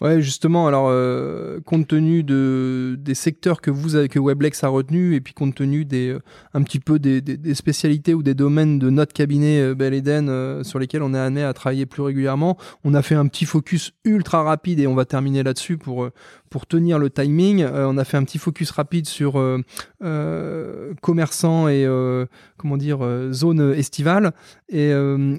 Ouais, 0.00 0.22
justement, 0.22 0.66
alors 0.66 0.88
euh, 0.88 1.60
compte 1.60 1.86
tenu 1.86 2.22
de 2.22 2.96
des 2.98 3.14
secteurs 3.14 3.60
que 3.60 3.70
vous 3.70 3.96
avez, 3.96 4.08
que 4.08 4.18
Weblex 4.18 4.64
a 4.64 4.68
retenu 4.68 5.14
et 5.14 5.20
puis 5.20 5.34
compte 5.34 5.54
tenu 5.54 5.84
des 5.84 6.08
euh, 6.08 6.20
un 6.54 6.62
petit 6.62 6.80
peu 6.80 6.98
des, 6.98 7.20
des, 7.20 7.54
spécialités 7.54 8.14
ou 8.14 8.22
des 8.22 8.32
domaines 8.32 8.78
de 8.78 8.88
notre 8.88 9.12
cabinet 9.12 9.60
euh, 9.60 9.74
Bell 9.74 9.92
Eden 9.92 10.30
euh, 10.30 10.64
sur 10.64 10.78
lesquels 10.78 11.02
on 11.02 11.12
est 11.12 11.18
amené 11.18 11.42
à 11.44 11.52
travailler 11.52 11.84
plus 11.84 12.00
régulièrement, 12.00 12.56
on 12.82 12.94
a 12.94 13.02
fait 13.02 13.14
un 13.14 13.26
petit 13.26 13.44
focus 13.44 13.92
ultra 14.06 14.42
rapide 14.42 14.80
et 14.80 14.86
on 14.86 14.94
va 14.94 15.04
terminer 15.04 15.42
là-dessus 15.42 15.76
pour 15.76 16.04
euh, 16.04 16.12
pour 16.50 16.66
tenir 16.66 16.98
le 16.98 17.08
timing. 17.08 17.62
Euh, 17.62 17.86
on 17.88 17.96
a 17.96 18.04
fait 18.04 18.16
un 18.16 18.24
petit 18.24 18.38
focus 18.38 18.70
rapide 18.72 19.06
sur 19.06 19.38
euh, 19.38 19.62
euh, 20.02 20.92
commerçants 21.00 21.68
et 21.68 21.86
euh, 21.86 22.26
comment 22.58 22.76
dire 22.76 22.98
zone 23.32 23.72
estivale 23.72 24.32
et 24.68 24.92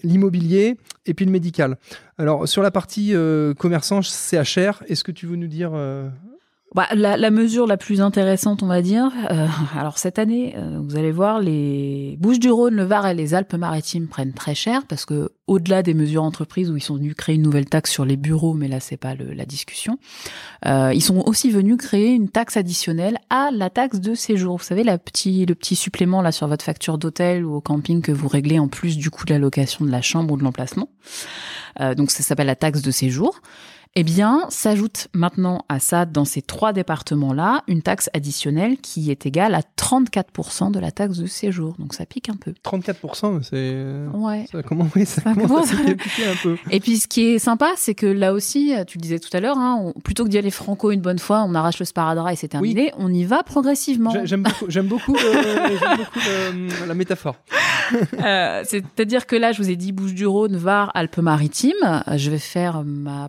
l'immobilier 0.03 0.77
et 1.05 1.13
puis 1.13 1.25
le 1.25 1.31
médical. 1.31 1.77
Alors 2.17 2.47
sur 2.47 2.61
la 2.61 2.71
partie 2.71 3.13
euh, 3.13 3.53
commerçant 3.53 4.01
CHR, 4.01 4.83
est-ce 4.87 5.03
que 5.03 5.11
tu 5.11 5.25
veux 5.25 5.35
nous 5.35 5.47
dire 5.47 5.71
Bah, 6.73 6.87
la, 6.93 7.17
la 7.17 7.31
mesure 7.31 7.67
la 7.67 7.75
plus 7.75 7.99
intéressante, 7.99 8.63
on 8.63 8.67
va 8.67 8.81
dire, 8.81 9.11
euh, 9.29 9.45
alors 9.77 9.97
cette 9.97 10.17
année, 10.19 10.55
euh, 10.55 10.79
vous 10.81 10.95
allez 10.95 11.11
voir, 11.11 11.41
les 11.41 12.15
Bouches-du-Rhône, 12.21 12.75
le 12.75 12.83
Var 12.83 13.07
et 13.07 13.13
les 13.13 13.33
Alpes-Maritimes 13.33 14.07
prennent 14.07 14.31
très 14.31 14.55
cher 14.55 14.85
parce 14.87 15.05
que 15.05 15.31
au-delà 15.47 15.83
des 15.83 15.93
mesures 15.93 16.23
entreprises 16.23 16.71
où 16.71 16.77
ils 16.77 16.81
sont 16.81 16.95
venus 16.95 17.13
créer 17.13 17.35
une 17.35 17.41
nouvelle 17.41 17.65
taxe 17.65 17.91
sur 17.91 18.05
les 18.05 18.15
bureaux, 18.15 18.53
mais 18.53 18.69
là 18.69 18.79
c'est 18.79 18.95
pas 18.95 19.15
le- 19.15 19.33
la 19.33 19.43
discussion, 19.45 19.97
euh, 20.65 20.93
ils 20.93 21.01
sont 21.01 21.21
aussi 21.25 21.49
venus 21.51 21.75
créer 21.75 22.13
une 22.13 22.29
taxe 22.29 22.55
additionnelle 22.55 23.17
à 23.29 23.49
la 23.51 23.69
taxe 23.69 23.99
de 23.99 24.13
séjour. 24.13 24.55
Vous 24.55 24.63
savez, 24.63 24.85
la 24.85 24.97
petit, 24.97 25.45
le 25.45 25.55
petit 25.55 25.75
supplément 25.75 26.21
là 26.21 26.31
sur 26.31 26.47
votre 26.47 26.63
facture 26.63 26.97
d'hôtel 26.97 27.43
ou 27.43 27.53
au 27.55 27.59
camping 27.61 28.01
que 28.01 28.13
vous 28.13 28.29
réglez 28.29 28.59
en 28.59 28.69
plus 28.69 28.97
du 28.97 29.09
coût 29.09 29.25
de 29.25 29.33
la 29.33 29.39
location 29.39 29.83
de 29.83 29.91
la 29.91 30.01
chambre 30.01 30.33
ou 30.33 30.37
de 30.37 30.43
l'emplacement. 30.43 30.87
Euh, 31.81 31.95
donc 31.95 32.11
ça 32.11 32.23
s'appelle 32.23 32.47
la 32.47 32.55
taxe 32.55 32.81
de 32.81 32.91
séjour. 32.91 33.41
Eh 33.97 34.03
bien, 34.03 34.43
s'ajoute 34.47 35.09
maintenant 35.13 35.65
à 35.67 35.79
ça, 35.81 36.05
dans 36.05 36.23
ces 36.23 36.41
trois 36.41 36.71
départements-là, 36.71 37.61
une 37.67 37.81
taxe 37.81 38.09
additionnelle 38.13 38.77
qui 38.77 39.11
est 39.11 39.25
égale 39.25 39.53
à 39.53 39.59
34% 39.77 40.71
de 40.71 40.79
la 40.79 40.91
taxe 40.91 41.17
de 41.17 41.25
séjour. 41.25 41.75
Donc 41.77 41.93
ça 41.93 42.05
pique 42.05 42.29
un 42.29 42.37
peu. 42.37 42.53
34% 42.63 43.43
C'est 43.43 43.49
euh, 43.53 44.07
Ouais. 44.13 44.45
ça, 44.49 44.63
comment 44.63 44.87
oui, 44.95 45.05
ça, 45.05 45.21
Ça 45.23 45.33
commence 45.33 45.47
commence. 45.49 45.73
à 45.73 45.93
piquer- 45.93 46.25
un 46.25 46.35
peu. 46.41 46.55
Et 46.69 46.79
puis 46.79 46.99
ce 46.99 47.07
qui 47.09 47.21
est 47.33 47.39
sympa, 47.39 47.67
c'est 47.75 47.93
que 47.93 48.05
là 48.05 48.31
aussi, 48.31 48.71
tu 48.87 48.97
le 48.97 49.01
disais 49.01 49.19
tout 49.19 49.35
à 49.35 49.41
l'heure, 49.41 49.57
hein, 49.57 49.77
on- 49.81 49.91
plutôt 49.99 50.23
que 50.23 50.29
d'y 50.29 50.37
aller 50.37 50.51
franco 50.51 50.91
une 50.91 51.01
bonne 51.01 51.19
fois, 51.19 51.43
on 51.45 51.53
arrache 51.53 51.79
le 51.79 51.85
sparadrap 51.85 52.31
et 52.31 52.37
c'est 52.37 52.47
terminé, 52.47 52.93
on 52.97 53.11
y 53.13 53.25
va 53.25 53.43
progressivement. 53.43 54.11
J'ai- 54.11 54.25
J'aime 54.25 54.43
beaucoup, 54.43 54.65
j'aime 54.69 54.87
beaucoup, 54.87 55.11
beaucoup 55.11 56.19
le- 56.19 56.87
la 56.87 56.93
métaphore. 56.93 57.35
Euh, 58.23 58.63
C'est-à-dire 58.65 59.25
que 59.27 59.35
là, 59.35 59.51
je 59.51 59.61
vous 59.61 59.69
ai 59.69 59.75
dit 59.75 59.91
Bouches-du-Rhône, 59.91 60.55
Var, 60.55 60.91
Alpes-Maritimes. 60.95 61.73
Euh, 62.07 62.17
Je 62.17 62.31
vais 62.31 62.37
faire 62.39 62.83
ma 62.85 63.27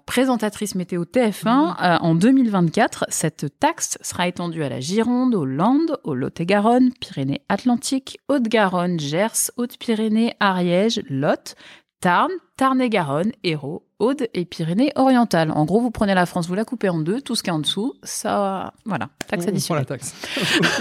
météo 0.74 1.04
TF1 1.04 1.48
euh, 1.48 1.98
en 2.00 2.14
2024. 2.14 3.06
Cette 3.08 3.58
taxe 3.58 3.98
sera 4.02 4.28
étendue 4.28 4.62
à 4.62 4.68
la 4.68 4.80
Gironde, 4.80 5.34
aux 5.34 5.44
Landes, 5.44 5.98
au 6.04 6.14
Lot-et-Garonne, 6.14 6.90
Pyrénées-Atlantiques, 7.00 8.18
Haute-Garonne, 8.28 9.00
Gers, 9.00 9.50
Haute-Pyrénées, 9.56 10.34
Ariège, 10.40 11.02
Lot, 11.08 11.54
Tarn, 12.00 12.30
Tarn-et-Garonne, 12.56 13.32
Hérault, 13.44 13.84
Aude 13.98 14.28
et 14.34 14.44
Pyrénées-Orientales. 14.44 15.50
En 15.52 15.64
gros, 15.64 15.80
vous 15.80 15.90
prenez 15.90 16.14
la 16.14 16.26
France, 16.26 16.48
vous 16.48 16.54
la 16.54 16.64
coupez 16.64 16.88
en 16.88 16.98
deux, 16.98 17.20
tout 17.20 17.34
ce 17.34 17.42
qui 17.42 17.50
est 17.50 17.52
en 17.52 17.60
dessous, 17.60 17.94
ça, 18.02 18.72
voilà, 18.84 19.08
taxe 19.28 19.44
on 19.44 19.46
prend 19.46 19.48
additionnelle. 19.48 19.86
la 19.88 19.96
taxe. 19.96 20.14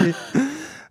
Ok. 0.00 0.42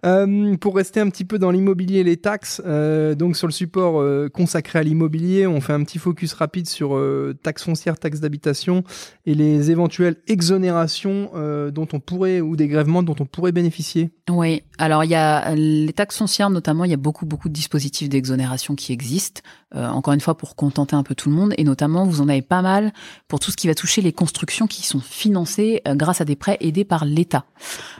Euh, 0.03 0.57
pour 0.57 0.75
rester 0.75 0.99
un 0.99 1.09
petit 1.09 1.25
peu 1.25 1.37
dans 1.37 1.51
l'immobilier 1.51 1.99
et 1.99 2.03
les 2.03 2.17
taxes, 2.17 2.61
euh, 2.65 3.13
donc 3.13 3.37
sur 3.37 3.45
le 3.45 3.53
support 3.53 4.01
euh, 4.01 4.29
consacré 4.29 4.79
à 4.79 4.83
l'immobilier, 4.83 5.45
on 5.45 5.61
fait 5.61 5.73
un 5.73 5.83
petit 5.83 5.99
focus 5.99 6.33
rapide 6.33 6.67
sur 6.67 6.95
euh, 6.95 7.37
taxes 7.43 7.63
foncières, 7.63 7.99
taxes 7.99 8.19
d'habitation 8.19 8.83
et 9.27 9.35
les 9.35 9.69
éventuelles 9.69 10.15
exonérations 10.27 11.29
euh, 11.35 11.69
dont 11.69 11.87
on 11.93 11.99
pourrait 11.99 12.41
ou 12.41 12.55
dégrèvements 12.55 13.03
dont 13.03 13.15
on 13.19 13.25
pourrait 13.25 13.51
bénéficier. 13.51 14.09
Oui, 14.29 14.63
alors 14.79 15.03
il 15.03 15.11
y 15.11 15.15
a 15.15 15.53
les 15.53 15.93
taxes 15.93 16.17
foncières 16.17 16.49
notamment, 16.49 16.83
il 16.83 16.91
y 16.91 16.95
a 16.95 16.97
beaucoup 16.97 17.27
beaucoup 17.27 17.49
de 17.49 17.53
dispositifs 17.53 18.09
d'exonération 18.09 18.75
qui 18.75 18.93
existent. 18.93 19.41
Encore 19.73 20.13
une 20.13 20.19
fois 20.19 20.35
pour 20.35 20.57
contenter 20.57 20.97
un 20.97 21.03
peu 21.03 21.15
tout 21.15 21.29
le 21.29 21.35
monde 21.35 21.53
et 21.57 21.63
notamment 21.63 22.05
vous 22.05 22.19
en 22.19 22.27
avez 22.27 22.41
pas 22.41 22.61
mal 22.61 22.91
pour 23.29 23.39
tout 23.39 23.51
ce 23.51 23.55
qui 23.55 23.67
va 23.67 23.73
toucher 23.73 24.01
les 24.01 24.11
constructions 24.11 24.67
qui 24.67 24.85
sont 24.85 24.99
financées 24.99 25.81
grâce 25.85 26.19
à 26.19 26.25
des 26.25 26.35
prêts 26.35 26.57
aidés 26.59 26.83
par 26.83 27.05
l'État, 27.05 27.45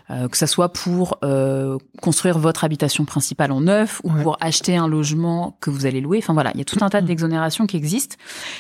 que 0.10 0.36
ça 0.36 0.48
soit 0.48 0.74
pour 0.74 1.18
construire 2.02 2.40
votre 2.40 2.64
habitation 2.64 3.04
principale 3.06 3.52
en 3.52 3.62
neuf 3.62 4.00
ou 4.04 4.12
Ouais. 4.12 4.24
pour 4.24 4.38
acheter 4.40 4.78
un 4.78 4.88
logement 4.88 5.58
que 5.60 5.70
vous 5.70 5.86
allez 5.86 6.00
louer. 6.02 6.20
Enfin 6.20 6.34
voilà, 6.34 6.52
il 6.54 6.58
y 6.60 6.62
a 6.62 6.66
tout 6.66 6.78
un 6.82 6.90
tas 6.90 7.02
d'exonérations 7.02 7.68
qui 7.68 7.76
existent. 7.78 8.16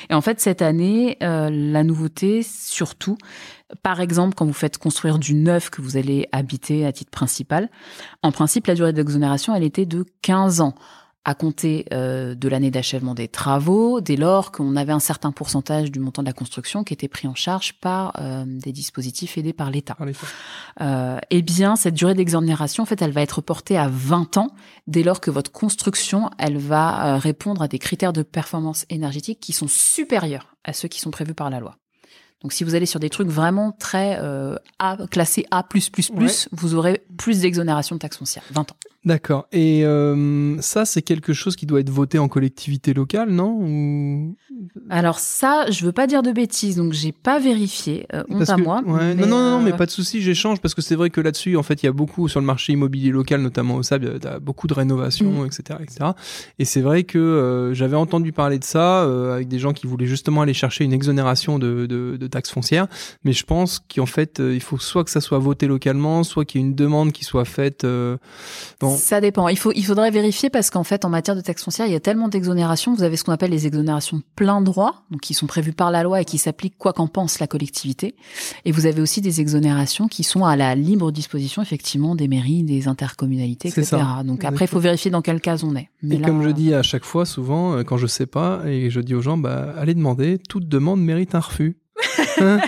Et 0.09 0.13
en 0.13 0.21
fait 0.21 0.39
cette 0.41 0.61
année, 0.61 1.17
euh, 1.23 1.49
la 1.51 1.83
nouveauté 1.83 2.43
surtout 2.43 3.17
par 3.83 4.01
exemple, 4.01 4.35
quand 4.35 4.45
vous 4.45 4.51
faites 4.51 4.77
construire 4.77 5.17
du 5.17 5.33
neuf 5.33 5.69
que 5.69 5.81
vous 5.81 5.95
allez 5.95 6.27
habiter 6.33 6.85
à 6.85 6.91
titre 6.91 7.09
principal, 7.11 7.69
en 8.21 8.33
principe, 8.33 8.67
la 8.67 8.75
durée 8.75 8.91
d'exonération, 8.91 9.55
elle 9.55 9.63
était 9.63 9.85
de 9.85 10.03
15 10.23 10.59
ans 10.59 10.75
à 11.23 11.35
compter 11.35 11.85
euh, 11.93 12.33
de 12.33 12.49
l'année 12.49 12.71
d'achèvement 12.71 13.13
des 13.13 13.27
travaux, 13.27 14.01
dès 14.01 14.15
lors 14.15 14.51
qu'on 14.51 14.75
avait 14.75 14.91
un 14.91 14.99
certain 14.99 15.31
pourcentage 15.31 15.91
du 15.91 15.99
montant 15.99 16.23
de 16.23 16.27
la 16.27 16.33
construction 16.33 16.83
qui 16.83 16.93
était 16.93 17.07
pris 17.07 17.27
en 17.27 17.35
charge 17.35 17.73
par 17.73 18.13
euh, 18.19 18.43
des 18.47 18.71
dispositifs 18.71 19.37
aidés 19.37 19.53
par 19.53 19.69
l'État. 19.69 19.95
Euh, 20.81 21.19
eh 21.29 21.41
bien, 21.43 21.75
cette 21.75 21.93
durée 21.93 22.15
d'exonération, 22.15 22.81
en 22.83 22.85
fait, 22.87 23.01
elle 23.03 23.11
va 23.11 23.21
être 23.21 23.41
portée 23.41 23.77
à 23.77 23.87
20 23.87 24.37
ans 24.37 24.49
dès 24.87 25.03
lors 25.03 25.21
que 25.21 25.29
votre 25.29 25.51
construction, 25.51 26.31
elle 26.39 26.57
va 26.57 27.15
euh, 27.15 27.17
répondre 27.17 27.61
à 27.61 27.67
des 27.67 27.77
critères 27.79 28.13
de 28.13 28.23
performance 28.23 28.85
énergétique 28.89 29.39
qui 29.39 29.53
sont 29.53 29.67
supérieurs 29.67 30.55
à 30.63 30.73
ceux 30.73 30.87
qui 30.87 30.99
sont 30.99 31.11
prévus 31.11 31.35
par 31.35 31.51
la 31.51 31.59
loi. 31.59 31.77
Donc 32.41 32.53
si 32.53 32.63
vous 32.63 32.73
allez 32.73 32.87
sur 32.87 32.99
des 32.99 33.11
trucs 33.11 33.27
vraiment 33.27 33.71
très 33.71 34.17
euh, 34.19 34.55
A, 34.79 34.97
classés 35.11 35.45
A+++, 35.51 35.63
Ouais. 36.15 36.27
vous 36.51 36.73
aurez 36.73 37.03
plus 37.17 37.41
d'exonération 37.41 37.95
de 37.95 37.99
taxes 37.99 38.17
foncières. 38.17 38.43
20 38.51 38.71
ans. 38.71 38.75
D'accord. 39.03 39.47
Et 39.51 39.83
euh, 39.83 40.61
ça, 40.61 40.85
c'est 40.85 41.01
quelque 41.01 41.33
chose 41.33 41.55
qui 41.55 41.65
doit 41.65 41.79
être 41.79 41.89
voté 41.89 42.19
en 42.19 42.27
collectivité 42.27 42.93
locale, 42.93 43.31
non? 43.31 43.57
Ou... 43.59 44.35
Alors 44.91 45.17
ça, 45.17 45.65
je 45.71 45.83
veux 45.85 45.91
pas 45.91 46.05
dire 46.05 46.21
de 46.21 46.31
bêtises, 46.31 46.75
donc 46.75 46.93
j'ai 46.93 47.11
pas 47.11 47.39
vérifié. 47.39 48.05
Euh, 48.13 48.23
honte 48.29 48.47
à 48.47 48.57
moi. 48.57 48.83
ouais, 48.85 49.15
mais, 49.15 49.25
non, 49.25 49.27
non, 49.27 49.51
non, 49.51 49.59
euh, 49.59 49.63
mais 49.63 49.73
pas 49.73 49.87
de 49.87 49.91
souci, 49.91 50.21
j'échange 50.21 50.59
parce 50.61 50.75
que 50.75 50.83
c'est 50.83 50.93
vrai 50.95 51.09
que 51.09 51.19
là-dessus, 51.19 51.57
en 51.57 51.63
fait, 51.63 51.81
il 51.81 51.87
y 51.87 51.89
a 51.89 51.91
beaucoup 51.91 52.27
sur 52.27 52.39
le 52.39 52.45
marché 52.45 52.73
immobilier 52.73 53.09
local, 53.09 53.41
notamment 53.41 53.75
au 53.77 53.81
SAB, 53.81 54.03
il 54.03 54.23
y 54.23 54.27
a 54.27 54.39
beaucoup 54.39 54.67
de 54.67 54.73
rénovations, 54.75 55.41
Mm. 55.41 55.45
etc., 55.47 55.79
etc. 55.81 56.11
Et 56.59 56.65
c'est 56.65 56.81
vrai 56.81 57.03
que 57.03 57.17
euh, 57.17 57.73
j'avais 57.73 57.95
entendu 57.95 58.31
parler 58.33 58.59
de 58.59 58.63
ça 58.63 59.01
euh, 59.03 59.33
avec 59.33 59.47
des 59.47 59.57
gens 59.57 59.73
qui 59.73 59.87
voulaient 59.87 60.05
justement 60.05 60.41
aller 60.43 60.53
chercher 60.53 60.83
une 60.83 60.93
exonération 60.93 61.57
de, 61.57 61.87
de, 61.87 62.17
de 62.17 62.27
taxes 62.27 62.51
foncières, 62.51 62.85
mais 63.23 63.33
je 63.33 63.45
pense 63.45 63.79
qu'en 63.79 64.05
fait, 64.05 64.39
euh, 64.39 64.53
il 64.53 64.61
faut 64.61 64.77
soit 64.77 65.03
que 65.03 65.09
ça 65.09 65.21
soit 65.21 65.39
voté 65.39 65.65
localement, 65.65 66.23
soit 66.23 66.45
qu'il 66.45 66.61
y 66.61 66.63
ait 66.63 66.67
une 66.67 66.75
demande 66.75 67.11
qui 67.13 67.23
soit 67.23 67.45
faite. 67.45 67.83
euh, 67.83 68.17
Ça 68.97 69.21
dépend. 69.21 69.47
Il, 69.47 69.57
faut, 69.57 69.71
il 69.73 69.83
faudrait 69.83 70.11
vérifier 70.11 70.49
parce 70.49 70.69
qu'en 70.69 70.83
fait, 70.83 71.05
en 71.05 71.09
matière 71.09 71.35
de 71.35 71.41
taxes 71.41 71.63
foncières, 71.63 71.87
il 71.87 71.93
y 71.93 71.95
a 71.95 71.99
tellement 71.99 72.27
d'exonérations. 72.27 72.93
Vous 72.93 73.03
avez 73.03 73.17
ce 73.17 73.23
qu'on 73.23 73.31
appelle 73.31 73.51
les 73.51 73.67
exonérations 73.67 74.21
plein 74.35 74.61
droit, 74.61 75.03
donc 75.11 75.21
qui 75.21 75.33
sont 75.33 75.47
prévues 75.47 75.73
par 75.73 75.91
la 75.91 76.03
loi 76.03 76.21
et 76.21 76.25
qui 76.25 76.37
s'appliquent 76.37 76.77
quoi 76.77 76.93
qu'en 76.93 77.07
pense 77.07 77.39
la 77.39 77.47
collectivité. 77.47 78.15
Et 78.65 78.71
vous 78.71 78.85
avez 78.85 79.01
aussi 79.01 79.21
des 79.21 79.41
exonérations 79.41 80.07
qui 80.07 80.23
sont 80.23 80.45
à 80.45 80.55
la 80.55 80.75
libre 80.75 81.11
disposition, 81.11 81.61
effectivement, 81.61 82.15
des 82.15 82.27
mairies, 82.27 82.63
des 82.63 82.87
intercommunalités, 82.87 83.69
etc. 83.69 83.83
ça. 83.83 84.23
Donc 84.23 84.45
après, 84.45 84.65
il 84.65 84.69
faut 84.69 84.79
vérifier 84.79 85.11
dans 85.11 85.21
quel 85.21 85.41
cas 85.41 85.57
on 85.63 85.75
est. 85.75 85.89
Mais 86.01 86.15
et 86.15 86.19
là, 86.19 86.27
comme 86.27 86.43
je 86.43 86.49
dis 86.49 86.73
à 86.73 86.83
chaque 86.83 87.05
fois, 87.05 87.25
souvent, 87.25 87.73
euh, 87.73 87.83
quand 87.83 87.97
je 87.97 88.07
sais 88.07 88.25
pas, 88.25 88.61
et 88.65 88.89
je 88.89 88.99
dis 88.99 89.15
aux 89.15 89.21
gens, 89.21 89.37
bah, 89.37 89.73
allez 89.77 89.93
demander, 89.93 90.39
toute 90.49 90.67
demande 90.67 91.01
mérite 91.01 91.35
un 91.35 91.39
refus. 91.39 91.77
Hein 92.39 92.59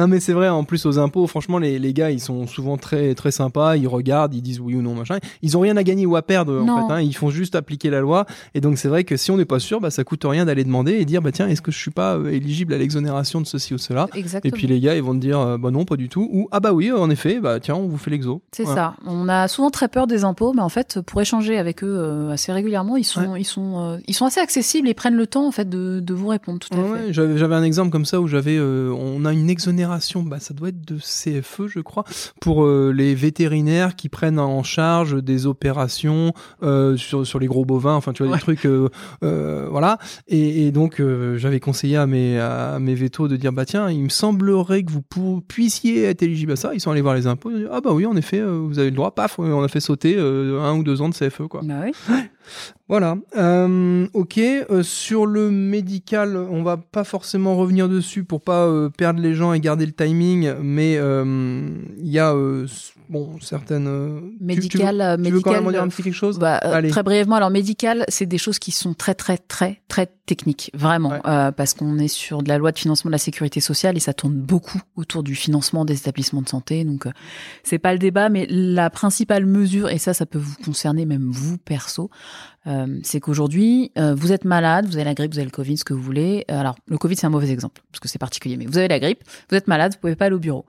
non 0.00 0.08
mais 0.08 0.20
c'est 0.20 0.32
vrai, 0.32 0.48
en 0.48 0.64
plus 0.64 0.86
aux 0.86 0.98
impôts, 0.98 1.26
franchement, 1.26 1.58
les, 1.58 1.78
les 1.78 1.92
gars, 1.92 2.10
ils 2.10 2.20
sont 2.20 2.46
souvent 2.46 2.76
très 2.76 3.14
très 3.14 3.30
sympas, 3.30 3.76
ils 3.76 3.86
regardent, 3.88 4.34
ils 4.34 4.42
disent 4.42 4.60
oui 4.60 4.74
ou 4.74 4.82
non, 4.82 4.94
machin. 4.94 5.18
Ils 5.42 5.56
ont 5.56 5.60
rien 5.60 5.76
à 5.76 5.82
gagner 5.82 6.06
ou 6.06 6.16
à 6.16 6.22
perdre, 6.22 6.60
en 6.62 6.88
fait. 6.88 6.92
hein. 6.94 7.00
Ils 7.00 7.14
font 7.14 7.30
juste 7.30 7.54
appliquer 7.54 7.90
la 7.90 8.00
loi. 8.00 8.26
Et 8.54 8.60
donc 8.60 8.78
c'est 8.78 8.88
vrai 8.88 9.04
que 9.04 9.16
si 9.16 9.30
on 9.30 9.36
n'est 9.36 9.44
pas 9.44 9.58
sûr, 9.60 9.80
bah, 9.80 9.90
ça 9.90 10.02
coûte 10.04 10.22
rien 10.24 10.44
d'aller 10.44 10.64
demander 10.64 10.92
et 10.92 11.04
dire, 11.04 11.22
bah 11.22 11.32
tiens, 11.32 11.48
est-ce 11.48 11.62
que 11.62 11.70
je 11.70 11.78
suis 11.78 11.90
pas 11.90 12.16
euh, 12.16 12.30
éligible 12.30 12.74
à 12.74 12.78
l'exonération 12.78 13.40
de 13.40 13.46
ceci 13.46 13.74
ou 13.74 13.78
cela? 13.78 14.08
Exactement. 14.14 14.48
Et 14.48 14.56
puis 14.56 14.66
les 14.66 14.80
gars, 14.80 14.94
ils 14.96 15.02
vont 15.02 15.14
te 15.14 15.20
dire, 15.20 15.38
euh, 15.38 15.58
bah 15.58 15.70
non, 15.70 15.84
pas 15.84 15.96
du 15.96 16.08
tout. 16.08 16.28
Ou 16.32 16.48
ah 16.52 16.60
bah 16.60 16.72
oui, 16.72 16.90
en 16.92 17.10
effet, 17.10 17.40
bah 17.40 17.60
tiens, 17.60 17.74
on 17.76 17.86
vous 17.88 17.98
fait 17.98 18.10
l'exo. 18.10 18.42
C'est 18.52 18.66
Ouais. 18.66 18.74
ça. 18.74 18.94
On 19.06 19.28
a 19.28 19.48
souvent 19.48 19.70
très 19.70 19.88
peur 19.88 20.06
des 20.06 20.24
impôts, 20.24 20.52
mais 20.52 20.62
en 20.62 20.68
fait, 20.68 21.00
pour 21.00 21.20
échanger 21.20 21.58
avec 21.58 21.82
eux 21.84 21.94
euh, 21.98 22.30
assez 22.30 22.52
régulièrement, 22.52 22.96
ils 22.96 23.04
sont, 23.04 23.36
ils 23.36 23.44
sont, 23.44 23.78
euh, 23.80 23.98
ils 24.06 24.14
sont 24.14 24.26
assez 24.26 24.40
accessibles 24.40 24.88
et 24.88 24.94
prennent 24.94 25.14
le 25.16 25.26
temps 25.26 25.46
en 25.46 25.50
fait 25.50 25.68
de, 25.68 26.00
de 26.00 26.14
vous 26.14 26.28
répondre. 26.28 26.58
Tout 26.60 26.68
à 26.74 26.80
Ouais, 26.80 27.06
fait. 27.06 27.12
j'avais 27.12 27.54
un 27.54 27.62
exemple 27.62 27.90
comme 27.90 28.04
ça 28.04 28.20
où 28.20 28.26
j'avais 28.26 28.56
euh, 28.56 28.90
on 28.96 29.24
a 29.24 29.32
une 29.32 29.50
exonération 29.50 29.89
bah 30.22 30.38
ça 30.40 30.54
doit 30.54 30.68
être 30.68 30.80
de 30.86 30.96
CFE 30.98 31.66
je 31.68 31.80
crois 31.80 32.04
pour 32.40 32.64
euh, 32.64 32.92
les 32.94 33.14
vétérinaires 33.14 33.96
qui 33.96 34.08
prennent 34.08 34.38
en 34.38 34.62
charge 34.62 35.22
des 35.22 35.46
opérations 35.46 36.32
euh, 36.62 36.96
sur 36.96 37.26
sur 37.26 37.38
les 37.38 37.46
gros 37.46 37.64
bovins 37.64 37.94
enfin 37.94 38.12
tu 38.12 38.22
vois 38.22 38.32
Ouais. 38.32 38.38
des 38.38 38.42
trucs 38.42 38.66
euh, 38.66 39.66
voilà 39.70 39.98
et, 40.28 40.66
et 40.66 40.72
donc 40.72 41.02
j'avais 41.36 41.60
conseillé 41.60 41.96
à 41.96 42.06
mes 42.06 42.38
à 42.38 42.78
mes 42.78 42.94
vétos 42.94 43.28
de 43.28 43.36
dire 43.36 43.52
bah 43.52 43.64
tiens 43.64 43.90
il 43.90 44.02
me 44.04 44.08
semblerait 44.08 44.82
que 44.84 44.90
vous 44.92 45.40
puissiez 45.40 46.04
être 46.04 46.22
éligible 46.22 46.52
à 46.52 46.56
ça 46.56 46.70
ils 46.74 46.80
sont 46.80 46.90
allés 46.90 47.00
voir 47.00 47.14
les 47.14 47.26
impôts 47.26 47.50
ils 47.50 47.56
ont 47.56 47.58
dit, 47.60 47.66
ah 47.70 47.80
bah 47.80 47.92
oui 47.92 48.06
en 48.06 48.16
effet 48.16 48.40
vous 48.42 48.78
avez 48.78 48.90
le 48.90 48.96
droit 48.96 49.14
paf 49.14 49.38
on 49.38 49.62
a 49.62 49.68
fait 49.68 49.80
sauter 49.80 50.18
un 50.18 50.74
ou 50.76 50.82
deux 50.82 51.02
ans 51.02 51.08
de 51.08 51.14
CFE 51.14 51.48
quoi 51.48 51.60
Bah 51.64 51.82
oui. 51.84 51.92
Voilà. 52.88 53.16
Euh, 53.36 54.06
ok. 54.14 54.38
Euh, 54.38 54.82
sur 54.82 55.26
le 55.26 55.50
médical, 55.50 56.36
on 56.36 56.62
va 56.62 56.76
pas 56.76 57.04
forcément 57.04 57.56
revenir 57.56 57.88
dessus 57.88 58.24
pour 58.24 58.40
pas 58.40 58.66
euh, 58.66 58.88
perdre 58.88 59.20
les 59.20 59.34
gens 59.34 59.52
et 59.52 59.60
garder 59.60 59.86
le 59.86 59.92
timing, 59.92 60.54
mais 60.60 60.94
il 60.94 62.08
y 62.08 62.18
a 62.18 62.34
bon 63.10 63.38
certaines. 63.40 63.86
euh, 63.88 64.20
tu- 64.38 64.44
Médical, 64.44 65.00
euh, 65.00 65.16
Tu 65.16 65.22
veux, 65.22 65.26
tu 65.28 65.32
veux 65.34 65.40
quand 65.42 65.52
même 65.52 65.66
en 65.66 65.70
dire 65.72 65.82
un 65.82 65.88
petit 65.88 66.02
quelque 66.02 66.14
chose 66.14 66.38
Bah, 66.38 66.60
euh, 66.64 66.88
très 66.88 67.02
brièvement, 67.02 67.36
alors 67.36 67.50
médical, 67.50 68.04
c'est 68.08 68.24
des 68.26 68.38
choses 68.38 68.58
qui 68.58 68.70
sont 68.72 68.94
très 68.94 69.14
très 69.14 69.36
très 69.36 69.82
très 69.88 70.06
techniques, 70.26 70.70
vraiment, 70.74 71.10
Ouais. 71.10 71.20
euh, 71.26 71.50
parce 71.50 71.74
qu'on 71.74 71.98
est 71.98 72.06
sur 72.08 72.42
de 72.44 72.48
la 72.48 72.56
loi 72.56 72.70
de 72.70 72.78
financement 72.78 73.08
de 73.08 73.12
la 73.12 73.18
sécurité 73.18 73.58
sociale 73.60 73.96
et 73.96 74.00
ça 74.00 74.14
tourne 74.14 74.34
beaucoup 74.34 74.80
autour 74.94 75.24
du 75.24 75.34
financement 75.34 75.84
des 75.84 75.96
établissements 75.96 76.40
de 76.42 76.48
santé. 76.48 76.84
Donc 76.84 77.06
euh, 77.06 77.10
c'est 77.64 77.78
pas 77.80 77.92
le 77.92 77.98
débat, 77.98 78.28
mais 78.28 78.46
la 78.48 78.90
principale 78.90 79.44
mesure, 79.44 79.90
et 79.90 79.98
ça, 79.98 80.14
ça 80.14 80.24
peut 80.26 80.38
vous 80.38 80.54
concerner 80.64 81.04
même 81.04 81.28
vous 81.32 81.58
perso, 81.58 82.10
euh, 82.68 83.00
c'est 83.02 83.18
qu'aujourd'hui 83.18 83.90
euh, 83.98 84.14
vous 84.14 84.30
êtes 84.30 84.44
malade, 84.44 84.86
vous 84.86 84.94
avez 84.94 85.04
la 85.04 85.14
grippe, 85.14 85.32
vous 85.32 85.38
avez 85.38 85.46
le 85.46 85.50
Covid, 85.50 85.78
ce 85.78 85.84
que 85.84 85.94
vous 85.94 86.02
voulez. 86.02 86.44
Euh, 86.50 86.60
Alors 86.60 86.76
le 86.86 86.96
Covid 86.96 87.16
c'est 87.16 87.26
un 87.26 87.30
mauvais 87.30 87.50
exemple 87.50 87.82
parce 87.90 87.98
que 88.00 88.08
c'est 88.08 88.18
particulier, 88.20 88.56
mais 88.56 88.66
vous 88.66 88.78
avez 88.78 88.86
la 88.88 89.00
grippe, 89.00 89.24
vous 89.50 89.56
êtes 89.56 89.66
malade, 89.66 89.94
vous 89.94 89.98
pouvez 90.00 90.14
pas 90.14 90.26
aller 90.26 90.36
au 90.36 90.38
bureau. 90.38 90.64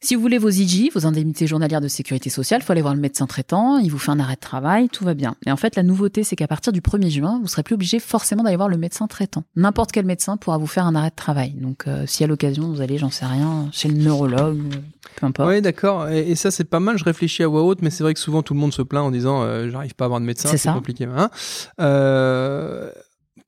Si 0.00 0.14
vous 0.14 0.20
voulez 0.20 0.38
vos 0.38 0.48
IJ, 0.48 0.90
vos 0.94 1.06
indemnités 1.06 1.48
journalières 1.48 1.80
de 1.80 1.88
sécurité 1.88 2.30
sociale, 2.30 2.62
faut 2.62 2.70
aller 2.70 2.82
voir 2.82 2.94
le 2.94 3.00
médecin 3.00 3.26
traitant, 3.26 3.78
il 3.78 3.90
vous 3.90 3.98
fait 3.98 4.12
un 4.12 4.20
arrêt 4.20 4.36
de 4.36 4.40
travail, 4.40 4.88
tout 4.88 5.04
va 5.04 5.14
bien. 5.14 5.34
Et 5.44 5.50
en 5.50 5.56
fait, 5.56 5.74
la 5.74 5.82
nouveauté, 5.82 6.22
c'est 6.22 6.36
qu'à 6.36 6.46
partir 6.46 6.72
du 6.72 6.80
1er 6.80 7.10
juin, 7.10 7.40
vous 7.42 7.48
serez 7.48 7.64
plus 7.64 7.74
obligé 7.74 7.98
forcément 7.98 8.44
d'aller 8.44 8.54
voir 8.54 8.68
le 8.68 8.76
médecin 8.76 9.08
traitant. 9.08 9.42
N'importe 9.56 9.90
quel 9.90 10.06
médecin 10.06 10.36
pourra 10.36 10.56
vous 10.56 10.68
faire 10.68 10.86
un 10.86 10.94
arrêt 10.94 11.10
de 11.10 11.16
travail. 11.16 11.50
Donc, 11.60 11.88
euh, 11.88 12.04
si 12.06 12.22
à 12.22 12.28
l'occasion, 12.28 12.70
vous 12.70 12.80
allez, 12.80 12.96
j'en 12.96 13.10
sais 13.10 13.26
rien, 13.26 13.68
chez 13.72 13.88
le 13.88 13.96
neurologue, 13.96 14.60
euh, 14.72 14.78
peu 15.16 15.26
importe. 15.26 15.48
Oui, 15.48 15.60
d'accord. 15.60 16.08
Et, 16.08 16.30
et 16.30 16.36
ça, 16.36 16.52
c'est 16.52 16.62
pas 16.62 16.78
mal. 16.80 16.96
Je 16.96 17.02
réfléchis 17.04 17.42
à 17.42 17.48
voix 17.48 17.64
haute, 17.64 17.82
mais 17.82 17.90
c'est 17.90 18.04
vrai 18.04 18.14
que 18.14 18.20
souvent 18.20 18.42
tout 18.42 18.54
le 18.54 18.60
monde 18.60 18.72
se 18.72 18.82
plaint 18.82 19.02
en 19.02 19.10
disant 19.10 19.42
euh, 19.42 19.68
j'arrive 19.68 19.96
pas 19.96 20.04
à 20.04 20.06
avoir 20.06 20.20
de 20.20 20.26
médecin, 20.26 20.48
C'est 20.56 20.72
compliqué. 20.72 21.06
Hein 21.06 21.28
Euh, 21.80 22.90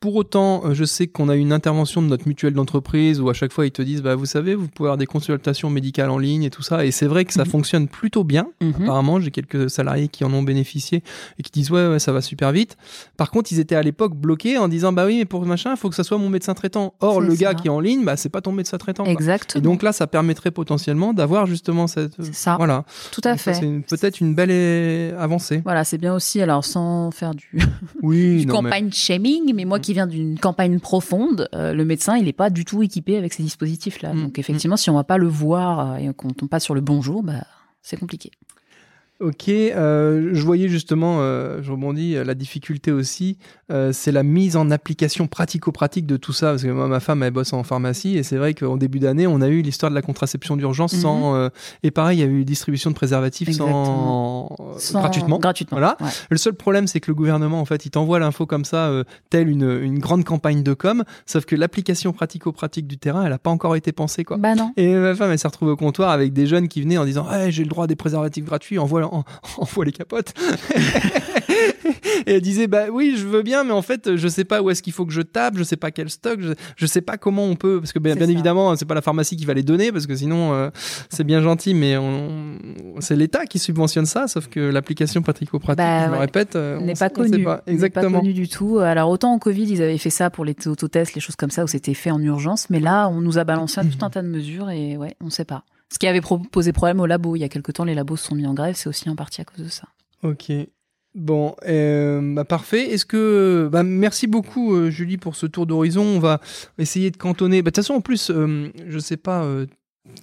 pour 0.00 0.16
autant, 0.16 0.62
euh, 0.64 0.72
je 0.72 0.84
sais 0.84 1.06
qu'on 1.08 1.28
a 1.28 1.36
une 1.36 1.52
intervention 1.52 2.00
de 2.00 2.06
notre 2.06 2.26
mutuelle 2.26 2.54
d'entreprise 2.54 3.20
où 3.20 3.28
à 3.28 3.34
chaque 3.34 3.52
fois 3.52 3.66
ils 3.66 3.70
te 3.70 3.82
disent 3.82 4.00
bah 4.00 4.14
vous 4.14 4.24
savez 4.24 4.54
vous 4.54 4.66
pouvez 4.66 4.86
avoir 4.88 4.96
des 4.96 5.04
consultations 5.04 5.68
médicales 5.68 6.08
en 6.08 6.16
ligne 6.16 6.42
et 6.44 6.48
tout 6.50 6.62
ça 6.62 6.86
et 6.86 6.90
c'est 6.90 7.06
vrai 7.06 7.26
que 7.26 7.34
ça 7.34 7.44
Mhm. 7.44 7.50
fonctionne 7.50 7.86
plutôt 7.88 8.24
bien. 8.24 8.46
Mhm. 8.62 8.72
Apparemment, 8.84 9.20
j'ai 9.20 9.30
quelques 9.30 9.68
salariés 9.68 10.08
qui 10.08 10.24
en 10.24 10.32
ont 10.32 10.42
bénéficié 10.42 11.02
et 11.38 11.42
qui 11.42 11.50
disent 11.50 11.70
ouais, 11.70 11.86
ouais 11.86 11.98
ça 11.98 12.12
va 12.12 12.22
super 12.22 12.50
vite. 12.50 12.78
Par 13.18 13.30
contre, 13.30 13.52
ils 13.52 13.60
étaient 13.60 13.74
à 13.74 13.82
l'époque 13.82 14.14
bloqués 14.16 14.56
en 14.56 14.68
disant 14.68 14.90
bah 14.92 15.04
oui 15.04 15.18
mais 15.18 15.26
pour 15.26 15.44
machin, 15.44 15.72
il 15.72 15.76
faut 15.76 15.90
que 15.90 15.94
ça 15.94 16.02
soit 16.04 16.16
mon 16.16 16.30
médecin 16.30 16.54
traitant. 16.54 16.94
Or 17.00 17.20
le 17.20 17.34
gars 17.34 17.52
qui 17.52 17.66
est 17.66 17.70
en 17.70 17.80
ligne, 17.80 18.02
bah 18.04 18.16
c'est 18.16 18.30
pas 18.30 18.40
ton 18.40 18.52
médecin 18.52 18.78
traitant. 18.78 19.04
quoi. 19.04 19.12
Exactement. 19.12 19.60
Et 19.60 19.62
donc 19.62 19.82
là, 19.82 19.92
ça 19.92 20.06
permettrait 20.06 20.50
potentiellement 20.50 21.12
d'avoir 21.12 21.44
justement 21.44 21.86
cette 21.86 22.14
C'est 22.22 22.34
ça, 22.34 22.56
voilà. 22.56 22.86
tout 23.12 23.20
à 23.24 23.32
Donc 23.32 23.40
fait. 23.40 23.52
C'est 23.54 23.98
peut-être 23.98 24.20
une 24.20 24.34
belle 24.34 24.48
euh, 24.50 25.18
avancée. 25.22 25.60
Voilà, 25.62 25.84
c'est 25.84 25.98
bien 25.98 26.14
aussi, 26.14 26.40
alors 26.40 26.64
sans 26.64 27.10
faire 27.10 27.34
du, 27.34 27.50
Oui, 28.02 28.38
du 28.40 28.46
non, 28.46 28.62
mais- 28.62 28.70
campagne 28.70 28.90
shaming, 28.92 29.52
mais 29.54 29.66
moi 29.66 29.78
qui 29.78 29.89
viens 29.92 30.06
d'une 30.06 30.38
campagne 30.38 30.78
profonde, 30.80 31.48
euh, 31.54 31.72
le 31.72 31.84
médecin, 31.84 32.16
il 32.16 32.24
n'est 32.24 32.32
pas 32.32 32.50
du 32.50 32.64
tout 32.64 32.82
équipé 32.82 33.16
avec 33.16 33.32
ces 33.32 33.42
dispositifs-là. 33.42 34.14
Mm. 34.14 34.22
Donc 34.22 34.38
effectivement, 34.38 34.76
si 34.76 34.90
on 34.90 34.94
va 34.94 35.04
pas 35.04 35.18
le 35.18 35.28
voir 35.28 35.92
euh, 35.92 35.96
et 35.96 36.14
qu'on 36.14 36.30
tombe 36.30 36.48
pas 36.48 36.60
sur 36.60 36.74
le 36.74 36.80
bon 36.80 37.02
jour, 37.02 37.22
bah, 37.22 37.44
c'est 37.82 37.98
compliqué. 37.98 38.30
Ok, 39.20 39.48
euh, 39.50 40.30
je 40.32 40.42
voyais 40.44 40.68
justement, 40.68 41.18
euh, 41.20 41.58
je 41.62 41.70
rebondis, 41.70 42.16
euh, 42.16 42.24
la 42.24 42.34
difficulté 42.34 42.90
aussi, 42.90 43.36
euh, 43.70 43.92
c'est 43.92 44.12
la 44.12 44.22
mise 44.22 44.56
en 44.56 44.70
application 44.70 45.26
pratico-pratique 45.26 46.06
de 46.06 46.16
tout 46.16 46.32
ça, 46.32 46.50
parce 46.52 46.62
que 46.62 46.68
moi, 46.68 46.88
ma 46.88 47.00
femme, 47.00 47.22
elle 47.22 47.30
bosse 47.32 47.52
en 47.52 47.62
pharmacie, 47.62 48.16
et 48.16 48.22
c'est 48.22 48.38
vrai 48.38 48.54
qu'en 48.54 48.78
début 48.78 48.98
d'année, 48.98 49.26
on 49.26 49.42
a 49.42 49.48
eu 49.48 49.60
l'histoire 49.60 49.90
de 49.90 49.94
la 49.94 50.00
contraception 50.00 50.56
d'urgence 50.56 50.94
Mhm. 50.94 51.00
sans... 51.00 51.34
euh, 51.36 51.48
et 51.82 51.90
pareil, 51.90 52.18
il 52.18 52.20
y 52.22 52.24
a 52.24 52.30
eu 52.30 52.44
distribution 52.46 52.88
de 52.90 52.94
préservatifs 52.94 53.50
sans... 53.52 54.48
Euh, 54.58 54.78
Sans- 54.78 55.00
gratuitement. 55.00 55.38
Gratuitement. 55.38 55.76
Voilà. 55.78 55.96
ouais. 56.00 56.08
Le 56.30 56.38
seul 56.38 56.54
problème, 56.54 56.86
c'est 56.86 57.00
que 57.00 57.10
le 57.10 57.14
gouvernement, 57.14 57.60
en 57.60 57.64
fait, 57.66 57.84
il 57.84 57.90
t'envoie 57.90 58.18
l'info 58.20 58.46
comme 58.46 58.64
ça, 58.64 58.90
telle 59.28 59.48
une, 59.50 59.68
une 59.82 59.98
grande 59.98 60.24
campagne 60.24 60.62
de 60.62 60.72
com, 60.72 61.04
sauf 61.26 61.44
que 61.44 61.56
l'application 61.56 62.12
pratico-pratique 62.14 62.86
du 62.86 62.96
terrain, 62.96 63.24
elle 63.24 63.30
n'a 63.30 63.38
pas 63.38 63.50
encore 63.50 63.76
été 63.76 63.92
pensée, 63.92 64.24
quoi. 64.24 64.38
Bah 64.38 64.54
non. 64.54 64.72
Et 64.78 64.94
ma 64.94 65.14
femme, 65.14 65.30
elle 65.30 65.38
s'est 65.38 65.46
retrouvée 65.48 65.72
au 65.72 65.76
comptoir 65.76 66.08
avec 66.10 66.32
des 66.32 66.46
jeunes 66.46 66.68
qui 66.68 66.80
venaient 66.80 66.96
en 66.98 67.04
disant 67.04 67.30
hey, 67.30 67.52
J'ai 67.52 67.64
le 67.64 67.68
droit 67.68 67.84
à 67.84 67.86
des 67.86 67.96
préservatifs 67.96 68.44
gratuits, 68.46 68.78
envoie, 68.78 69.09
en- 69.10 69.24
envoie 69.58 69.84
les 69.84 69.92
capotes. 69.92 70.32
et 72.26 72.34
elle 72.34 72.40
disait 72.40 72.66
Bah 72.66 72.84
oui, 72.92 73.14
je 73.16 73.26
veux 73.26 73.42
bien, 73.42 73.64
mais 73.64 73.72
en 73.72 73.82
fait, 73.82 74.16
je 74.16 74.28
sais 74.28 74.44
pas 74.44 74.62
où 74.62 74.70
est-ce 74.70 74.82
qu'il 74.82 74.92
faut 74.92 75.06
que 75.06 75.12
je 75.12 75.22
tape, 75.22 75.54
je 75.56 75.62
sais 75.62 75.76
pas 75.76 75.90
quel 75.90 76.10
stock, 76.10 76.40
je, 76.40 76.52
je 76.76 76.86
sais 76.86 77.00
pas 77.00 77.16
comment 77.16 77.44
on 77.44 77.56
peut. 77.56 77.80
Parce 77.80 77.92
que 77.92 77.98
bien, 77.98 78.14
bien 78.14 78.28
évidemment, 78.28 78.74
c'est 78.76 78.84
pas 78.84 78.94
la 78.94 79.02
pharmacie 79.02 79.36
qui 79.36 79.44
va 79.44 79.54
les 79.54 79.62
donner, 79.62 79.92
parce 79.92 80.06
que 80.06 80.14
sinon, 80.14 80.52
euh, 80.52 80.70
c'est 81.08 81.24
bien 81.24 81.40
gentil, 81.42 81.74
mais 81.74 81.96
on- 81.96 82.58
c'est 83.00 83.16
l'État 83.16 83.46
qui 83.46 83.58
subventionne 83.58 84.06
ça, 84.06 84.28
sauf 84.28 84.48
que 84.48 84.60
l'application 84.60 85.22
pratico-pratique, 85.22 85.78
Bah 85.78 86.06
je 86.06 86.12
le 86.12 86.18
répète, 86.18 86.56
euh, 86.56 86.78
on 86.80 86.84
n'est 86.84 86.94
pas 86.94 87.06
on 87.16 87.22
sait 87.24 87.30
connu. 87.30 87.44
pas. 87.44 87.62
N'est 87.66 87.72
Exactement. 87.72 88.10
pas 88.12 88.18
connu 88.20 88.32
du 88.32 88.48
tout. 88.48 88.78
Alors 88.78 89.10
autant 89.10 89.32
en 89.32 89.38
Covid, 89.38 89.64
ils 89.64 89.82
avaient 89.82 89.98
fait 89.98 90.10
ça 90.10 90.30
pour 90.30 90.44
les 90.44 90.54
autotests, 90.66 91.14
les 91.14 91.20
choses 91.20 91.36
comme 91.36 91.50
ça, 91.50 91.64
où 91.64 91.66
c'était 91.66 91.94
fait 91.94 92.10
en 92.10 92.20
urgence, 92.22 92.68
mais 92.70 92.80
là, 92.80 93.08
on 93.08 93.20
nous 93.20 93.38
a 93.38 93.44
balancé 93.44 93.80
tout 93.98 94.04
un 94.04 94.10
tas 94.10 94.22
de 94.22 94.28
mesures 94.28 94.70
et 94.70 94.96
ouais, 94.96 95.14
on 95.20 95.30
sait 95.30 95.44
pas. 95.44 95.64
Ce 95.92 95.98
qui 95.98 96.06
avait 96.06 96.20
posé 96.20 96.72
problème 96.72 97.00
aux 97.00 97.06
labos. 97.06 97.36
Il 97.36 97.40
y 97.40 97.44
a 97.44 97.48
quelque 97.48 97.72
temps, 97.72 97.84
les 97.84 97.94
labos 97.94 98.16
se 98.16 98.26
sont 98.28 98.34
mis 98.34 98.46
en 98.46 98.54
grève, 98.54 98.74
c'est 98.76 98.88
aussi 98.88 99.08
en 99.08 99.16
partie 99.16 99.40
à 99.40 99.44
cause 99.44 99.64
de 99.64 99.70
ça. 99.70 99.88
Ok. 100.22 100.52
Bon, 101.14 101.56
euh, 101.66 102.20
bah 102.34 102.44
parfait. 102.44 102.92
Est-ce 102.92 103.04
que, 103.04 103.68
bah 103.72 103.82
merci 103.82 104.28
beaucoup 104.28 104.74
euh, 104.74 104.90
Julie 104.90 105.16
pour 105.16 105.34
ce 105.34 105.46
tour 105.46 105.66
d'horizon. 105.66 106.02
On 106.02 106.20
va 106.20 106.40
essayer 106.78 107.10
de 107.10 107.16
cantonner. 107.16 107.62
Bah, 107.62 107.70
De 107.70 107.74
toute 107.74 107.84
façon, 107.84 107.94
en 107.94 108.00
plus, 108.00 108.30
euh, 108.30 108.68
je 108.86 108.98
sais 108.98 109.16
pas. 109.16 109.44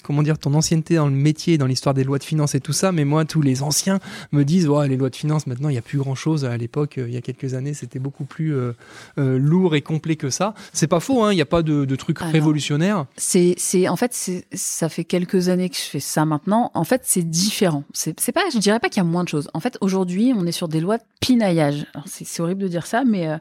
Comment 0.04 0.24
dire, 0.24 0.38
ton 0.40 0.54
ancienneté 0.54 0.96
dans 0.96 1.08
le 1.08 1.14
métier, 1.14 1.58
dans 1.58 1.66
l'histoire 1.68 1.94
des 1.94 2.04
lois 2.04 2.18
de 2.18 2.24
finances 2.24 2.56
et 2.56 2.60
tout 2.60 2.74
ça, 2.74 2.92
mais 2.92 3.06
moi, 3.06 3.26
tous 3.26 3.42
les 3.42 3.62
anciens 3.62 4.00
me 4.32 4.44
disent, 4.44 4.68
ouais, 4.68 4.88
les 4.88 4.98
lois 4.98 5.10
de 5.10 5.16
finances, 5.16 5.48
maintenant, 5.48 5.70
il 5.70 5.74
n'y 5.74 5.78
a 5.78 5.84
plus 5.84 5.98
grand 6.00 6.16
chose. 6.16 6.46
À 6.46 6.58
l'époque, 6.58 6.98
euh, 6.98 7.08
il 7.08 7.14
y 7.14 7.18
a 7.18 7.22
quelques 7.22 7.54
années, 7.54 7.74
c'était 7.74 8.00
beaucoup 8.00 8.26
plus 8.26 8.56
euh, 8.56 8.74
euh, 9.20 9.38
lourd 9.38 9.76
et 9.76 9.82
complet 9.82 10.16
que 10.16 10.30
ça. 10.30 10.54
C'est 10.74 10.88
pas 10.88 11.00
faux, 11.00 11.24
hein, 11.24 11.32
il 11.32 11.36
n'y 11.36 11.42
a 11.42 11.46
pas 11.46 11.62
de, 11.62 11.86
de 11.86 11.96
truc 11.96 12.18
Ah 12.22 12.26
révolutionnaire. 12.26 13.06
C'est, 13.18 13.54
c'est, 13.58 13.88
en 13.88 13.96
fait, 13.96 14.14
ça 14.54 14.90
fait 14.90 15.04
quelques 15.04 15.50
années 15.50 15.70
que 15.70 15.76
je 15.78 15.82
fais 15.82 16.00
ça 16.00 16.26
maintenant. 16.26 16.72
En 16.74 16.84
fait, 16.84 17.02
c'est 17.06 17.24
différent. 17.28 17.84
C'est, 17.94 18.20
c'est 18.20 18.32
pas, 18.32 18.42
je 18.52 18.58
dirais 18.58 18.80
pas 18.80 18.90
qu'il 18.90 18.98
y 18.98 19.06
a 19.06 19.10
moins 19.10 19.24
de 19.24 19.30
choses. 19.30 19.50
En 19.54 19.60
fait, 19.60 19.78
aujourd'hui, 19.82 20.34
on 20.36 20.46
est 20.48 20.52
sur 20.52 20.68
des 20.68 20.80
lois 20.80 20.98
de 20.98 21.04
pinaillage. 21.20 21.86
C'est, 22.06 22.40
horrible 22.42 22.62
de 22.64 22.68
dire 22.68 22.86
ça, 22.86 23.04
mais 23.06 23.28
euh, 23.28 23.38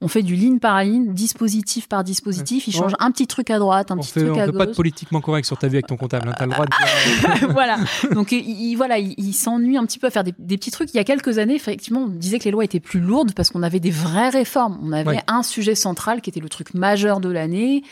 on 0.00 0.08
fait 0.08 0.22
du 0.22 0.34
ligne 0.36 0.58
par 0.60 0.82
ligne, 0.84 1.12
dispositif 1.14 1.88
par 1.88 2.04
dispositif. 2.04 2.66
Ils 2.68 2.70
Ouais. 2.74 2.78
changent 2.78 2.96
un 3.00 3.10
petit 3.10 3.26
truc 3.26 3.50
à 3.50 3.58
droite, 3.58 3.90
un 3.90 3.96
On 3.96 4.00
petit 4.00 4.12
fait, 4.12 4.20
truc 4.20 4.32
on 4.36 4.40
à 4.40 4.46
fait 4.46 4.52
pas 4.52 4.58
de 4.64 4.70
gauche. 4.70 4.76
politiquement 4.76 5.20
correct 5.20 5.44
sur 5.44 5.58
ta 5.58 5.66
vie 5.68 5.78
avec 5.80 5.86
ton 5.88 5.96
comptable. 5.96 6.28
hein, 6.28 6.34
T'as 6.38 6.46
le 6.46 6.52
droit 6.52 6.66
de 6.66 7.38
dire. 7.38 7.48
voilà. 7.52 7.78
Donc, 8.12 8.32
il, 8.32 8.38
il- 8.48 8.76
voilà, 8.76 8.98
il, 8.98 9.14
il 9.18 9.32
s'ennuie 9.32 9.76
un 9.76 9.84
petit 9.84 9.98
peu 9.98 10.06
à 10.06 10.10
faire 10.10 10.24
des, 10.24 10.34
des 10.38 10.56
petits 10.56 10.70
trucs. 10.70 10.92
Il 10.94 10.96
y 10.96 11.00
a 11.00 11.04
quelques 11.04 11.38
années, 11.38 11.54
effectivement, 11.54 12.02
on 12.04 12.08
disait 12.08 12.38
que 12.38 12.44
les 12.44 12.50
lois 12.50 12.64
étaient 12.64 12.80
plus 12.80 13.00
lourdes 13.00 13.32
parce 13.34 13.50
qu'on 13.50 13.62
avait 13.62 13.80
des 13.80 13.90
vraies 13.90 14.28
réformes. 14.30 14.78
On 14.82 14.92
avait 14.92 15.08
Ouais. 15.10 15.22
un 15.26 15.42
sujet 15.42 15.74
central 15.74 16.20
qui 16.20 16.30
était 16.30 16.40
le 16.40 16.48
truc 16.48 16.74
majeur 16.74 17.20
de 17.20 17.28
l'année. 17.30 17.82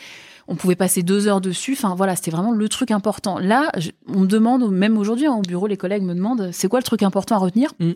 On 0.50 0.54
pouvait 0.56 0.76
passer 0.76 1.02
deux 1.02 1.26
heures 1.28 1.40
dessus. 1.42 1.72
Enfin, 1.74 1.94
voilà, 1.94 2.16
c'était 2.16 2.30
vraiment 2.30 2.52
le 2.52 2.68
truc 2.70 2.90
important. 2.90 3.38
Là, 3.38 3.70
je- 3.76 3.90
on 4.08 4.20
me 4.20 4.26
demande, 4.26 4.70
même 4.72 4.96
aujourd'hui, 4.96 5.26
hein, 5.26 5.34
au 5.34 5.42
bureau, 5.42 5.66
les 5.66 5.76
collègues 5.76 6.02
me 6.04 6.14
demandent, 6.14 6.50
c'est 6.52 6.68
quoi 6.68 6.78
le 6.78 6.84
truc 6.84 7.02
important 7.02 7.34
à 7.34 7.38
retenir? 7.38 7.72
Mm. 7.80 7.92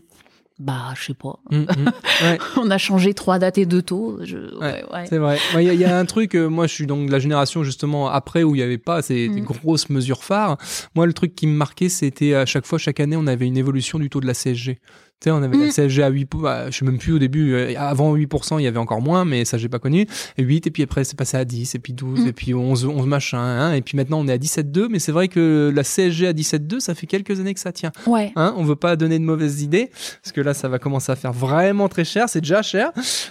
Bah, 0.64 0.94
je 0.94 1.06
sais 1.06 1.14
pas. 1.14 1.40
Hum. 1.50 1.66
Ouais. 2.22 2.38
On 2.56 2.70
a 2.70 2.78
changé 2.78 3.14
trois 3.14 3.40
dates 3.40 3.58
et 3.58 3.66
deux 3.66 3.82
taux. 3.82 4.18
Je... 4.22 4.36
ouais, 4.60 4.84
ouais. 4.92 5.06
C'est 5.08 5.18
vrai. 5.18 5.38
Il 5.54 5.62
y, 5.62 5.70
a- 5.70 5.74
y 5.74 5.84
a 5.84 5.98
un 5.98 6.04
truc, 6.04 6.36
euh, 6.36 6.46
moi 6.48 6.68
je 6.68 6.72
suis 6.74 6.86
donc 6.86 7.06
de 7.08 7.12
la 7.12 7.18
génération 7.18 7.64
justement 7.64 8.08
après 8.08 8.44
où 8.44 8.54
il 8.54 8.58
n'y 8.58 8.62
avait 8.64 8.78
pas 8.78 9.02
ces 9.02 9.28
Mm. 9.28 9.40
grosses 9.40 9.88
mesures 9.90 10.22
phares. 10.22 10.56
Moi 10.94 11.06
le 11.06 11.12
truc 11.14 11.34
qui 11.34 11.48
me 11.48 11.54
marquait 11.56 11.88
c'était 11.88 12.34
à 12.34 12.46
chaque 12.46 12.64
fois, 12.66 12.78
chaque 12.78 13.00
année, 13.00 13.16
on 13.16 13.26
avait 13.26 13.46
une 13.46 13.56
évolution 13.56 13.98
du 13.98 14.08
taux 14.08 14.20
de 14.20 14.26
la 14.26 14.34
CSG. 14.34 14.78
Tu 15.22 15.26
sais, 15.26 15.30
on 15.30 15.40
avait 15.40 15.56
la 15.56 15.66
Mm. 15.66 15.70
CSG 15.70 16.02
à 16.02 16.08
8, 16.08 16.28
bah, 16.34 16.68
je 16.68 16.78
sais 16.78 16.84
même 16.84 16.98
plus 16.98 17.12
au 17.12 17.20
début, 17.20 17.52
euh, 17.54 17.72
avant 17.78 18.16
8%, 18.16 18.58
il 18.58 18.64
y 18.64 18.66
avait 18.66 18.78
encore 18.80 19.00
moins, 19.00 19.24
mais 19.24 19.44
ça 19.44 19.56
j'ai 19.56 19.68
pas 19.68 19.78
connu. 19.78 20.04
Et 20.36 20.42
8, 20.42 20.66
et 20.66 20.70
puis 20.72 20.82
après 20.82 21.04
c'est 21.04 21.16
passé 21.16 21.36
à 21.36 21.44
10, 21.44 21.76
et 21.76 21.78
puis 21.78 21.92
12, 21.92 22.24
Mm. 22.24 22.26
et 22.26 22.32
puis 22.32 22.54
11, 22.54 22.86
11 22.86 23.06
machin, 23.06 23.38
hein, 23.38 23.72
et 23.74 23.82
puis 23.82 23.96
maintenant 23.96 24.18
on 24.18 24.26
est 24.26 24.32
à 24.32 24.38
17,2, 24.38 24.88
mais 24.90 24.98
c'est 24.98 25.12
vrai 25.12 25.28
que 25.28 25.72
la 25.72 25.84
CSG 25.84 26.26
à 26.26 26.32
17,2, 26.32 26.80
ça 26.80 26.96
fait 26.96 27.06
quelques 27.06 27.38
années 27.38 27.54
que 27.54 27.60
ça 27.60 27.70
tient. 27.70 27.92
Ouais. 28.08 28.32
Hein, 28.34 28.52
on 28.56 28.64
veut 28.64 28.74
pas 28.74 28.96
donner 28.96 29.20
de 29.20 29.24
mauvaises 29.24 29.62
idées 29.62 29.90
parce 30.22 30.32
que 30.32 30.40
là 30.40 30.54
ça 30.54 30.68
va 30.68 30.80
commencer 30.80 31.12
à 31.12 31.16
faire 31.16 31.32
vraiment 31.32 31.88
très 31.88 32.04
cher, 32.04 32.28
c'est 32.28 32.40
déjà 32.40 32.62
cher, 32.62 32.90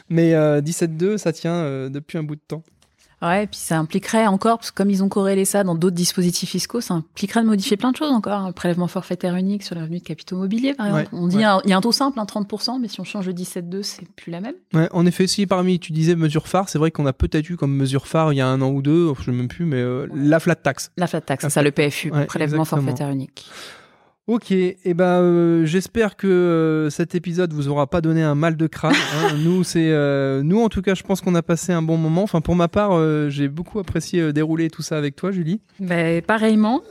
mais 0.09 0.33
euh, 0.33 0.61
17,2 0.61 1.17
ça 1.17 1.33
tient 1.33 1.51
euh, 1.55 1.89
depuis 1.89 2.17
un 2.17 2.23
bout 2.23 2.35
de 2.35 2.41
temps. 2.47 2.63
Ouais, 3.21 3.43
et 3.43 3.47
puis 3.47 3.57
ça 3.59 3.77
impliquerait 3.77 4.25
encore, 4.27 4.57
parce 4.57 4.71
que 4.71 4.75
comme 4.77 4.89
ils 4.89 5.03
ont 5.03 5.09
corrélé 5.09 5.45
ça 5.45 5.63
dans 5.63 5.75
d'autres 5.75 5.95
dispositifs 5.95 6.49
fiscaux, 6.49 6.81
ça 6.81 6.95
impliquerait 6.95 7.41
de 7.41 7.47
modifier 7.47 7.77
plein 7.77 7.91
de 7.91 7.95
choses 7.97 8.11
encore. 8.11 8.39
Un 8.41 8.51
prélèvement 8.51 8.87
forfaitaire 8.87 9.35
unique 9.35 9.63
sur 9.63 9.75
les 9.75 9.81
revenus 9.81 10.01
de 10.01 10.07
capitaux 10.07 10.37
mobiliers, 10.37 10.73
par 10.73 10.87
exemple. 10.87 11.09
Ouais, 11.13 11.19
on 11.21 11.27
dit 11.27 11.37
ouais. 11.37 11.43
un- 11.43 11.61
il 11.63 11.69
y 11.69 11.73
a 11.73 11.77
un 11.77 11.81
taux 11.81 11.91
simple, 11.91 12.19
un 12.19 12.25
30%, 12.25 12.79
mais 12.79 12.87
si 12.87 12.99
on 12.99 13.03
change 13.03 13.27
de 13.27 13.31
17,2, 13.31 13.83
c'est 13.83 14.07
plus 14.15 14.31
la 14.31 14.41
même. 14.41 14.55
Ouais, 14.73 14.89
en 14.91 15.05
effet, 15.05 15.27
si 15.27 15.45
parmi 15.45 15.79
tu 15.79 15.91
disais 15.91 16.15
mesure 16.15 16.47
phare, 16.47 16.67
c'est 16.69 16.79
vrai 16.79 16.89
qu'on 16.91 17.05
a 17.05 17.13
peut-être 17.13 17.49
eu 17.49 17.57
comme 17.57 17.75
mesure 17.75 18.07
phare 18.07 18.33
il 18.33 18.37
y 18.37 18.41
a 18.41 18.47
un 18.47 18.61
an 18.61 18.69
ou 18.71 18.81
deux, 18.81 19.13
je 19.19 19.23
sais 19.25 19.31
même 19.31 19.47
plus, 19.47 19.65
mais 19.65 19.77
euh, 19.77 20.07
la 20.13 20.39
flat 20.39 20.55
tax. 20.55 20.91
La 20.97 21.07
flat 21.07 21.21
tax, 21.21 21.43
c'est 21.43 21.49
ça, 21.51 21.61
le 21.61 21.71
PFU, 21.71 22.09
prélèvement 22.27 22.63
exactement. 22.63 22.65
forfaitaire 22.65 23.09
unique. 23.11 23.45
Ok, 24.27 24.51
et 24.51 24.93
ben 24.93 25.19
euh, 25.19 25.65
j'espère 25.65 26.15
que 26.15 26.27
euh, 26.27 26.89
cet 26.91 27.15
épisode 27.15 27.53
vous 27.53 27.69
aura 27.69 27.87
pas 27.87 28.01
donné 28.01 28.21
un 28.21 28.35
mal 28.35 28.55
de 28.55 28.67
crâne. 28.67 28.93
hein. 29.15 29.35
nous 29.43 29.63
c'est, 29.63 29.91
euh, 29.91 30.43
nous 30.43 30.61
en 30.61 30.69
tout 30.69 30.83
cas, 30.83 30.93
je 30.93 31.01
pense 31.01 31.21
qu'on 31.21 31.33
a 31.33 31.41
passé 31.41 31.73
un 31.73 31.81
bon 31.81 31.97
moment. 31.97 32.21
Enfin 32.21 32.39
pour 32.39 32.55
ma 32.55 32.67
part, 32.67 32.91
j'ai 33.29 33.47
beaucoup 33.47 33.79
apprécié 33.79 34.31
dérouler 34.31 34.69
tout 34.69 34.83
ça 34.83 34.97
avec 34.97 35.15
toi, 35.15 35.31
Julie. 35.31 35.59
Ben, 35.79 36.21
pareillement. 36.21 36.81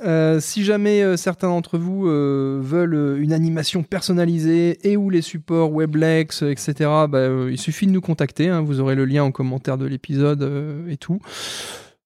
Si 0.40 0.65
jamais 0.65 1.16
certains 1.16 1.48
d'entre 1.48 1.78
vous 1.78 2.02
veulent 2.02 3.19
une 3.20 3.32
animation 3.32 3.85
personnalisée 3.85 4.78
et 4.82 4.97
ou 4.97 5.09
les 5.09 5.23
supports 5.23 5.73
Weblex, 5.73 6.43
etc., 6.43 6.74
bah, 7.09 7.19
euh, 7.19 7.48
il 7.51 7.59
suffit 7.59 7.86
de 7.86 7.93
nous 7.93 8.01
contacter. 8.01 8.48
hein. 8.48 8.61
vous 8.61 8.81
aurez 8.81 8.97
le 8.97 9.05
lien 9.05 9.23
en 9.23 9.31
commentaire 9.31 9.78
de 9.78 9.86
l'épisode 9.86 10.48
et 10.89 10.97
tout. 10.97 11.20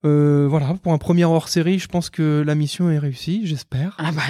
Euh, 0.05 0.47
voilà, 0.49 0.75
pour 0.83 0.93
un 0.93 0.99
premier 0.99 1.25
hors-série, 1.25 1.79
je 1.79 1.89
pense 1.89 2.11
que 2.11 2.43
la 2.47 2.55
mission 2.55 2.91
est 2.91 2.99
réussie, 2.99 3.43
j'espère. 3.45 3.95
Ah 3.99 4.11
bah, 4.13 4.23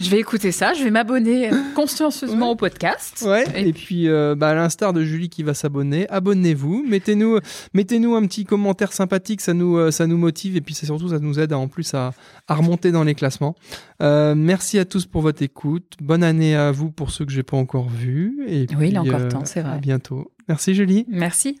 je 0.00 0.08
vais 0.08 0.18
écouter 0.18 0.50
ça, 0.50 0.72
je 0.72 0.82
vais 0.82 0.90
m'abonner 0.90 1.52
euh, 1.52 1.56
consciencieusement 1.74 2.46
Ouais. 2.46 2.52
au 2.52 2.56
podcast. 2.56 3.22
Ouais, 3.26 3.44
Et 3.54 3.68
et, 3.68 3.72
puis 3.72 4.08
euh, 4.08 4.34
bah, 4.34 4.48
à 4.50 4.54
l'instar 4.54 4.92
de 4.92 5.02
Julie 5.04 5.28
qui 5.28 5.42
va 5.42 5.52
s'abonner, 5.54 6.08
abonnez-vous, 6.08 6.84
mettez-nous 6.88 7.38
mettez-nous 7.74 8.14
un 8.16 8.26
petit 8.26 8.44
commentaire 8.44 8.92
sympathique, 8.92 9.40
ça 9.42 9.52
nous 9.52 9.76
euh, 9.76 9.90
ça 9.90 10.06
nous 10.06 10.16
motive 10.16 10.56
et 10.56 10.60
puis 10.62 10.74
c'est 10.74 10.86
surtout 10.86 11.08
ça 11.10 11.18
nous 11.18 11.38
aide 11.38 11.52
à, 11.52 11.58
en 11.58 11.68
plus 11.68 11.92
à, 11.94 12.12
à 12.48 12.54
remonter 12.54 12.90
dans 12.92 13.04
les 13.04 13.14
classements. 13.14 13.54
Euh, 14.02 14.34
merci 14.34 14.78
à 14.78 14.84
tous 14.86 15.04
pour 15.06 15.20
votre 15.22 15.42
écoute, 15.42 15.94
bonne 16.00 16.24
année 16.24 16.56
à 16.56 16.72
vous 16.72 16.90
pour 16.90 17.10
ceux 17.10 17.24
que 17.26 17.32
j'ai 17.32 17.42
pas 17.42 17.56
encore 17.58 17.88
vus 17.90 18.38
et 18.48 18.66
Oui, 18.76 18.88
il 18.88 18.96
est 18.96 19.00
puis, 19.00 19.10
encore 19.10 19.28
temps, 19.28 19.44
c'est 19.44 19.60
vrai. 19.60 19.72
À 19.74 19.78
bientôt. 19.78 20.30
Merci 20.48 20.74
Julie. 20.74 21.04
Merci. 21.08 21.60